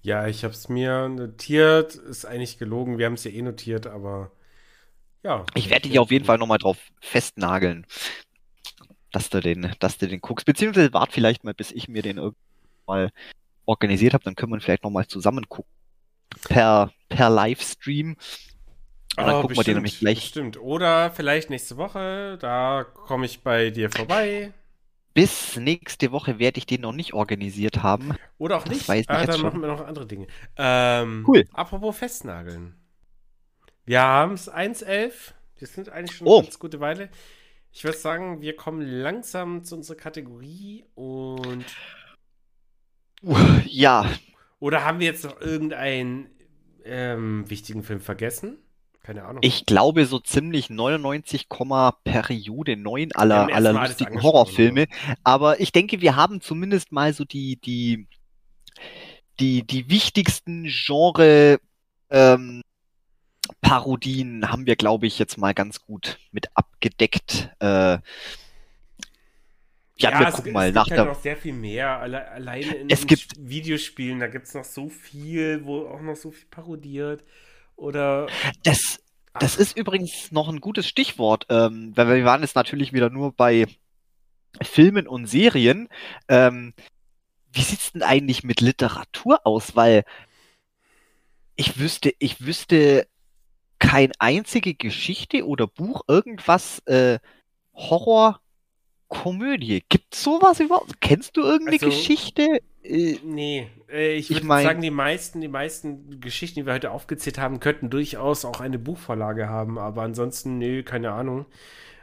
Ja, 0.02 0.26
ich 0.26 0.44
habe 0.44 0.54
es 0.54 0.68
mir 0.68 1.08
notiert. 1.08 1.94
Ist 1.94 2.24
eigentlich 2.24 2.58
gelogen. 2.58 2.98
Wir 2.98 3.06
haben 3.06 3.14
es 3.14 3.24
ja 3.24 3.30
eh 3.30 3.42
notiert, 3.42 3.86
aber 3.86 4.30
ja. 5.22 5.44
Ich 5.54 5.70
werde 5.70 5.88
dich 5.88 5.98
auf 5.98 6.10
jeden 6.10 6.24
Fall 6.24 6.38
nochmal 6.38 6.58
drauf 6.58 6.78
festnageln, 7.00 7.86
dass 9.12 9.30
du 9.30 9.40
den, 9.40 9.72
dass 9.78 9.98
du 9.98 10.08
den 10.08 10.20
guckst. 10.20 10.46
Beziehungsweise 10.46 10.92
wart 10.92 11.12
vielleicht 11.12 11.44
mal, 11.44 11.54
bis 11.54 11.70
ich 11.70 11.88
mir 11.88 12.02
den 12.02 12.18
irgendwann 12.18 12.36
mal 12.86 13.10
organisiert 13.64 14.14
habe. 14.14 14.24
Dann 14.24 14.34
können 14.34 14.52
wir 14.52 14.60
vielleicht 14.60 14.84
nochmal 14.84 15.06
zusammen 15.06 15.48
gucken. 15.48 15.70
Per, 16.48 16.92
per 17.08 17.30
Livestream. 17.30 18.16
Und 19.16 19.26
dann 19.26 19.36
oh, 19.36 19.40
gucken 19.42 19.48
bestimmt, 19.48 19.56
wir 19.58 19.64
den 19.64 19.76
nämlich 19.76 19.98
gleich. 19.98 20.24
Stimmt. 20.24 20.58
Oder 20.58 21.10
vielleicht 21.10 21.50
nächste 21.50 21.76
Woche, 21.76 22.38
da 22.40 22.84
komme 22.84 23.26
ich 23.26 23.42
bei 23.42 23.70
dir 23.70 23.90
vorbei. 23.90 24.52
Bis 25.14 25.56
nächste 25.56 26.10
Woche 26.12 26.38
werde 26.38 26.58
ich 26.58 26.66
den 26.66 26.80
noch 26.82 26.92
nicht 26.92 27.12
organisiert 27.12 27.82
haben. 27.82 28.16
Oder 28.38 28.56
auch 28.56 28.64
das 28.64 28.74
nicht. 28.74 28.88
Weiß 28.88 29.04
ah, 29.08 29.26
dann 29.26 29.34
schon. 29.34 29.42
machen 29.42 29.60
wir 29.60 29.68
noch 29.68 29.86
andere 29.86 30.06
Dinge. 30.06 30.26
Ähm, 30.56 31.24
cool. 31.26 31.44
Apropos 31.52 31.96
Festnageln. 31.98 32.74
Wir 33.84 34.00
haben 34.00 34.34
es 34.34 34.50
1.11. 34.50 35.34
Wir 35.58 35.68
sind 35.68 35.88
eigentlich 35.90 36.16
schon 36.16 36.26
oh. 36.26 36.36
eine 36.36 36.44
ganz 36.44 36.58
gute 36.58 36.80
Weile. 36.80 37.10
Ich 37.72 37.84
würde 37.84 37.98
sagen, 37.98 38.40
wir 38.40 38.56
kommen 38.56 38.80
langsam 38.80 39.64
zu 39.64 39.76
unserer 39.76 39.96
Kategorie 39.96 40.84
und. 40.94 41.64
Ja. 43.66 44.10
Oder 44.58 44.84
haben 44.84 44.98
wir 45.00 45.06
jetzt 45.06 45.24
noch 45.24 45.40
irgendeinen 45.40 46.30
ähm, 46.84 47.48
wichtigen 47.48 47.82
Film 47.82 48.00
vergessen? 48.00 48.61
Keine 49.02 49.24
Ahnung. 49.24 49.40
Ich 49.42 49.66
glaube 49.66 50.06
so 50.06 50.20
ziemlich 50.20 50.70
99, 50.70 51.48
Periode 52.04 52.76
9 52.76 53.12
aller, 53.12 53.52
aller 53.52 53.72
lustigen 53.72 54.22
Horrorfilme. 54.22 54.82
Ja. 54.82 55.14
Aber 55.24 55.60
ich 55.60 55.72
denke, 55.72 56.00
wir 56.00 56.14
haben 56.14 56.40
zumindest 56.40 56.92
mal 56.92 57.12
so 57.12 57.24
die, 57.24 57.56
die, 57.56 58.06
die, 59.40 59.66
die 59.66 59.90
wichtigsten 59.90 60.68
Genre, 60.68 61.58
ähm, 62.10 62.62
Parodien 63.60 64.50
haben 64.50 64.66
wir, 64.66 64.76
glaube 64.76 65.06
ich, 65.06 65.18
jetzt 65.18 65.36
mal 65.36 65.52
ganz 65.52 65.80
gut 65.80 66.18
mit 66.30 66.48
abgedeckt. 66.54 67.50
Äh, 67.58 67.98
ja, 69.96 70.18
wir 70.18 70.30
gucken 70.30 70.48
es, 70.48 70.52
mal 70.52 70.68
es 70.68 70.74
nach 70.74 70.84
gibt 70.84 70.98
halt 70.98 71.08
noch 71.08 71.20
sehr 71.20 71.36
viel 71.36 71.52
mehr. 71.52 71.98
Alle, 71.98 72.28
alleine 72.28 72.74
in 72.74 72.90
es 72.90 73.06
gibt 73.06 73.34
Videospielen, 73.38 74.20
da 74.20 74.28
gibt 74.28 74.46
es 74.46 74.54
noch 74.54 74.64
so 74.64 74.88
viel, 74.88 75.64
wo 75.64 75.86
auch 75.86 76.00
noch 76.00 76.16
so 76.16 76.30
viel 76.30 76.46
parodiert. 76.50 77.24
Oder. 77.82 78.28
Das, 78.62 79.00
das 79.38 79.56
ist 79.56 79.76
übrigens 79.76 80.30
noch 80.30 80.48
ein 80.48 80.60
gutes 80.60 80.86
Stichwort, 80.86 81.46
ähm, 81.48 81.92
weil 81.96 82.08
wir 82.08 82.24
waren 82.24 82.42
jetzt 82.42 82.54
natürlich 82.54 82.92
wieder 82.92 83.10
nur 83.10 83.32
bei 83.32 83.66
Filmen 84.62 85.08
und 85.08 85.26
Serien. 85.26 85.88
Ähm, 86.28 86.74
wie 87.52 87.62
sieht's 87.62 87.92
denn 87.92 88.02
eigentlich 88.02 88.44
mit 88.44 88.60
Literatur 88.60 89.40
aus? 89.44 89.74
Weil 89.74 90.04
ich 91.56 91.78
wüsste, 91.78 92.14
ich 92.18 92.46
wüsste 92.46 93.08
keine 93.80 94.12
einzige 94.20 94.74
Geschichte 94.74 95.44
oder 95.46 95.66
Buch, 95.66 96.02
irgendwas 96.06 96.78
äh, 96.86 97.18
Horror, 97.74 98.40
Komödie. 99.08 99.82
Gibt's 99.88 100.22
sowas 100.22 100.60
überhaupt? 100.60 101.00
Kennst 101.00 101.36
du 101.36 101.42
irgendeine 101.42 101.76
also, 101.82 101.86
Geschichte? 101.86 102.62
Äh, 102.82 103.18
nee, 103.24 103.68
äh, 103.90 104.14
ich 104.14 104.30
würde 104.30 104.46
mein, 104.46 104.64
sagen, 104.64 104.82
die 104.82 104.90
meisten, 104.90 105.40
die 105.40 105.48
meisten 105.48 106.20
Geschichten, 106.20 106.60
die 106.60 106.66
wir 106.66 106.74
heute 106.74 106.90
aufgezählt 106.90 107.38
haben, 107.38 107.60
könnten 107.60 107.90
durchaus 107.90 108.44
auch 108.44 108.60
eine 108.60 108.78
Buchvorlage 108.78 109.48
haben, 109.48 109.78
aber 109.78 110.02
ansonsten, 110.02 110.58
nee, 110.58 110.82
keine 110.82 111.12
Ahnung. 111.12 111.46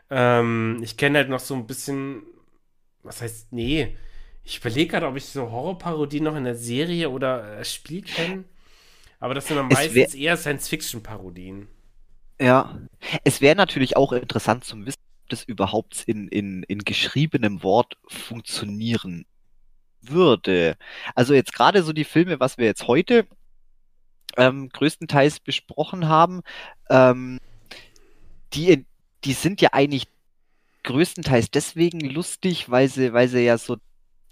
Ähm, 0.10 0.80
ich 0.81 0.97
kenne 0.97 1.19
halt 1.19 1.30
noch 1.30 1.39
so 1.39 1.53
ein 1.53 1.68
bisschen, 1.68 2.23
was 3.03 3.22
heißt, 3.22 3.51
nee, 3.51 3.97
ich 4.43 4.57
überlege 4.60 4.91
gerade, 4.91 5.07
ob 5.07 5.15
ich 5.15 5.26
so 5.26 5.51
Horrorparodien 5.51 6.23
noch 6.23 6.35
in 6.35 6.45
der 6.45 6.56
Serie 6.56 7.10
oder 7.10 7.60
äh, 7.60 7.65
Spiel 7.65 8.01
kenne. 8.01 8.45
Aber 9.19 9.34
das 9.34 9.47
sind 9.47 9.57
dann 9.57 9.68
meistens 9.68 10.15
eher 10.15 10.38
Science-Fiction-Parodien. 10.38 11.68
Ja, 12.39 12.80
es 13.26 13.41
wäre 13.41 13.56
natürlich 13.56 13.97
auch 13.97 14.14
interessant 14.14 14.64
zu 14.64 14.85
wissen, 14.85 15.01
ob 15.23 15.30
das 15.30 15.43
überhaupt 15.43 16.03
in, 16.07 16.30
in, 16.30 16.64
in 16.64 16.80
geschriebenem 16.80 17.61
Wort 17.64 17.97
funktionieren 18.07 19.26
würde. 20.01 20.77
Also 21.15 21.34
jetzt 21.34 21.53
gerade 21.53 21.84
so 21.84 21.93
die 21.93 22.03
Filme, 22.03 22.39
was 22.39 22.57
wir 22.57 22.65
jetzt 22.65 22.88
heute 22.88 23.27
ähm, 24.38 24.69
größtenteils 24.69 25.39
besprochen 25.39 26.07
haben, 26.07 26.41
ähm, 26.89 27.39
die, 28.53 28.85
die 29.23 29.34
sind 29.34 29.61
ja 29.61 29.69
eigentlich 29.73 30.07
größtenteils 30.84 31.51
deswegen 31.51 31.99
lustig, 31.99 32.69
weil 32.69 32.88
sie, 32.88 33.13
weil 33.13 33.27
sie 33.27 33.41
ja 33.41 33.57
so, 33.57 33.77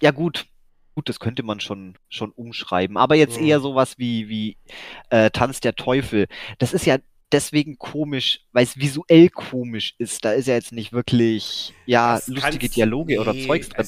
ja 0.02 0.12
gut, 0.12 0.48
gut, 0.96 1.10
das 1.10 1.20
könnte 1.20 1.44
man 1.44 1.60
schon, 1.60 1.96
schon 2.10 2.32
umschreiben, 2.32 2.98
aber 2.98 3.16
jetzt 3.16 3.40
mhm. 3.40 3.48
eher 3.48 3.60
sowas 3.60 3.96
wie, 3.98 4.30
wie 4.30 4.58
äh, 5.10 5.30
Tanz 5.30 5.60
der 5.60 5.76
Teufel. 5.76 6.28
Das 6.58 6.74
ist 6.74 6.86
ja 6.86 6.98
deswegen 7.32 7.78
komisch, 7.78 8.42
weil 8.52 8.64
es 8.64 8.78
visuell 8.78 9.30
komisch 9.30 9.94
ist. 9.98 10.26
Da 10.26 10.32
ist 10.32 10.48
ja 10.48 10.56
jetzt 10.56 10.72
nicht 10.72 10.94
wirklich, 10.94 11.74
ja, 11.86 12.16
das 12.16 12.28
lustige 12.28 12.70
Dialoge 12.70 13.14
nee, 13.14 13.20
oder 13.20 13.34
Zeugs 13.34 13.70
drin. 13.70 13.86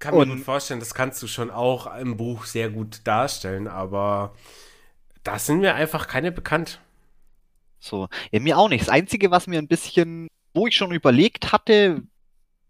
Kann 0.00 0.16
mir 0.16 0.26
gut 0.26 0.40
vorstellen, 0.40 0.80
das 0.80 0.94
kannst 0.94 1.22
du 1.22 1.26
schon 1.26 1.50
auch 1.50 1.94
im 1.96 2.16
Buch 2.16 2.46
sehr 2.46 2.70
gut 2.70 3.02
darstellen, 3.04 3.68
aber 3.68 4.34
da 5.22 5.38
sind 5.38 5.60
mir 5.60 5.74
einfach 5.74 6.08
keine 6.08 6.32
bekannt. 6.32 6.80
So, 7.78 8.08
ja, 8.30 8.40
mir 8.40 8.58
auch 8.58 8.70
nicht. 8.70 8.80
Das 8.80 8.88
Einzige, 8.88 9.30
was 9.30 9.46
mir 9.46 9.58
ein 9.58 9.68
bisschen, 9.68 10.28
wo 10.54 10.66
ich 10.66 10.74
schon 10.74 10.92
überlegt 10.92 11.52
hatte, 11.52 12.02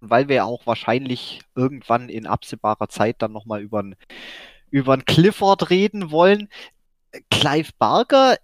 weil 0.00 0.28
wir 0.28 0.36
ja 0.36 0.44
auch 0.44 0.66
wahrscheinlich 0.66 1.40
irgendwann 1.54 2.08
in 2.08 2.26
absehbarer 2.26 2.88
Zeit 2.88 3.16
dann 3.22 3.32
nochmal 3.32 3.60
über 3.62 3.78
einen 3.78 3.96
über 4.70 4.96
Clifford 4.98 5.70
reden 5.70 6.10
wollen. 6.10 6.48
Clive 7.30 7.70
Barker, 7.78 8.36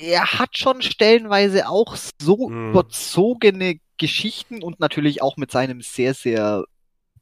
er 0.00 0.38
hat 0.38 0.56
schon 0.56 0.82
stellenweise 0.82 1.68
auch 1.68 1.96
so 2.20 2.48
mhm. 2.48 2.70
überzogene 2.70 3.80
Geschichten 3.98 4.62
und 4.62 4.80
natürlich 4.80 5.20
auch 5.20 5.36
mit 5.36 5.50
seinem 5.50 5.80
sehr, 5.80 6.14
sehr 6.14 6.64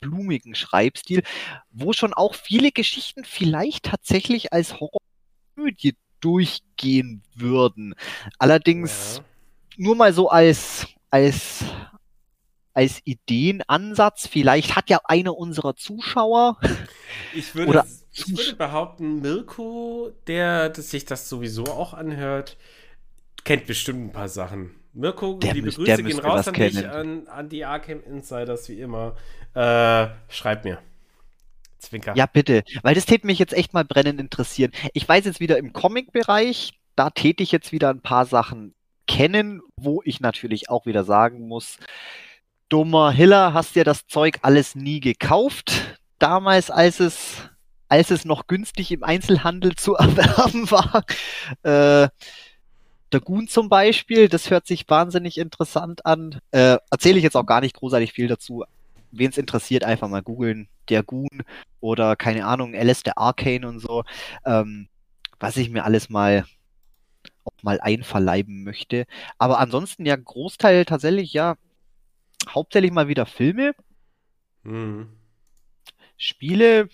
blumigen 0.00 0.54
Schreibstil, 0.54 1.22
wo 1.70 1.92
schon 1.92 2.14
auch 2.14 2.34
viele 2.34 2.72
Geschichten 2.72 3.24
vielleicht 3.24 3.84
tatsächlich 3.84 4.52
als 4.52 4.80
Horrorkomödie 4.80 5.96
durchgehen 6.20 7.22
würden. 7.34 7.94
Allerdings 8.38 9.18
ja. 9.18 9.24
nur 9.76 9.96
mal 9.96 10.12
so 10.12 10.28
als, 10.28 10.86
als, 11.10 11.64
als 12.74 13.00
Ideenansatz. 13.04 14.26
Vielleicht 14.26 14.76
hat 14.76 14.90
ja 14.90 15.00
einer 15.04 15.36
unserer 15.36 15.76
Zuschauer. 15.76 16.58
Ich 17.34 17.54
würde, 17.54 17.70
oder 17.70 17.86
ich 18.12 18.28
würde 18.28 18.56
behaupten, 18.56 19.20
Mirko, 19.20 20.12
der 20.26 20.74
sich 20.74 21.04
das 21.04 21.28
sowieso 21.28 21.64
auch 21.64 21.94
anhört, 21.94 22.56
kennt 23.44 23.66
bestimmt 23.66 24.06
ein 24.06 24.12
paar 24.12 24.28
Sachen. 24.28 24.74
Mirko, 24.92 25.34
der 25.34 25.54
liebe 25.54 25.70
Grüße 25.70 26.02
gehen 26.02 26.18
raus 26.20 26.48
an 26.48 26.54
dich, 26.54 26.88
an, 26.88 27.28
an 27.28 27.48
die 27.48 27.64
Arkham 27.64 28.02
Insiders, 28.02 28.68
wie 28.68 28.80
immer. 28.80 29.14
Äh, 29.54 30.08
schreib 30.28 30.64
mir. 30.64 30.78
Zwinker. 31.78 32.14
Ja, 32.16 32.26
bitte. 32.26 32.64
Weil 32.82 32.94
das 32.94 33.06
täte 33.06 33.26
mich 33.26 33.38
jetzt 33.38 33.52
echt 33.52 33.72
mal 33.72 33.84
brennend 33.84 34.20
interessieren. 34.20 34.72
Ich 34.94 35.08
weiß 35.08 35.24
jetzt 35.24 35.40
wieder 35.40 35.58
im 35.58 35.72
Comic-Bereich, 35.72 36.72
da 36.96 37.10
täte 37.10 37.42
ich 37.42 37.52
jetzt 37.52 37.70
wieder 37.72 37.90
ein 37.90 38.00
paar 38.00 38.26
Sachen 38.26 38.74
kennen, 39.06 39.62
wo 39.76 40.02
ich 40.04 40.20
natürlich 40.20 40.68
auch 40.68 40.86
wieder 40.86 41.04
sagen 41.04 41.46
muss, 41.48 41.78
dummer 42.68 43.10
Hiller, 43.10 43.54
hast 43.54 43.76
dir 43.76 43.84
das 43.84 44.06
Zeug 44.06 44.38
alles 44.42 44.74
nie 44.74 45.00
gekauft. 45.00 45.98
Damals, 46.18 46.70
als 46.70 47.00
es, 47.00 47.48
als 47.88 48.10
es 48.10 48.24
noch 48.24 48.46
günstig 48.46 48.92
im 48.92 49.04
Einzelhandel 49.04 49.76
zu 49.76 49.94
erwerben 49.96 50.70
war. 50.70 51.04
Äh, 51.62 52.08
der 53.12 53.20
Goon 53.20 53.48
zum 53.48 53.68
Beispiel, 53.68 54.28
das 54.28 54.50
hört 54.50 54.66
sich 54.66 54.88
wahnsinnig 54.88 55.38
interessant 55.38 56.04
an. 56.04 56.40
Äh, 56.50 56.78
Erzähle 56.90 57.18
ich 57.18 57.24
jetzt 57.24 57.36
auch 57.36 57.46
gar 57.46 57.60
nicht 57.60 57.76
großartig 57.76 58.12
viel 58.12 58.28
dazu. 58.28 58.64
Wen 59.10 59.30
es 59.30 59.38
interessiert, 59.38 59.84
einfach 59.84 60.08
mal 60.08 60.22
googeln. 60.22 60.68
Der 60.88 61.02
Goon 61.02 61.42
oder 61.80 62.16
keine 62.16 62.46
Ahnung, 62.46 62.74
Alice 62.74 63.02
der 63.02 63.18
Arcane 63.18 63.66
und 63.66 63.80
so. 63.80 64.04
Ähm, 64.44 64.88
was 65.40 65.56
ich 65.56 65.70
mir 65.70 65.84
alles 65.84 66.10
mal 66.10 66.44
auch 67.44 67.62
mal 67.62 67.80
einverleiben 67.80 68.64
möchte. 68.64 69.06
Aber 69.38 69.58
ansonsten 69.58 70.04
ja 70.04 70.16
Großteil 70.16 70.84
tatsächlich 70.84 71.32
ja 71.32 71.56
hauptsächlich 72.48 72.92
mal 72.92 73.08
wieder 73.08 73.26
Filme. 73.26 73.74
Mhm. 74.62 75.08
Spiele 76.16 76.88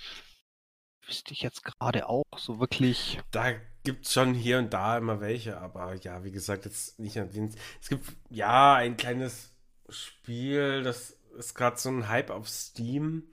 wüsste 1.07 1.33
ich 1.33 1.43
jetzt 1.43 1.65
gerade 1.65 2.09
auch 2.09 2.25
so 2.37 2.61
wirklich. 2.61 3.21
Da 3.31 3.53
gibt 3.85 4.09
schon 4.09 4.35
hier 4.35 4.59
und 4.59 4.73
da 4.73 4.99
immer 4.99 5.21
welche, 5.21 5.59
aber 5.59 5.95
ja, 6.03 6.25
wie 6.25 6.33
gesagt, 6.33 6.65
jetzt 6.65 6.99
nicht 6.99 7.17
erwähnt. 7.17 7.55
Es 7.81 7.89
gibt 7.89 8.07
ja 8.31 8.75
ein 8.75 8.97
kleines 8.97 9.53
Spiel, 9.89 10.83
das 10.83 11.17
ist 11.39 11.55
gerade 11.55 11.77
so 11.77 11.91
ein 11.91 12.09
Hype 12.09 12.31
auf 12.31 12.49
Steam. 12.49 13.25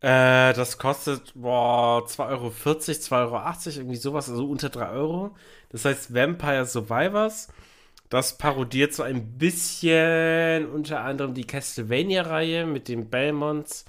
Äh, 0.00 0.54
das 0.54 0.78
kostet 0.78 1.32
boah, 1.34 2.04
2,40 2.06 2.28
Euro, 2.30 2.46
2,80 2.48 3.12
Euro, 3.12 3.78
irgendwie 3.78 3.96
sowas, 3.96 4.28
also 4.28 4.48
unter 4.48 4.70
3 4.70 4.90
Euro. 4.90 5.36
Das 5.70 5.84
heißt 5.84 6.14
Vampire 6.14 6.66
Survivors. 6.66 7.48
Das 8.08 8.38
parodiert 8.38 8.92
so 8.92 9.04
ein 9.04 9.38
bisschen 9.38 10.68
unter 10.68 11.02
anderem 11.02 11.32
die 11.34 11.46
Castlevania-Reihe 11.46 12.66
mit 12.66 12.88
den 12.88 13.08
Belmonts 13.08 13.84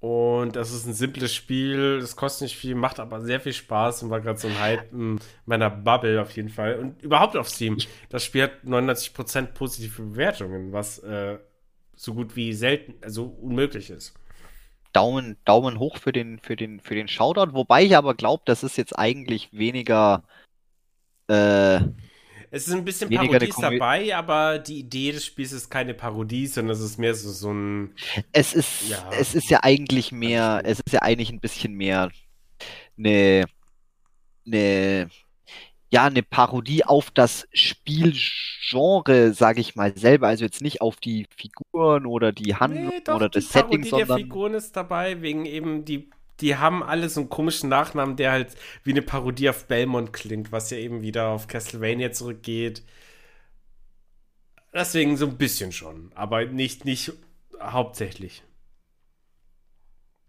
und 0.00 0.56
das 0.56 0.72
ist 0.72 0.86
ein 0.86 0.94
simples 0.94 1.34
Spiel, 1.34 2.00
das 2.00 2.16
kostet 2.16 2.46
nicht 2.46 2.56
viel, 2.56 2.74
macht 2.74 2.98
aber 2.98 3.20
sehr 3.20 3.38
viel 3.38 3.52
Spaß 3.52 4.02
und 4.02 4.10
war 4.10 4.22
gerade 4.22 4.38
so 4.38 4.48
ein 4.48 4.58
Hype 4.58 4.90
in 4.92 5.20
meiner 5.44 5.68
Bubble 5.68 6.22
auf 6.22 6.34
jeden 6.36 6.48
Fall. 6.48 6.78
Und 6.78 7.02
überhaupt 7.02 7.36
auf 7.36 7.50
Steam. 7.50 7.76
Das 8.08 8.24
Spiel 8.24 8.44
hat 8.44 8.64
99% 8.64 9.48
positive 9.48 10.02
Bewertungen, 10.02 10.72
was 10.72 11.00
äh, 11.00 11.38
so 11.94 12.14
gut 12.14 12.34
wie 12.34 12.54
selten, 12.54 12.94
also 13.02 13.24
unmöglich 13.24 13.90
ist. 13.90 14.14
Daumen, 14.94 15.36
Daumen 15.44 15.78
hoch 15.78 15.98
für 15.98 16.12
den, 16.12 16.38
für 16.38 16.56
den, 16.56 16.80
für 16.80 16.94
den 16.94 17.06
Shoutout, 17.06 17.52
wobei 17.52 17.84
ich 17.84 17.94
aber 17.94 18.14
glaube, 18.14 18.42
das 18.46 18.62
ist 18.62 18.78
jetzt 18.78 18.98
eigentlich 18.98 19.52
weniger 19.52 20.24
äh, 21.28 21.80
es 22.50 22.66
ist 22.66 22.74
ein 22.74 22.84
bisschen 22.84 23.10
Parodies 23.10 23.56
dabei, 23.56 24.14
aber 24.16 24.58
die 24.58 24.80
Idee 24.80 25.12
des 25.12 25.24
Spiels 25.24 25.52
ist 25.52 25.70
keine 25.70 25.94
Parodie, 25.94 26.46
sondern 26.46 26.76
es 26.76 26.82
ist 26.82 26.98
mehr 26.98 27.14
so, 27.14 27.30
so 27.30 27.52
ein. 27.52 27.94
Es 28.32 28.54
ist, 28.54 28.88
ja, 28.88 29.08
es 29.12 29.34
ist 29.34 29.50
ja 29.50 29.60
eigentlich 29.62 30.10
mehr, 30.10 30.62
es 30.64 30.80
ist 30.84 30.92
ja 30.92 31.02
eigentlich 31.02 31.30
ein 31.30 31.40
bisschen 31.40 31.74
mehr 31.74 32.10
eine, 32.98 33.44
eine, 34.46 35.08
ja, 35.90 36.04
eine 36.04 36.22
Parodie 36.22 36.84
auf 36.84 37.10
das 37.12 37.46
Spielgenre, 37.52 39.32
sage 39.32 39.60
ich 39.60 39.76
mal 39.76 39.96
selber. 39.96 40.28
Also 40.28 40.44
jetzt 40.44 40.60
nicht 40.60 40.80
auf 40.80 40.96
die 40.96 41.26
Figuren 41.36 42.04
oder 42.06 42.32
die 42.32 42.56
Handlung 42.56 42.88
nee, 42.88 43.00
doch, 43.04 43.14
oder 43.14 43.28
das 43.28 43.46
die 43.46 43.52
Setting, 43.52 43.82
Parodie 43.82 43.88
sondern. 43.90 44.08
der 44.08 44.16
Figuren 44.16 44.54
ist 44.54 44.76
dabei, 44.76 45.22
wegen 45.22 45.46
eben 45.46 45.84
die 45.84 46.10
die 46.40 46.56
haben 46.56 46.82
alle 46.82 47.08
so 47.08 47.20
einen 47.20 47.28
komischen 47.28 47.68
Nachnamen, 47.68 48.16
der 48.16 48.32
halt 48.32 48.56
wie 48.84 48.90
eine 48.90 49.02
Parodie 49.02 49.48
auf 49.50 49.66
Belmont 49.66 50.12
klingt, 50.12 50.52
was 50.52 50.70
ja 50.70 50.78
eben 50.78 51.02
wieder 51.02 51.28
auf 51.28 51.46
Castlevania 51.46 52.12
zurückgeht. 52.12 52.82
Deswegen 54.72 55.16
so 55.16 55.26
ein 55.26 55.36
bisschen 55.36 55.72
schon, 55.72 56.12
aber 56.14 56.44
nicht, 56.44 56.84
nicht 56.84 57.12
hauptsächlich. 57.60 58.42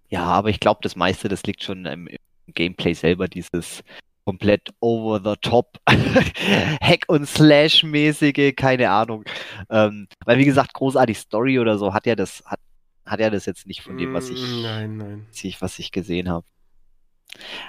Ja, 0.09 0.23
aber 0.25 0.49
ich 0.49 0.59
glaube, 0.59 0.81
das 0.83 0.95
meiste, 0.95 1.29
das 1.29 1.43
liegt 1.43 1.63
schon 1.63 1.85
im, 1.85 2.09
Gameplay 2.53 2.93
selber, 2.93 3.27
dieses 3.27 3.83
komplett 4.25 4.69
over 4.81 5.21
the 5.23 5.35
top 5.41 5.77
Hack 5.87 7.05
und 7.07 7.27
Slash 7.27 7.83
mäßige, 7.83 8.53
keine 8.55 8.89
Ahnung. 8.89 9.23
Ähm, 9.69 10.07
weil 10.25 10.37
wie 10.37 10.45
gesagt, 10.45 10.73
großartig 10.73 11.17
Story 11.17 11.59
oder 11.59 11.77
so 11.77 11.93
hat 11.93 12.05
ja 12.05 12.15
das 12.15 12.43
hat 12.45 12.59
hat 13.05 13.19
er 13.19 13.31
das 13.31 13.45
jetzt 13.45 13.67
nicht 13.67 13.81
von 13.81 13.97
dem, 13.97 14.13
was 14.13 14.29
ich, 14.29 14.41
mm, 14.41 14.61
nein, 14.61 14.97
nein. 14.97 15.27
was 15.59 15.79
ich 15.79 15.91
gesehen 15.91 16.29
habe. 16.29 16.45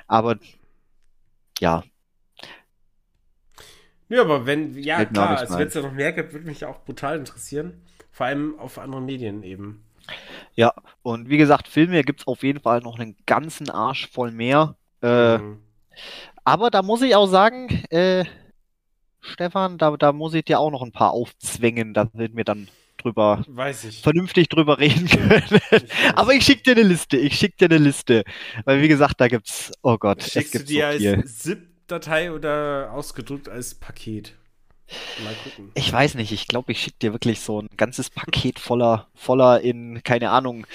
Aber 0.07 0.39
ja. 1.59 1.85
Ja, 4.09 4.21
aber 4.21 4.45
wenn, 4.45 4.77
ja 4.79 5.05
klar, 5.05 5.39
also 5.39 5.59
wenn 5.59 5.69
es 5.69 5.75
da 5.75 5.81
noch 5.81 5.93
mehr 5.93 6.13
gibt, 6.13 6.33
würde 6.33 6.47
mich 6.47 6.65
auch 6.65 6.85
brutal 6.85 7.19
interessieren. 7.19 7.81
Vor 8.11 8.27
allem 8.27 8.59
auf 8.59 8.79
anderen 8.79 9.07
Medien 9.07 9.43
eben. 9.43 9.85
Ja, 10.55 10.75
und 11.03 11.31
wie 11.31 11.39
gesagt, 11.39 11.69
Filme 11.69 12.03
gibt 12.03 12.21
es 12.21 12.27
auf 12.27 12.43
jeden 12.43 12.61
Fall 12.61 12.81
noch 12.81 12.99
einen 12.99 13.17
ganzen 13.25 13.71
Arsch 13.71 14.09
voll 14.11 14.31
mehr. 14.31 14.77
Äh, 15.01 15.39
mhm. 15.39 15.63
Aber 16.45 16.71
da 16.71 16.83
muss 16.83 17.01
ich 17.03 17.15
auch 17.15 17.27
sagen, 17.27 17.69
äh, 17.91 18.25
Stefan, 19.21 19.79
da, 19.79 19.97
da 19.97 20.13
muss 20.13 20.35
ich 20.35 20.45
dir 20.45 20.59
auch 20.59 20.71
noch 20.71 20.83
ein 20.83 20.93
paar 20.93 21.13
aufzwängen. 21.13 21.95
Da 21.95 22.09
wird 22.13 22.35
mir 22.35 22.45
dann 22.45 22.69
drüber 23.03 23.45
vernünftig 24.03 24.49
drüber 24.49 24.79
reden 24.79 25.09
können. 25.09 25.61
Aber 26.15 26.35
ich 26.35 26.45
schicke 26.45 26.63
dir 26.63 26.73
eine 26.73 26.89
Liste. 26.89 27.17
Ich 27.17 27.37
schicke 27.37 27.57
dir 27.57 27.75
eine 27.75 27.85
Liste. 27.85 28.25
Weil 28.65 28.83
wie 28.83 28.89
gesagt, 28.89 29.21
da 29.21 29.29
gibt's, 29.29 29.73
oh 29.83 29.99
Gott, 29.99 30.23
Schickst 30.23 30.55
es 30.55 30.61
du 30.63 30.67
dir 30.67 30.99
so 30.99 31.09
als 31.09 31.39
ZIP-Datei 31.39 32.33
oder 32.33 32.91
ausgedruckt 32.93 33.49
als 33.49 33.75
Paket? 33.75 34.35
Mal 35.25 35.35
gucken. 35.45 35.71
Ich 35.75 35.93
weiß 35.93 36.15
nicht, 36.15 36.33
ich 36.33 36.49
glaube, 36.49 36.73
ich 36.73 36.81
schicke 36.81 36.99
dir 37.01 37.13
wirklich 37.13 37.41
so 37.41 37.61
ein 37.61 37.69
ganzes 37.77 38.11
Paket 38.11 38.59
voller, 38.59 39.09
voller 39.15 39.61
in, 39.61 40.03
keine 40.03 40.31
Ahnung, 40.31 40.67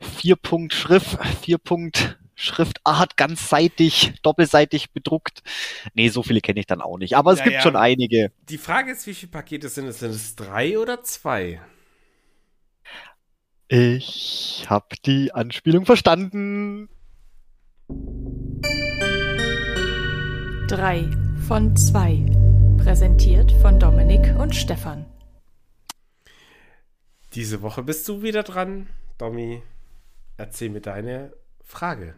vier 0.00 0.36
Punkt 0.36 0.72
Schrift, 0.72 1.18
vier 1.42 1.58
Punkt 1.58 2.18
Schriftart, 2.36 3.16
ganzseitig, 3.16 4.12
doppelseitig 4.22 4.92
bedruckt. 4.92 5.42
Nee, 5.94 6.10
so 6.10 6.22
viele 6.22 6.42
kenne 6.42 6.60
ich 6.60 6.66
dann 6.66 6.82
auch 6.82 6.98
nicht. 6.98 7.16
Aber 7.16 7.32
es 7.32 7.38
ja, 7.38 7.44
gibt 7.44 7.56
ja. 7.56 7.62
schon 7.62 7.76
einige. 7.76 8.30
Die 8.48 8.58
Frage 8.58 8.92
ist, 8.92 9.06
wie 9.06 9.14
viele 9.14 9.32
Pakete 9.32 9.68
sind 9.70 9.86
es? 9.86 10.00
Sind 10.00 10.10
es 10.10 10.36
drei 10.36 10.78
oder 10.78 11.02
zwei? 11.02 11.60
Ich 13.68 14.64
habe 14.68 14.94
die 15.04 15.34
Anspielung 15.34 15.86
verstanden. 15.86 16.88
Drei 20.68 21.10
von 21.48 21.74
zwei. 21.76 22.24
Präsentiert 22.78 23.50
von 23.50 23.80
Dominik 23.80 24.38
und 24.38 24.54
Stefan. 24.54 25.04
Diese 27.32 27.60
Woche 27.60 27.82
bist 27.82 28.06
du 28.06 28.22
wieder 28.22 28.44
dran, 28.44 28.88
Domi. 29.18 29.60
Erzähl 30.36 30.70
mir 30.70 30.80
deine 30.80 31.32
Frage. 31.64 32.14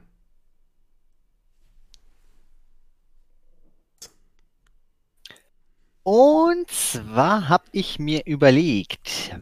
Und 6.03 6.71
zwar 6.71 7.49
habe 7.49 7.65
ich 7.73 7.99
mir 7.99 8.27
überlegt, 8.27 9.35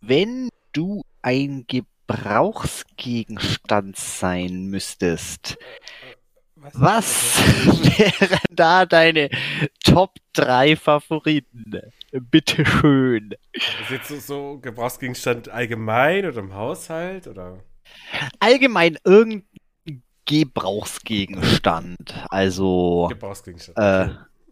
wenn 0.00 0.48
du 0.72 1.04
ein 1.22 1.64
Gebrauchsgegenstand 1.66 3.96
sein 3.96 4.66
müsstest. 4.66 5.56
Was 6.72 7.38
wären 7.98 8.40
da 8.50 8.84
deine 8.84 9.30
Top 9.84 10.16
3 10.34 10.74
Favoriten? 10.76 11.80
Bitteschön. 12.12 13.34
Ist 13.52 13.90
jetzt 13.90 14.08
so, 14.08 14.18
so 14.18 14.58
Gebrauchsgegenstand 14.58 15.50
allgemein 15.50 16.26
oder 16.26 16.38
im 16.38 16.54
Haushalt 16.54 17.28
oder? 17.28 17.58
Allgemein 18.40 18.98
irgendein 19.04 19.44
Gebrauchsgegenstand. 20.24 22.26
Also. 22.28 23.06
Gebrauchsgegenstand. 23.08 23.78
Äh, 23.78 24.08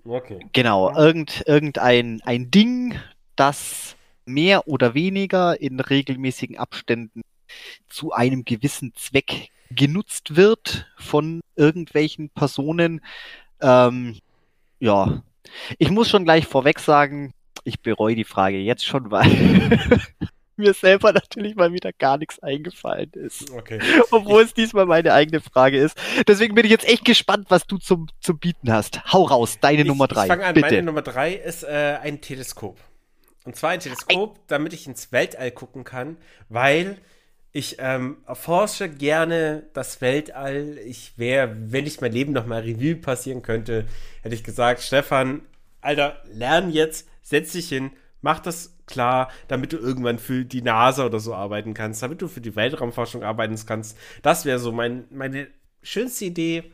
okay. 0.08 0.46
Genau, 0.52 0.96
irgend, 0.96 1.42
irgendein 1.46 2.20
ein 2.24 2.50
Ding, 2.50 2.94
das 3.34 3.95
mehr 4.26 4.68
oder 4.68 4.94
weniger 4.94 5.60
in 5.60 5.80
regelmäßigen 5.80 6.58
Abständen 6.58 7.22
zu 7.88 8.12
einem 8.12 8.44
gewissen 8.44 8.92
Zweck 8.94 9.50
genutzt 9.70 10.36
wird 10.36 10.86
von 10.96 11.40
irgendwelchen 11.54 12.30
Personen. 12.30 13.00
Ähm, 13.60 14.18
ja, 14.78 15.22
ich 15.78 15.90
muss 15.90 16.08
schon 16.08 16.24
gleich 16.24 16.46
vorweg 16.46 16.78
sagen, 16.78 17.32
ich 17.64 17.80
bereue 17.80 18.14
die 18.14 18.24
Frage 18.24 18.58
jetzt 18.58 18.84
schon, 18.84 19.10
weil 19.10 19.30
mir 20.56 20.74
selber 20.74 21.12
natürlich 21.12 21.54
mal 21.54 21.72
wieder 21.72 21.92
gar 21.92 22.18
nichts 22.18 22.38
eingefallen 22.40 23.10
ist. 23.12 23.50
Okay. 23.50 23.80
Obwohl 24.10 24.42
es 24.42 24.54
diesmal 24.54 24.86
meine 24.86 25.12
eigene 25.12 25.40
Frage 25.40 25.78
ist. 25.78 25.98
Deswegen 26.26 26.54
bin 26.54 26.64
ich 26.64 26.70
jetzt 26.70 26.88
echt 26.88 27.04
gespannt, 27.04 27.46
was 27.50 27.66
du 27.66 27.78
zum, 27.78 28.08
zum 28.20 28.38
Bieten 28.38 28.72
hast. 28.72 29.12
Hau 29.12 29.24
raus, 29.24 29.58
deine 29.60 29.82
ich, 29.82 29.86
Nummer 29.86 30.08
drei. 30.08 30.22
Ich 30.22 30.28
fange 30.28 30.46
an, 30.46 30.54
bitte. 30.54 30.66
meine 30.66 30.82
Nummer 30.82 31.02
drei 31.02 31.34
ist 31.34 31.62
äh, 31.62 31.98
ein 32.02 32.20
Teleskop. 32.20 32.78
Und 33.46 33.56
zwar 33.56 33.70
ein 33.70 33.80
Teleskop, 33.80 34.40
damit 34.48 34.72
ich 34.72 34.86
ins 34.86 35.12
Weltall 35.12 35.52
gucken 35.52 35.84
kann, 35.84 36.16
weil 36.48 36.98
ich 37.52 37.76
ähm, 37.78 38.18
erforsche 38.26 38.88
gerne 38.88 39.62
das 39.72 40.00
Weltall. 40.02 40.78
Ich 40.84 41.16
wäre, 41.16 41.56
wenn 41.56 41.86
ich 41.86 42.00
mein 42.00 42.12
Leben 42.12 42.32
noch 42.32 42.44
mal 42.44 42.60
Revue 42.60 42.96
passieren 42.96 43.40
könnte, 43.40 43.86
hätte 44.22 44.34
ich 44.34 44.44
gesagt, 44.44 44.82
Stefan, 44.82 45.40
Alter, 45.80 46.20
lern 46.30 46.70
jetzt, 46.70 47.08
setz 47.22 47.52
dich 47.52 47.68
hin, 47.68 47.92
mach 48.20 48.40
das 48.40 48.76
klar, 48.86 49.30
damit 49.48 49.72
du 49.72 49.78
irgendwann 49.78 50.18
für 50.18 50.44
die 50.44 50.62
NASA 50.62 51.06
oder 51.06 51.20
so 51.20 51.34
arbeiten 51.34 51.72
kannst, 51.72 52.02
damit 52.02 52.20
du 52.20 52.28
für 52.28 52.40
die 52.40 52.56
Weltraumforschung 52.56 53.22
arbeiten 53.22 53.56
kannst. 53.64 53.96
Das 54.22 54.44
wäre 54.44 54.58
so 54.58 54.72
mein, 54.72 55.04
meine 55.10 55.46
schönste 55.82 56.26
Idee. 56.26 56.72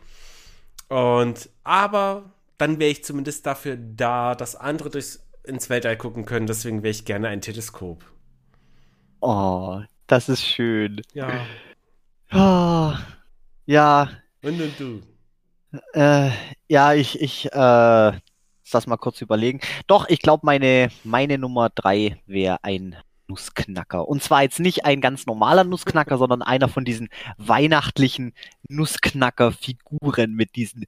Und 0.88 1.48
aber 1.64 2.32
dann 2.58 2.78
wäre 2.78 2.90
ich 2.90 3.04
zumindest 3.04 3.46
dafür 3.46 3.76
da, 3.76 4.34
dass 4.34 4.56
andere 4.56 4.90
durchs, 4.90 5.20
ins 5.44 5.70
Weltall 5.70 5.96
gucken 5.96 6.24
können. 6.24 6.46
Deswegen 6.46 6.82
wäre 6.82 6.90
ich 6.90 7.04
gerne 7.04 7.28
ein 7.28 7.40
Teleskop. 7.40 8.04
Oh, 9.20 9.80
das 10.06 10.28
ist 10.28 10.44
schön. 10.44 11.00
Ja. 11.14 11.46
Oh, 12.32 12.92
ja. 13.66 14.10
Und, 14.42 14.60
und 14.60 14.80
du? 14.80 15.02
Äh, 15.94 16.30
ja, 16.68 16.92
ich, 16.92 17.20
ich, 17.20 17.46
äh, 17.46 18.12
das 18.72 18.86
mal 18.86 18.96
kurz 18.96 19.20
überlegen. 19.20 19.60
Doch, 19.86 20.08
ich 20.08 20.20
glaube, 20.20 20.44
meine, 20.44 20.90
meine 21.04 21.38
Nummer 21.38 21.70
drei 21.70 22.20
wäre 22.26 22.64
ein 22.64 22.96
Nussknacker. 23.28 24.08
Und 24.08 24.22
zwar 24.22 24.42
jetzt 24.42 24.60
nicht 24.60 24.84
ein 24.84 25.00
ganz 25.00 25.26
normaler 25.26 25.64
Nussknacker, 25.64 26.18
sondern 26.18 26.42
einer 26.42 26.68
von 26.68 26.84
diesen 26.84 27.08
weihnachtlichen 27.38 28.34
Nussknacker-Figuren 28.68 30.34
mit 30.34 30.56
diesen 30.56 30.86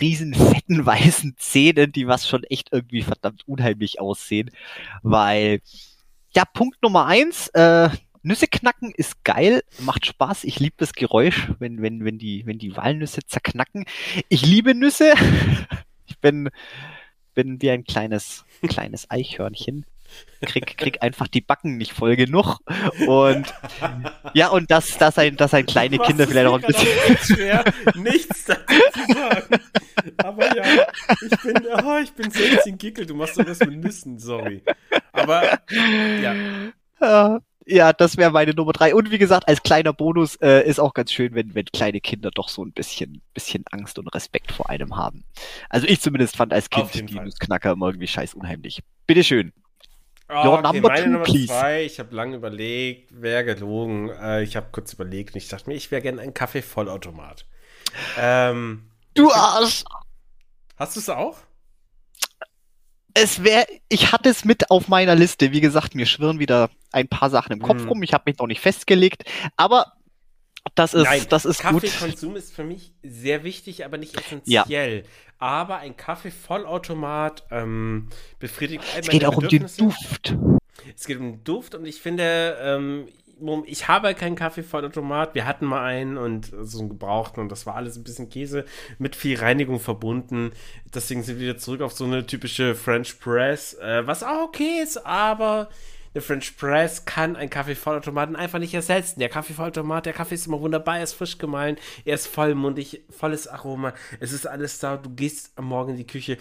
riesen 0.00 0.34
fetten 0.34 0.84
weißen 0.84 1.36
Zähnen, 1.38 1.92
die 1.92 2.06
was 2.06 2.28
schon 2.28 2.44
echt 2.44 2.72
irgendwie 2.72 3.02
verdammt 3.02 3.46
unheimlich 3.46 4.00
aussehen. 4.00 4.50
Weil, 5.02 5.60
ja, 6.34 6.44
Punkt 6.44 6.82
Nummer 6.82 7.06
eins, 7.06 7.48
äh, 7.48 7.90
Nüsse 8.22 8.46
knacken 8.46 8.92
ist 8.94 9.24
geil, 9.24 9.62
macht 9.78 10.06
Spaß. 10.06 10.44
Ich 10.44 10.60
liebe 10.60 10.74
das 10.78 10.92
Geräusch, 10.92 11.50
wenn, 11.58 11.82
wenn, 11.82 12.04
wenn, 12.04 12.18
die, 12.18 12.44
wenn 12.46 12.58
die 12.58 12.76
Walnüsse 12.76 13.20
zerknacken. 13.26 13.84
Ich 14.28 14.44
liebe 14.44 14.74
Nüsse. 14.74 15.14
Ich 16.10 16.18
bin, 16.20 16.48
bin 17.34 17.60
wie 17.60 17.70
ein 17.70 17.84
kleines, 17.84 18.44
kleines 18.66 19.10
Eichhörnchen. 19.10 19.84
Krieg, 20.42 20.76
krieg 20.76 21.02
einfach 21.02 21.28
die 21.28 21.40
Backen 21.40 21.76
nicht 21.76 21.92
voll 21.92 22.16
genug. 22.16 22.58
Und 23.06 23.52
ja, 24.34 24.48
und 24.48 24.70
dass, 24.70 24.98
dass, 24.98 25.18
ein, 25.18 25.36
dass 25.36 25.54
ein 25.54 25.66
kleine 25.66 25.98
Kinder 25.98 26.26
vielleicht 26.26 26.46
auch 26.46 26.54
ein 26.54 26.62
bisschen. 26.62 27.36
schwer, 27.36 27.64
nichts 27.94 28.44
dazu 28.44 28.74
zu 28.92 29.12
sagen. 29.14 29.60
Aber 30.18 30.56
ja, 30.56 30.86
ich 31.20 31.42
bin, 31.42 31.66
oh, 31.84 31.98
ich 32.02 32.12
bin 32.12 32.30
16 32.30 32.78
Gickel, 32.78 33.06
du 33.06 33.14
machst 33.14 33.38
doch 33.38 33.46
was 33.46 33.60
mit 33.60 33.82
Nüssen, 33.82 34.18
sorry. 34.18 34.62
Aber 35.12 35.58
ja. 36.22 36.34
ja 37.00 37.40
ja, 37.68 37.92
das 37.92 38.16
wäre 38.16 38.30
meine 38.30 38.54
Nummer 38.54 38.72
drei. 38.72 38.94
Und 38.94 39.10
wie 39.10 39.18
gesagt, 39.18 39.46
als 39.46 39.62
kleiner 39.62 39.92
Bonus 39.92 40.36
äh, 40.36 40.66
ist 40.66 40.80
auch 40.80 40.94
ganz 40.94 41.12
schön, 41.12 41.34
wenn, 41.34 41.54
wenn 41.54 41.66
kleine 41.66 42.00
Kinder 42.00 42.30
doch 42.30 42.48
so 42.48 42.64
ein 42.64 42.72
bisschen, 42.72 43.22
bisschen 43.34 43.64
Angst 43.70 43.98
und 43.98 44.08
Respekt 44.08 44.52
vor 44.52 44.70
einem 44.70 44.96
haben. 44.96 45.24
Also 45.68 45.86
ich 45.86 46.00
zumindest 46.00 46.36
fand 46.36 46.52
als 46.52 46.70
Kind 46.70 46.94
die 46.94 47.14
Nussknacker 47.14 47.72
immer 47.72 47.88
irgendwie 47.88 48.06
scheiß 48.06 48.34
unheimlich. 48.34 48.82
Bitteschön. 49.06 49.52
Oh, 50.30 50.44
Your 50.44 50.58
okay, 50.58 50.62
number 50.62 50.88
meine 50.88 51.04
two, 51.04 51.10
Nummer 51.10 51.24
please. 51.24 51.46
zwei, 51.46 51.84
ich 51.84 51.98
habe 51.98 52.14
lange 52.14 52.36
überlegt, 52.36 53.10
wer 53.14 53.44
gelogen. 53.44 54.10
Äh, 54.10 54.42
ich 54.42 54.56
habe 54.56 54.68
kurz 54.72 54.92
überlegt 54.92 55.34
und 55.34 55.38
ich 55.38 55.48
dachte 55.48 55.70
mir, 55.70 55.76
ich 55.76 55.90
wäre 55.90 56.02
gerne 56.02 56.20
ein 56.20 56.34
Kaffee-Vollautomat. 56.34 57.46
Ähm, 58.18 58.90
du 59.14 59.32
Arsch! 59.32 59.84
Hast 60.76 60.96
du 60.96 61.00
es 61.00 61.08
auch? 61.08 61.38
es 63.20 63.42
wäre, 63.42 63.66
ich 63.88 64.12
hatte 64.12 64.28
es 64.28 64.44
mit 64.44 64.70
auf 64.70 64.88
meiner 64.88 65.14
Liste. 65.14 65.52
Wie 65.52 65.60
gesagt, 65.60 65.94
mir 65.94 66.06
schwirren 66.06 66.38
wieder 66.38 66.70
ein 66.92 67.08
paar 67.08 67.30
Sachen 67.30 67.52
im 67.52 67.60
Kopf 67.60 67.80
hm. 67.80 67.88
rum. 67.88 68.02
Ich 68.02 68.12
habe 68.12 68.24
mich 68.26 68.38
noch 68.38 68.46
nicht 68.46 68.60
festgelegt, 68.60 69.24
aber 69.56 69.92
das 70.74 70.94
ist, 70.94 71.04
Nein, 71.04 71.26
das 71.28 71.44
ist 71.44 71.60
Kaffeekonsum 71.60 72.36
ist 72.36 72.54
für 72.54 72.64
mich 72.64 72.92
sehr 73.02 73.44
wichtig, 73.44 73.84
aber 73.84 73.98
nicht 73.98 74.18
essentiell. 74.18 74.98
Ja. 74.98 75.02
Aber 75.38 75.78
ein 75.78 75.96
Kaffee-Vollautomat 75.96 77.44
ähm, 77.50 78.08
befriedigt 78.38 78.84
Es 78.98 79.08
geht 79.08 79.24
auch 79.24 79.36
um 79.36 79.48
den 79.48 79.66
Duft. 79.76 80.36
Es 80.96 81.06
geht 81.06 81.18
um 81.18 81.32
den 81.32 81.44
Duft 81.44 81.74
und 81.74 81.86
ich 81.86 82.00
finde, 82.00 82.56
ähm, 82.60 83.08
ich 83.66 83.88
habe 83.88 84.14
keinen 84.14 84.36
Kaffeevollautomat. 84.36 85.34
Wir 85.34 85.46
hatten 85.46 85.66
mal 85.66 85.84
einen 85.84 86.16
und 86.16 86.52
so 86.62 86.80
einen 86.80 86.88
gebrauchten 86.88 87.40
und 87.40 87.52
das 87.52 87.66
war 87.66 87.76
alles 87.76 87.96
ein 87.96 88.04
bisschen 88.04 88.28
Käse 88.28 88.64
mit 88.98 89.14
viel 89.14 89.38
Reinigung 89.38 89.78
verbunden. 89.78 90.52
Deswegen 90.92 91.22
sind 91.22 91.36
wir 91.36 91.42
wieder 91.48 91.58
zurück 91.58 91.82
auf 91.82 91.92
so 91.92 92.04
eine 92.04 92.26
typische 92.26 92.74
French 92.74 93.20
Press, 93.20 93.74
äh, 93.74 94.06
was 94.06 94.22
auch 94.22 94.42
okay 94.42 94.80
ist, 94.82 95.04
aber 95.06 95.68
eine 96.18 96.22
French 96.22 96.56
Press 96.56 97.04
kann 97.04 97.36
einen 97.36 97.48
Kaffeevollautomaten 97.48 98.34
einfach 98.34 98.58
nicht 98.58 98.74
ersetzen. 98.74 99.20
Der 99.20 99.28
Kaffeevollautomat, 99.28 100.06
der 100.06 100.12
Kaffee 100.12 100.34
ist 100.34 100.48
immer 100.48 100.60
wunderbar, 100.60 100.98
er 100.98 101.04
ist 101.04 101.12
frisch 101.12 101.38
gemahlen, 101.38 101.76
er 102.04 102.16
ist 102.16 102.26
vollmundig, 102.26 103.02
volles 103.08 103.46
Aroma, 103.46 103.94
es 104.18 104.32
ist 104.32 104.46
alles 104.46 104.80
da. 104.80 104.96
Du 104.96 105.10
gehst 105.10 105.52
am 105.54 105.66
Morgen 105.66 105.92
in 105.92 105.96
die 105.96 106.06
Küche, 106.06 106.38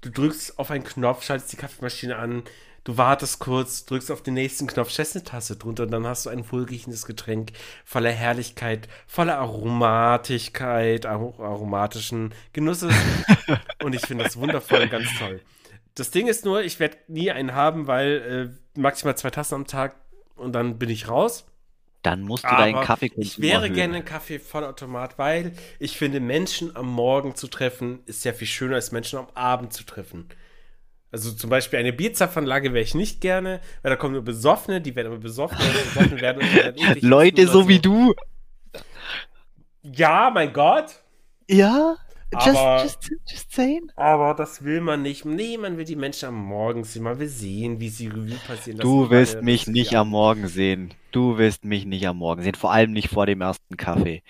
du 0.00 0.10
drückst 0.10 0.58
auf 0.58 0.70
einen 0.70 0.84
Knopf, 0.84 1.24
schaltest 1.24 1.52
die 1.52 1.56
Kaffeemaschine 1.56 2.16
an, 2.16 2.42
Du 2.84 2.96
wartest 2.96 3.38
kurz, 3.38 3.84
drückst 3.84 4.10
auf 4.10 4.22
den 4.22 4.32
nächsten 4.32 4.66
Knopf, 4.66 4.90
stellst 4.90 5.14
eine 5.14 5.24
Tasse 5.24 5.56
drunter 5.56 5.82
und 5.82 5.90
dann 5.90 6.06
hast 6.06 6.24
du 6.24 6.30
ein 6.30 6.50
wohlriechendes 6.50 7.04
Getränk 7.04 7.50
voller 7.84 8.12
Herrlichkeit, 8.12 8.88
voller 9.06 9.36
Aromatigkeit, 9.36 11.04
aromatischen 11.04 12.32
Genusses. 12.54 12.94
und 13.84 13.94
ich 13.94 14.00
finde 14.06 14.24
das 14.24 14.38
wundervoll 14.38 14.80
und 14.80 14.90
ganz 14.90 15.06
toll. 15.18 15.42
Das 15.98 16.12
Ding 16.12 16.28
ist 16.28 16.44
nur, 16.44 16.62
ich 16.62 16.78
werde 16.78 16.96
nie 17.08 17.30
einen 17.30 17.54
haben, 17.54 17.88
weil 17.88 18.52
äh, 18.54 18.67
maximal 18.78 19.16
zwei 19.16 19.30
Tassen 19.30 19.54
am 19.54 19.66
Tag 19.66 19.96
und 20.36 20.52
dann 20.52 20.78
bin 20.78 20.88
ich 20.90 21.08
raus. 21.08 21.46
Dann 22.02 22.22
musst 22.22 22.44
du 22.44 22.48
Aber 22.48 22.58
deinen 22.58 22.80
Kaffee 22.84 23.10
Ich 23.16 23.40
wäre 23.40 23.62
erhöhen. 23.62 23.74
gerne 23.74 23.96
ein 23.98 24.04
Kaffee-Vollautomat, 24.04 25.18
weil 25.18 25.52
ich 25.78 25.98
finde, 25.98 26.20
Menschen 26.20 26.74
am 26.76 26.86
Morgen 26.86 27.34
zu 27.34 27.48
treffen, 27.48 28.00
ist 28.06 28.22
sehr 28.22 28.34
viel 28.34 28.46
schöner 28.46 28.76
als 28.76 28.92
Menschen 28.92 29.18
am 29.18 29.26
Abend 29.34 29.72
zu 29.72 29.84
treffen. 29.84 30.28
Also 31.10 31.32
zum 31.32 31.50
Beispiel 31.50 31.78
eine 31.78 31.92
Bierzapfanlage 31.92 32.72
wäre 32.72 32.84
ich 32.84 32.94
nicht 32.94 33.20
gerne, 33.20 33.60
weil 33.82 33.90
da 33.90 33.96
kommen 33.96 34.12
nur 34.14 34.22
Besoffene, 34.22 34.80
die 34.80 34.94
werden 34.94 35.08
immer 35.08 35.20
besoffen, 35.20 35.58
besoffen 35.58 36.20
werden 36.20 36.42
Leute 37.00 37.46
so 37.48 37.66
wie 37.66 37.80
du. 37.80 38.14
Ja, 39.82 40.30
mein 40.32 40.52
Gott. 40.52 41.02
Ja, 41.48 41.96
aber, 42.34 42.82
just, 42.82 43.08
just, 43.08 43.30
just 43.30 43.52
saying. 43.52 43.90
Aber 43.96 44.34
das 44.34 44.62
will 44.64 44.80
man 44.80 45.02
nicht. 45.02 45.24
Nee, 45.24 45.56
man 45.56 45.78
will 45.78 45.84
die 45.84 45.96
Menschen 45.96 46.28
am 46.28 46.44
Morgen 46.44 46.84
sehen. 46.84 47.02
Man 47.02 47.18
will 47.18 47.28
sehen, 47.28 47.80
wie 47.80 47.88
sie 47.88 48.08
Revue 48.08 48.38
passieren. 48.46 48.80
Du 48.80 49.10
willst 49.10 49.42
mich 49.42 49.66
nicht 49.66 49.94
am 49.96 50.10
Morgen 50.10 50.48
sehen. 50.48 50.94
Du 51.10 51.38
willst 51.38 51.64
mich 51.64 51.86
nicht 51.86 52.06
am 52.06 52.18
Morgen 52.18 52.42
sehen. 52.42 52.54
Vor 52.54 52.72
allem 52.72 52.92
nicht 52.92 53.08
vor 53.08 53.26
dem 53.26 53.40
ersten 53.40 53.76
Kaffee. 53.76 54.22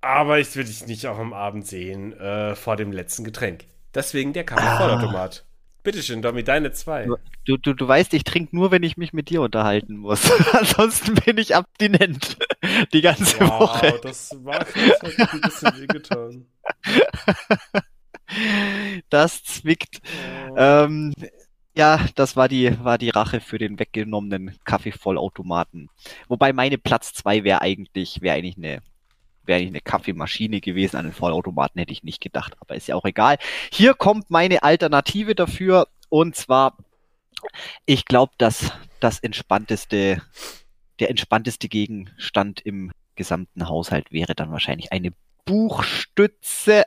Aber 0.00 0.38
ich 0.38 0.54
will 0.56 0.64
dich 0.64 0.86
nicht 0.86 1.06
auch 1.06 1.18
am 1.18 1.32
Abend 1.32 1.66
sehen, 1.66 2.12
äh, 2.14 2.54
vor 2.56 2.76
dem 2.76 2.90
letzten 2.90 3.22
Getränk. 3.24 3.64
Deswegen 3.94 4.32
der 4.32 4.44
Kaffee-Vollautomat. 4.44 5.44
Ah. 5.44 5.50
Bitteschön, 5.82 6.20
Domi, 6.20 6.44
deine 6.44 6.72
zwei. 6.72 7.06
Du, 7.46 7.56
du, 7.56 7.72
du 7.72 7.88
weißt, 7.88 8.12
ich 8.12 8.24
trinke 8.24 8.54
nur, 8.54 8.70
wenn 8.70 8.82
ich 8.82 8.98
mich 8.98 9.12
mit 9.12 9.30
dir 9.30 9.40
unterhalten 9.40 9.96
muss. 9.96 10.30
Ansonsten 10.52 11.14
bin 11.14 11.38
ich 11.38 11.56
abstinent. 11.56 12.36
Die 12.92 13.00
ganze 13.00 13.40
wow, 13.40 13.60
Woche. 13.60 13.98
das 14.02 14.36
war 14.44 14.58
das 14.58 15.18
hat 15.18 15.32
ein 15.32 15.40
bisschen 15.40 15.80
wehgetan. 15.80 16.46
Das 19.08 19.42
zwickt. 19.42 20.00
Oh. 20.50 20.54
Ähm, 20.56 21.12
ja, 21.74 22.06
das 22.14 22.36
war 22.36 22.48
die, 22.48 22.78
war 22.84 22.96
die 22.96 23.10
Rache 23.10 23.40
für 23.40 23.58
den 23.58 23.78
weggenommenen 23.78 24.56
Kaffeevollautomaten. 24.64 25.88
Wobei 26.28 26.52
meine 26.52 26.78
Platz 26.78 27.12
zwei 27.12 27.42
wäre 27.42 27.60
eigentlich, 27.60 28.20
wäre 28.20 28.36
eigentlich 28.36 28.56
eine 28.56 28.82
wäre 29.44 29.60
eine 29.60 29.80
Kaffeemaschine 29.80 30.60
gewesen. 30.60 30.96
An 30.96 31.06
den 31.06 31.12
Vollautomaten 31.12 31.78
hätte 31.78 31.92
ich 31.92 32.04
nicht 32.04 32.20
gedacht, 32.20 32.54
aber 32.60 32.76
ist 32.76 32.86
ja 32.86 32.94
auch 32.94 33.04
egal. 33.04 33.36
Hier 33.72 33.94
kommt 33.94 34.30
meine 34.30 34.62
Alternative 34.62 35.34
dafür 35.34 35.88
und 36.08 36.36
zwar, 36.36 36.76
ich 37.84 38.04
glaube, 38.04 38.32
dass 38.38 38.72
das 39.00 39.18
entspannteste, 39.18 40.22
der 41.00 41.10
entspannteste 41.10 41.68
Gegenstand 41.68 42.60
im 42.60 42.92
gesamten 43.16 43.68
Haushalt 43.68 44.12
wäre 44.12 44.34
dann 44.34 44.52
wahrscheinlich 44.52 44.92
eine 44.92 45.12
Buchstütze. 45.44 46.84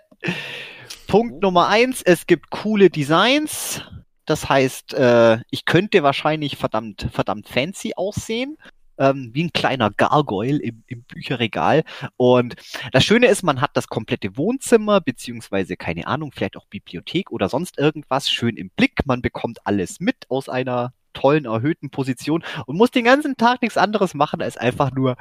Punkt 1.08 1.42
Nummer 1.42 1.68
eins, 1.68 2.02
es 2.02 2.28
gibt 2.28 2.50
coole 2.50 2.90
Designs. 2.90 3.82
Das 4.26 4.48
heißt, 4.48 4.94
äh, 4.94 5.40
ich 5.50 5.66
könnte 5.66 6.02
wahrscheinlich 6.02 6.58
verdammt, 6.58 7.08
verdammt 7.12 7.50
fancy 7.50 7.94
aussehen 7.96 8.58
ähm, 8.98 9.32
wie 9.34 9.46
ein 9.46 9.54
kleiner 9.54 9.90
Gargoyle 9.92 10.60
im, 10.60 10.84
im 10.88 11.04
Bücherregal. 11.04 11.84
Und 12.18 12.56
das 12.92 13.04
Schöne 13.04 13.28
ist, 13.28 13.44
man 13.44 13.62
hat 13.62 13.72
das 13.74 13.88
komplette 13.88 14.38
Wohnzimmer, 14.38 15.02
beziehungsweise, 15.02 15.76
keine 15.78 16.08
Ahnung, 16.08 16.32
vielleicht 16.32 16.58
auch 16.58 16.66
Bibliothek 16.68 17.32
oder 17.32 17.50
sonst 17.50 17.78
irgendwas 17.78 18.30
schön 18.30 18.58
im 18.58 18.70
Blick. 18.70 19.06
Man 19.06 19.22
bekommt 19.22 19.66
alles 19.66 20.00
mit 20.00 20.30
aus 20.30 20.50
einer 20.50 20.94
tollen, 21.14 21.46
erhöhten 21.46 21.90
Position 21.92 22.44
und 22.66 22.78
muss 22.78 22.92
den 22.92 23.06
ganzen 23.06 23.38
Tag 23.38 23.62
nichts 23.62 23.78
anderes 23.78 24.14
machen, 24.14 24.42
als 24.42 24.58
einfach 24.58 24.92
nur 24.92 25.16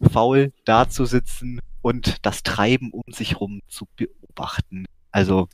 faul 0.00 0.52
dazusitzen 0.64 1.60
und 1.84 2.24
das 2.24 2.42
Treiben 2.42 2.90
um 2.92 3.02
sich 3.12 3.40
rum 3.40 3.60
zu 3.68 3.86
beobachten. 3.96 4.86
Also 5.10 5.48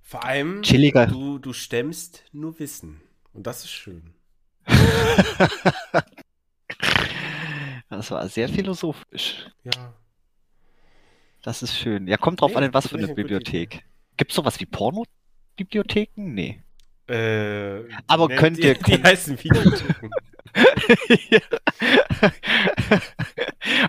vor 0.00 0.24
allem, 0.24 0.62
chilliger. 0.62 1.08
Du, 1.08 1.38
du 1.38 1.52
stemmst 1.52 2.24
nur 2.32 2.58
Wissen. 2.60 3.00
Und 3.32 3.46
das 3.46 3.64
ist 3.64 3.72
schön. 3.72 4.14
Das 7.88 8.10
war 8.10 8.26
sehr 8.26 8.48
philosophisch. 8.48 9.50
Ja. 9.64 9.92
Das 11.42 11.62
ist 11.62 11.76
schön. 11.76 12.06
Ja, 12.06 12.16
kommt 12.16 12.40
drauf 12.40 12.52
nee, 12.52 12.56
an, 12.56 12.64
in 12.64 12.72
was 12.72 12.88
für 12.88 12.96
eine 12.96 13.14
Bibliothek. 13.14 13.84
Gibt 14.16 14.30
es 14.30 14.34
sowas 14.34 14.58
wie 14.60 14.64
Porno-Bibliotheken? 14.64 16.32
Nee. 16.32 16.62
Äh, 17.06 17.84
Aber 18.06 18.28
ne, 18.28 18.36
könnt 18.36 18.56
ihr. 18.58 18.74
Die, 18.74 18.96
die 18.96 19.02
heißen 19.02 19.44
Videotheken. 19.44 20.10
ja. 21.30 21.40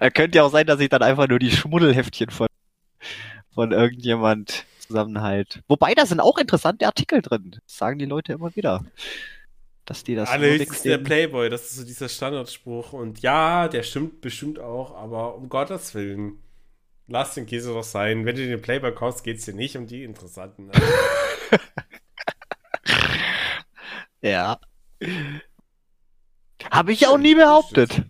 könnte 0.13 0.37
ja 0.37 0.43
auch 0.43 0.51
sein, 0.51 0.65
dass 0.65 0.79
ich 0.79 0.89
dann 0.89 1.03
einfach 1.03 1.27
nur 1.27 1.39
die 1.39 1.51
Schmuddelheftchen 1.51 2.29
von, 2.29 2.47
von 3.53 3.71
irgendjemand 3.71 4.65
zusammenhalt. 4.79 5.61
Wobei, 5.67 5.93
da 5.93 6.05
sind 6.05 6.19
auch 6.19 6.37
interessante 6.37 6.85
Artikel 6.85 7.21
drin. 7.21 7.51
Das 7.65 7.77
sagen 7.77 7.99
die 7.99 8.05
Leute 8.05 8.33
immer 8.33 8.55
wieder 8.55 8.83
dass 9.85 10.03
die 10.05 10.15
das 10.15 10.33
ist 10.33 10.85
der 10.85 10.97
Playboy, 10.97 11.49
das 11.49 11.63
ist 11.63 11.75
so 11.75 11.83
dieser 11.83 12.07
Standardspruch. 12.07 12.93
Und 12.93 13.19
ja, 13.19 13.67
der 13.67 13.83
stimmt 13.83 14.21
bestimmt 14.21 14.57
auch, 14.57 14.95
aber 14.95 15.35
um 15.35 15.49
Gottes 15.49 15.93
Willen, 15.93 16.39
lass 17.07 17.33
den 17.33 17.45
Käse 17.45 17.73
doch 17.73 17.83
sein. 17.83 18.25
Wenn 18.25 18.37
du 18.37 18.47
den 18.47 18.61
Playboy 18.61 18.93
kaufst, 18.93 19.25
geht 19.25 19.39
es 19.39 19.45
dir 19.45 19.53
nicht 19.53 19.75
um 19.75 19.85
die 19.85 20.03
interessanten. 20.03 20.71
Ja. 24.23 24.57
Habe 26.71 26.91
ich 26.91 27.07
auch 27.07 27.17
nie 27.17 27.35
behauptet. 27.35 28.03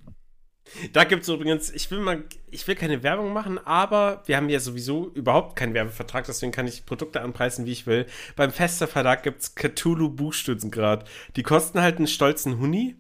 Da 0.92 1.04
gibt 1.04 1.24
es 1.24 1.30
übrigens, 1.30 1.72
ich 1.72 1.92
will 1.92 2.00
mal, 2.00 2.24
ich 2.50 2.68
will 2.68 2.76
keine 2.76 3.04
Werbung 3.04 3.32
machen, 3.32 3.60
aber 3.60 4.24
wir 4.26 4.38
haben 4.38 4.50
ja 4.50 4.60
sowieso 4.60 5.10
überhaupt 5.10 5.56
keinen 5.56 5.74
Werbevertrag, 5.74 6.26
deswegen 6.26 6.52
kann 6.52 6.68
ich 6.68 6.86
Produkte 6.86 7.22
anpreisen, 7.22 7.66
wie 7.66 7.72
ich 7.72 7.86
will. 7.86 8.08
Beim 8.36 8.52
Fester 8.52 8.88
Verlag 8.88 9.24
gibt 9.24 9.42
es 9.42 9.56
Cthulhu 9.56 10.10
Buchstützen 10.10 10.72
gerade. 10.72 11.06
Die 11.36 11.44
kosten 11.44 11.82
halt 11.82 11.98
einen 11.98 12.08
stolzen 12.08 12.60
Huni, 12.60 12.96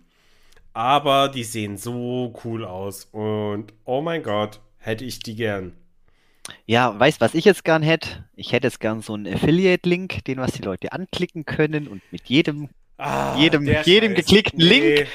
aber 0.73 1.29
die 1.29 1.43
sehen 1.43 1.77
so 1.77 2.33
cool 2.43 2.63
aus. 2.63 3.05
Und 3.11 3.73
oh 3.85 4.01
mein 4.01 4.23
Gott, 4.23 4.59
hätte 4.77 5.05
ich 5.05 5.19
die 5.19 5.35
gern. 5.35 5.73
Ja, 6.65 6.99
weißt 6.99 7.21
was 7.21 7.33
ich 7.33 7.45
jetzt 7.45 7.63
gern 7.63 7.81
hätte? 7.81 8.25
Ich 8.35 8.51
hätte 8.51 8.67
jetzt 8.67 8.81
gern 8.81 9.01
so 9.01 9.13
einen 9.13 9.33
Affiliate-Link, 9.33 10.25
den 10.25 10.37
was 10.37 10.51
die 10.51 10.61
Leute 10.61 10.91
anklicken 10.91 11.45
können 11.45 11.87
und 11.87 12.01
mit 12.11 12.25
jedem, 12.25 12.69
ah, 12.97 13.37
jedem, 13.37 13.65
jedem 13.83 14.13
geklickten 14.13 14.59
nee. 14.59 14.95
Link 14.95 15.07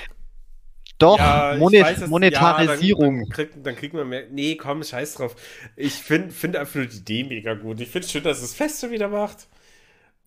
doch, 0.99 1.19
ja, 1.19 1.55
Monet 1.59 1.83
weiß, 1.83 2.07
Monetarisierung. 2.09 3.05
Ja, 3.05 3.11
dann, 3.11 3.19
dann, 3.21 3.31
kriegt, 3.31 3.67
dann, 3.67 3.77
kriegt, 3.77 3.95
man 3.95 4.09
mehr. 4.09 4.27
Nee, 4.31 4.57
komm, 4.57 4.83
scheiß 4.83 5.15
drauf. 5.15 5.37
Ich 5.77 5.95
finde 5.95 6.31
find 6.31 6.57
einfach 6.57 6.75
nur 6.75 6.87
die 6.87 6.99
Idee 6.99 7.25
mega 7.25 7.55
gut. 7.55 7.81
Ich 7.81 7.89
finde 7.89 8.09
schön, 8.09 8.25
dass 8.25 8.43
es 8.43 8.55
Feste 8.55 8.91
wieder 8.91 9.09
macht. 9.09 9.49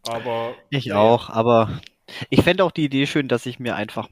Aber. 0.08 0.56
Ich 0.70 0.86
ja. 0.86 0.98
auch, 0.98 1.30
aber 1.30 1.82
ich 2.30 2.42
fände 2.42 2.64
auch 2.64 2.72
die 2.72 2.86
Idee 2.86 3.06
schön, 3.06 3.28
dass 3.28 3.46
ich 3.46 3.60
mir 3.60 3.76
einfach 3.76 4.08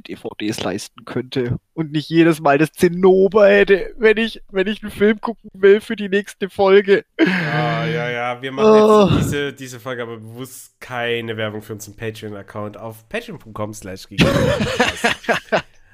DVDs 0.00 0.62
leisten 0.62 1.04
könnte 1.04 1.58
und 1.74 1.92
nicht 1.92 2.08
jedes 2.08 2.40
Mal 2.40 2.56
das 2.58 2.72
Zinnober 2.72 3.48
hätte, 3.48 3.94
wenn 3.98 4.16
ich, 4.16 4.42
wenn 4.50 4.66
ich 4.66 4.82
einen 4.82 4.90
Film 4.90 5.20
gucken 5.20 5.50
will 5.52 5.80
für 5.80 5.96
die 5.96 6.08
nächste 6.08 6.48
Folge. 6.48 7.04
Ja, 7.20 7.84
ja, 7.84 8.10
ja. 8.10 8.42
Wir 8.42 8.52
machen 8.52 8.70
oh. 8.70 9.08
jetzt 9.10 9.18
diese, 9.24 9.52
diese 9.52 9.80
Folge 9.80 10.02
aber 10.02 10.16
bewusst 10.16 10.80
keine 10.80 11.36
Werbung 11.36 11.60
für 11.62 11.74
unseren 11.74 11.96
Patreon-Account 11.96 12.78
auf 12.78 13.08
patreon.com 13.08 13.74
slash 13.74 14.06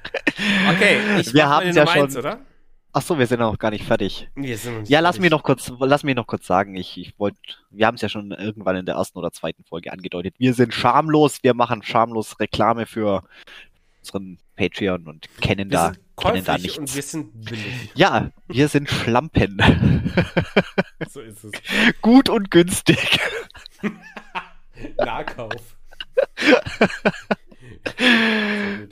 Okay, 0.69 0.99
ich 1.19 1.33
wir 1.33 1.49
haben 1.49 1.73
ja 1.73 1.85
schon. 1.85 2.03
Eins, 2.03 2.15
oder? 2.15 2.39
Ach 2.91 3.01
so, 3.01 3.19
wir 3.19 3.27
sind 3.27 3.39
noch 3.39 3.57
gar 3.59 3.69
nicht 3.69 3.85
fertig. 3.85 4.29
Wir 4.35 4.57
sind 4.57 4.79
nicht 4.79 4.89
ja, 4.89 4.99
lass 4.99 5.19
mich 5.19 5.29
noch 5.29 5.43
kurz, 5.43 5.71
lass 5.79 6.03
mich 6.03 6.15
noch 6.15 6.25
kurz 6.25 6.47
sagen. 6.47 6.75
Ich, 6.75 6.97
ich 6.97 7.19
wollte, 7.19 7.37
wir 7.69 7.85
haben 7.85 7.95
es 7.95 8.01
ja 8.01 8.09
schon 8.09 8.31
irgendwann 8.31 8.77
in 8.77 8.85
der 8.85 8.95
ersten 8.95 9.19
oder 9.19 9.31
zweiten 9.31 9.63
Folge 9.63 9.91
angedeutet. 9.91 10.35
Wir 10.39 10.53
sind 10.53 10.73
schamlos. 10.73 11.39
Wir 11.43 11.53
machen 11.53 11.83
schamlos 11.83 12.39
Reklame 12.39 12.87
für 12.87 13.23
unseren 13.99 14.39
Patreon 14.55 15.07
und 15.07 15.27
kennen 15.39 15.69
wir 15.69 15.77
da, 15.77 15.93
kennen 16.17 16.43
da 16.43 16.57
nichts. 16.57 16.77
Und 16.77 16.95
wir 16.95 17.03
sind 17.03 17.45
billig. 17.45 17.91
Ja, 17.93 18.31
wir 18.47 18.67
sind 18.67 18.89
Schlampen. 18.89 19.57
so 21.09 21.21
ist 21.21 21.43
es. 21.43 21.51
Gut 22.01 22.29
und 22.29 22.49
günstig. 22.49 23.19
Nahkauf. 24.97 25.77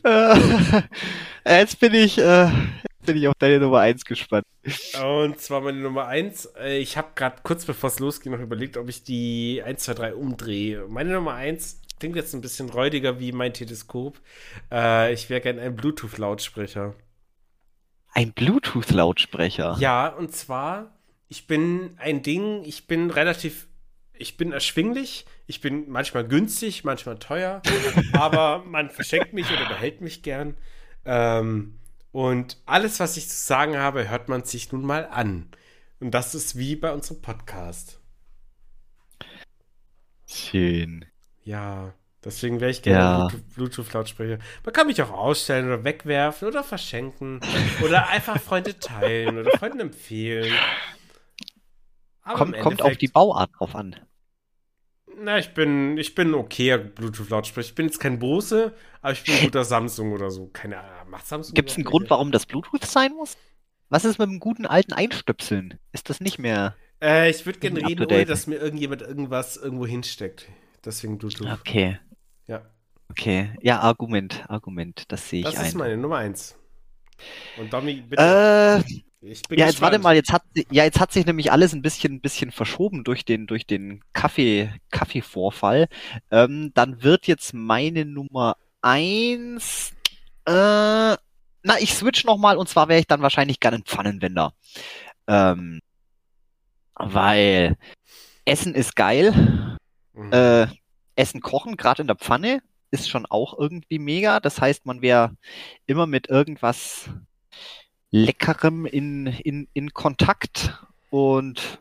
Äh, 0.03 0.39
jetzt 1.45 1.79
bin 1.79 1.93
ich, 1.93 2.17
äh, 2.17 2.49
bin 3.05 3.17
ich 3.17 3.27
auf 3.27 3.35
deine 3.39 3.59
Nummer 3.59 3.79
1 3.79 4.05
gespannt. 4.05 4.45
Und 5.01 5.39
zwar 5.39 5.61
meine 5.61 5.79
Nummer 5.79 6.07
1. 6.07 6.53
Äh, 6.59 6.77
ich 6.79 6.97
habe 6.97 7.09
gerade 7.15 7.37
kurz 7.43 7.65
bevor 7.65 7.89
es 7.89 7.99
losging 7.99 8.33
noch 8.33 8.39
überlegt, 8.39 8.77
ob 8.77 8.89
ich 8.89 9.03
die 9.03 9.61
1, 9.63 9.83
2, 9.83 9.93
3 9.93 10.15
umdrehe. 10.15 10.85
Meine 10.87 11.13
Nummer 11.13 11.33
1 11.33 11.81
klingt 11.99 12.15
jetzt 12.15 12.33
ein 12.33 12.41
bisschen 12.41 12.69
räudiger 12.69 13.19
wie 13.19 13.31
mein 13.31 13.53
Teleskop. 13.53 14.19
Äh, 14.71 15.13
ich 15.13 15.29
wäre 15.29 15.41
gerne 15.41 15.61
ein 15.61 15.75
Bluetooth-Lautsprecher. 15.75 16.95
Ein 18.13 18.33
Bluetooth-Lautsprecher? 18.33 19.77
Ja, 19.79 20.07
und 20.07 20.33
zwar, 20.33 20.97
ich 21.27 21.47
bin 21.47 21.91
ein 21.97 22.23
Ding, 22.23 22.63
ich 22.63 22.87
bin 22.87 23.09
relativ 23.11 23.67
ich 24.19 24.37
bin 24.37 24.51
erschwinglich, 24.51 25.25
ich 25.45 25.61
bin 25.61 25.89
manchmal 25.89 26.27
günstig, 26.27 26.83
manchmal 26.83 27.17
teuer, 27.17 27.61
aber 28.13 28.63
man 28.65 28.89
verschenkt 28.89 29.33
mich 29.33 29.49
oder 29.51 29.67
behält 29.67 30.01
mich 30.01 30.23
gern. 30.23 30.55
Ähm, 31.05 31.79
und 32.11 32.57
alles, 32.65 32.99
was 32.99 33.17
ich 33.17 33.29
zu 33.29 33.35
sagen 33.35 33.77
habe, 33.77 34.09
hört 34.09 34.29
man 34.29 34.43
sich 34.43 34.71
nun 34.71 34.83
mal 34.83 35.05
an. 35.05 35.49
Und 35.99 36.11
das 36.11 36.35
ist 36.35 36.57
wie 36.57 36.75
bei 36.75 36.91
unserem 36.91 37.21
Podcast. 37.21 37.99
Schön. 40.27 41.05
Ja, 41.43 41.93
deswegen 42.23 42.59
wäre 42.59 42.71
ich 42.71 42.81
gerne 42.81 43.29
ja. 43.31 43.39
Bluetooth-Lautsprecher. 43.55 44.39
Man 44.63 44.73
kann 44.73 44.87
mich 44.87 45.01
auch 45.01 45.11
ausstellen 45.11 45.67
oder 45.67 45.83
wegwerfen 45.83 46.47
oder 46.47 46.63
verschenken 46.63 47.39
oder 47.83 48.09
einfach 48.09 48.39
Freunde 48.41 48.77
teilen 48.77 49.37
oder 49.37 49.51
Freunden 49.57 49.79
empfehlen. 49.79 50.53
Kommt, 52.23 52.59
kommt 52.59 52.81
auf 52.81 52.97
die 52.97 53.07
Bauart 53.07 53.51
drauf 53.57 53.75
an. 53.75 53.95
Na, 55.19 55.39
ich 55.39 55.53
bin, 55.53 55.97
ich 55.97 56.13
bin 56.15 56.33
okay 56.33 56.77
Bluetooth-Lautsprecher. 56.77 57.69
Ich 57.69 57.75
bin 57.75 57.87
jetzt 57.87 57.99
kein 57.99 58.19
Bose, 58.19 58.73
aber 59.01 59.13
ich 59.13 59.23
bin 59.23 59.35
ein 59.35 59.43
guter 59.45 59.63
Samsung 59.65 60.13
oder 60.13 60.29
so. 60.29 60.47
Keine 60.47 60.79
Ahnung, 60.79 61.09
macht 61.09 61.25
Samsung. 61.27 61.53
Gibt 61.55 61.71
es 61.71 61.75
einen 61.75 61.85
Grund, 61.85 62.09
warum 62.09 62.31
das 62.31 62.45
Bluetooth 62.45 62.85
sein 62.85 63.13
muss? 63.13 63.37
Was 63.89 64.05
ist 64.05 64.19
mit 64.19 64.29
dem 64.29 64.39
guten 64.39 64.65
alten 64.65 64.93
Einstöpseln? 64.93 65.79
Ist 65.91 66.09
das 66.09 66.19
nicht 66.19 66.39
mehr. 66.39 66.75
Äh, 67.01 67.29
ich 67.29 67.45
würde 67.45 67.59
gerne 67.59 67.87
reden, 67.87 68.05
ohne 68.05 68.25
dass 68.25 68.47
mir 68.47 68.57
irgendjemand 68.57 69.01
irgendwas 69.01 69.57
irgendwo 69.57 69.85
hinsteckt. 69.85 70.47
Deswegen 70.83 71.17
Bluetooth. 71.17 71.49
Okay. 71.51 71.99
Ja. 72.47 72.65
Okay. 73.09 73.51
Ja, 73.61 73.79
Argument, 73.79 74.43
Argument. 74.49 75.03
Das 75.07 75.29
sehe 75.29 75.39
ich 75.39 75.45
Das 75.45 75.67
ist 75.67 75.73
ein. 75.75 75.79
meine 75.79 75.97
Nummer 75.97 76.17
eins. 76.17 76.55
Und 77.57 77.71
Domi, 77.71 78.01
bitte. 78.01 78.83
Äh, 78.85 78.93
ja, 79.27 79.33
jetzt 79.33 79.49
gespannt. 79.49 79.81
warte 79.81 79.99
mal, 79.99 80.15
jetzt 80.15 80.31
hat, 80.31 80.43
ja, 80.71 80.83
jetzt 80.83 80.99
hat 80.99 81.11
sich 81.11 81.25
nämlich 81.25 81.51
alles 81.51 81.73
ein 81.73 81.81
bisschen, 81.81 82.15
ein 82.15 82.21
bisschen 82.21 82.51
verschoben 82.51 83.03
durch 83.03 83.25
den, 83.25 83.47
durch 83.47 83.65
den 83.65 84.03
Kaffee, 84.13 84.71
Kaffeevorfall. 84.91 85.87
Ähm, 86.31 86.71
dann 86.73 87.03
wird 87.03 87.27
jetzt 87.27 87.53
meine 87.53 88.05
Nummer 88.05 88.57
eins, 88.81 89.93
äh, 90.45 91.15
na, 91.63 91.79
ich 91.79 91.93
switch 91.93 92.23
nochmal 92.23 92.57
und 92.57 92.69
zwar 92.69 92.87
wäre 92.87 92.99
ich 92.99 93.07
dann 93.07 93.21
wahrscheinlich 93.21 93.59
gerne 93.59 93.77
ein 93.77 93.85
Pfannenwender. 93.85 94.53
Ähm, 95.27 95.81
weil 96.95 97.75
Essen 98.45 98.73
ist 98.73 98.95
geil. 98.95 99.77
Mhm. 100.13 100.31
Äh, 100.31 100.67
Essen 101.15 101.41
kochen, 101.41 101.77
gerade 101.77 102.01
in 102.01 102.07
der 102.07 102.15
Pfanne, 102.15 102.61
ist 102.91 103.09
schon 103.09 103.25
auch 103.25 103.57
irgendwie 103.57 103.99
mega. 103.99 104.39
Das 104.39 104.61
heißt, 104.61 104.85
man 104.85 105.01
wäre 105.01 105.35
immer 105.85 106.07
mit 106.07 106.29
irgendwas 106.29 107.09
Leckerem 108.11 108.85
in, 108.85 109.27
in, 109.27 109.67
in 109.73 109.93
Kontakt. 109.93 110.83
Und 111.09 111.79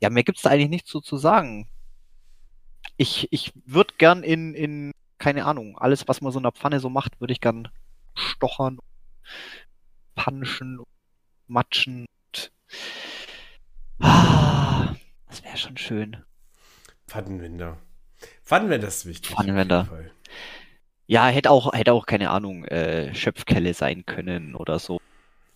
ja, 0.00 0.10
mehr 0.10 0.24
gibt's 0.24 0.42
da 0.42 0.50
eigentlich 0.50 0.70
nicht 0.70 0.86
so 0.86 1.00
zu 1.00 1.16
sagen. 1.16 1.68
Ich, 2.96 3.28
ich 3.32 3.52
würde 3.64 3.94
gern 3.98 4.22
in, 4.22 4.54
in, 4.54 4.92
keine 5.18 5.46
Ahnung, 5.46 5.76
alles, 5.78 6.06
was 6.06 6.20
man 6.20 6.32
so 6.32 6.38
in 6.38 6.44
der 6.44 6.52
Pfanne 6.52 6.80
so 6.80 6.88
macht, 6.88 7.20
würde 7.20 7.32
ich 7.32 7.40
gern 7.40 7.68
stochern, 8.14 8.78
panschen, 10.14 10.80
matschen. 11.46 12.06
Und, 12.32 12.52
ah, 13.98 14.94
das 15.28 15.42
wäre 15.42 15.56
schon 15.56 15.76
schön. 15.76 16.24
Pfannenwender. 17.06 17.78
Pfannenwender 18.42 18.88
ist 18.88 19.06
wichtig. 19.06 19.32
Pfannenwender. 19.32 19.88
Ja, 21.06 21.28
hätte 21.28 21.50
auch, 21.50 21.72
hätte 21.72 21.92
auch, 21.92 22.06
keine 22.06 22.30
Ahnung, 22.30 22.64
äh, 22.64 23.14
Schöpfkelle 23.14 23.74
sein 23.74 24.06
können 24.06 24.54
oder 24.54 24.78
so. 24.78 25.00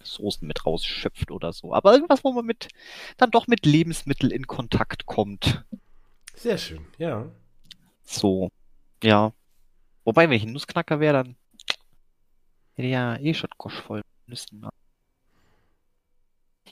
Soßen 0.02 0.46
mit 0.46 0.64
rausschöpft 0.64 1.30
oder 1.30 1.52
so. 1.52 1.74
Aber 1.74 1.92
irgendwas, 1.92 2.22
wo 2.22 2.32
man 2.32 2.44
mit, 2.44 2.68
dann 3.16 3.30
doch 3.30 3.46
mit 3.46 3.66
Lebensmitteln 3.66 4.30
in 4.30 4.46
Kontakt 4.46 5.06
kommt. 5.06 5.64
Sehr 6.34 6.58
schön, 6.58 6.86
ja. 6.98 7.26
So, 8.04 8.50
ja. 9.02 9.32
Wobei, 10.04 10.28
wenn 10.28 10.36
ich 10.36 10.44
ein 10.44 10.52
Nussknacker 10.52 11.00
wäre, 11.00 11.24
dann 11.24 11.36
hätte 12.74 12.86
ich 12.86 12.92
ja 12.92 13.16
eh 13.16 13.34
schon 13.34 13.50
Gosch 13.58 13.74
voll 13.74 14.02
Nüssen. 14.26 14.60
Ne? 14.60 14.68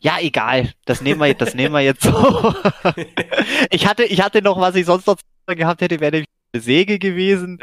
Ja, 0.01 0.19
egal. 0.21 0.73
Das 0.85 1.01
nehmen 1.01 1.21
wir, 1.21 1.35
das 1.35 1.55
nehmen 1.55 1.75
wir 1.75 1.81
jetzt 1.81 2.03
so. 2.03 2.13
ich 3.71 3.87
hatte, 3.87 4.05
ich 4.05 4.21
hatte 4.21 4.43
noch, 4.43 4.61
was 4.61 4.75
ich 4.77 4.87
sonst 4.87 5.07
noch 5.07 5.17
gehabt 5.47 5.81
hätte, 5.81 6.01
wäre 6.01 6.13
nämlich 6.13 6.36
Säge 6.55 6.99
gewesen. 6.99 7.59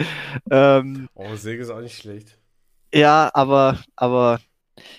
Ähm, 0.49 1.07
oh, 1.13 1.35
Säge 1.35 1.61
ist 1.61 1.69
auch 1.69 1.81
nicht 1.81 1.97
schlecht. 1.97 2.37
Ja, 2.93 3.31
aber, 3.33 3.79
aber 3.95 4.39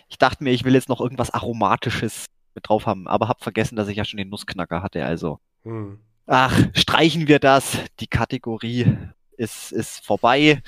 ich 0.09 0.19
dachte 0.19 0.43
mir, 0.43 0.51
ich 0.51 0.65
will 0.65 0.75
jetzt 0.75 0.89
noch 0.89 1.01
irgendwas 1.01 1.31
Aromatisches 1.31 2.27
mit 2.55 2.69
drauf 2.69 2.87
haben, 2.87 3.09
aber 3.09 3.29
hab 3.29 3.43
vergessen, 3.43 3.77
dass 3.77 3.89
ich 3.89 3.97
ja 3.97 4.05
schon 4.05 4.19
den 4.19 4.29
Nussknacker 4.29 4.83
hatte, 4.83 5.05
also. 5.05 5.41
Hm. 5.63 5.99
Ach, 6.27 6.59
streichen 6.75 7.29
wir 7.29 7.39
das. 7.39 7.79
Die 8.01 8.07
Kategorie 8.07 8.97
ist, 9.37 9.73
ist 9.73 10.05
vorbei. 10.05 10.63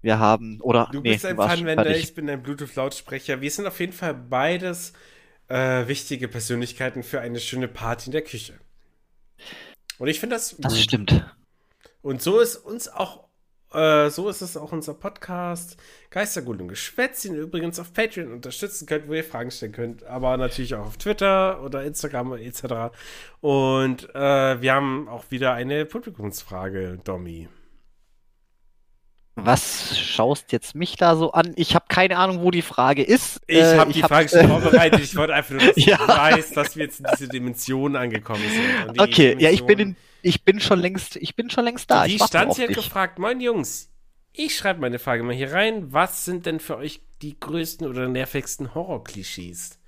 Wir 0.00 0.18
haben, 0.18 0.60
oder. 0.60 0.88
Du 0.92 1.00
nee, 1.00 1.12
bist 1.12 1.26
ein 1.26 1.36
Pfannenwender, 1.36 1.96
ich 1.96 2.14
bin 2.14 2.28
ein 2.28 2.42
Bluetooth-Lautsprecher. 2.42 3.40
Wir 3.40 3.50
sind 3.50 3.66
auf 3.66 3.78
jeden 3.78 3.92
Fall 3.92 4.14
beides 4.14 4.92
äh, 5.48 5.86
wichtige 5.86 6.28
Persönlichkeiten 6.28 7.02
für 7.02 7.20
eine 7.20 7.38
schöne 7.38 7.68
Party 7.68 8.06
in 8.06 8.12
der 8.12 8.22
Küche. 8.22 8.54
Und 9.98 10.08
ich 10.08 10.18
finde 10.18 10.36
das. 10.36 10.56
Das 10.58 10.74
gut. 10.74 10.82
stimmt. 10.82 11.24
Und 12.02 12.20
so 12.20 12.40
ist 12.40 12.56
uns 12.56 12.88
auch, 12.88 13.28
äh, 13.72 14.10
so 14.10 14.28
ist 14.28 14.42
es 14.42 14.56
auch 14.56 14.72
unser 14.72 14.94
Podcast 14.94 15.76
Geistergut 16.10 16.60
und 16.60 16.68
Geschwätz, 16.68 17.22
den 17.22 17.34
ihr 17.34 17.42
übrigens 17.42 17.78
auf 17.78 17.92
Patreon 17.94 18.32
unterstützen 18.32 18.86
könnt, 18.86 19.08
wo 19.08 19.14
ihr 19.14 19.24
Fragen 19.24 19.52
stellen 19.52 19.72
könnt, 19.72 20.04
aber 20.04 20.36
natürlich 20.36 20.74
auch 20.74 20.86
auf 20.86 20.96
Twitter 20.96 21.62
oder 21.62 21.84
Instagram 21.84 22.34
etc. 22.34 22.94
Und 23.40 24.12
äh, 24.14 24.60
wir 24.60 24.74
haben 24.74 25.08
auch 25.08 25.30
wieder 25.30 25.54
eine 25.54 25.86
Publikumsfrage, 25.86 26.98
Domi. 27.04 27.48
Was 29.34 29.98
schaust 29.98 30.52
jetzt 30.52 30.74
mich 30.74 30.96
da 30.96 31.16
so 31.16 31.32
an? 31.32 31.52
Ich 31.56 31.74
habe 31.74 31.86
keine 31.88 32.18
Ahnung, 32.18 32.42
wo 32.42 32.50
die 32.50 32.60
Frage 32.60 33.02
ist. 33.02 33.40
Ich 33.46 33.56
äh, 33.56 33.78
habe 33.78 33.92
die 33.92 34.02
hab, 34.02 34.10
Frage 34.10 34.28
schon 34.28 34.48
vorbereitet. 34.60 35.00
Ich 35.00 35.16
wollte 35.16 35.32
einfach 35.32 35.54
nur, 35.54 35.72
dass 35.72 35.82
ja. 35.82 35.96
du 35.96 36.08
weißt, 36.08 36.56
dass 36.56 36.76
wir 36.76 36.84
jetzt 36.84 37.00
in 37.00 37.06
diese 37.12 37.28
Dimension 37.28 37.96
angekommen 37.96 38.42
sind. 38.42 39.00
Okay, 39.00 39.34
Dimension, 39.34 39.40
ja, 39.40 39.50
ich 39.50 39.64
bin 39.64 39.78
in, 39.78 39.96
ich 40.22 40.44
bin 40.44 40.60
schon 40.60 40.80
längst, 40.80 41.16
ich 41.16 41.36
bin 41.36 41.50
schon 41.50 41.64
längst 41.64 41.90
da. 41.90 42.06
Die 42.06 42.18
stand 42.18 42.54
hier 42.54 42.68
gefragt, 42.68 43.18
moin 43.18 43.40
Jungs, 43.40 43.90
ich 44.32 44.56
schreibe 44.56 44.80
meine 44.80 44.98
Frage 44.98 45.22
mal 45.22 45.34
hier 45.34 45.52
rein. 45.52 45.92
Was 45.92 46.24
sind 46.24 46.46
denn 46.46 46.60
für 46.60 46.76
euch 46.76 47.00
die 47.20 47.38
größten 47.38 47.86
oder 47.86 48.08
nervigsten 48.08 48.74
Horror-Klischees? 48.74 49.78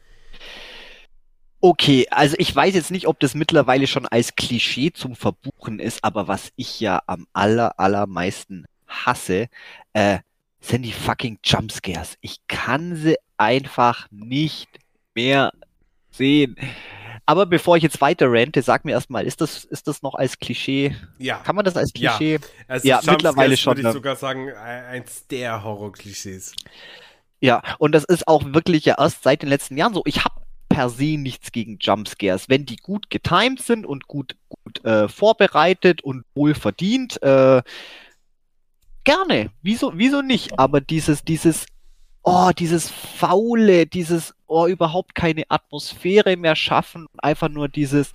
Okay, 1.60 2.06
also 2.10 2.36
ich 2.38 2.54
weiß 2.54 2.74
jetzt 2.74 2.90
nicht, 2.90 3.06
ob 3.06 3.18
das 3.20 3.34
mittlerweile 3.34 3.86
schon 3.86 4.06
als 4.06 4.36
Klischee 4.36 4.92
zum 4.92 5.16
Verbuchen 5.16 5.78
ist, 5.78 6.04
aber 6.04 6.28
was 6.28 6.52
ich 6.56 6.78
ja 6.78 7.00
am 7.06 7.26
aller, 7.32 7.80
allermeisten 7.80 8.66
hasse, 8.86 9.48
äh, 9.94 10.18
sind 10.60 10.82
die 10.82 10.92
fucking 10.92 11.38
Jumpscares. 11.42 12.18
Ich 12.20 12.46
kann 12.48 12.96
sie 12.96 13.16
einfach 13.38 14.08
nicht 14.10 14.68
mehr 15.14 15.52
sehen. 16.10 16.56
Aber 17.26 17.46
bevor 17.46 17.76
ich 17.76 17.82
jetzt 17.82 18.00
weiter 18.00 18.30
rente, 18.30 18.60
sag 18.60 18.84
mir 18.84 18.92
erstmal, 18.92 19.24
ist 19.24 19.40
das, 19.40 19.64
ist 19.64 19.88
das 19.88 20.02
noch 20.02 20.14
als 20.14 20.38
Klischee? 20.38 20.94
Ja. 21.18 21.38
Kann 21.38 21.56
man 21.56 21.64
das 21.64 21.76
als 21.76 21.92
Klischee? 21.92 22.38
Ja, 22.68 22.76
ja 22.82 23.00
mittlerweile 23.06 23.56
schon. 23.56 23.76
würde 23.76 23.88
ich 23.88 23.94
sogar 23.94 24.16
sagen, 24.16 24.52
eins 24.52 25.26
der 25.28 25.62
Horror-Klischees. 25.64 26.52
Ja, 27.40 27.62
und 27.78 27.92
das 27.92 28.04
ist 28.04 28.28
auch 28.28 28.44
wirklich 28.46 28.84
ja 28.84 28.96
erst 28.98 29.22
seit 29.22 29.42
den 29.42 29.48
letzten 29.48 29.76
Jahren 29.76 29.94
so. 29.94 30.02
Ich 30.04 30.24
habe 30.24 30.34
per 30.68 30.90
se 30.90 31.16
nichts 31.16 31.52
gegen 31.52 31.78
Jumpscares. 31.80 32.48
Wenn 32.48 32.66
die 32.66 32.76
gut 32.76 33.08
getimed 33.08 33.60
sind 33.60 33.86
und 33.86 34.06
gut, 34.06 34.36
gut 34.48 34.84
äh, 34.84 35.08
vorbereitet 35.08 36.02
und 36.02 36.24
wohl 36.34 36.54
verdient, 36.54 37.22
äh, 37.22 37.62
gerne. 39.04 39.50
Wieso, 39.62 39.92
wieso 39.94 40.20
nicht? 40.20 40.58
Aber 40.58 40.80
dieses, 40.80 41.22
dieses, 41.22 41.66
oh, 42.24 42.50
dieses 42.58 42.90
faule, 42.90 43.86
dieses, 43.86 44.34
oh, 44.46 44.66
überhaupt 44.66 45.14
keine 45.14 45.44
Atmosphäre 45.48 46.36
mehr 46.36 46.56
schaffen, 46.56 47.06
einfach 47.18 47.50
nur 47.50 47.68
dieses, 47.68 48.12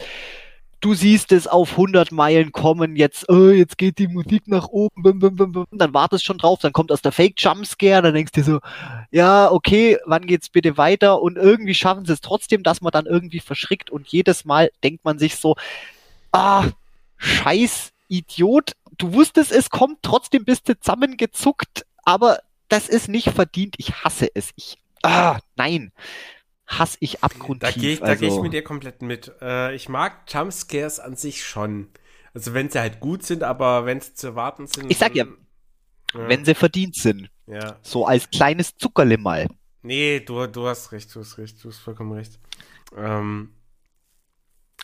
du 0.81 0.95
siehst 0.95 1.31
es 1.31 1.47
auf 1.47 1.71
100 1.71 2.11
Meilen 2.11 2.51
kommen, 2.51 2.95
jetzt, 2.95 3.29
oh, 3.29 3.49
jetzt 3.49 3.77
geht 3.77 3.99
die 3.99 4.07
Musik 4.07 4.47
nach 4.47 4.67
oben, 4.67 5.03
bum, 5.03 5.19
bum, 5.19 5.51
bum, 5.51 5.65
dann 5.71 5.93
wartest 5.93 6.25
schon 6.25 6.39
drauf, 6.39 6.59
dann 6.59 6.73
kommt 6.73 6.91
aus 6.91 7.03
der 7.03 7.11
Fake 7.11 7.35
Jumpscare, 7.37 8.01
dann 8.01 8.15
denkst 8.15 8.31
du 8.31 8.41
dir 8.41 8.45
so, 8.45 8.59
ja, 9.11 9.51
okay, 9.51 9.97
wann 10.05 10.25
geht's 10.25 10.49
bitte 10.49 10.77
weiter? 10.77 11.21
Und 11.21 11.37
irgendwie 11.37 11.75
schaffen 11.75 12.05
sie 12.05 12.13
es 12.13 12.21
trotzdem, 12.21 12.63
dass 12.63 12.81
man 12.81 12.91
dann 12.91 13.05
irgendwie 13.05 13.41
verschrickt 13.41 13.89
und 13.91 14.07
jedes 14.07 14.43
Mal 14.43 14.71
denkt 14.83 15.05
man 15.05 15.19
sich 15.19 15.35
so, 15.35 15.55
ah, 16.31 16.65
scheiß 17.17 17.91
Idiot, 18.07 18.71
du 18.97 19.13
wusstest, 19.13 19.51
es 19.51 19.69
kommt, 19.69 19.99
trotzdem 20.01 20.45
bist 20.45 20.67
du 20.67 20.79
zusammengezuckt, 20.79 21.85
aber 22.05 22.39
das 22.69 22.87
ist 22.87 23.09
nicht 23.09 23.29
verdient. 23.31 23.75
Ich 23.77 24.03
hasse 24.03 24.29
es. 24.33 24.51
Ich, 24.55 24.77
ah, 25.03 25.39
nein. 25.55 25.91
Hasse 26.67 26.97
ich 26.99 27.23
abgrundtief. 27.23 27.73
Da 27.73 27.79
gehe 27.79 27.93
ich, 27.93 28.03
also, 28.03 28.19
geh 28.19 28.27
ich 28.27 28.41
mit 28.41 28.53
dir 28.53 28.63
komplett 28.63 29.01
mit. 29.01 29.31
Äh, 29.41 29.75
ich 29.75 29.89
mag 29.89 30.31
Jumpscares 30.31 30.99
an 30.99 31.15
sich 31.15 31.43
schon. 31.43 31.89
Also 32.33 32.53
wenn 32.53 32.69
sie 32.69 32.79
halt 32.79 32.99
gut 32.99 33.23
sind, 33.23 33.43
aber 33.43 33.85
wenn 33.85 34.01
sie 34.01 34.13
zu 34.13 34.27
erwarten 34.27 34.67
sind. 34.67 34.91
Ich 34.91 34.99
sag 34.99 35.15
ja, 35.15 35.25
ja, 35.25 36.27
wenn 36.27 36.45
sie 36.45 36.53
verdient 36.53 36.95
sind. 36.95 37.29
Ja. 37.47 37.79
So 37.81 38.05
als 38.05 38.29
kleines 38.29 38.77
Zuckerle 38.77 39.17
mal. 39.17 39.47
Nee, 39.81 40.19
du, 40.19 40.45
du 40.45 40.67
hast 40.67 40.91
recht, 40.91 41.13
du 41.15 41.21
hast 41.21 41.37
recht, 41.39 41.63
du 41.63 41.69
hast 41.69 41.79
vollkommen 41.79 42.11
recht. 42.11 42.39
Ähm, 42.95 43.53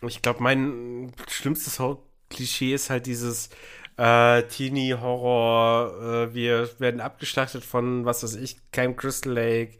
ich 0.01 0.21
glaube, 0.21 0.41
mein 0.41 1.13
schlimmstes 1.29 1.81
Klischee 2.29 2.73
ist 2.73 2.89
halt 2.89 3.05
dieses 3.05 3.49
äh, 3.97 4.43
Teenie-Horror, 4.43 6.29
äh, 6.29 6.33
wir 6.33 6.69
werden 6.79 7.01
abgeschlachtet 7.01 7.63
von, 7.63 8.05
was 8.05 8.23
weiß 8.23 8.35
ich, 8.35 8.57
Camp 8.71 8.97
Crystal 8.97 9.33
Lake, 9.33 9.77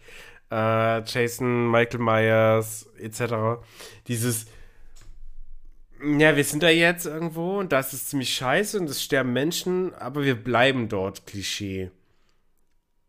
äh, 0.52 1.02
Jason, 1.04 1.70
Michael 1.70 2.00
Myers, 2.00 2.90
etc. 2.98 3.62
Dieses, 4.08 4.46
ja, 6.02 6.36
wir 6.36 6.44
sind 6.44 6.64
da 6.64 6.70
jetzt 6.70 7.06
irgendwo 7.06 7.60
und 7.60 7.72
das 7.72 7.94
ist 7.94 8.10
ziemlich 8.10 8.34
scheiße 8.34 8.80
und 8.80 8.90
es 8.90 9.04
sterben 9.04 9.34
Menschen, 9.34 9.94
aber 9.96 10.24
wir 10.24 10.36
bleiben 10.36 10.88
dort, 10.88 11.26
Klischee. 11.26 11.92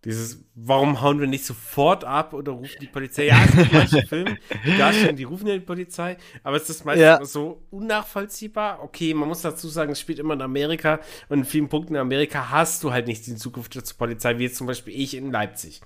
Dieses, 0.06 0.44
warum 0.54 1.00
hauen 1.00 1.18
wir 1.18 1.26
nicht 1.26 1.44
sofort 1.44 2.04
ab 2.04 2.32
oder 2.32 2.52
rufen 2.52 2.76
die 2.80 2.86
Polizei? 2.86 3.26
Ja, 3.26 3.44
es 3.44 3.56
gibt 3.56 3.72
manche 3.72 4.02
Filme, 4.06 4.38
die 4.64 4.78
darstellen, 4.78 5.16
die 5.16 5.24
rufen 5.24 5.48
ja 5.48 5.54
die 5.54 5.64
Polizei, 5.64 6.16
aber 6.44 6.58
es 6.58 6.70
ist 6.70 6.84
meistens 6.84 7.02
ja. 7.02 7.24
so 7.24 7.60
unnachvollziehbar. 7.70 8.84
Okay, 8.84 9.14
man 9.14 9.26
muss 9.26 9.42
dazu 9.42 9.66
sagen, 9.66 9.90
es 9.90 10.00
spielt 10.00 10.20
immer 10.20 10.34
in 10.34 10.42
Amerika 10.42 11.00
und 11.28 11.40
in 11.40 11.44
vielen 11.44 11.68
Punkten 11.68 11.96
in 11.96 12.00
Amerika 12.00 12.50
hast 12.50 12.84
du 12.84 12.92
halt 12.92 13.08
nicht 13.08 13.26
die 13.26 13.34
Zukunft 13.34 13.74
zur 13.74 13.98
Polizei, 13.98 14.38
wie 14.38 14.44
jetzt 14.44 14.58
zum 14.58 14.68
Beispiel 14.68 14.94
ich 14.94 15.14
in 15.14 15.32
Leipzig. 15.32 15.80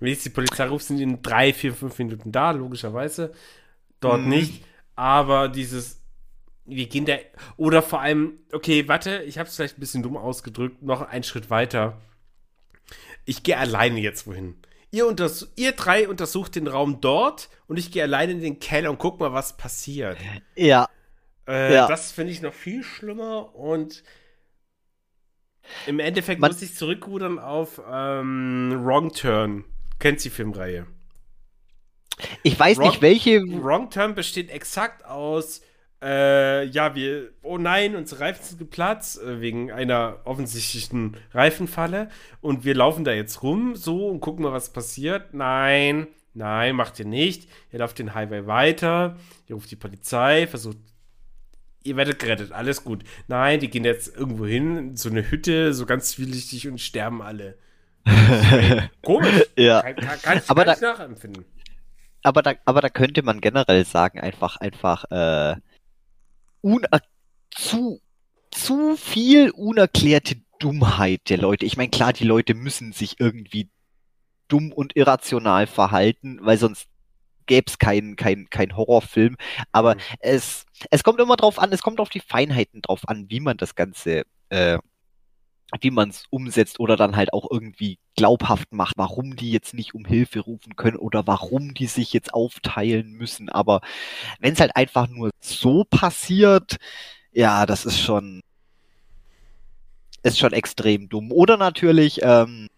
Wenn 0.00 0.10
jetzt 0.10 0.26
die 0.26 0.30
Polizei 0.30 0.66
ruft, 0.66 0.84
sind 0.84 0.98
die 0.98 1.04
in 1.04 1.22
drei, 1.22 1.54
vier, 1.54 1.72
fünf 1.72 1.96
Minuten 1.96 2.30
da, 2.30 2.50
logischerweise. 2.50 3.32
Dort 4.00 4.20
mhm. 4.20 4.28
nicht. 4.28 4.64
Aber 4.96 5.48
dieses, 5.48 6.02
wir 6.66 6.88
gehen 6.88 7.06
da, 7.06 7.14
oder 7.56 7.80
vor 7.80 8.02
allem, 8.02 8.34
okay, 8.52 8.86
warte, 8.86 9.22
ich 9.22 9.38
habe 9.38 9.48
es 9.48 9.56
vielleicht 9.56 9.78
ein 9.78 9.80
bisschen 9.80 10.02
dumm 10.02 10.18
ausgedrückt, 10.18 10.82
noch 10.82 11.00
einen 11.00 11.24
Schritt 11.24 11.48
weiter 11.48 12.02
ich 13.24 13.42
gehe 13.42 13.56
alleine 13.56 14.00
jetzt 14.00 14.26
wohin. 14.26 14.56
Ihr, 14.90 15.06
unters 15.06 15.52
ihr 15.56 15.72
drei 15.72 16.08
untersucht 16.08 16.54
den 16.54 16.66
Raum 16.66 17.00
dort 17.00 17.48
und 17.66 17.78
ich 17.78 17.90
gehe 17.90 18.02
alleine 18.02 18.32
in 18.32 18.40
den 18.40 18.60
Keller 18.60 18.90
und 18.90 18.98
guck 18.98 19.20
mal, 19.20 19.32
was 19.32 19.56
passiert. 19.56 20.18
Ja. 20.54 20.88
Äh, 21.48 21.74
ja. 21.74 21.88
Das 21.88 22.12
finde 22.12 22.32
ich 22.32 22.42
noch 22.42 22.52
viel 22.52 22.84
schlimmer 22.84 23.54
und 23.54 24.04
im 25.86 25.98
Endeffekt 25.98 26.40
Man 26.40 26.50
muss 26.50 26.60
ich 26.60 26.74
zurückrudern 26.74 27.38
auf 27.38 27.80
ähm, 27.90 28.80
Wrong 28.84 29.12
Turn. 29.12 29.64
Kennt 29.98 30.22
die 30.24 30.30
Filmreihe? 30.30 30.86
Ich 32.42 32.58
weiß 32.58 32.78
Wrong, 32.78 32.88
nicht, 32.88 33.02
welche. 33.02 33.40
Wrong 33.40 33.90
Turn 33.90 34.14
besteht 34.14 34.50
exakt 34.50 35.04
aus 35.04 35.62
äh, 36.02 36.64
ja, 36.64 36.94
wir, 36.94 37.30
oh 37.42 37.58
nein, 37.58 37.94
unsere 37.94 38.20
Reifen 38.20 38.44
sind 38.44 38.58
geplatzt, 38.58 39.22
äh, 39.22 39.40
wegen 39.40 39.70
einer 39.70 40.18
offensichtlichen 40.24 41.16
Reifenfalle. 41.32 42.08
Und 42.40 42.64
wir 42.64 42.74
laufen 42.74 43.04
da 43.04 43.12
jetzt 43.12 43.42
rum, 43.42 43.76
so, 43.76 44.08
und 44.08 44.20
gucken 44.20 44.44
mal, 44.44 44.52
was 44.52 44.72
passiert. 44.72 45.32
Nein, 45.32 46.08
Nein, 46.34 46.76
macht 46.76 46.98
ihr 46.98 47.04
nicht. 47.04 47.48
Ihr 47.72 47.80
lauft 47.80 47.98
den 47.98 48.14
Highway 48.14 48.46
weiter, 48.46 49.16
ihr 49.48 49.54
ruft 49.54 49.70
die 49.70 49.76
Polizei, 49.76 50.46
versucht 50.46 50.78
ihr 51.84 51.96
werdet 51.96 52.18
gerettet, 52.18 52.52
alles 52.52 52.84
gut. 52.84 53.02
Nein, 53.28 53.60
die 53.60 53.68
gehen 53.68 53.84
jetzt 53.84 54.16
irgendwo 54.16 54.46
hin, 54.46 54.96
so 54.96 55.10
eine 55.10 55.30
Hütte, 55.30 55.74
so 55.74 55.84
ganz 55.84 56.10
zwielichtig 56.10 56.68
und 56.68 56.80
sterben 56.80 57.22
alle. 57.22 57.58
Komisch. 59.02 59.44
ja. 59.56 59.82
Kann, 59.82 59.96
kann, 59.96 60.22
kann 60.22 60.38
ich 60.38 60.50
aber 60.50 60.64
da, 60.64 60.76
nachempfinden. 60.80 61.44
Aber 62.22 62.42
da, 62.42 62.54
aber 62.64 62.80
da 62.80 62.88
könnte 62.88 63.22
man 63.22 63.40
generell 63.40 63.84
sagen, 63.84 64.20
einfach, 64.20 64.56
einfach, 64.58 65.04
äh, 65.10 65.56
zu, 67.50 68.00
zu 68.50 68.96
viel 68.96 69.50
unerklärte 69.50 70.36
Dummheit 70.58 71.28
der 71.28 71.38
Leute. 71.38 71.66
Ich 71.66 71.76
meine, 71.76 71.90
klar, 71.90 72.12
die 72.12 72.24
Leute 72.24 72.54
müssen 72.54 72.92
sich 72.92 73.18
irgendwie 73.18 73.68
dumm 74.48 74.72
und 74.72 74.96
irrational 74.96 75.66
verhalten, 75.66 76.38
weil 76.42 76.58
sonst 76.58 76.88
gäbe 77.46 77.64
es 77.68 77.78
keinen 77.78 78.16
kein, 78.16 78.48
kein 78.50 78.76
Horrorfilm. 78.76 79.36
Aber 79.72 79.96
mhm. 79.96 80.00
es, 80.20 80.64
es 80.90 81.02
kommt 81.02 81.20
immer 81.20 81.36
drauf 81.36 81.58
an, 81.58 81.72
es 81.72 81.82
kommt 81.82 82.00
auf 82.00 82.10
die 82.10 82.20
Feinheiten 82.20 82.82
drauf 82.82 83.08
an, 83.08 83.26
wie 83.28 83.40
man 83.40 83.56
das 83.56 83.74
Ganze, 83.74 84.24
äh, 84.50 84.78
wie 85.80 85.90
man 85.90 86.10
es 86.10 86.24
umsetzt 86.30 86.80
oder 86.80 86.96
dann 86.96 87.16
halt 87.16 87.32
auch 87.32 87.50
irgendwie 87.50 87.98
glaubhaft 88.16 88.72
macht, 88.72 88.94
warum 88.96 89.36
die 89.36 89.50
jetzt 89.50 89.74
nicht 89.74 89.94
um 89.94 90.04
Hilfe 90.04 90.40
rufen 90.40 90.76
können 90.76 90.96
oder 90.96 91.26
warum 91.26 91.74
die 91.74 91.86
sich 91.86 92.12
jetzt 92.12 92.34
aufteilen 92.34 93.12
müssen. 93.12 93.48
Aber 93.48 93.80
wenn 94.38 94.52
es 94.52 94.60
halt 94.60 94.76
einfach 94.76 95.08
nur 95.08 95.30
so 95.40 95.84
passiert, 95.84 96.76
ja, 97.32 97.66
das 97.66 97.86
ist 97.86 97.98
schon, 97.98 98.42
ist 100.22 100.38
schon 100.38 100.52
extrem 100.52 101.08
dumm. 101.08 101.32
Oder 101.32 101.56
natürlich, 101.56 102.20
ähm, 102.22 102.68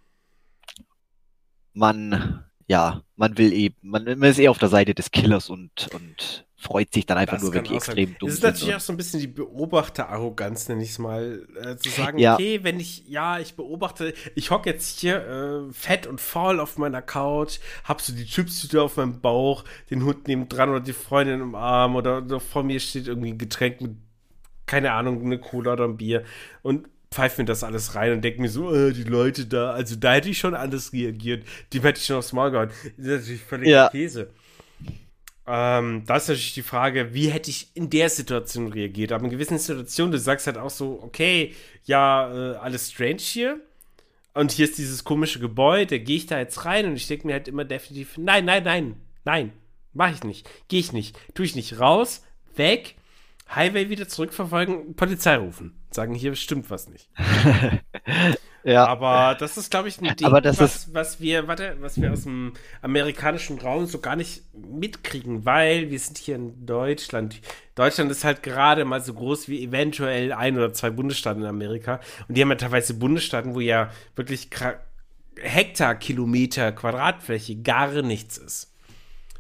man 1.73 2.45
ja, 2.67 3.03
man 3.17 3.37
will 3.39 3.53
eben, 3.53 3.77
man, 3.83 4.05
man 4.05 4.23
ist 4.23 4.39
eher 4.39 4.51
auf 4.51 4.59
der 4.59 4.69
Seite 4.69 4.95
des 4.95 5.11
Killers 5.11 5.51
und, 5.51 5.89
und 5.95 6.47
freut 6.65 6.93
sich 6.95 7.05
dann 7.05 7.19
einfach 7.19 7.35
das 7.35 7.43
nur, 7.43 7.55
wenn 7.55 7.65
die 7.65 7.75
extrem 7.75 8.09
sein. 8.09 8.17
dumm. 8.19 8.29
Es 8.29 8.37
ist 8.37 8.43
natürlich 8.43 8.75
auch 8.75 8.81
so 8.81 8.93
ein 8.93 8.97
bisschen 8.97 9.21
die 9.21 9.27
Beobachterarroganz, 9.27 10.69
nenne 10.69 10.83
ich 10.83 10.91
es 10.91 10.99
mal, 10.99 11.47
äh, 11.63 11.77
zu 11.77 11.91
sagen, 11.97 12.19
ja. 12.19 12.35
okay, 12.35 12.61
wenn 12.63 12.81
ich, 12.81 13.07
ja, 13.07 13.39
ich 13.39 13.55
beobachte, 13.55 14.15
ich 14.35 14.51
hocke 14.51 14.71
jetzt 14.71 15.01
hier 15.01 15.69
äh, 15.69 15.73
fett 15.73 16.07
und 16.07 16.21
faul 16.21 16.61
auf 16.61 16.79
meiner 16.79 17.03
Couch, 17.03 17.59
hab 17.85 18.01
so 18.01 18.15
die 18.15 18.25
Chipstüte 18.25 18.81
auf 18.81 18.97
meinem 18.97 19.21
Bauch, 19.21 19.65
den 19.91 20.05
Hund 20.05 20.27
neben 20.27 20.49
dran 20.49 20.71
oder 20.71 20.81
die 20.81 20.95
Freundin 20.95 21.41
im 21.41 21.55
Arm 21.55 21.97
oder, 21.97 22.19
oder 22.19 22.41
vor 22.41 22.63
mir 22.63 22.81
steht 22.81 23.09
irgendwie 23.09 23.33
ein 23.33 23.39
Getränk 23.39 23.83
mit, 23.83 23.93
keine 24.65 24.93
Ahnung, 24.93 25.23
eine 25.23 25.39
Cola 25.39 25.75
oder 25.75 25.85
ein 25.85 25.99
Bier 25.99 26.25
und 26.63 26.89
pfeife 27.11 27.43
mir 27.43 27.47
das 27.47 27.63
alles 27.63 27.95
rein 27.95 28.13
und 28.13 28.23
denke 28.23 28.41
mir 28.41 28.49
so, 28.49 28.75
äh, 28.75 28.93
die 28.93 29.05
Leute 29.05 29.47
da, 29.47 29.71
also 29.71 29.97
da 29.97 30.15
hätte 30.15 30.31
ich 30.31 30.39
schon 30.39 30.55
anders 30.55 30.93
reagiert. 30.93 31.45
Die 31.73 31.83
hätte 31.83 32.01
ich 32.01 32.07
schon 32.07 32.17
aufs 32.17 32.33
Maul 32.33 32.51
gehauen. 32.51 32.71
Das 32.97 33.07
ist 33.07 33.21
natürlich 33.21 33.43
völlig 33.43 33.69
ja. 33.69 33.89
Käse. 33.91 34.31
Ähm, 35.47 36.05
da 36.07 36.17
ist 36.17 36.29
natürlich 36.29 36.55
die 36.55 36.63
Frage, 36.63 37.13
wie 37.13 37.29
hätte 37.29 37.51
ich 37.51 37.69
in 37.75 37.91
der 37.91 38.09
Situation 38.09 38.73
reagiert? 38.73 39.13
Aber 39.13 39.25
in 39.25 39.31
gewissen 39.31 39.59
Situationen, 39.59 40.13
du 40.13 40.19
sagst 40.19 40.47
halt 40.47 40.57
auch 40.57 40.71
so, 40.71 41.01
okay, 41.03 41.55
ja, 41.85 42.33
äh, 42.33 42.57
alles 42.57 42.91
strange 42.91 43.19
hier. 43.19 43.61
Und 44.33 44.53
hier 44.53 44.65
ist 44.65 44.79
dieses 44.79 45.05
komische 45.05 45.39
Gebäude, 45.39 46.01
gehe 46.01 46.17
ich 46.17 46.27
da 46.27 46.39
jetzt 46.39 46.65
rein 46.65 46.87
und 46.87 46.97
ich 46.97 47.07
denke 47.07 47.27
mir 47.27 47.35
halt 47.35 47.47
immer 47.47 47.65
definitiv, 47.65 48.19
nein, 48.19 48.45
nein, 48.45 48.65
nein, 48.65 48.97
nein, 49.25 49.53
mach 49.93 50.13
ich 50.13 50.25
nicht, 50.25 50.51
gehe 50.67 50.81
ich 50.81 50.93
nicht, 50.93 51.17
tue 51.35 51.47
ich 51.47 51.55
nicht 51.55 51.79
raus, 51.79 52.25
weg, 52.57 52.97
Highway 53.55 53.91
wieder 53.91 54.09
zurückverfolgen, 54.09 54.97
Polizei 54.97 55.37
rufen 55.37 55.75
sagen, 55.95 56.15
hier 56.15 56.35
stimmt 56.35 56.71
was 56.71 56.89
nicht. 56.89 57.09
ja. 58.65 58.87
Aber 58.87 59.37
das 59.39 59.57
ist, 59.57 59.71
glaube 59.71 59.89
ich, 59.89 60.01
ein 60.01 60.17
Ding, 60.17 60.31
was, 60.31 60.93
was, 60.93 61.21
wir, 61.21 61.47
warte, 61.47 61.77
was 61.81 62.01
wir 62.01 62.13
aus 62.13 62.23
dem 62.23 62.55
amerikanischen 62.81 63.59
Raum 63.59 63.87
so 63.87 63.99
gar 64.01 64.17
nicht 64.17 64.43
mitkriegen, 64.55 65.45
weil 65.45 65.91
wir 65.91 65.99
sind 65.99 66.19
hier 66.19 66.37
in 66.37 66.65
Deutschland. 66.65 67.41
Deutschland 67.75 68.11
ist 68.11 68.25
halt 68.25 68.43
gerade 68.43 68.85
mal 68.85 69.03
so 69.03 69.13
groß 69.13 69.49
wie 69.49 69.63
eventuell 69.63 70.33
ein 70.33 70.57
oder 70.57 70.73
zwei 70.73 70.91
Bundesstaaten 70.91 71.43
in 71.43 71.49
Amerika. 71.49 72.01
Und 72.27 72.37
die 72.37 72.43
haben 72.43 72.51
ja 72.51 72.57
teilweise 72.57 72.95
Bundesstaaten, 72.95 73.55
wo 73.55 73.61
ja 73.61 73.91
wirklich 74.17 74.49
Hektarkilometer 75.37 76.73
Quadratfläche 76.73 77.57
gar 77.57 78.03
nichts 78.03 78.39
ist. 78.39 78.73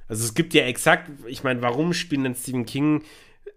Also 0.06 0.24
es 0.24 0.34
gibt 0.34 0.52
ja 0.52 0.64
exakt, 0.64 1.10
ich 1.26 1.44
meine, 1.44 1.62
warum 1.62 1.94
spielen 1.94 2.24
denn 2.24 2.34
Stephen 2.34 2.66
King 2.66 3.02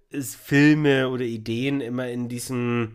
ist 0.09 0.35
Filme 0.35 1.09
oder 1.09 1.25
Ideen 1.25 1.81
immer 1.81 2.07
in 2.07 2.29
diesem 2.29 2.93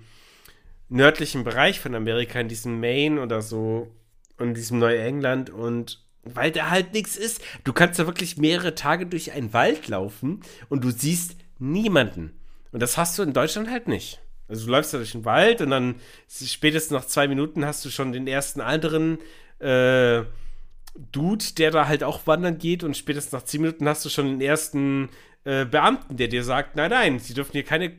nördlichen 0.92 1.44
Bereich 1.44 1.80
von 1.80 1.94
Amerika, 1.94 2.38
in 2.40 2.48
diesem 2.48 2.80
Maine 2.80 3.20
oder 3.20 3.42
so 3.42 3.90
und 4.38 4.54
diesem 4.54 4.78
Neuengland 4.78 5.50
und 5.50 6.04
weil 6.22 6.52
da 6.52 6.70
halt 6.70 6.92
nichts 6.92 7.16
ist. 7.16 7.42
Du 7.64 7.72
kannst 7.72 7.98
da 7.98 8.06
wirklich 8.06 8.36
mehrere 8.36 8.74
Tage 8.74 9.06
durch 9.06 9.32
einen 9.32 9.52
Wald 9.52 9.88
laufen 9.88 10.40
und 10.68 10.84
du 10.84 10.90
siehst 10.90 11.36
niemanden. 11.58 12.32
Und 12.70 12.80
das 12.80 12.96
hast 12.96 13.18
du 13.18 13.22
in 13.22 13.32
Deutschland 13.32 13.68
halt 13.70 13.88
nicht. 13.88 14.20
Also 14.48 14.66
du 14.66 14.72
läufst 14.72 14.92
da 14.92 14.98
durch 14.98 15.12
den 15.12 15.24
Wald 15.24 15.60
und 15.60 15.70
dann 15.70 15.96
spätestens 16.28 16.92
nach 16.92 17.06
zwei 17.06 17.26
Minuten 17.26 17.64
hast 17.64 17.84
du 17.84 17.90
schon 17.90 18.12
den 18.12 18.26
ersten 18.26 18.60
anderen 18.60 19.18
äh, 19.58 20.22
Dude, 21.10 21.44
der 21.56 21.70
da 21.70 21.88
halt 21.88 22.04
auch 22.04 22.26
wandern 22.26 22.58
geht 22.58 22.84
und 22.84 22.96
spätestens 22.96 23.32
nach 23.32 23.44
zehn 23.44 23.62
Minuten 23.62 23.88
hast 23.88 24.04
du 24.04 24.10
schon 24.10 24.26
den 24.26 24.40
ersten 24.42 25.08
äh, 25.44 25.64
Beamten, 25.64 26.16
der 26.16 26.28
dir 26.28 26.44
sagt, 26.44 26.76
nein, 26.76 26.90
nein, 26.90 27.18
sie 27.18 27.34
dürfen 27.34 27.52
hier 27.52 27.64
keine 27.64 27.90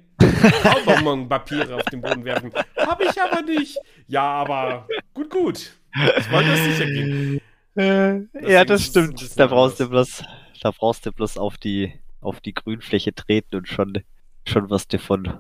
Kaubonbon-Papiere 0.64 1.76
auf 1.76 1.84
den 1.86 2.02
Boden 2.02 2.24
werfen. 2.26 2.52
Hab 2.78 3.02
ich 3.02 3.22
aber 3.22 3.42
nicht. 3.42 3.78
Ja, 4.08 4.24
aber 4.24 4.88
gut, 5.14 5.30
gut. 5.30 5.74
Ich 6.18 6.32
wollte 6.32 6.50
das 6.50 6.64
sicher 6.64 6.86
geben. 6.86 7.42
Äh, 7.76 8.52
ja, 8.52 8.66
das 8.66 8.86
stimmt. 8.86 9.40
Da 9.40 9.48
brauchst 9.48 9.80
du 9.80 9.90
bloß, 9.90 10.24
da 10.62 10.72
brauchst 10.72 11.06
du 11.06 11.12
bloß 11.12 11.38
auf 11.38 11.58
die, 11.58 11.94
auf 12.22 12.42
die 12.42 12.54
Grünfläche 12.54 13.14
treten 13.14 13.56
und 13.56 13.68
schon, 13.68 14.04
schon 14.48 14.70
was 14.70 14.88
dir 14.88 15.00
von 15.00 15.40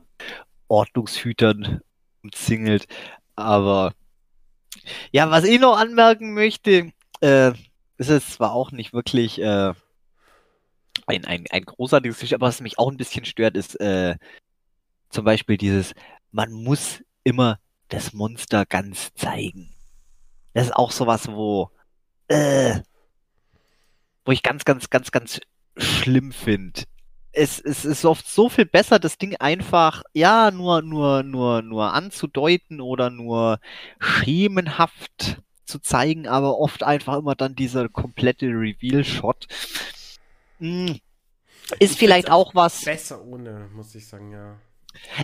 Ordnungshütern 0.67 1.81
umzingelt. 2.23 2.85
Aber 3.35 3.93
ja, 5.11 5.29
was 5.29 5.43
ich 5.43 5.59
noch 5.59 5.77
anmerken 5.77 6.33
möchte, 6.33 6.91
äh, 7.21 7.51
ist 7.97 8.09
es 8.09 8.31
zwar 8.31 8.53
auch 8.53 8.71
nicht 8.71 8.93
wirklich 8.93 9.39
äh, 9.39 9.73
ein, 11.05 11.25
ein, 11.25 11.45
ein 11.49 11.65
großartiges 11.65 12.17
Geschichte, 12.17 12.35
aber 12.35 12.47
was 12.47 12.61
mich 12.61 12.79
auch 12.79 12.89
ein 12.89 12.97
bisschen 12.97 13.25
stört, 13.25 13.55
ist 13.57 13.79
äh, 13.79 14.15
zum 15.13 15.25
Beispiel 15.25 15.57
dieses, 15.57 15.93
man 16.31 16.51
muss 16.51 17.03
immer 17.23 17.59
das 17.89 18.13
Monster 18.13 18.65
ganz 18.65 19.13
zeigen. 19.15 19.73
Das 20.53 20.67
ist 20.67 20.75
auch 20.75 20.91
sowas, 20.91 21.27
wo, 21.27 21.69
äh, 22.27 22.79
wo 24.25 24.31
ich 24.31 24.43
ganz, 24.43 24.65
ganz, 24.65 24.89
ganz, 24.89 25.11
ganz 25.11 25.39
schlimm 25.77 26.31
finde. 26.31 26.83
Es, 27.31 27.59
es 27.59 27.83
ist 27.83 28.05
oft 28.05 28.27
so 28.27 28.49
viel 28.49 28.65
besser, 28.65 28.99
das 28.99 29.17
Ding 29.17 29.35
einfach, 29.37 30.03
ja, 30.13 30.51
nur, 30.51 30.83
nur, 30.83 31.23
nur, 31.23 31.63
nur 31.63 31.93
anzudeuten 31.93 32.79
oder 32.79 33.09
nur 33.09 33.59
schemenhaft 33.99 35.41
zu 35.65 35.79
zeigen, 35.79 36.27
aber 36.27 36.59
oft 36.59 36.83
einfach 36.83 37.17
immer 37.17 37.33
dann 37.35 37.55
dieser 37.55 37.89
komplette 37.89 38.47
Reveal-Shot. 38.47 39.47
Hm. 40.59 40.99
Ist 41.79 41.97
vielleicht 41.97 42.29
auch 42.29 42.53
was. 42.53 42.83
Besser 42.83 43.23
ohne, 43.23 43.69
muss 43.73 43.95
ich 43.95 44.07
sagen, 44.07 44.31
ja. 44.31 44.59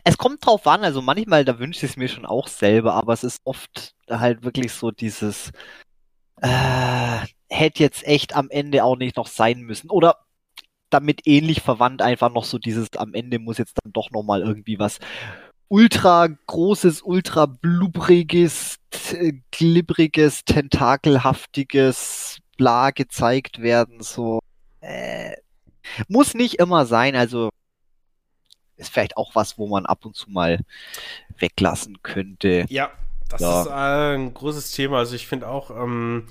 Es 0.04 0.18
kommt 0.18 0.46
drauf 0.46 0.66
an, 0.68 0.84
also 0.84 1.02
manchmal, 1.02 1.46
da 1.46 1.60
wünsche 1.60 1.86
ich 1.86 1.92
es 1.92 1.98
mir 1.98 2.08
schon 2.10 2.26
auch 2.26 2.48
selber, 2.48 2.94
aber 2.94 3.14
es 3.14 3.24
ist 3.24 3.42
oft 3.44 3.96
halt 4.10 4.44
wirklich 4.44 4.72
so 4.74 4.92
dieses, 4.92 5.52
äh, 6.42 7.20
hätte 7.50 7.84
jetzt 7.84 8.06
echt 8.06 8.36
am 8.36 8.50
Ende 8.50 8.84
auch 8.84 8.98
nicht 8.98 9.18
noch 9.18 9.28
sein 9.28 9.62
müssen. 9.62 9.90
Oder 9.90 10.18
damit 10.90 11.28
ähnlich 11.28 11.62
verwandt 11.62 12.02
einfach 12.02 12.32
noch 12.32 12.46
so 12.46 12.58
dieses, 12.58 12.96
am 12.98 13.14
Ende 13.14 13.40
muss 13.40 13.58
jetzt 13.58 13.78
dann 13.84 13.94
doch 13.94 14.12
nochmal 14.12 14.42
irgendwie 14.42 14.80
was 14.80 15.00
ultra 15.68 16.28
großes, 16.28 17.04
ultra 17.04 17.46
blubbriges, 17.46 18.78
glibbriges, 19.52 20.44
tentakelhaftiges 20.46 22.40
bla 22.58 22.92
gezeigt 22.92 23.62
werden, 23.62 24.02
so 24.02 24.40
äh, 24.82 25.36
muss 26.08 26.34
nicht 26.34 26.56
immer 26.56 26.86
sein, 26.86 27.16
also 27.16 27.52
ist 28.80 28.92
vielleicht 28.92 29.18
auch 29.18 29.36
was, 29.36 29.58
wo 29.58 29.68
man 29.68 29.86
ab 29.86 30.06
und 30.06 30.16
zu 30.16 30.30
mal 30.32 30.60
weglassen 31.38 32.02
könnte. 32.02 32.66
Ja, 32.70 32.92
das 33.30 33.42
ja. 33.42 33.62
ist 33.62 33.68
äh, 33.68 34.16
ein 34.16 34.34
großes 34.34 34.72
Thema. 34.72 34.98
Also 34.98 35.16
ich 35.16 35.28
finde 35.28 35.48
auch 35.48 35.70
ähm, 35.70 36.28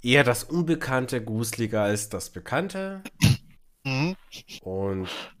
eher 0.00 0.24
das 0.24 0.44
Unbekannte 0.44 1.22
gruseliger 1.22 1.82
als 1.82 2.08
das 2.08 2.30
Bekannte. 2.30 3.02
Mhm. 3.84 4.16
Und 4.62 5.08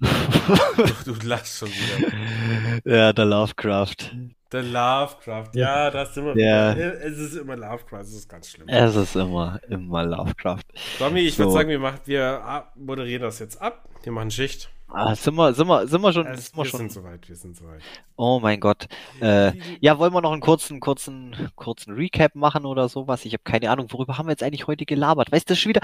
du, 1.04 1.14
du 1.14 1.26
lachst 1.26 1.58
schon 1.58 1.68
wieder. 1.68 2.80
Ja, 2.84 3.12
der 3.12 3.24
Lovecraft. 3.24 4.12
The 4.52 4.58
Lovecraft, 4.58 5.54
ja, 5.54 5.90
das 5.90 6.10
ist 6.10 6.18
immer. 6.18 6.36
Ja. 6.36 6.74
Es 6.74 7.16
ist 7.16 7.36
immer 7.36 7.56
Lovecraft, 7.56 8.02
es 8.02 8.12
ist 8.12 8.28
ganz 8.28 8.50
schlimm. 8.50 8.68
Es 8.68 8.94
ist 8.94 9.16
immer, 9.16 9.58
immer 9.70 10.04
Lovecraft. 10.04 10.64
Tommy, 10.98 11.20
ich 11.20 11.36
so. 11.36 11.44
würde 11.44 11.52
sagen, 11.52 11.68
wir, 11.70 11.78
machen, 11.78 12.00
wir 12.04 12.66
moderieren 12.76 13.22
das 13.22 13.38
jetzt 13.38 13.62
ab. 13.62 13.88
Wir 14.02 14.12
machen 14.12 14.30
Schicht. 14.30 14.68
Ah, 14.88 15.14
sind 15.14 15.36
wir, 15.36 15.54
sind 15.54 15.66
wir, 15.68 15.88
sind 15.88 16.02
wir 16.02 16.12
schon? 16.12 16.26
Es, 16.26 16.48
sind 16.48 16.56
wir, 16.56 16.64
wir 16.64 16.68
schon? 16.68 16.78
sind 16.80 16.92
soweit, 16.92 17.26
wir 17.26 17.36
sind 17.36 17.56
soweit. 17.56 17.80
Oh 18.16 18.40
mein 18.42 18.60
Gott. 18.60 18.88
Äh, 19.22 19.52
ja, 19.80 19.98
wollen 19.98 20.12
wir 20.12 20.20
noch 20.20 20.32
einen 20.32 20.42
kurzen, 20.42 20.80
kurzen, 20.80 21.34
kurzen 21.56 21.94
Recap 21.94 22.34
machen 22.34 22.66
oder 22.66 22.90
sowas? 22.90 23.24
Ich 23.24 23.32
habe 23.32 23.44
keine 23.44 23.70
Ahnung, 23.70 23.86
worüber 23.90 24.18
haben 24.18 24.26
wir 24.26 24.32
jetzt 24.32 24.42
eigentlich 24.42 24.66
heute 24.66 24.84
gelabert? 24.84 25.32
Weißt 25.32 25.48
du, 25.48 25.56
schon 25.56 25.70
wieder, 25.70 25.80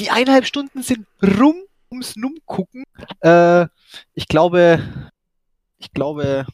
die 0.00 0.10
eineinhalb 0.10 0.46
Stunden 0.46 0.82
sind 0.82 1.06
rum 1.22 1.54
ums 1.92 2.16
Numm 2.16 2.38
gucken. 2.46 2.82
Äh, 3.20 3.66
ich 4.14 4.26
glaube, 4.26 4.82
ich 5.78 5.92
glaube, 5.92 6.46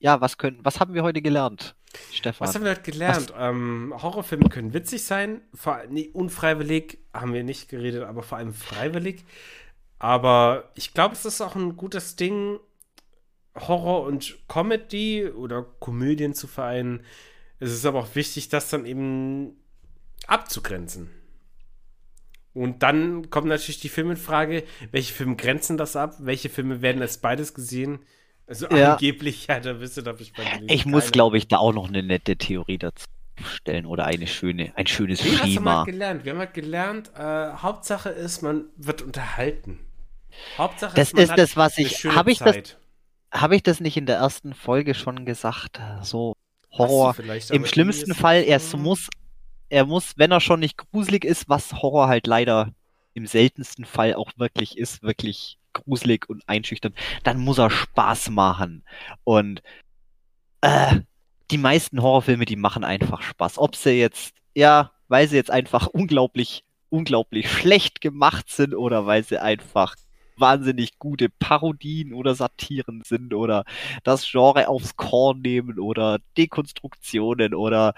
ja, 0.00 0.20
was 0.20 0.38
können, 0.38 0.58
was 0.62 0.80
haben 0.80 0.94
wir 0.94 1.02
heute 1.02 1.22
gelernt? 1.22 1.76
Stefan. 2.12 2.46
Was 2.46 2.54
haben 2.54 2.64
wir 2.64 2.70
heute 2.70 2.90
gelernt? 2.90 3.32
Ähm, 3.36 3.94
Horrorfilme 3.96 4.48
können 4.48 4.72
witzig 4.72 5.04
sein, 5.04 5.42
vor, 5.54 5.82
nee, 5.88 6.08
unfreiwillig 6.12 6.98
haben 7.12 7.34
wir 7.34 7.44
nicht 7.44 7.68
geredet, 7.68 8.04
aber 8.04 8.22
vor 8.22 8.38
allem 8.38 8.54
freiwillig. 8.54 9.24
Aber 9.98 10.70
ich 10.74 10.94
glaube, 10.94 11.14
es 11.14 11.24
ist 11.24 11.40
auch 11.40 11.54
ein 11.54 11.76
gutes 11.76 12.16
Ding, 12.16 12.58
Horror 13.54 14.04
und 14.04 14.38
Comedy 14.48 15.28
oder 15.28 15.62
Komödien 15.62 16.32
zu 16.34 16.46
vereinen. 16.46 17.04
Es 17.58 17.70
ist 17.70 17.84
aber 17.84 17.98
auch 17.98 18.14
wichtig, 18.14 18.48
das 18.48 18.70
dann 18.70 18.86
eben 18.86 19.60
abzugrenzen. 20.26 21.10
Und 22.54 22.82
dann 22.82 23.30
kommt 23.30 23.48
natürlich 23.48 23.80
die 23.80 23.88
Filminfrage, 23.88 24.64
welche 24.90 25.12
Filme 25.12 25.36
grenzen 25.36 25.76
das 25.76 25.96
ab? 25.96 26.16
Welche 26.20 26.48
Filme 26.48 26.80
werden 26.80 27.02
als 27.02 27.18
beides 27.18 27.52
gesehen? 27.52 28.00
Also 28.50 28.68
ja. 28.70 28.94
angeblich, 28.94 29.46
ja, 29.46 29.60
da 29.60 29.78
wisst 29.78 29.96
ihr, 29.96 30.02
da 30.02 30.12
ich 30.18 30.32
bei 30.32 30.42
Ich 30.66 30.84
muss, 30.84 31.12
glaube 31.12 31.38
ich, 31.38 31.46
da 31.46 31.58
auch 31.58 31.72
noch 31.72 31.86
eine 31.86 32.02
nette 32.02 32.36
Theorie 32.36 32.78
dazu 32.78 33.06
stellen 33.44 33.86
oder 33.86 34.06
eine 34.06 34.26
schöne, 34.26 34.72
ein 34.74 34.88
schönes 34.88 35.24
Wie, 35.24 35.36
Schema. 35.36 35.70
Haben 35.70 35.86
wir 35.86 35.92
gelernt? 35.92 36.24
Wir 36.24 36.32
haben 36.32 36.38
halt 36.40 36.54
gelernt, 36.54 37.12
äh, 37.16 37.52
Hauptsache 37.52 38.08
ist, 38.08 38.42
man 38.42 38.64
wird 38.76 39.02
unterhalten. 39.02 39.78
Hauptsache 40.58 40.96
das 40.96 41.12
ist, 41.12 41.20
ist 41.20 41.38
das, 41.38 41.56
was 41.56 41.78
ich. 41.78 42.04
Habe 42.06 42.32
ich 42.32 42.38
das? 42.38 42.76
Habe 43.30 43.54
ich 43.54 43.62
das 43.62 43.78
nicht 43.78 43.96
in 43.96 44.06
der 44.06 44.16
ersten 44.16 44.52
Folge 44.52 44.94
schon 44.94 45.24
gesagt? 45.24 45.80
So 46.02 46.34
Horror. 46.72 47.14
Im 47.52 47.64
schlimmsten 47.64 48.16
Fall, 48.16 48.42
er 48.42 48.60
muss, 48.76 49.08
er 49.68 49.86
muss, 49.86 50.14
wenn 50.16 50.32
er 50.32 50.40
schon 50.40 50.58
nicht 50.58 50.76
gruselig 50.76 51.24
ist, 51.24 51.48
was 51.48 51.72
Horror 51.72 52.08
halt 52.08 52.26
leider 52.26 52.72
im 53.14 53.28
seltensten 53.28 53.84
Fall 53.84 54.14
auch 54.14 54.32
wirklich 54.38 54.76
ist, 54.76 55.04
wirklich 55.04 55.59
gruselig 55.72 56.28
und 56.28 56.42
einschüchternd, 56.46 56.94
dann 57.24 57.38
muss 57.38 57.58
er 57.58 57.70
Spaß 57.70 58.30
machen. 58.30 58.84
Und 59.24 59.62
äh, 60.60 61.00
die 61.50 61.58
meisten 61.58 62.02
Horrorfilme, 62.02 62.44
die 62.44 62.56
machen 62.56 62.84
einfach 62.84 63.22
Spaß. 63.22 63.58
Ob 63.58 63.76
sie 63.76 63.92
jetzt, 63.92 64.34
ja, 64.54 64.92
weil 65.08 65.28
sie 65.28 65.36
jetzt 65.36 65.50
einfach 65.50 65.86
unglaublich, 65.86 66.64
unglaublich 66.88 67.50
schlecht 67.50 68.00
gemacht 68.00 68.48
sind 68.48 68.74
oder 68.74 69.06
weil 69.06 69.24
sie 69.24 69.40
einfach 69.40 69.96
wahnsinnig 70.36 70.98
gute 70.98 71.28
Parodien 71.28 72.14
oder 72.14 72.34
Satiren 72.34 73.02
sind 73.04 73.34
oder 73.34 73.64
das 74.04 74.28
Genre 74.28 74.68
aufs 74.68 74.96
Korn 74.96 75.42
nehmen 75.42 75.78
oder 75.78 76.18
Dekonstruktionen 76.36 77.54
oder 77.54 77.94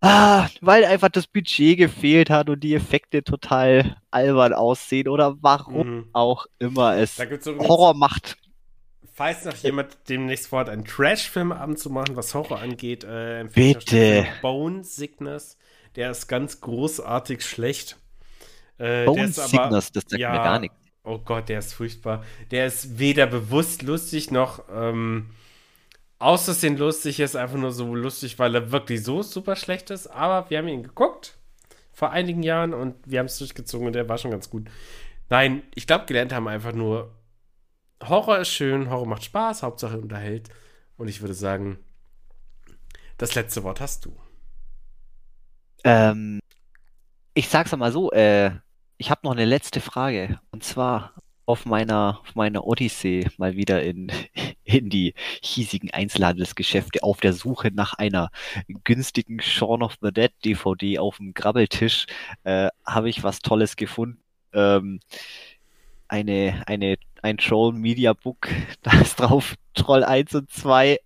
ah, 0.00 0.48
weil 0.60 0.84
einfach 0.84 1.08
das 1.08 1.26
Budget 1.26 1.78
gefehlt 1.78 2.30
hat 2.30 2.48
und 2.50 2.60
die 2.60 2.74
Effekte 2.74 3.22
total 3.22 3.96
albern 4.10 4.52
aussehen 4.52 5.08
oder 5.08 5.36
warum 5.40 5.88
mhm. 5.88 6.08
auch 6.12 6.46
immer 6.58 6.96
es 6.96 7.18
Horror 7.18 7.94
macht. 7.94 8.36
Falls 9.12 9.44
noch 9.44 9.56
jemand 9.56 9.96
demnächst 10.08 10.46
vorhat, 10.46 10.68
einen 10.68 10.84
Trash-Filmabend 10.84 11.78
zu 11.78 11.90
machen, 11.90 12.14
was 12.14 12.34
Horror 12.34 12.60
angeht, 12.60 13.02
äh, 13.02 13.48
Bitte. 13.52 14.26
Bone 14.42 14.84
Sickness. 14.84 15.58
Der 15.96 16.12
ist 16.12 16.28
ganz 16.28 16.60
großartig 16.60 17.44
schlecht. 17.44 17.96
Äh, 18.78 19.06
Bone 19.06 19.26
Sickness, 19.26 19.90
das 19.90 20.04
sagt 20.08 20.20
ja, 20.20 20.30
mir 20.30 20.38
gar 20.38 20.60
nichts. 20.60 20.76
Oh 21.02 21.18
Gott, 21.18 21.48
der 21.48 21.58
ist 21.58 21.74
furchtbar. 21.74 22.22
Der 22.52 22.66
ist 22.66 23.00
weder 23.00 23.26
bewusst 23.26 23.82
lustig 23.82 24.30
noch 24.30 24.62
ähm, 24.72 25.30
außersehen 26.18 26.76
lustig. 26.76 27.20
ist 27.20 27.36
einfach 27.36 27.56
nur 27.56 27.72
so 27.72 27.94
lustig, 27.94 28.38
weil 28.38 28.54
er 28.54 28.72
wirklich 28.72 29.04
so 29.04 29.22
super 29.22 29.56
schlecht 29.56 29.90
ist. 29.90 30.06
Aber 30.08 30.50
wir 30.50 30.58
haben 30.58 30.68
ihn 30.68 30.82
geguckt 30.82 31.36
vor 31.92 32.10
einigen 32.10 32.42
Jahren 32.42 32.74
und 32.74 32.94
wir 33.04 33.18
haben 33.18 33.26
es 33.26 33.38
durchgezogen 33.38 33.86
und 33.86 33.92
der 33.94 34.08
war 34.08 34.18
schon 34.18 34.30
ganz 34.30 34.50
gut. 34.50 34.68
Nein, 35.30 35.62
ich 35.74 35.86
glaube, 35.86 36.06
gelernt 36.06 36.32
haben 36.32 36.48
einfach 36.48 36.72
nur, 36.72 37.14
Horror 38.02 38.38
ist 38.38 38.50
schön, 38.50 38.90
Horror 38.90 39.06
macht 39.06 39.24
Spaß, 39.24 39.62
Hauptsache 39.62 39.98
unterhält. 39.98 40.48
Und 40.96 41.08
ich 41.08 41.20
würde 41.20 41.34
sagen, 41.34 41.78
das 43.18 43.34
letzte 43.34 43.62
Wort 43.64 43.80
hast 43.80 44.04
du. 44.04 44.16
Ähm, 45.84 46.40
ich 47.34 47.48
sag's 47.48 47.76
mal 47.76 47.92
so, 47.92 48.10
äh, 48.12 48.52
ich 48.96 49.10
habe 49.10 49.20
noch 49.24 49.32
eine 49.32 49.44
letzte 49.44 49.80
Frage. 49.80 50.40
Und 50.50 50.64
zwar 50.64 51.14
auf 51.48 51.64
meiner, 51.64 52.20
auf 52.20 52.34
meiner 52.34 52.66
Odyssee 52.66 53.26
mal 53.38 53.56
wieder 53.56 53.82
in, 53.82 54.12
in 54.64 54.90
die 54.90 55.14
hiesigen 55.42 55.90
Einzelhandelsgeschäfte 55.90 57.02
auf 57.02 57.20
der 57.20 57.32
Suche 57.32 57.70
nach 57.72 57.94
einer 57.94 58.30
günstigen 58.84 59.40
Shaun 59.40 59.82
of 59.82 59.96
the 60.02 60.12
Dead 60.12 60.32
DVD 60.44 60.98
auf 60.98 61.16
dem 61.16 61.32
Grabbeltisch 61.32 62.06
äh, 62.44 62.68
habe 62.84 63.08
ich 63.08 63.22
was 63.22 63.40
Tolles 63.40 63.76
gefunden. 63.76 64.22
Ähm, 64.52 65.00
eine, 66.06 66.62
eine, 66.66 66.96
ein 67.22 67.38
Troll 67.38 67.72
Media 67.72 68.12
Book, 68.12 68.48
da 68.82 69.00
ist 69.00 69.18
drauf 69.18 69.54
Troll 69.72 70.04
1 70.04 70.34
und 70.34 70.50
2. 70.50 71.00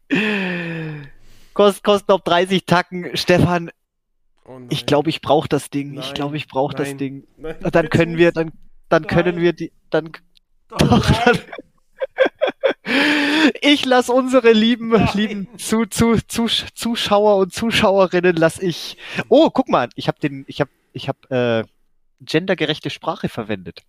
Kost, 1.55 1.85
kosten 1.85 2.10
auf 2.10 2.23
30 2.23 2.66
Tacken. 2.66 3.16
Stefan, 3.16 3.70
Oh 4.44 4.59
ich 4.70 4.86
glaube, 4.86 5.09
ich 5.09 5.20
brauche 5.20 5.48
das 5.48 5.70
Ding. 5.70 5.94
Nein, 5.94 6.05
ich 6.05 6.14
glaube, 6.14 6.36
ich 6.36 6.48
brauche 6.48 6.74
das 6.74 6.97
Ding. 6.97 7.28
Nein, 7.36 7.55
dann 7.60 7.89
können 7.90 8.19
wir, 8.19 8.32
dann, 8.32 8.51
dann 8.89 9.06
können 9.06 9.40
wir 9.40 9.52
die, 9.52 9.70
dann. 9.89 10.10
Ich 13.61 13.85
lasse 13.85 14.12
unsere 14.12 14.53
lieben, 14.53 14.89
nein. 14.90 15.09
lieben 15.15 15.59
zu, 15.59 15.86
zu, 15.86 16.16
zu, 16.27 16.47
Zuschauer 16.47 17.36
und 17.36 17.53
Zuschauerinnen 17.53 18.36
lass 18.36 18.59
ich. 18.59 18.97
Oh, 19.28 19.51
guck 19.51 19.69
mal, 19.69 19.89
ich 19.94 20.09
habe 20.09 20.19
den, 20.19 20.44
ich 20.47 20.61
habe, 20.61 20.70
ich 20.93 21.09
habe 21.09 21.65
äh, 21.65 21.65
gendergerechte 22.20 22.90
Sprache 22.90 23.28
verwendet. 23.28 23.82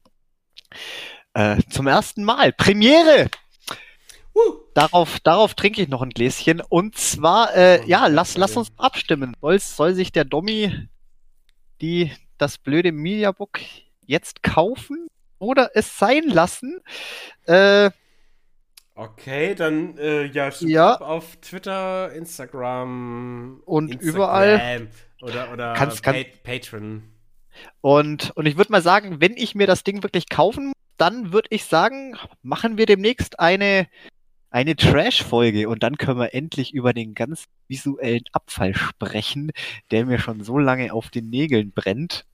Äh, 1.33 1.57
zum 1.69 1.87
ersten 1.87 2.23
Mal. 2.23 2.53
Premiere! 2.53 3.29
Darauf, 4.73 5.19
darauf 5.19 5.53
trinke 5.53 5.81
ich 5.81 5.89
noch 5.89 6.01
ein 6.01 6.09
Gläschen. 6.09 6.61
Und 6.61 6.97
zwar, 6.97 7.55
äh, 7.55 7.85
ja, 7.85 8.07
lass, 8.07 8.37
lass 8.37 8.57
uns 8.57 8.71
abstimmen. 8.77 9.35
Soll, 9.41 9.59
soll 9.59 9.93
sich 9.93 10.11
der 10.11 10.25
Dommy 10.25 10.87
die, 11.81 12.11
das 12.37 12.57
blöde 12.57 12.91
Mediabook 12.91 13.59
jetzt 14.05 14.41
kaufen 14.41 15.07
oder 15.43 15.71
es 15.73 15.97
sein 15.97 16.23
lassen? 16.23 16.79
Äh, 17.45 17.91
okay, 18.95 19.55
dann 19.55 19.97
äh, 19.97 20.25
ja, 20.25 20.49
ja. 20.61 20.97
auf 20.99 21.35
Twitter, 21.37 22.11
Instagram 22.13 23.61
und 23.65 23.91
Instagram 23.91 24.15
überall 24.15 24.87
oder 25.21 25.51
oder 25.51 25.73
kannst, 25.73 26.03
kann, 26.03 26.15
Patreon. 26.43 27.03
Und 27.81 28.31
und 28.31 28.45
ich 28.45 28.57
würde 28.57 28.71
mal 28.71 28.81
sagen, 28.81 29.21
wenn 29.21 29.37
ich 29.37 29.55
mir 29.55 29.67
das 29.67 29.83
Ding 29.83 30.03
wirklich 30.03 30.29
kaufen 30.29 30.67
muss, 30.67 30.73
dann 30.97 31.33
würde 31.33 31.49
ich 31.51 31.65
sagen, 31.65 32.17
machen 32.41 32.77
wir 32.77 32.85
demnächst 32.85 33.39
eine 33.39 33.87
eine 34.53 34.75
Trash-Folge 34.75 35.67
und 35.67 35.81
dann 35.81 35.97
können 35.97 36.19
wir 36.19 36.35
endlich 36.35 36.75
über 36.75 36.93
den 36.93 37.15
ganz 37.15 37.45
visuellen 37.67 38.23
Abfall 38.33 38.75
sprechen, 38.75 39.51
der 39.89 40.05
mir 40.05 40.19
schon 40.19 40.43
so 40.43 40.59
lange 40.59 40.93
auf 40.93 41.09
den 41.09 41.31
Nägeln 41.31 41.71
brennt. 41.71 42.25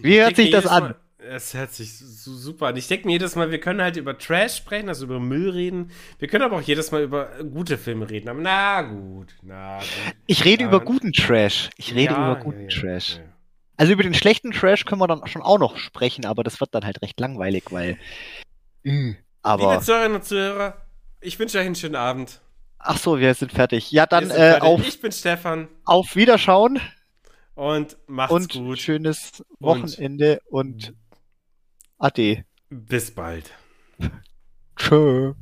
Wie 0.00 0.18
hört 0.18 0.36
sich 0.36 0.50
das 0.50 0.66
an? 0.66 0.94
Es 1.30 1.54
hört 1.54 1.72
sich 1.72 1.98
so 1.98 2.34
super 2.34 2.68
an. 2.68 2.76
Ich 2.76 2.88
denke 2.88 3.06
mir 3.06 3.12
jedes 3.12 3.36
Mal, 3.36 3.50
wir 3.50 3.60
können 3.60 3.80
halt 3.82 3.96
über 3.96 4.16
Trash 4.18 4.56
sprechen, 4.56 4.88
also 4.88 5.04
über 5.04 5.20
Müll 5.20 5.50
reden. 5.50 5.90
Wir 6.18 6.28
können 6.28 6.44
aber 6.44 6.56
auch 6.56 6.62
jedes 6.62 6.92
Mal 6.92 7.02
über 7.02 7.30
gute 7.52 7.78
Filme 7.78 8.08
reden. 8.08 8.28
Aber 8.28 8.40
na 8.40 8.82
gut, 8.82 9.34
na 9.42 9.78
gut. 9.78 9.88
Ich 10.26 10.44
rede 10.44 10.62
ja, 10.62 10.68
über 10.68 10.80
guten 10.80 11.12
Trash. 11.12 11.70
Ich 11.76 11.94
rede 11.94 12.14
ja, 12.14 12.32
über 12.32 12.40
guten 12.40 12.68
ja, 12.68 12.80
Trash. 12.80 13.20
Also 13.76 13.92
über 13.92 14.02
den 14.02 14.14
schlechten 14.14 14.52
Trash 14.52 14.84
können 14.84 15.00
wir 15.00 15.08
dann 15.08 15.26
schon 15.26 15.42
auch 15.42 15.58
noch 15.58 15.76
sprechen, 15.78 16.26
aber 16.26 16.44
das 16.44 16.60
wird 16.60 16.74
dann 16.74 16.84
halt 16.84 17.02
recht 17.02 17.18
langweilig, 17.18 17.64
weil. 17.70 17.98
Mh. 18.84 19.16
Aber 19.42 19.72
Liebe 19.72 19.84
Zuhörerinnen 19.84 20.16
und 20.16 20.24
Zuhörer, 20.24 20.76
ich 21.20 21.38
wünsche 21.38 21.58
euch 21.58 21.66
einen 21.66 21.74
schönen 21.74 21.96
Abend. 21.96 22.40
Ach 22.78 22.98
so, 22.98 23.18
wir 23.18 23.34
sind 23.34 23.52
fertig. 23.52 23.90
Ja, 23.90 24.06
dann 24.06 24.30
äh, 24.30 24.34
fertig. 24.34 24.62
auf. 24.62 24.86
Ich 24.86 25.00
bin 25.00 25.12
Stefan. 25.12 25.68
Auf 25.84 26.16
Wiederschauen. 26.16 26.80
Und 27.54 27.96
macht's 28.06 28.32
und 28.32 28.52
gut. 28.52 28.62
Und 28.62 28.78
schönes 28.78 29.44
Wochenende 29.60 30.40
und, 30.50 30.88
und 30.88 30.94
Ade. 32.04 32.44
Bis 32.68 33.14
bald. 33.14 33.50
Tschö. 34.76 35.32